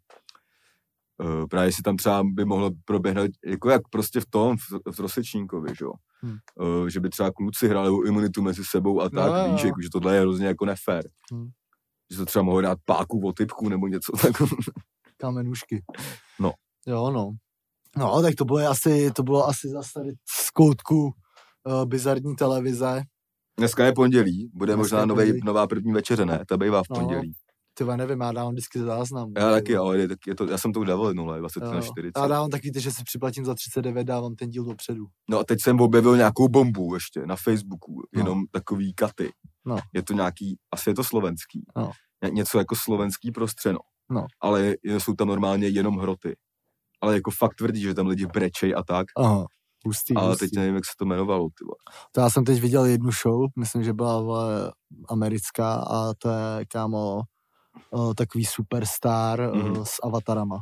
právě 1.50 1.72
si 1.74 1.82
tam 1.82 1.98
třeba 1.98 2.24
by 2.34 2.46
mohlo 2.46 2.72
proběhnout, 2.86 3.32
jako 3.46 3.70
jak 3.70 3.82
prostě 3.92 4.20
v 4.22 4.26
tom, 4.26 4.58
v, 4.58 4.92
v 4.96 5.00
Rosečníkovi, 5.00 5.70
že 5.80 5.86
jo. 5.86 5.92
Hmm. 6.22 6.38
Že 6.90 7.00
by 7.00 7.10
třeba 7.10 7.32
kluci 7.32 7.68
hráli 7.68 7.90
o 7.90 8.04
imunitu 8.04 8.42
mezi 8.42 8.64
sebou 8.66 9.02
a 9.02 9.10
tak, 9.10 9.48
jo. 9.48 9.54
víš, 9.54 9.64
jako, 9.64 9.82
že 9.82 9.90
tohle 9.92 10.16
je 10.16 10.22
hrozně 10.22 10.48
jako 10.48 10.66
nefér. 10.66 11.04
Hmm. 11.32 11.48
Že 12.12 12.18
to 12.18 12.26
třeba 12.26 12.44
mohlo 12.44 12.62
dát 12.62 12.78
páku 12.86 13.28
o 13.28 13.34
typku 13.34 13.70
nebo 13.70 13.88
něco 13.88 14.12
takového. 14.22 14.58
kamenušky. 15.18 15.84
No. 16.40 16.52
Jo, 16.88 17.12
no. 17.12 17.32
No, 17.98 18.22
tak 18.22 18.36
to 18.36 18.46
bylo 18.46 18.60
asi, 18.70 19.12
to 19.12 19.24
bylo 19.24 19.48
asi 19.48 19.68
zase 19.70 19.90
tady 19.94 20.10
z 20.30 20.50
koutku 20.50 21.04
uh, 21.04 21.86
bizarní 21.86 22.36
televize. 22.36 23.02
Dneska 23.58 23.86
je 23.86 23.94
pondělí, 23.94 24.50
bude 24.54 24.76
Dneska 24.76 24.96
možná 24.96 25.06
novej, 25.06 25.26
pondělí. 25.28 25.42
nová 25.46 25.68
první 25.68 25.94
večeře, 25.94 26.26
ne? 26.26 26.44
Ta 26.48 26.58
bývá 26.58 26.84
v 26.84 26.90
No, 26.90 26.96
pondělí. 26.96 27.34
Ty 27.86 27.98
nevím, 27.98 28.22
já 28.22 28.32
dávám 28.32 28.52
vždycky 28.54 28.80
záznam. 28.80 29.32
Já 29.38 29.52
taky, 29.52 29.78
ale 29.78 29.98
je, 29.98 30.08
tak 30.08 30.18
je 30.28 30.36
to, 30.36 30.46
já 30.48 30.58
jsem 30.58 30.74
to 30.74 30.84
dával 30.84 31.08
jednou, 31.08 31.34
20 31.40 31.64
Jo. 31.64 31.72
na 31.74 31.82
40. 31.82 32.20
Já 32.22 32.28
dávám 32.28 32.50
taky, 32.50 32.72
že 32.78 32.92
si 32.92 33.04
připlatím 33.04 33.46
za 33.46 33.56
39, 33.56 34.04
dávám 34.04 34.36
ten 34.36 34.50
díl 34.50 34.64
dopředu. 34.64 35.06
No 35.30 35.40
a 35.40 35.44
teď 35.44 35.60
jsem 35.64 35.82
objevil 35.82 36.18
nějakou 36.18 36.48
bombu 36.48 36.94
ještě 36.94 37.26
na 37.26 37.36
Facebooku, 37.36 37.94
No. 37.96 38.20
jenom 38.20 38.44
takový 38.52 38.94
katy. 38.94 39.32
No. 39.66 39.78
Je 39.94 40.04
to 40.04 40.14
nějaký, 40.14 40.58
asi 40.74 40.90
je 40.90 40.94
to 40.94 41.04
slovenský. 41.04 41.66
No. 41.78 41.92
Ně- 42.24 42.30
Něco 42.32 42.58
jako 42.58 42.76
slovenský 42.76 43.32
prostřeno. 43.32 43.80
No. 44.12 44.26
Ale 44.42 44.74
jsou 44.84 45.14
tam 45.14 45.28
normálně 45.28 45.68
jenom 45.68 45.98
hroty. 45.98 46.36
Ale 47.02 47.14
jako 47.16 47.32
fakt 47.32 47.56
tvrdí, 47.56 47.82
že 47.82 47.94
tam 47.94 48.08
lidi 48.08 48.26
brečej 48.26 48.74
a 48.78 48.84
tak. 48.84 49.08
Aha, 49.18 49.46
hustý, 49.86 50.16
ale 50.16 50.28
hustý. 50.30 50.46
teď 50.46 50.56
nevím, 50.56 50.76
jak 50.76 50.86
se 50.86 50.92
to 51.00 51.06
jmenovalo. 51.06 51.44
Ty 51.60 51.64
vole. 51.66 51.76
To 52.12 52.22
já 52.22 52.30
jsem 52.30 52.44
teď 52.46 52.62
viděl 52.62 52.86
jednu 52.86 53.10
show, 53.12 53.46
myslím, 53.60 53.84
že 53.84 53.94
byla 53.94 54.24
americká 55.10 55.74
a 55.74 56.14
to 56.14 56.30
je, 56.30 56.66
kámo, 56.68 57.22
uh, 57.92 58.14
takový 58.14 58.46
superstar 58.46 59.40
uh, 59.40 59.56
Mhm. 59.58 59.86
s 59.86 59.94
avatarama. 60.04 60.58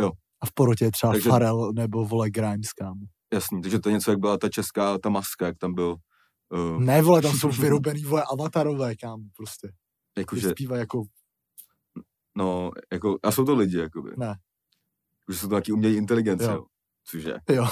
Jo. 0.00 0.10
A 0.40 0.46
v 0.46 0.52
porotě 0.54 0.84
je 0.84 0.90
třeba 0.90 1.12
Takže-. 1.12 1.30
Farel 1.30 1.72
nebo 1.72 2.04
vole 2.04 2.30
Grimes, 2.30 2.72
kámo. 2.72 3.00
Jasný, 3.32 3.62
takže 3.62 3.78
to 3.78 3.88
je 3.88 3.92
něco, 3.92 4.10
jak 4.10 4.20
byla 4.20 4.38
ta 4.38 4.48
česká, 4.48 4.98
ta 4.98 5.08
maska, 5.08 5.46
jak 5.46 5.58
tam 5.58 5.74
byl. 5.74 5.96
Uh, 6.54 6.80
Ne, 6.82 7.02
vole, 7.02 7.22
tam 7.22 7.32
jsou 7.36 7.48
vyrobený, 7.62 8.02
vole, 8.02 8.24
avatarové, 8.32 8.96
kámo, 8.96 9.24
prostě. 9.36 9.72
jakože, 10.18 10.40
Že 10.42 10.50
zpívá 10.50 10.76
jako, 10.76 11.02
no, 12.36 12.70
jako, 12.92 13.18
a 13.22 13.32
jsou 13.32 13.44
to 13.44 13.54
lidi, 13.54 13.78
jakoby. 13.78 14.10
Ne. 14.16 14.34
Že 15.30 15.38
jsou 15.38 15.48
to 15.48 15.54
taky 15.54 15.72
umělí 15.72 15.96
inteligence, 15.96 16.44
Jo. 16.44 16.50
jo. 16.52 16.64
Cože? 17.10 17.34
jo, 17.50 17.66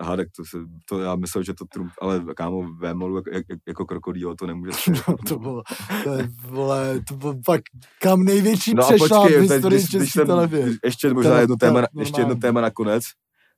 Aha, 0.00 0.16
tak 0.16 0.28
to, 0.36 0.44
se, 0.44 0.58
to 0.88 1.00
já 1.00 1.16
myslel, 1.16 1.44
že 1.44 1.54
to 1.54 1.64
Trump, 1.64 1.92
ale 2.00 2.24
kámo, 2.36 2.74
vémolu 2.74 3.16
jako, 3.16 3.30
jak, 3.32 3.44
jako 3.68 3.86
krokodýl, 3.86 4.34
to 4.36 4.46
nemůže 4.46 4.70
no, 5.08 5.16
to 5.28 5.38
bylo, 5.38 5.62
to 6.04 6.12
je, 6.14 6.28
vole, 6.46 7.00
to 7.08 7.16
bylo 7.16 7.34
fakt 7.44 7.62
kam 8.00 8.24
největší 8.24 8.74
No 8.74 8.82
a 8.84 8.86
přešláp 8.86 9.22
v 9.22 9.22
počkej, 9.24 9.40
teď, 9.48 9.50
historii 9.50 9.78
když, 9.78 9.88
když 9.90 10.12
české 10.12 10.26
televize. 10.26 10.76
ještě 10.84 11.14
možná 11.14 11.40
jedno 11.40 11.56
téma, 11.56 11.80
tele- 11.80 11.88
ještě 12.00 12.20
jedno 12.20 12.34
téma 12.34 12.60
nakonec, 12.60 13.04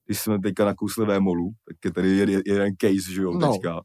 když 0.07 0.21
jsme 0.21 0.39
teďka 0.41 0.65
nakousli 0.65 1.07
vémolu, 1.07 1.51
tak 1.69 1.77
je 1.85 1.93
tady 1.93 2.09
jeden, 2.17 2.43
jeden 2.47 2.73
case, 2.81 3.13
že 3.13 3.23
jo, 3.23 3.33
No. 3.33 3.53
teďka. 3.53 3.81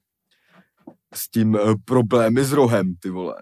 S 1.14 1.30
tím 1.30 1.54
uh, 1.54 1.74
problémy 1.86 2.43
s 2.45 2.52
rohem, 2.52 2.95
ty 2.99 3.10
vole. 3.10 3.36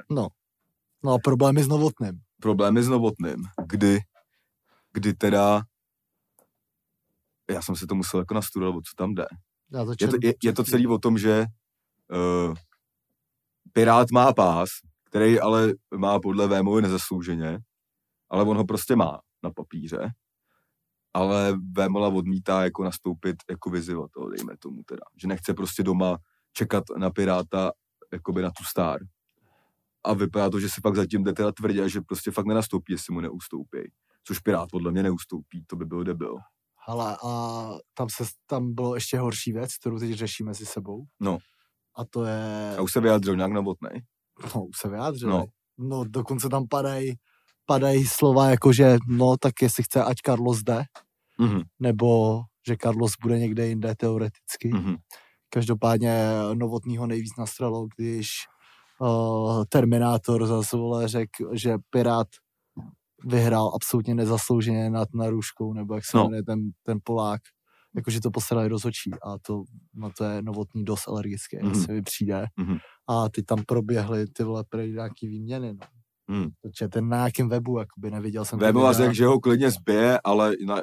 No 1.03 1.11
a 1.13 1.17
problémy 1.23 1.63
s 1.63 1.67
novotným. 1.67 2.11
Problémy 2.41 2.83
s 2.83 2.87
novotným, 2.89 3.35
kdy, 3.67 3.99
kdy 4.93 5.13
teda, 5.13 5.61
já 7.49 7.61
jsem 7.61 7.75
si 7.75 7.87
to 7.87 7.95
musel 7.95 8.19
jako 8.19 8.33
nastudovat, 8.33 8.75
o 8.75 8.81
co 8.81 8.95
tam 8.95 9.13
jde. 9.15 9.25
Je 10.01 10.07
to, 10.07 10.15
je, 10.23 10.33
je 10.43 10.53
to 10.53 10.63
celý 10.63 10.87
o 10.87 10.97
tom, 10.97 11.17
že 11.17 11.45
uh, 12.11 12.55
Pirát 13.73 14.11
má 14.11 14.33
pás, 14.33 14.69
který 15.05 15.39
ale 15.39 15.73
má 15.97 16.19
podle 16.19 16.47
Vémovi 16.47 16.81
nezaslouženě, 16.81 17.59
ale 18.29 18.43
on 18.43 18.57
ho 18.57 18.65
prostě 18.65 18.95
má 18.95 19.19
na 19.43 19.51
papíře. 19.51 20.11
Ale 21.13 21.57
Vémola 21.77 22.07
odmítá 22.07 22.63
jako 22.63 22.83
nastoupit 22.83 23.35
jako 23.49 23.69
vyzývatel, 23.69 24.29
dejme 24.29 24.57
tomu 24.57 24.83
teda. 24.83 25.01
Že 25.21 25.27
nechce 25.27 25.53
prostě 25.53 25.83
doma 25.83 26.17
čekat 26.53 26.83
na 26.97 27.09
Piráta 27.09 27.71
jakoby 28.13 28.41
na 28.41 28.51
tu 28.57 28.63
star. 28.63 28.99
A 30.03 30.13
vypadá 30.13 30.49
to, 30.49 30.59
že 30.59 30.69
si 30.69 30.81
fakt 30.81 30.95
zatím 30.95 31.23
jde 31.23 31.33
teda 31.33 31.51
tvrdě, 31.51 31.89
že 31.89 32.01
prostě 32.01 32.31
fakt 32.31 32.45
nenastoupí, 32.45 32.93
jestli 32.93 33.13
mu 33.13 33.19
neustoupí. 33.21 33.91
Což 34.23 34.39
Pirát 34.39 34.69
podle 34.71 34.91
mě 34.91 35.03
neustoupí, 35.03 35.63
to 35.67 35.75
by 35.75 35.85
byl 35.85 36.03
debil. 36.03 36.35
Hele, 36.87 37.17
a 37.23 37.67
tam, 37.93 38.07
se, 38.09 38.23
tam 38.47 38.73
bylo 38.73 38.95
ještě 38.95 39.19
horší 39.19 39.51
věc, 39.51 39.77
kterou 39.77 39.99
teď 39.99 40.11
řešíme 40.11 40.47
mezi 40.47 40.65
sebou. 40.65 41.03
No. 41.19 41.37
A 41.97 42.05
to 42.05 42.25
je... 42.25 42.75
A 42.77 42.81
už 42.81 42.91
se 42.93 43.01
vyjádřil 43.01 43.35
nějak 43.35 43.51
novotnej. 43.51 44.01
No, 44.55 44.63
už 44.63 44.77
se 44.77 44.89
vyjádřili. 44.89 45.31
No. 45.31 45.45
No. 45.77 46.03
dokonce 46.03 46.49
tam 46.49 46.67
padají 46.67 47.13
padají 47.65 48.05
slova 48.05 48.49
jako, 48.49 48.73
že 48.73 48.97
no, 49.07 49.37
tak 49.37 49.53
jestli 49.61 49.83
chce, 49.83 50.03
ať 50.03 50.17
Carlos 50.25 50.63
jde, 50.63 50.83
Mhm. 51.39 51.61
nebo 51.79 52.41
že 52.67 52.75
Carlos 52.81 53.11
bude 53.21 53.39
někde 53.39 53.67
jinde 53.67 53.95
teoreticky. 53.95 54.69
Mhm. 54.73 54.95
Každopádně 55.49 56.23
Novotnýho 56.53 57.07
nejvíc 57.07 57.31
nastralo, 57.37 57.87
když 57.97 58.29
uh, 59.01 59.63
Terminátor 59.69 60.47
zase 60.47 60.77
vole 60.77 61.07
řekl, 61.07 61.49
že 61.53 61.77
Pirát 61.89 62.27
vyhrál 63.25 63.71
absolutně 63.75 64.15
nezaslouženě 64.15 64.89
nad 64.89 65.07
Naruškou, 65.13 65.73
nebo 65.73 65.95
jak 65.95 66.05
se 66.05 66.17
No. 66.17 66.23
jmenuje 66.23 66.43
ten, 66.43 66.59
ten 66.83 66.99
Polák. 67.03 67.41
Jakože 67.95 68.21
to 68.21 68.31
posrali 68.31 68.67
rozhodčí 68.67 69.11
a 69.13 69.37
to, 69.41 69.63
no 69.93 70.11
to 70.17 70.23
je 70.23 70.41
Novotný 70.41 70.83
dost 70.85 71.07
alergický, 71.07 71.57
Mhm. 71.57 71.71
mm-hmm. 71.71 71.85
se 71.85 71.91
mi 71.91 72.01
přijde. 72.01 72.45
Mhm. 72.57 72.77
A 73.09 73.29
ty 73.29 73.43
tam 73.43 73.63
proběhly 73.67 74.27
ty 74.27 74.43
vole 74.43 74.63
prej 74.69 74.91
nějaký 74.91 75.27
výměny, 75.27 75.73
no. 75.73 75.87
Hmm. 76.31 76.49
Protože 76.61 76.87
ten 76.87 77.09
na 77.09 77.17
nějakém 77.17 77.49
webu, 77.49 77.79
jakoby 77.79 78.11
neviděl 78.11 78.45
jsem 78.45 78.59
Vémova 78.59 78.89
videa. 78.91 79.05
řekl, 79.05 79.13
že 79.15 79.25
ho 79.25 79.39
klidně 79.39 79.71
zbije, 79.71 80.19
ale 80.23 80.53
na, 80.65 80.75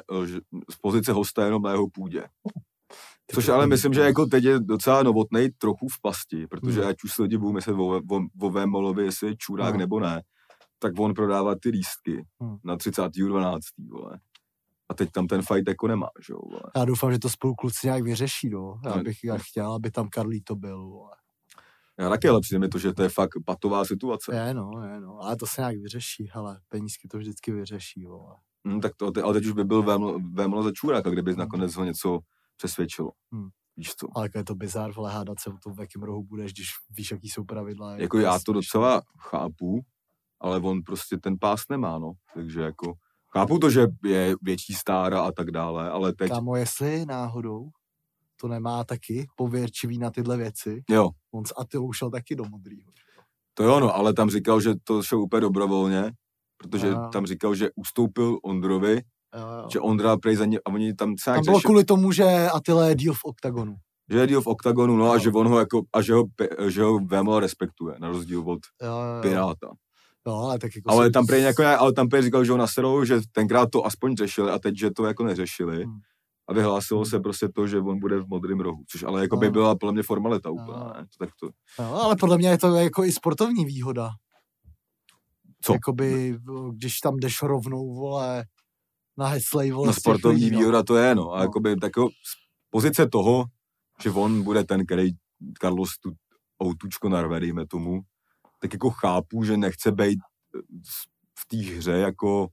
z 0.71 0.75
pozice 0.81 1.11
hosta 1.11 1.45
jenom 1.45 1.61
na 1.61 1.71
jeho 1.71 1.87
půdě. 1.89 2.23
Což 3.31 3.49
ale 3.49 3.67
myslím, 3.67 3.93
že 3.93 4.01
jako 4.01 4.25
teď 4.25 4.43
je 4.43 4.59
docela 4.59 5.03
novotnej 5.03 5.49
trochu 5.51 5.87
v 5.87 6.01
pasti, 6.01 6.47
protože 6.47 6.79
Hmm. 6.81 6.89
ať 6.89 6.95
už 7.03 7.13
se 7.13 7.21
lidi 7.21 7.37
budou 7.37 7.51
myslet 7.53 7.73
o, 7.73 7.97
o, 8.11 8.21
o 8.41 8.49
Vémolovi, 8.49 9.03
jestli 9.05 9.27
je 9.27 9.35
čurák 9.37 9.73
No. 9.73 9.79
nebo 9.79 9.99
ne, 9.99 10.21
tak 10.79 10.93
on 10.99 11.13
prodává 11.13 11.55
ty 11.61 11.69
lístky 11.69 12.25
Hmm. 12.41 12.57
na 12.63 12.77
30.12. 12.77 13.59
vole. 13.89 14.19
A 14.89 14.93
teď 14.93 15.11
tam 15.11 15.27
ten 15.27 15.41
fight 15.41 15.67
jako 15.67 15.87
nemá, 15.87 16.07
že 16.27 16.33
jo, 16.33 16.39
vole. 16.49 16.61
Já 16.75 16.85
doufám, 16.85 17.11
že 17.11 17.19
to 17.19 17.29
spolu 17.29 17.55
kluci 17.55 17.87
nějak 17.87 18.03
vyřeší, 18.03 18.49
no. 18.49 18.79
Já 18.85 18.97
bych 19.03 19.23
já 19.23 19.37
chtěl, 19.37 19.73
aby 19.73 19.91
tam 19.91 20.09
Karlíto 20.09 20.55
byl, 20.55 20.87
vole. 20.87 21.11
Já 21.99 22.09
taky, 22.09 22.27
ale 22.27 22.41
přijde 22.41 22.59
mi 22.59 22.67
to, 22.67 22.79
že 22.79 22.93
to 22.93 23.03
je 23.03 23.09
fakt 23.09 23.31
patová 23.45 23.85
situace. 23.85 24.35
Je, 24.35 24.53
no, 24.53 24.71
je, 24.93 24.99
no. 25.01 25.19
Ale 25.21 25.35
to 25.35 25.47
se 25.47 25.61
nějak 25.61 25.77
vyřeší, 25.77 26.29
hele. 26.33 26.59
Penízky 26.69 27.07
to 27.07 27.17
vždycky 27.17 27.51
vyřeší, 27.51 28.05
vole. 28.05 28.35
Hm, 28.67 28.81
tak 28.81 28.91
to, 28.95 29.11
ale 29.23 29.33
teď 29.33 29.45
už 29.45 29.51
by 29.51 29.63
byl 29.63 29.83
Vémolo, 29.83 30.19
Vémolo 30.33 30.63
za 30.63 30.71
čuráka, 30.73 31.09
kdyby 31.09 31.35
nakonec 31.35 31.75
ho 31.75 31.83
něco 31.83 32.19
přesvědčilo. 32.57 33.11
Hmm. 33.33 33.49
Víš 33.77 33.95
co? 33.95 34.07
Ale 34.15 34.25
jako 34.25 34.37
je 34.37 34.43
to 34.43 34.55
bizár, 34.55 34.91
vole, 34.93 35.11
hádat 35.11 35.39
se 35.39 35.49
o 35.49 35.57
tom, 35.63 35.73
v 35.75 35.79
jakém 35.79 36.03
rohu 36.03 36.23
budeš, 36.23 36.53
když 36.53 36.67
víš, 36.89 37.11
jaký 37.11 37.29
jsou 37.29 37.43
pravidla. 37.43 37.97
Jako 37.97 38.17
já 38.19 38.29
to 38.31 38.33
jasný, 38.33 38.53
docela 38.53 39.01
chápu, 39.19 39.79
ale 40.41 40.59
on 40.59 40.81
prostě 40.83 41.17
ten 41.17 41.35
pás 41.39 41.61
nemá, 41.69 41.99
no. 41.99 42.11
Takže 42.35 42.61
jako 42.61 42.93
chápu 43.33 43.59
to, 43.59 43.69
že 43.69 43.87
je 44.05 44.35
větší 44.41 44.73
stára 44.73 45.21
a 45.21 45.31
tak 45.31 45.51
dále, 45.51 45.89
ale 45.89 46.13
teď, 46.13 46.29
Kámo, 46.31 46.55
jestli 46.55 47.05
náhodou 47.05 47.69
to 48.41 48.47
nemá 48.47 48.83
taky 48.83 49.27
pověrčivý 49.35 49.97
na 49.97 50.11
tyhle 50.11 50.37
věci, 50.37 50.83
jo, 50.89 51.09
on 51.33 51.45
s 51.45 51.53
Atilou 51.59 51.93
šel 51.93 52.09
taky 52.11 52.35
do 52.35 52.43
modrýho. 52.49 52.91
to 53.53 53.63
jo, 53.63 53.79
no, 53.79 53.95
ale 53.95 54.13
tam 54.13 54.29
říkal, 54.29 54.61
že 54.61 54.73
to 54.83 55.03
šel 55.03 55.19
úplně 55.21 55.41
dobrovolně, 55.41 56.11
protože 56.57 56.91
Aha. 56.91 57.09
tam 57.09 57.25
říkal, 57.25 57.55
že 57.55 57.69
ustoupil 57.75 58.37
Ondrovi, 58.43 59.01
jo. 59.35 59.67
že 59.71 59.79
Ondra 59.79 60.17
prej 60.17 60.35
za 60.35 60.45
ně, 60.45 60.59
a 60.65 60.69
oni 60.69 60.93
tam 60.93 61.15
se 61.19 61.25
Tam 61.25 61.33
bylo 61.33 61.57
řešili, 61.57 61.61
kvůli 61.63 61.83
tomu, 61.85 62.11
že 62.11 62.23
Attila 62.53 62.85
je 62.87 62.95
díl 62.95 63.13
v 63.13 63.23
oktagonu. 63.25 63.75
že 64.11 64.17
je 64.17 64.27
deal 64.27 64.41
v 64.41 64.47
oktagonu, 64.47 64.95
no 64.97 65.11
a 65.11 65.13
Jo. 65.13 65.19
že 65.19 65.29
on 65.29 65.47
ho 65.47 65.59
jako, 65.59 65.81
a 65.93 66.01
že 66.01 66.13
ho, 66.13 66.23
že 66.67 66.83
ho 66.83 67.39
respektuje, 67.39 67.95
na 67.99 68.07
rozdíl 68.09 68.39
od 68.39 68.59
Jo, 68.81 68.87
jo, 68.87 69.15
jo. 69.15 69.21
Piráta. 69.21 69.67
Jo, 70.27 70.33
ale 70.33 70.59
tak 70.59 70.75
jako 70.75 70.91
Ale 70.91 71.09
tam 71.11 71.25
prej 71.27 71.41
jako, 71.43 71.63
ale 71.65 71.93
tam 71.93 72.09
prej 72.09 72.21
říkal, 72.21 72.45
že 72.45 72.51
ho 72.51 72.57
naserou, 72.57 73.03
že 73.05 73.19
tenkrát 73.31 73.69
to 73.71 73.85
aspoň 73.85 74.15
řešili 74.15 74.51
a 74.51 74.59
teď, 74.59 74.77
že 74.77 74.91
to 74.91 75.05
jako 75.05 75.23
neřešili. 75.23 75.83
Hmm. 75.83 75.99
A 76.47 76.53
vyhlásilo 76.53 77.05
se 77.05 77.19
prostě 77.19 77.49
to, 77.49 77.67
že 77.67 77.79
on 77.79 77.99
bude 77.99 78.19
v 78.19 78.27
modrém 78.27 78.59
rohu, 78.59 78.83
což 78.87 79.03
ale 79.03 79.21
jako 79.21 79.37
by 79.37 79.45
No. 79.45 79.51
byla 79.51 79.75
podle 79.75 79.93
mě 79.93 80.03
formalita 80.03 80.49
úplná, 80.49 80.79
No. 80.79 80.93
ne? 80.93 81.05
To 81.17 81.25
tak 81.25 81.29
to, 81.39 81.47
Jo, 81.83 81.93
ale 81.93 82.15
podle 82.15 82.37
mě 82.37 82.49
je 82.49 82.57
to 82.57 82.75
jako 82.75 83.03
i 83.03 83.11
sportovní 83.11 83.65
výhoda. 83.65 84.09
Co? 85.61 85.73
Jakoby, 85.73 86.37
když 86.73 86.99
tam 86.99 87.17
jdeš 87.17 87.41
rovnou, 87.41 87.93
vole, 87.95 88.45
na 89.17 89.27
heslej, 89.27 89.71
vole, 89.71 89.87
no 89.87 89.93
těch 89.93 89.99
sportovní 89.99 90.43
lidí, 90.43 90.51
no. 90.51 90.59
výhoda 90.59 90.83
to 90.83 90.95
je, 90.97 91.15
no. 91.15 91.31
A 91.31 91.37
No. 91.37 91.43
jakoby 91.43 91.75
tako, 91.75 92.09
z 92.09 92.33
pozice 92.69 93.07
toho, 93.07 93.45
že 94.03 94.09
on 94.11 94.43
bude 94.43 94.63
ten, 94.63 94.85
který 94.85 95.11
Carlos 95.61 95.89
tu 95.99 96.11
outučko 96.63 97.09
narve, 97.09 97.39
dejme 97.39 97.67
tomu, 97.67 98.01
tak 98.59 98.73
jako 98.73 98.89
chápu, 98.89 99.43
že 99.43 99.57
nechce 99.57 99.91
být 99.91 100.19
eh, 100.55 100.59
v 101.39 101.45
té 101.47 101.57
hře 101.57 101.91
jako 101.91 102.47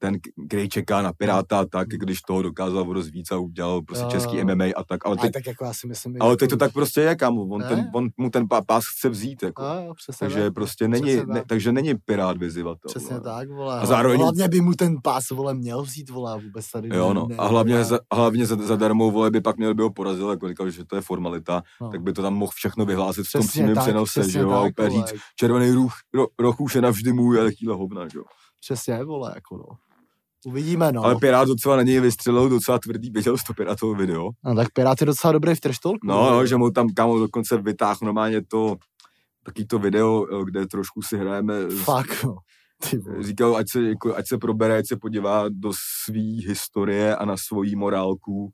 ten, 0.00 0.18
který 0.48 0.68
čeká 0.68 1.02
na 1.02 1.12
Piráta 1.12 1.64
tak, 1.64 1.88
když 1.88 2.20
toho 2.22 2.42
dokázal 2.42 2.84
dost 2.84 3.10
víc 3.10 3.30
a 3.32 3.36
udělal 3.38 3.82
prostě 3.82 4.04
Jo, 4.04 4.10
český. 4.10 4.44
MMA 4.44 4.64
a 4.76 4.84
tak, 4.88 5.06
ale 5.06 5.16
teď, 5.16 5.32
tak 5.32 5.46
jako 5.46 5.64
já 5.64 5.72
si 5.74 5.86
myslím, 5.86 6.16
ale 6.20 6.32
že 6.32 6.36
teď 6.36 6.50
to 6.50 6.56
tak 6.56 6.72
prostě 6.72 7.00
je, 7.00 7.16
kámo, 7.16 7.42
on, 7.42 7.60
Ne? 7.60 7.68
ten, 7.68 7.90
on 7.94 8.08
mu 8.16 8.30
ten 8.30 8.44
pá- 8.44 8.64
pás 8.66 8.84
chce 8.96 9.08
vzít, 9.08 9.42
jako. 9.42 9.62
Jo, 9.62 9.70
jo, 9.86 9.94
přesně 9.94 10.24
takže 10.26 10.42
tak. 10.44 10.54
prostě 10.54 10.88
není, 10.88 11.02
Přesně 11.02 11.26
ne, 11.26 11.34
tak. 11.40 11.46
takže 11.46 11.72
není 11.72 11.94
Pirát 12.04 12.36
vyzývatel. 12.36 12.88
Přesně 12.88 13.08
vole. 13.08 13.20
tak, 13.20 13.48
vole. 13.48 13.80
A 13.80 13.86
zároveň- 13.86 14.20
Hlavně 14.20 14.48
by 14.48 14.60
mu 14.60 14.72
ten 14.74 14.96
pás, 15.02 15.30
vole, 15.30 15.54
měl 15.54 15.82
vzít, 15.82 16.10
vole, 16.10 16.40
vůbec 16.44 16.70
tady 16.70 16.88
Jo, 16.96 17.08
ne- 17.08 17.14
no. 17.14 17.26
ne- 17.28 17.36
A 17.36 17.46
hlavně, 17.46 17.72
vole. 17.74 17.84
za, 17.84 17.98
hlavně 18.14 18.46
za, 18.46 18.56
zadarmo, 18.56 19.10
vole, 19.10 19.30
by 19.30 19.40
pak 19.40 19.56
měl 19.56 19.74
by 19.74 19.82
ho 19.82 19.90
porazil, 19.90 20.30
jako 20.30 20.48
říkal, 20.48 20.70
že 20.70 20.84
to 20.84 20.96
je 20.96 21.02
formalita, 21.02 21.62
No. 21.80 21.90
tak 21.90 22.02
by 22.02 22.12
to 22.12 22.22
tam 22.22 22.34
mohl 22.34 22.52
všechno 22.54 22.84
vyhlásit 22.84 23.26
v 23.26 23.32
tom 23.32 23.46
přímém 23.48 23.76
přenose, 23.76 24.30
že 24.30 24.38
jo, 24.38 24.50
a 24.50 24.62
úplně 24.64 24.90
říct, 24.90 25.14
červený 25.36 25.70
ruch, 25.70 25.92
ro, 26.14 26.26
roh 26.38 26.60
už 26.60 26.74
je 26.74 26.80
navždy 26.82 27.12
můj, 27.12 27.40
ale 27.40 27.52
chvíle 27.52 27.74
hovna, 27.76 28.08
že 28.08 28.18
jo. 28.18 28.24
Přesně, 28.60 29.04
vole, 29.04 29.32
jako 29.34 29.56
no. 29.56 29.64
Uvidíme, 30.46 30.92
no. 30.92 31.04
Ale 31.04 31.16
Pirát 31.16 31.48
docela 31.48 31.76
na 31.76 31.82
něj 31.82 32.00
vystřelil 32.00 32.48
docela 32.48 32.78
tvrdý, 32.78 33.10
viděl 33.10 33.36
jsi 33.36 33.44
to 33.46 33.54
Pirátovo 33.54 33.94
video? 33.94 34.30
no 34.44 34.54
tak 34.54 34.72
Pirát 34.72 35.00
je 35.00 35.06
docela 35.06 35.32
dobrý 35.32 35.54
v 35.54 35.60
treštolku. 35.60 36.06
No, 36.06 36.30
no, 36.30 36.46
že 36.46 36.56
mu 36.56 36.70
tam 36.70 36.88
kámo 36.88 37.18
dokonce 37.18 37.56
vytáhl 37.56 37.98
normálně 38.02 38.42
to, 38.42 38.76
taky 39.44 39.64
to 39.64 39.78
video, 39.78 40.26
eh, 40.32 40.44
kde 40.44 40.66
trošku 40.66 41.02
si 41.02 41.16
hrajeme 41.16 41.54
Fakt, 41.70 42.24
no. 42.24 42.36
Říkal, 43.20 43.56
ať 43.56 43.70
se, 43.70 43.82
jako, 43.82 44.16
ať 44.16 44.28
se 44.28 44.38
probere, 44.38 44.76
ať 44.78 44.86
se 44.86 44.96
podívá 44.96 45.48
do 45.48 45.72
své 46.04 46.48
historie 46.48 47.16
a 47.16 47.24
na 47.24 47.36
svoji 47.36 47.76
morálku, 47.76 48.50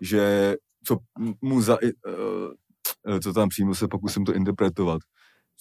že 0.00 0.54
co 0.84 0.96
mu 1.42 1.62
za, 1.62 1.78
uh, 1.82 3.18
co 3.18 3.32
tam 3.32 3.48
přímo 3.48 3.74
se 3.74 3.88
pokusím 3.88 4.24
to 4.24 4.34
interpretovat, 4.34 5.00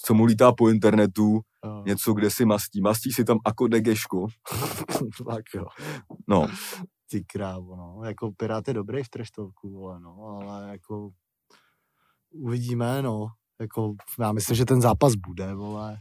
co 0.05 0.13
mu 0.13 0.25
lítá 0.25 0.51
po 0.51 0.69
internetu, 0.69 1.39
Jo. 1.65 1.83
něco, 1.85 2.13
kde 2.13 2.29
si 2.31 2.45
mastí. 2.45 2.81
Mastí 2.81 3.11
si 3.11 3.23
tam 3.25 3.37
ako 3.45 3.67
degeško. 3.67 4.27
Fakt, 5.23 5.45
jo. 5.55 5.65
No, 6.27 6.47
Ty 7.11 7.23
krávo, 7.23 7.75
no. 7.75 8.01
Jako 8.05 8.31
Pirát 8.31 8.67
je 8.67 8.73
dobrý 8.73 9.03
v 9.03 9.09
treštolku, 9.09 9.69
vole, 9.71 9.99
no. 9.99 10.39
Ale 10.41 10.69
jako 10.71 11.09
uvidíme, 12.31 13.01
no. 13.01 13.27
Jako, 13.61 13.93
já 14.19 14.31
myslím, 14.31 14.55
že 14.55 14.65
ten 14.65 14.81
zápas 14.81 15.15
bude, 15.15 15.53
vole. 15.53 15.97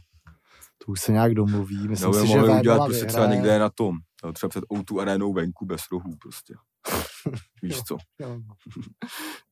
To 0.85 0.91
už 0.91 1.01
se 1.01 1.11
nějak 1.11 1.33
domluví. 1.33 1.87
Myslím 1.87 2.11
no, 2.11 2.21
si, 2.21 2.27
že 2.27 2.37
mohli 2.37 2.59
udělat 2.59 2.85
prostě 2.85 3.05
třeba 3.05 3.25
někde 3.25 3.59
na 3.59 3.69
tom. 3.69 3.95
jo, 4.23 4.33
Třeba 4.33 4.49
před 4.49 4.63
O2 4.63 4.99
arénou 4.99 5.33
venku 5.33 5.65
bez 5.65 5.81
rohů 5.91 6.15
prostě. 6.21 6.53
Víš 7.63 7.75
Jo. 7.75 7.83
co? 7.87 7.97
Jo, 8.19 8.39
no. 8.47 8.55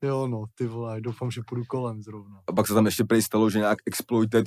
jo, 0.02 0.28
no, 0.28 0.44
ty 0.56 0.68
vole, 0.68 1.02
doufám, 1.02 1.32
že 1.32 1.42
půjdu 1.48 1.64
kolem 1.66 2.02
zrovna. 2.04 2.42
A 2.48 2.54
pak 2.54 2.68
se 2.68 2.74
tam 2.74 2.86
ještě 2.86 3.04
prej 3.04 3.22
stalo, 3.22 3.50
že 3.50 3.60
nějak 3.60 3.80
Exploited 3.86 4.46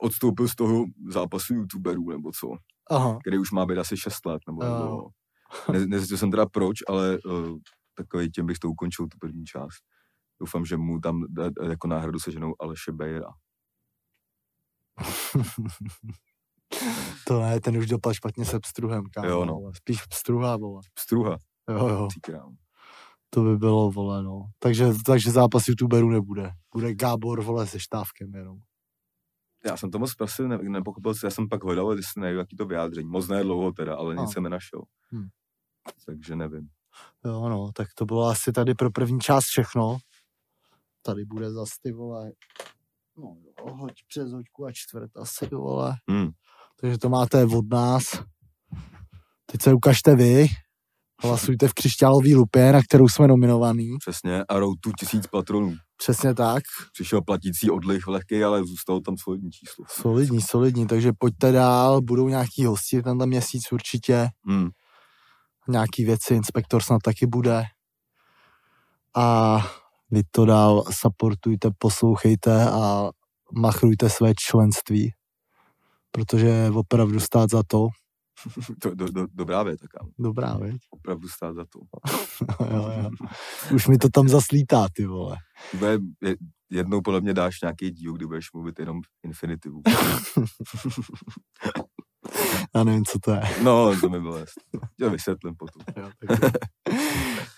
odstoupil 0.00 0.48
z 0.48 0.54
toho 0.54 0.84
zápasu 1.08 1.54
youtuberů, 1.54 2.10
nebo 2.10 2.32
co. 2.40 2.48
Aha, 2.90 3.18
který 3.20 3.38
už 3.38 3.50
má 3.50 3.66
být 3.66 3.78
asi 3.78 3.96
6 3.96 4.26
let, 4.26 4.42
nebo, 4.46 4.64
Jo. 4.64 4.78
nebo 4.78 5.08
ne, 5.72 5.86
nezjistil 5.86 6.18
jsem 6.18 6.30
teda 6.30 6.46
proč, 6.46 6.78
ale 6.88 7.18
uh, 7.24 7.58
takový 7.94 8.30
tím 8.30 8.46
bych 8.46 8.58
to 8.58 8.68
ukončil, 8.68 9.06
tu 9.06 9.18
první 9.20 9.44
část. 9.44 9.78
Doufám, 10.40 10.64
že 10.64 10.76
mu 10.76 11.00
tam 11.00 11.24
da, 11.28 11.50
jako 11.68 11.88
náhradu 11.88 12.18
seženou 12.18 12.54
Aleše 12.60 12.92
Bejra. 12.92 13.28
to 17.26 17.40
ne, 17.40 17.60
ten 17.60 17.76
už 17.76 17.86
dopadl 17.86 18.14
špatně 18.14 18.44
se 18.44 18.60
pstruhem, 18.60 19.04
kámo, 19.14 19.28
Jo, 19.28 19.44
no. 19.44 19.72
Spíš 19.76 20.06
pstruha, 20.06 20.56
vole. 20.56 20.82
Struha, 20.98 21.38
Jo, 21.68 21.88
jo, 21.88 22.08
to 23.30 23.42
by 23.42 23.56
bylo, 23.56 23.90
vole, 23.90 24.22
no. 24.22 24.44
Takže, 24.58 24.92
takže 25.06 25.30
zápas 25.30 25.68
youtuberů 25.68 26.10
nebude. 26.10 26.50
Bude 26.72 26.94
Gábor, 26.94 27.42
vole, 27.42 27.66
se 27.66 27.80
štávkem 27.80 28.34
jenom. 28.34 28.58
Já 29.66 29.76
jsem 29.76 29.90
to 29.90 29.98
moc 29.98 30.14
prostě 30.14 30.42
ne, 30.42 30.58
nepochopil, 30.58 31.12
já 31.24 31.30
jsem 31.30 31.48
pak 31.48 31.64
hledal, 31.64 31.92
jestli 31.96 32.20
nevím, 32.22 32.38
jaký 32.38 32.56
to 32.56 32.66
vyjádření. 32.66 33.08
Moc 33.08 33.28
ne 33.28 33.42
dlouho 33.42 33.72
teda, 33.72 33.96
ale 33.96 34.14
No. 34.14 34.22
nic 34.22 34.32
jsem 34.32 34.42
nenašel. 34.42 34.82
Hm. 35.14 35.28
Takže 36.06 36.36
nevím. 36.36 36.68
Jo, 37.24 37.48
no, 37.48 37.72
tak 37.74 37.88
to 37.94 38.04
bylo 38.04 38.26
asi 38.26 38.52
tady 38.52 38.74
pro 38.74 38.90
první 38.90 39.20
část 39.20 39.44
všechno. 39.44 39.98
Tady 41.02 41.24
bude 41.24 41.50
zas 41.52 41.68
ty 41.82 41.92
vole. 41.92 42.32
No 43.18 43.36
jo, 43.44 43.74
hoď 43.74 43.92
přes 44.08 44.32
hoďku 44.32 44.66
a 44.66 44.72
čtvrt 44.72 45.16
asi, 45.16 45.46
vole. 45.46 45.96
Hm. 46.10 46.30
Takže 46.80 46.98
to 46.98 47.08
máte 47.08 47.44
od 47.44 47.70
nás. 47.70 48.04
Teď 49.46 49.62
se 49.62 49.72
ukažte 49.74 50.16
vy. 50.16 50.46
Hlasujte 51.22 51.68
v 51.68 51.74
křišťálové 51.74 52.34
lupě, 52.34 52.72
na 52.72 52.82
kterou 52.82 53.08
jsme 53.08 53.28
nominovaný. 53.28 53.96
Přesně, 53.98 54.44
a 54.44 54.58
Routu 54.58 54.92
tisíc 54.98 55.26
patronů. 55.26 55.76
Přesně 55.96 56.34
tak. 56.34 56.62
Přišel 56.92 57.22
platící 57.22 57.70
odlich 57.70 58.06
lehký, 58.06 58.44
ale 58.44 58.64
zůstalo 58.64 59.00
tam 59.00 59.16
solidní 59.18 59.50
číslo. 59.50 59.84
Solidní, 59.88 60.40
solidní. 60.40 60.86
Takže 60.86 61.12
pojďte 61.18 61.52
dál. 61.52 62.00
Budou 62.00 62.28
nějaký 62.28 62.64
hosti 62.64 63.02
tenhle 63.02 63.26
měsíc 63.26 63.72
určitě. 63.72 64.28
Hm. 64.50 64.68
Nějaký 65.68 66.04
věci. 66.04 66.34
Inspektor 66.34 66.82
snad 66.82 66.98
taky 67.04 67.26
bude. 67.26 67.64
A 69.14 69.58
vy 70.10 70.22
to 70.30 70.44
dál 70.44 70.84
supportujte, 70.90 71.70
poslouchejte 71.78 72.70
a 72.70 73.10
machrujte 73.52 74.10
své 74.10 74.32
členství. 74.34 75.12
Protože 76.10 76.46
je 76.46 76.70
opravdu 76.70 77.20
stát 77.20 77.50
za 77.50 77.62
to. 77.66 77.88
To, 78.80 78.94
do, 78.94 79.08
do, 79.12 79.26
dobrá 79.34 79.62
věta, 79.62 79.86
kámo. 79.90 80.10
Dobrá, 80.18 80.56
veď? 80.58 80.76
Opravdu 80.90 81.28
stát 81.28 81.54
za 81.54 81.64
to. 81.64 81.78
jo, 82.74 82.92
jo. 83.02 83.10
Už 83.74 83.86
mi 83.86 83.98
to 83.98 84.08
tam 84.08 84.28
zaslítá, 84.28 84.86
ty 84.92 85.06
vole. 85.06 85.36
Bude, 85.74 85.98
je, 86.22 86.36
jednou 86.70 87.00
podle 87.00 87.20
mě 87.20 87.34
dáš 87.34 87.60
nějaký 87.62 87.90
díl, 87.90 88.12
kdy 88.12 88.26
budeš 88.26 88.52
mluvit 88.52 88.78
jenom 88.78 89.02
v 89.02 89.06
infinitivu. 89.24 89.82
Já 92.74 92.84
nevím, 92.84 93.04
co 93.04 93.18
to 93.18 93.30
je. 93.32 93.42
No, 93.62 94.00
to 94.00 94.08
mi 94.08 94.20
bylo 94.20 94.36
jasný. 94.38 94.62
Já 95.00 95.08
vysvětlím 95.08 95.54
potom. 95.56 95.82
Jo, 95.96 96.10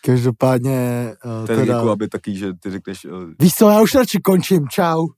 Každopádně, 0.05 1.13
uh, 1.25 1.47
To 1.47 1.53
je 1.53 1.59
teda... 1.59 1.75
jako, 1.75 1.91
aby 1.91 2.09
taky, 2.09 2.37
že 2.37 2.53
ty 2.55 2.71
řekneš, 2.71 3.05
eh, 3.05 3.09
Víš 3.41 3.55
co, 3.55 3.69
já 3.71 3.81
už 3.83 3.95
radši 3.95 4.21
končím, 4.21 4.69
čau. 4.69 5.09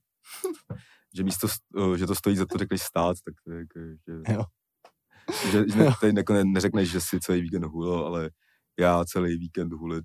že 1.17 1.23
místo, 1.23 1.47
eh, 1.93 1.97
že 1.97 2.07
to 2.07 2.15
stojí 2.15 2.35
za 2.37 2.45
to, 2.45 2.57
řekneš 2.57 2.81
stát, 2.81 3.17
tak 3.25 3.33
to 3.45 3.51
je 3.51 3.59
jako, 3.59 3.79
že, 4.07 4.33
Jo. 4.33 4.43
Že, 5.51 5.63
že 5.69 5.75
ne, 5.77 5.93
tady 6.01 6.13
jako 6.17 6.33
ne, 6.33 6.43
neřekneš, 6.45 6.89
že 6.91 7.01
si 7.01 7.19
celý 7.19 7.41
víkend 7.41 7.63
hulil, 7.65 7.93
ale 8.05 8.29
já 8.79 9.05
celý 9.05 9.37
víkend 9.37 9.73
hulit. 9.73 10.03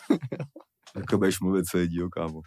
jako 0.96 1.18
budeš 1.18 1.40
mluvit 1.40 1.64
celý 1.64 1.88
díl, 1.88 2.08
kámo. 2.08 2.40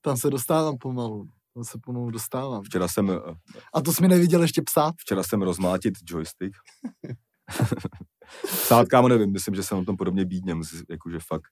Tam 0.00 0.16
se 0.16 0.30
dostávám 0.30 0.78
pomalu. 0.78 1.28
Tam 1.54 1.64
se 1.64 1.78
pomalu 1.82 2.10
dostávám. 2.10 2.62
Včera 2.62 2.88
jsem, 2.88 3.10
eh, 3.10 3.34
A 3.74 3.80
to 3.80 3.92
jsi 3.92 4.02
mi 4.02 4.08
neviděl 4.08 4.42
ještě 4.42 4.62
psát? 4.62 4.94
včera 4.98 5.22
jsem 5.22 5.42
rozmlátit 5.42 5.94
joystick. 6.06 6.56
Psát, 8.46 8.88
kámo, 8.88 9.08
nevím, 9.08 9.32
myslím, 9.32 9.54
že 9.54 9.62
jsem 9.62 9.78
na 9.78 9.84
tom 9.84 9.96
podobně 9.96 10.24
bídněm, 10.24 10.62
jakože 10.90 11.18
fakt 11.28 11.44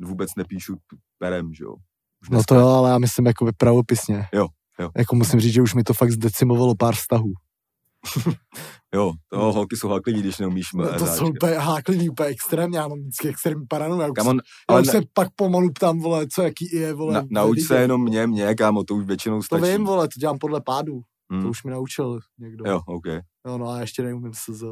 vůbec 0.00 0.30
nepíšu 0.36 0.76
perem, 1.18 1.54
že 1.54 1.64
jo. 1.64 1.74
Už 2.22 2.28
No 2.30 2.42
to 2.48 2.54
jo, 2.54 2.66
ale 2.68 2.90
já 2.90 2.98
myslím 2.98 3.26
jako 3.26 3.50
pravopisně. 3.56 4.28
Jo, 4.34 4.46
jo. 4.80 4.90
Jako 4.96 5.16
musím 5.16 5.40
říct, 5.40 5.52
že 5.52 5.62
už 5.62 5.74
mi 5.74 5.82
to 5.84 5.94
fakt 5.94 6.10
zdecimovalo 6.10 6.74
pár 6.74 6.94
vztahů. 6.94 7.32
Jo, 8.94 9.12
to 9.28 9.38
holky 9.52 9.76
jsou 9.76 9.88
háklivý, 9.88 10.20
když 10.20 10.38
neumíš 10.38 10.72
No, 10.74 10.98
to 10.98 11.06
jsou 11.06 11.30
úplně 11.30 11.54
háklivý, 11.54 12.08
úplně 12.08 12.28
extrémně, 12.28 12.78
já 12.78 12.88
mám 12.88 12.98
vždycky 12.98 13.28
extrémní 13.28 13.66
Kámo, 13.68 14.02
já 14.32 14.38
ale 14.68 14.80
už 14.80 14.86
ne, 14.86 14.92
se 14.92 15.00
pak 15.14 15.28
pomalu 15.36 15.70
ptám, 15.72 15.98
vole, 15.98 16.26
co 16.32 16.42
jaký 16.42 16.76
je, 16.76 16.94
vole. 16.94 17.12
na, 17.14 17.22
nauč 17.30 17.60
se 17.60 17.80
jenom 17.80 18.02
mě, 18.02 18.26
mě, 18.26 18.54
kámo, 18.54 18.84
to 18.84 18.94
už 18.94 19.04
většinou 19.04 19.36
To 19.38 19.42
stačí. 19.42 19.64
vím, 19.64 19.84
vole, 19.84 20.08
to 20.08 20.20
dělám 20.20 20.38
podle 20.38 20.60
pádu. 20.60 21.00
Hmm. 21.32 21.42
To 21.42 21.48
už 21.48 21.64
mi 21.64 21.70
naučil 21.70 22.20
někdo. 22.38 22.64
Jo, 22.70 22.80
OK. 22.86 23.06
Jo, 23.46 23.58
no 23.58 23.68
a 23.68 23.80
ještě 23.80 24.02
neumím 24.02 24.32
SZ. 24.34 24.62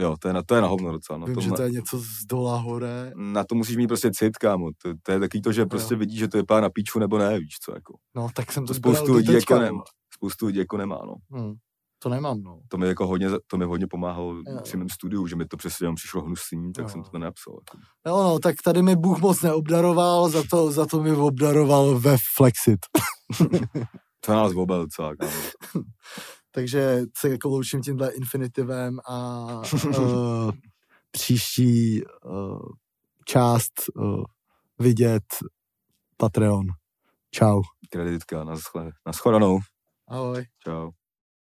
Jo, 0.00 0.16
to 0.20 0.28
je 0.28 0.34
na, 0.34 0.42
to 0.42 0.54
je 0.54 0.60
na 0.60 0.68
hovno 0.68 0.92
docela. 0.92 1.18
No, 1.18 1.26
Vím, 1.26 1.34
to, 1.34 1.40
že 1.40 1.50
to 1.50 1.62
je 1.62 1.70
něco 1.70 1.98
z 1.98 2.24
dola 2.30 2.56
hore. 2.56 3.12
na 3.16 3.44
to 3.44 3.54
musíš 3.54 3.76
mít 3.76 3.86
prostě 3.86 4.10
cit, 4.10 4.36
kámo. 4.36 4.70
To, 4.82 4.92
to 5.02 5.12
je 5.12 5.20
takový 5.20 5.42
to, 5.42 5.52
že 5.52 5.66
prostě 5.66 5.94
Jo. 5.94 5.98
vidíš, 5.98 6.18
že 6.18 6.28
to 6.28 6.36
je 6.36 6.44
pán 6.44 6.62
na 6.62 6.70
píču 6.70 6.98
nebo 6.98 7.18
ne, 7.18 7.38
víš 7.38 7.54
co, 7.64 7.72
jako. 7.74 7.94
No, 8.16 8.28
tak 8.34 8.52
jsem 8.52 8.62
to 8.64 8.68
To 8.68 8.74
spoustu 8.74 9.12
lidí 9.14 9.32
jako 9.32 9.58
nemá. 9.58 9.82
Spoustu 10.14 10.46
lidí 10.46 10.58
jako 10.58 10.76
nemá, 10.76 10.98
no. 11.06 11.14
Hm. 11.40 11.54
To 11.98 12.08
nemám, 12.08 12.42
no. 12.42 12.60
To 12.68 12.78
mi 12.78 12.86
jako 12.86 13.06
hodně, 13.06 13.28
to 13.46 13.56
mi 13.56 13.64
hodně 13.64 13.86
pomáhalo 13.86 14.34
Jo. 14.34 14.60
při 14.62 14.76
mém 14.76 14.88
studiu, 14.88 15.26
že 15.26 15.36
mi 15.36 15.44
to 15.46 15.56
přesně 15.56 15.84
jenom 15.84 15.96
přišlo 15.96 16.22
hnusný, 16.22 16.72
tak 16.72 16.82
Jo. 16.82 16.88
jsem 16.88 17.02
to 17.02 17.10
nenapsal. 17.12 17.54
Jako. 17.54 17.78
Jo, 18.06 18.22
no, 18.22 18.38
tak 18.38 18.56
tady 18.64 18.82
mi 18.82 18.96
Bůh 18.96 19.20
moc 19.20 19.42
neobdaroval, 19.42 20.28
za 20.28 20.42
to, 20.50 20.70
za 20.70 20.86
to 20.86 21.02
mi 21.02 21.12
obdaroval 21.12 21.98
ve 21.98 22.16
Flexit. 22.36 22.80
To 24.20 24.32
nás 24.32 24.52
vobel 24.52 24.82
docela. 24.84 25.12
Takže 26.50 27.02
se 27.18 27.28
jako 27.28 27.48
loučím 27.48 27.80
tímhle 27.82 28.10
infinitivem 28.12 28.98
a 29.08 29.46
uh, 29.98 30.50
příští 31.10 32.02
uh, 32.24 32.58
část 33.24 33.72
uh, 33.96 34.22
vidět 34.78 35.22
Patreon. 36.16 36.66
Čau. 37.30 37.62
Kreditka, 37.90 38.44
na, 38.44 38.54
schle- 38.56 38.92
na 39.06 39.12
shledanou. 39.12 39.58
Ahoj. 40.08 40.44
Čau. 40.64 40.90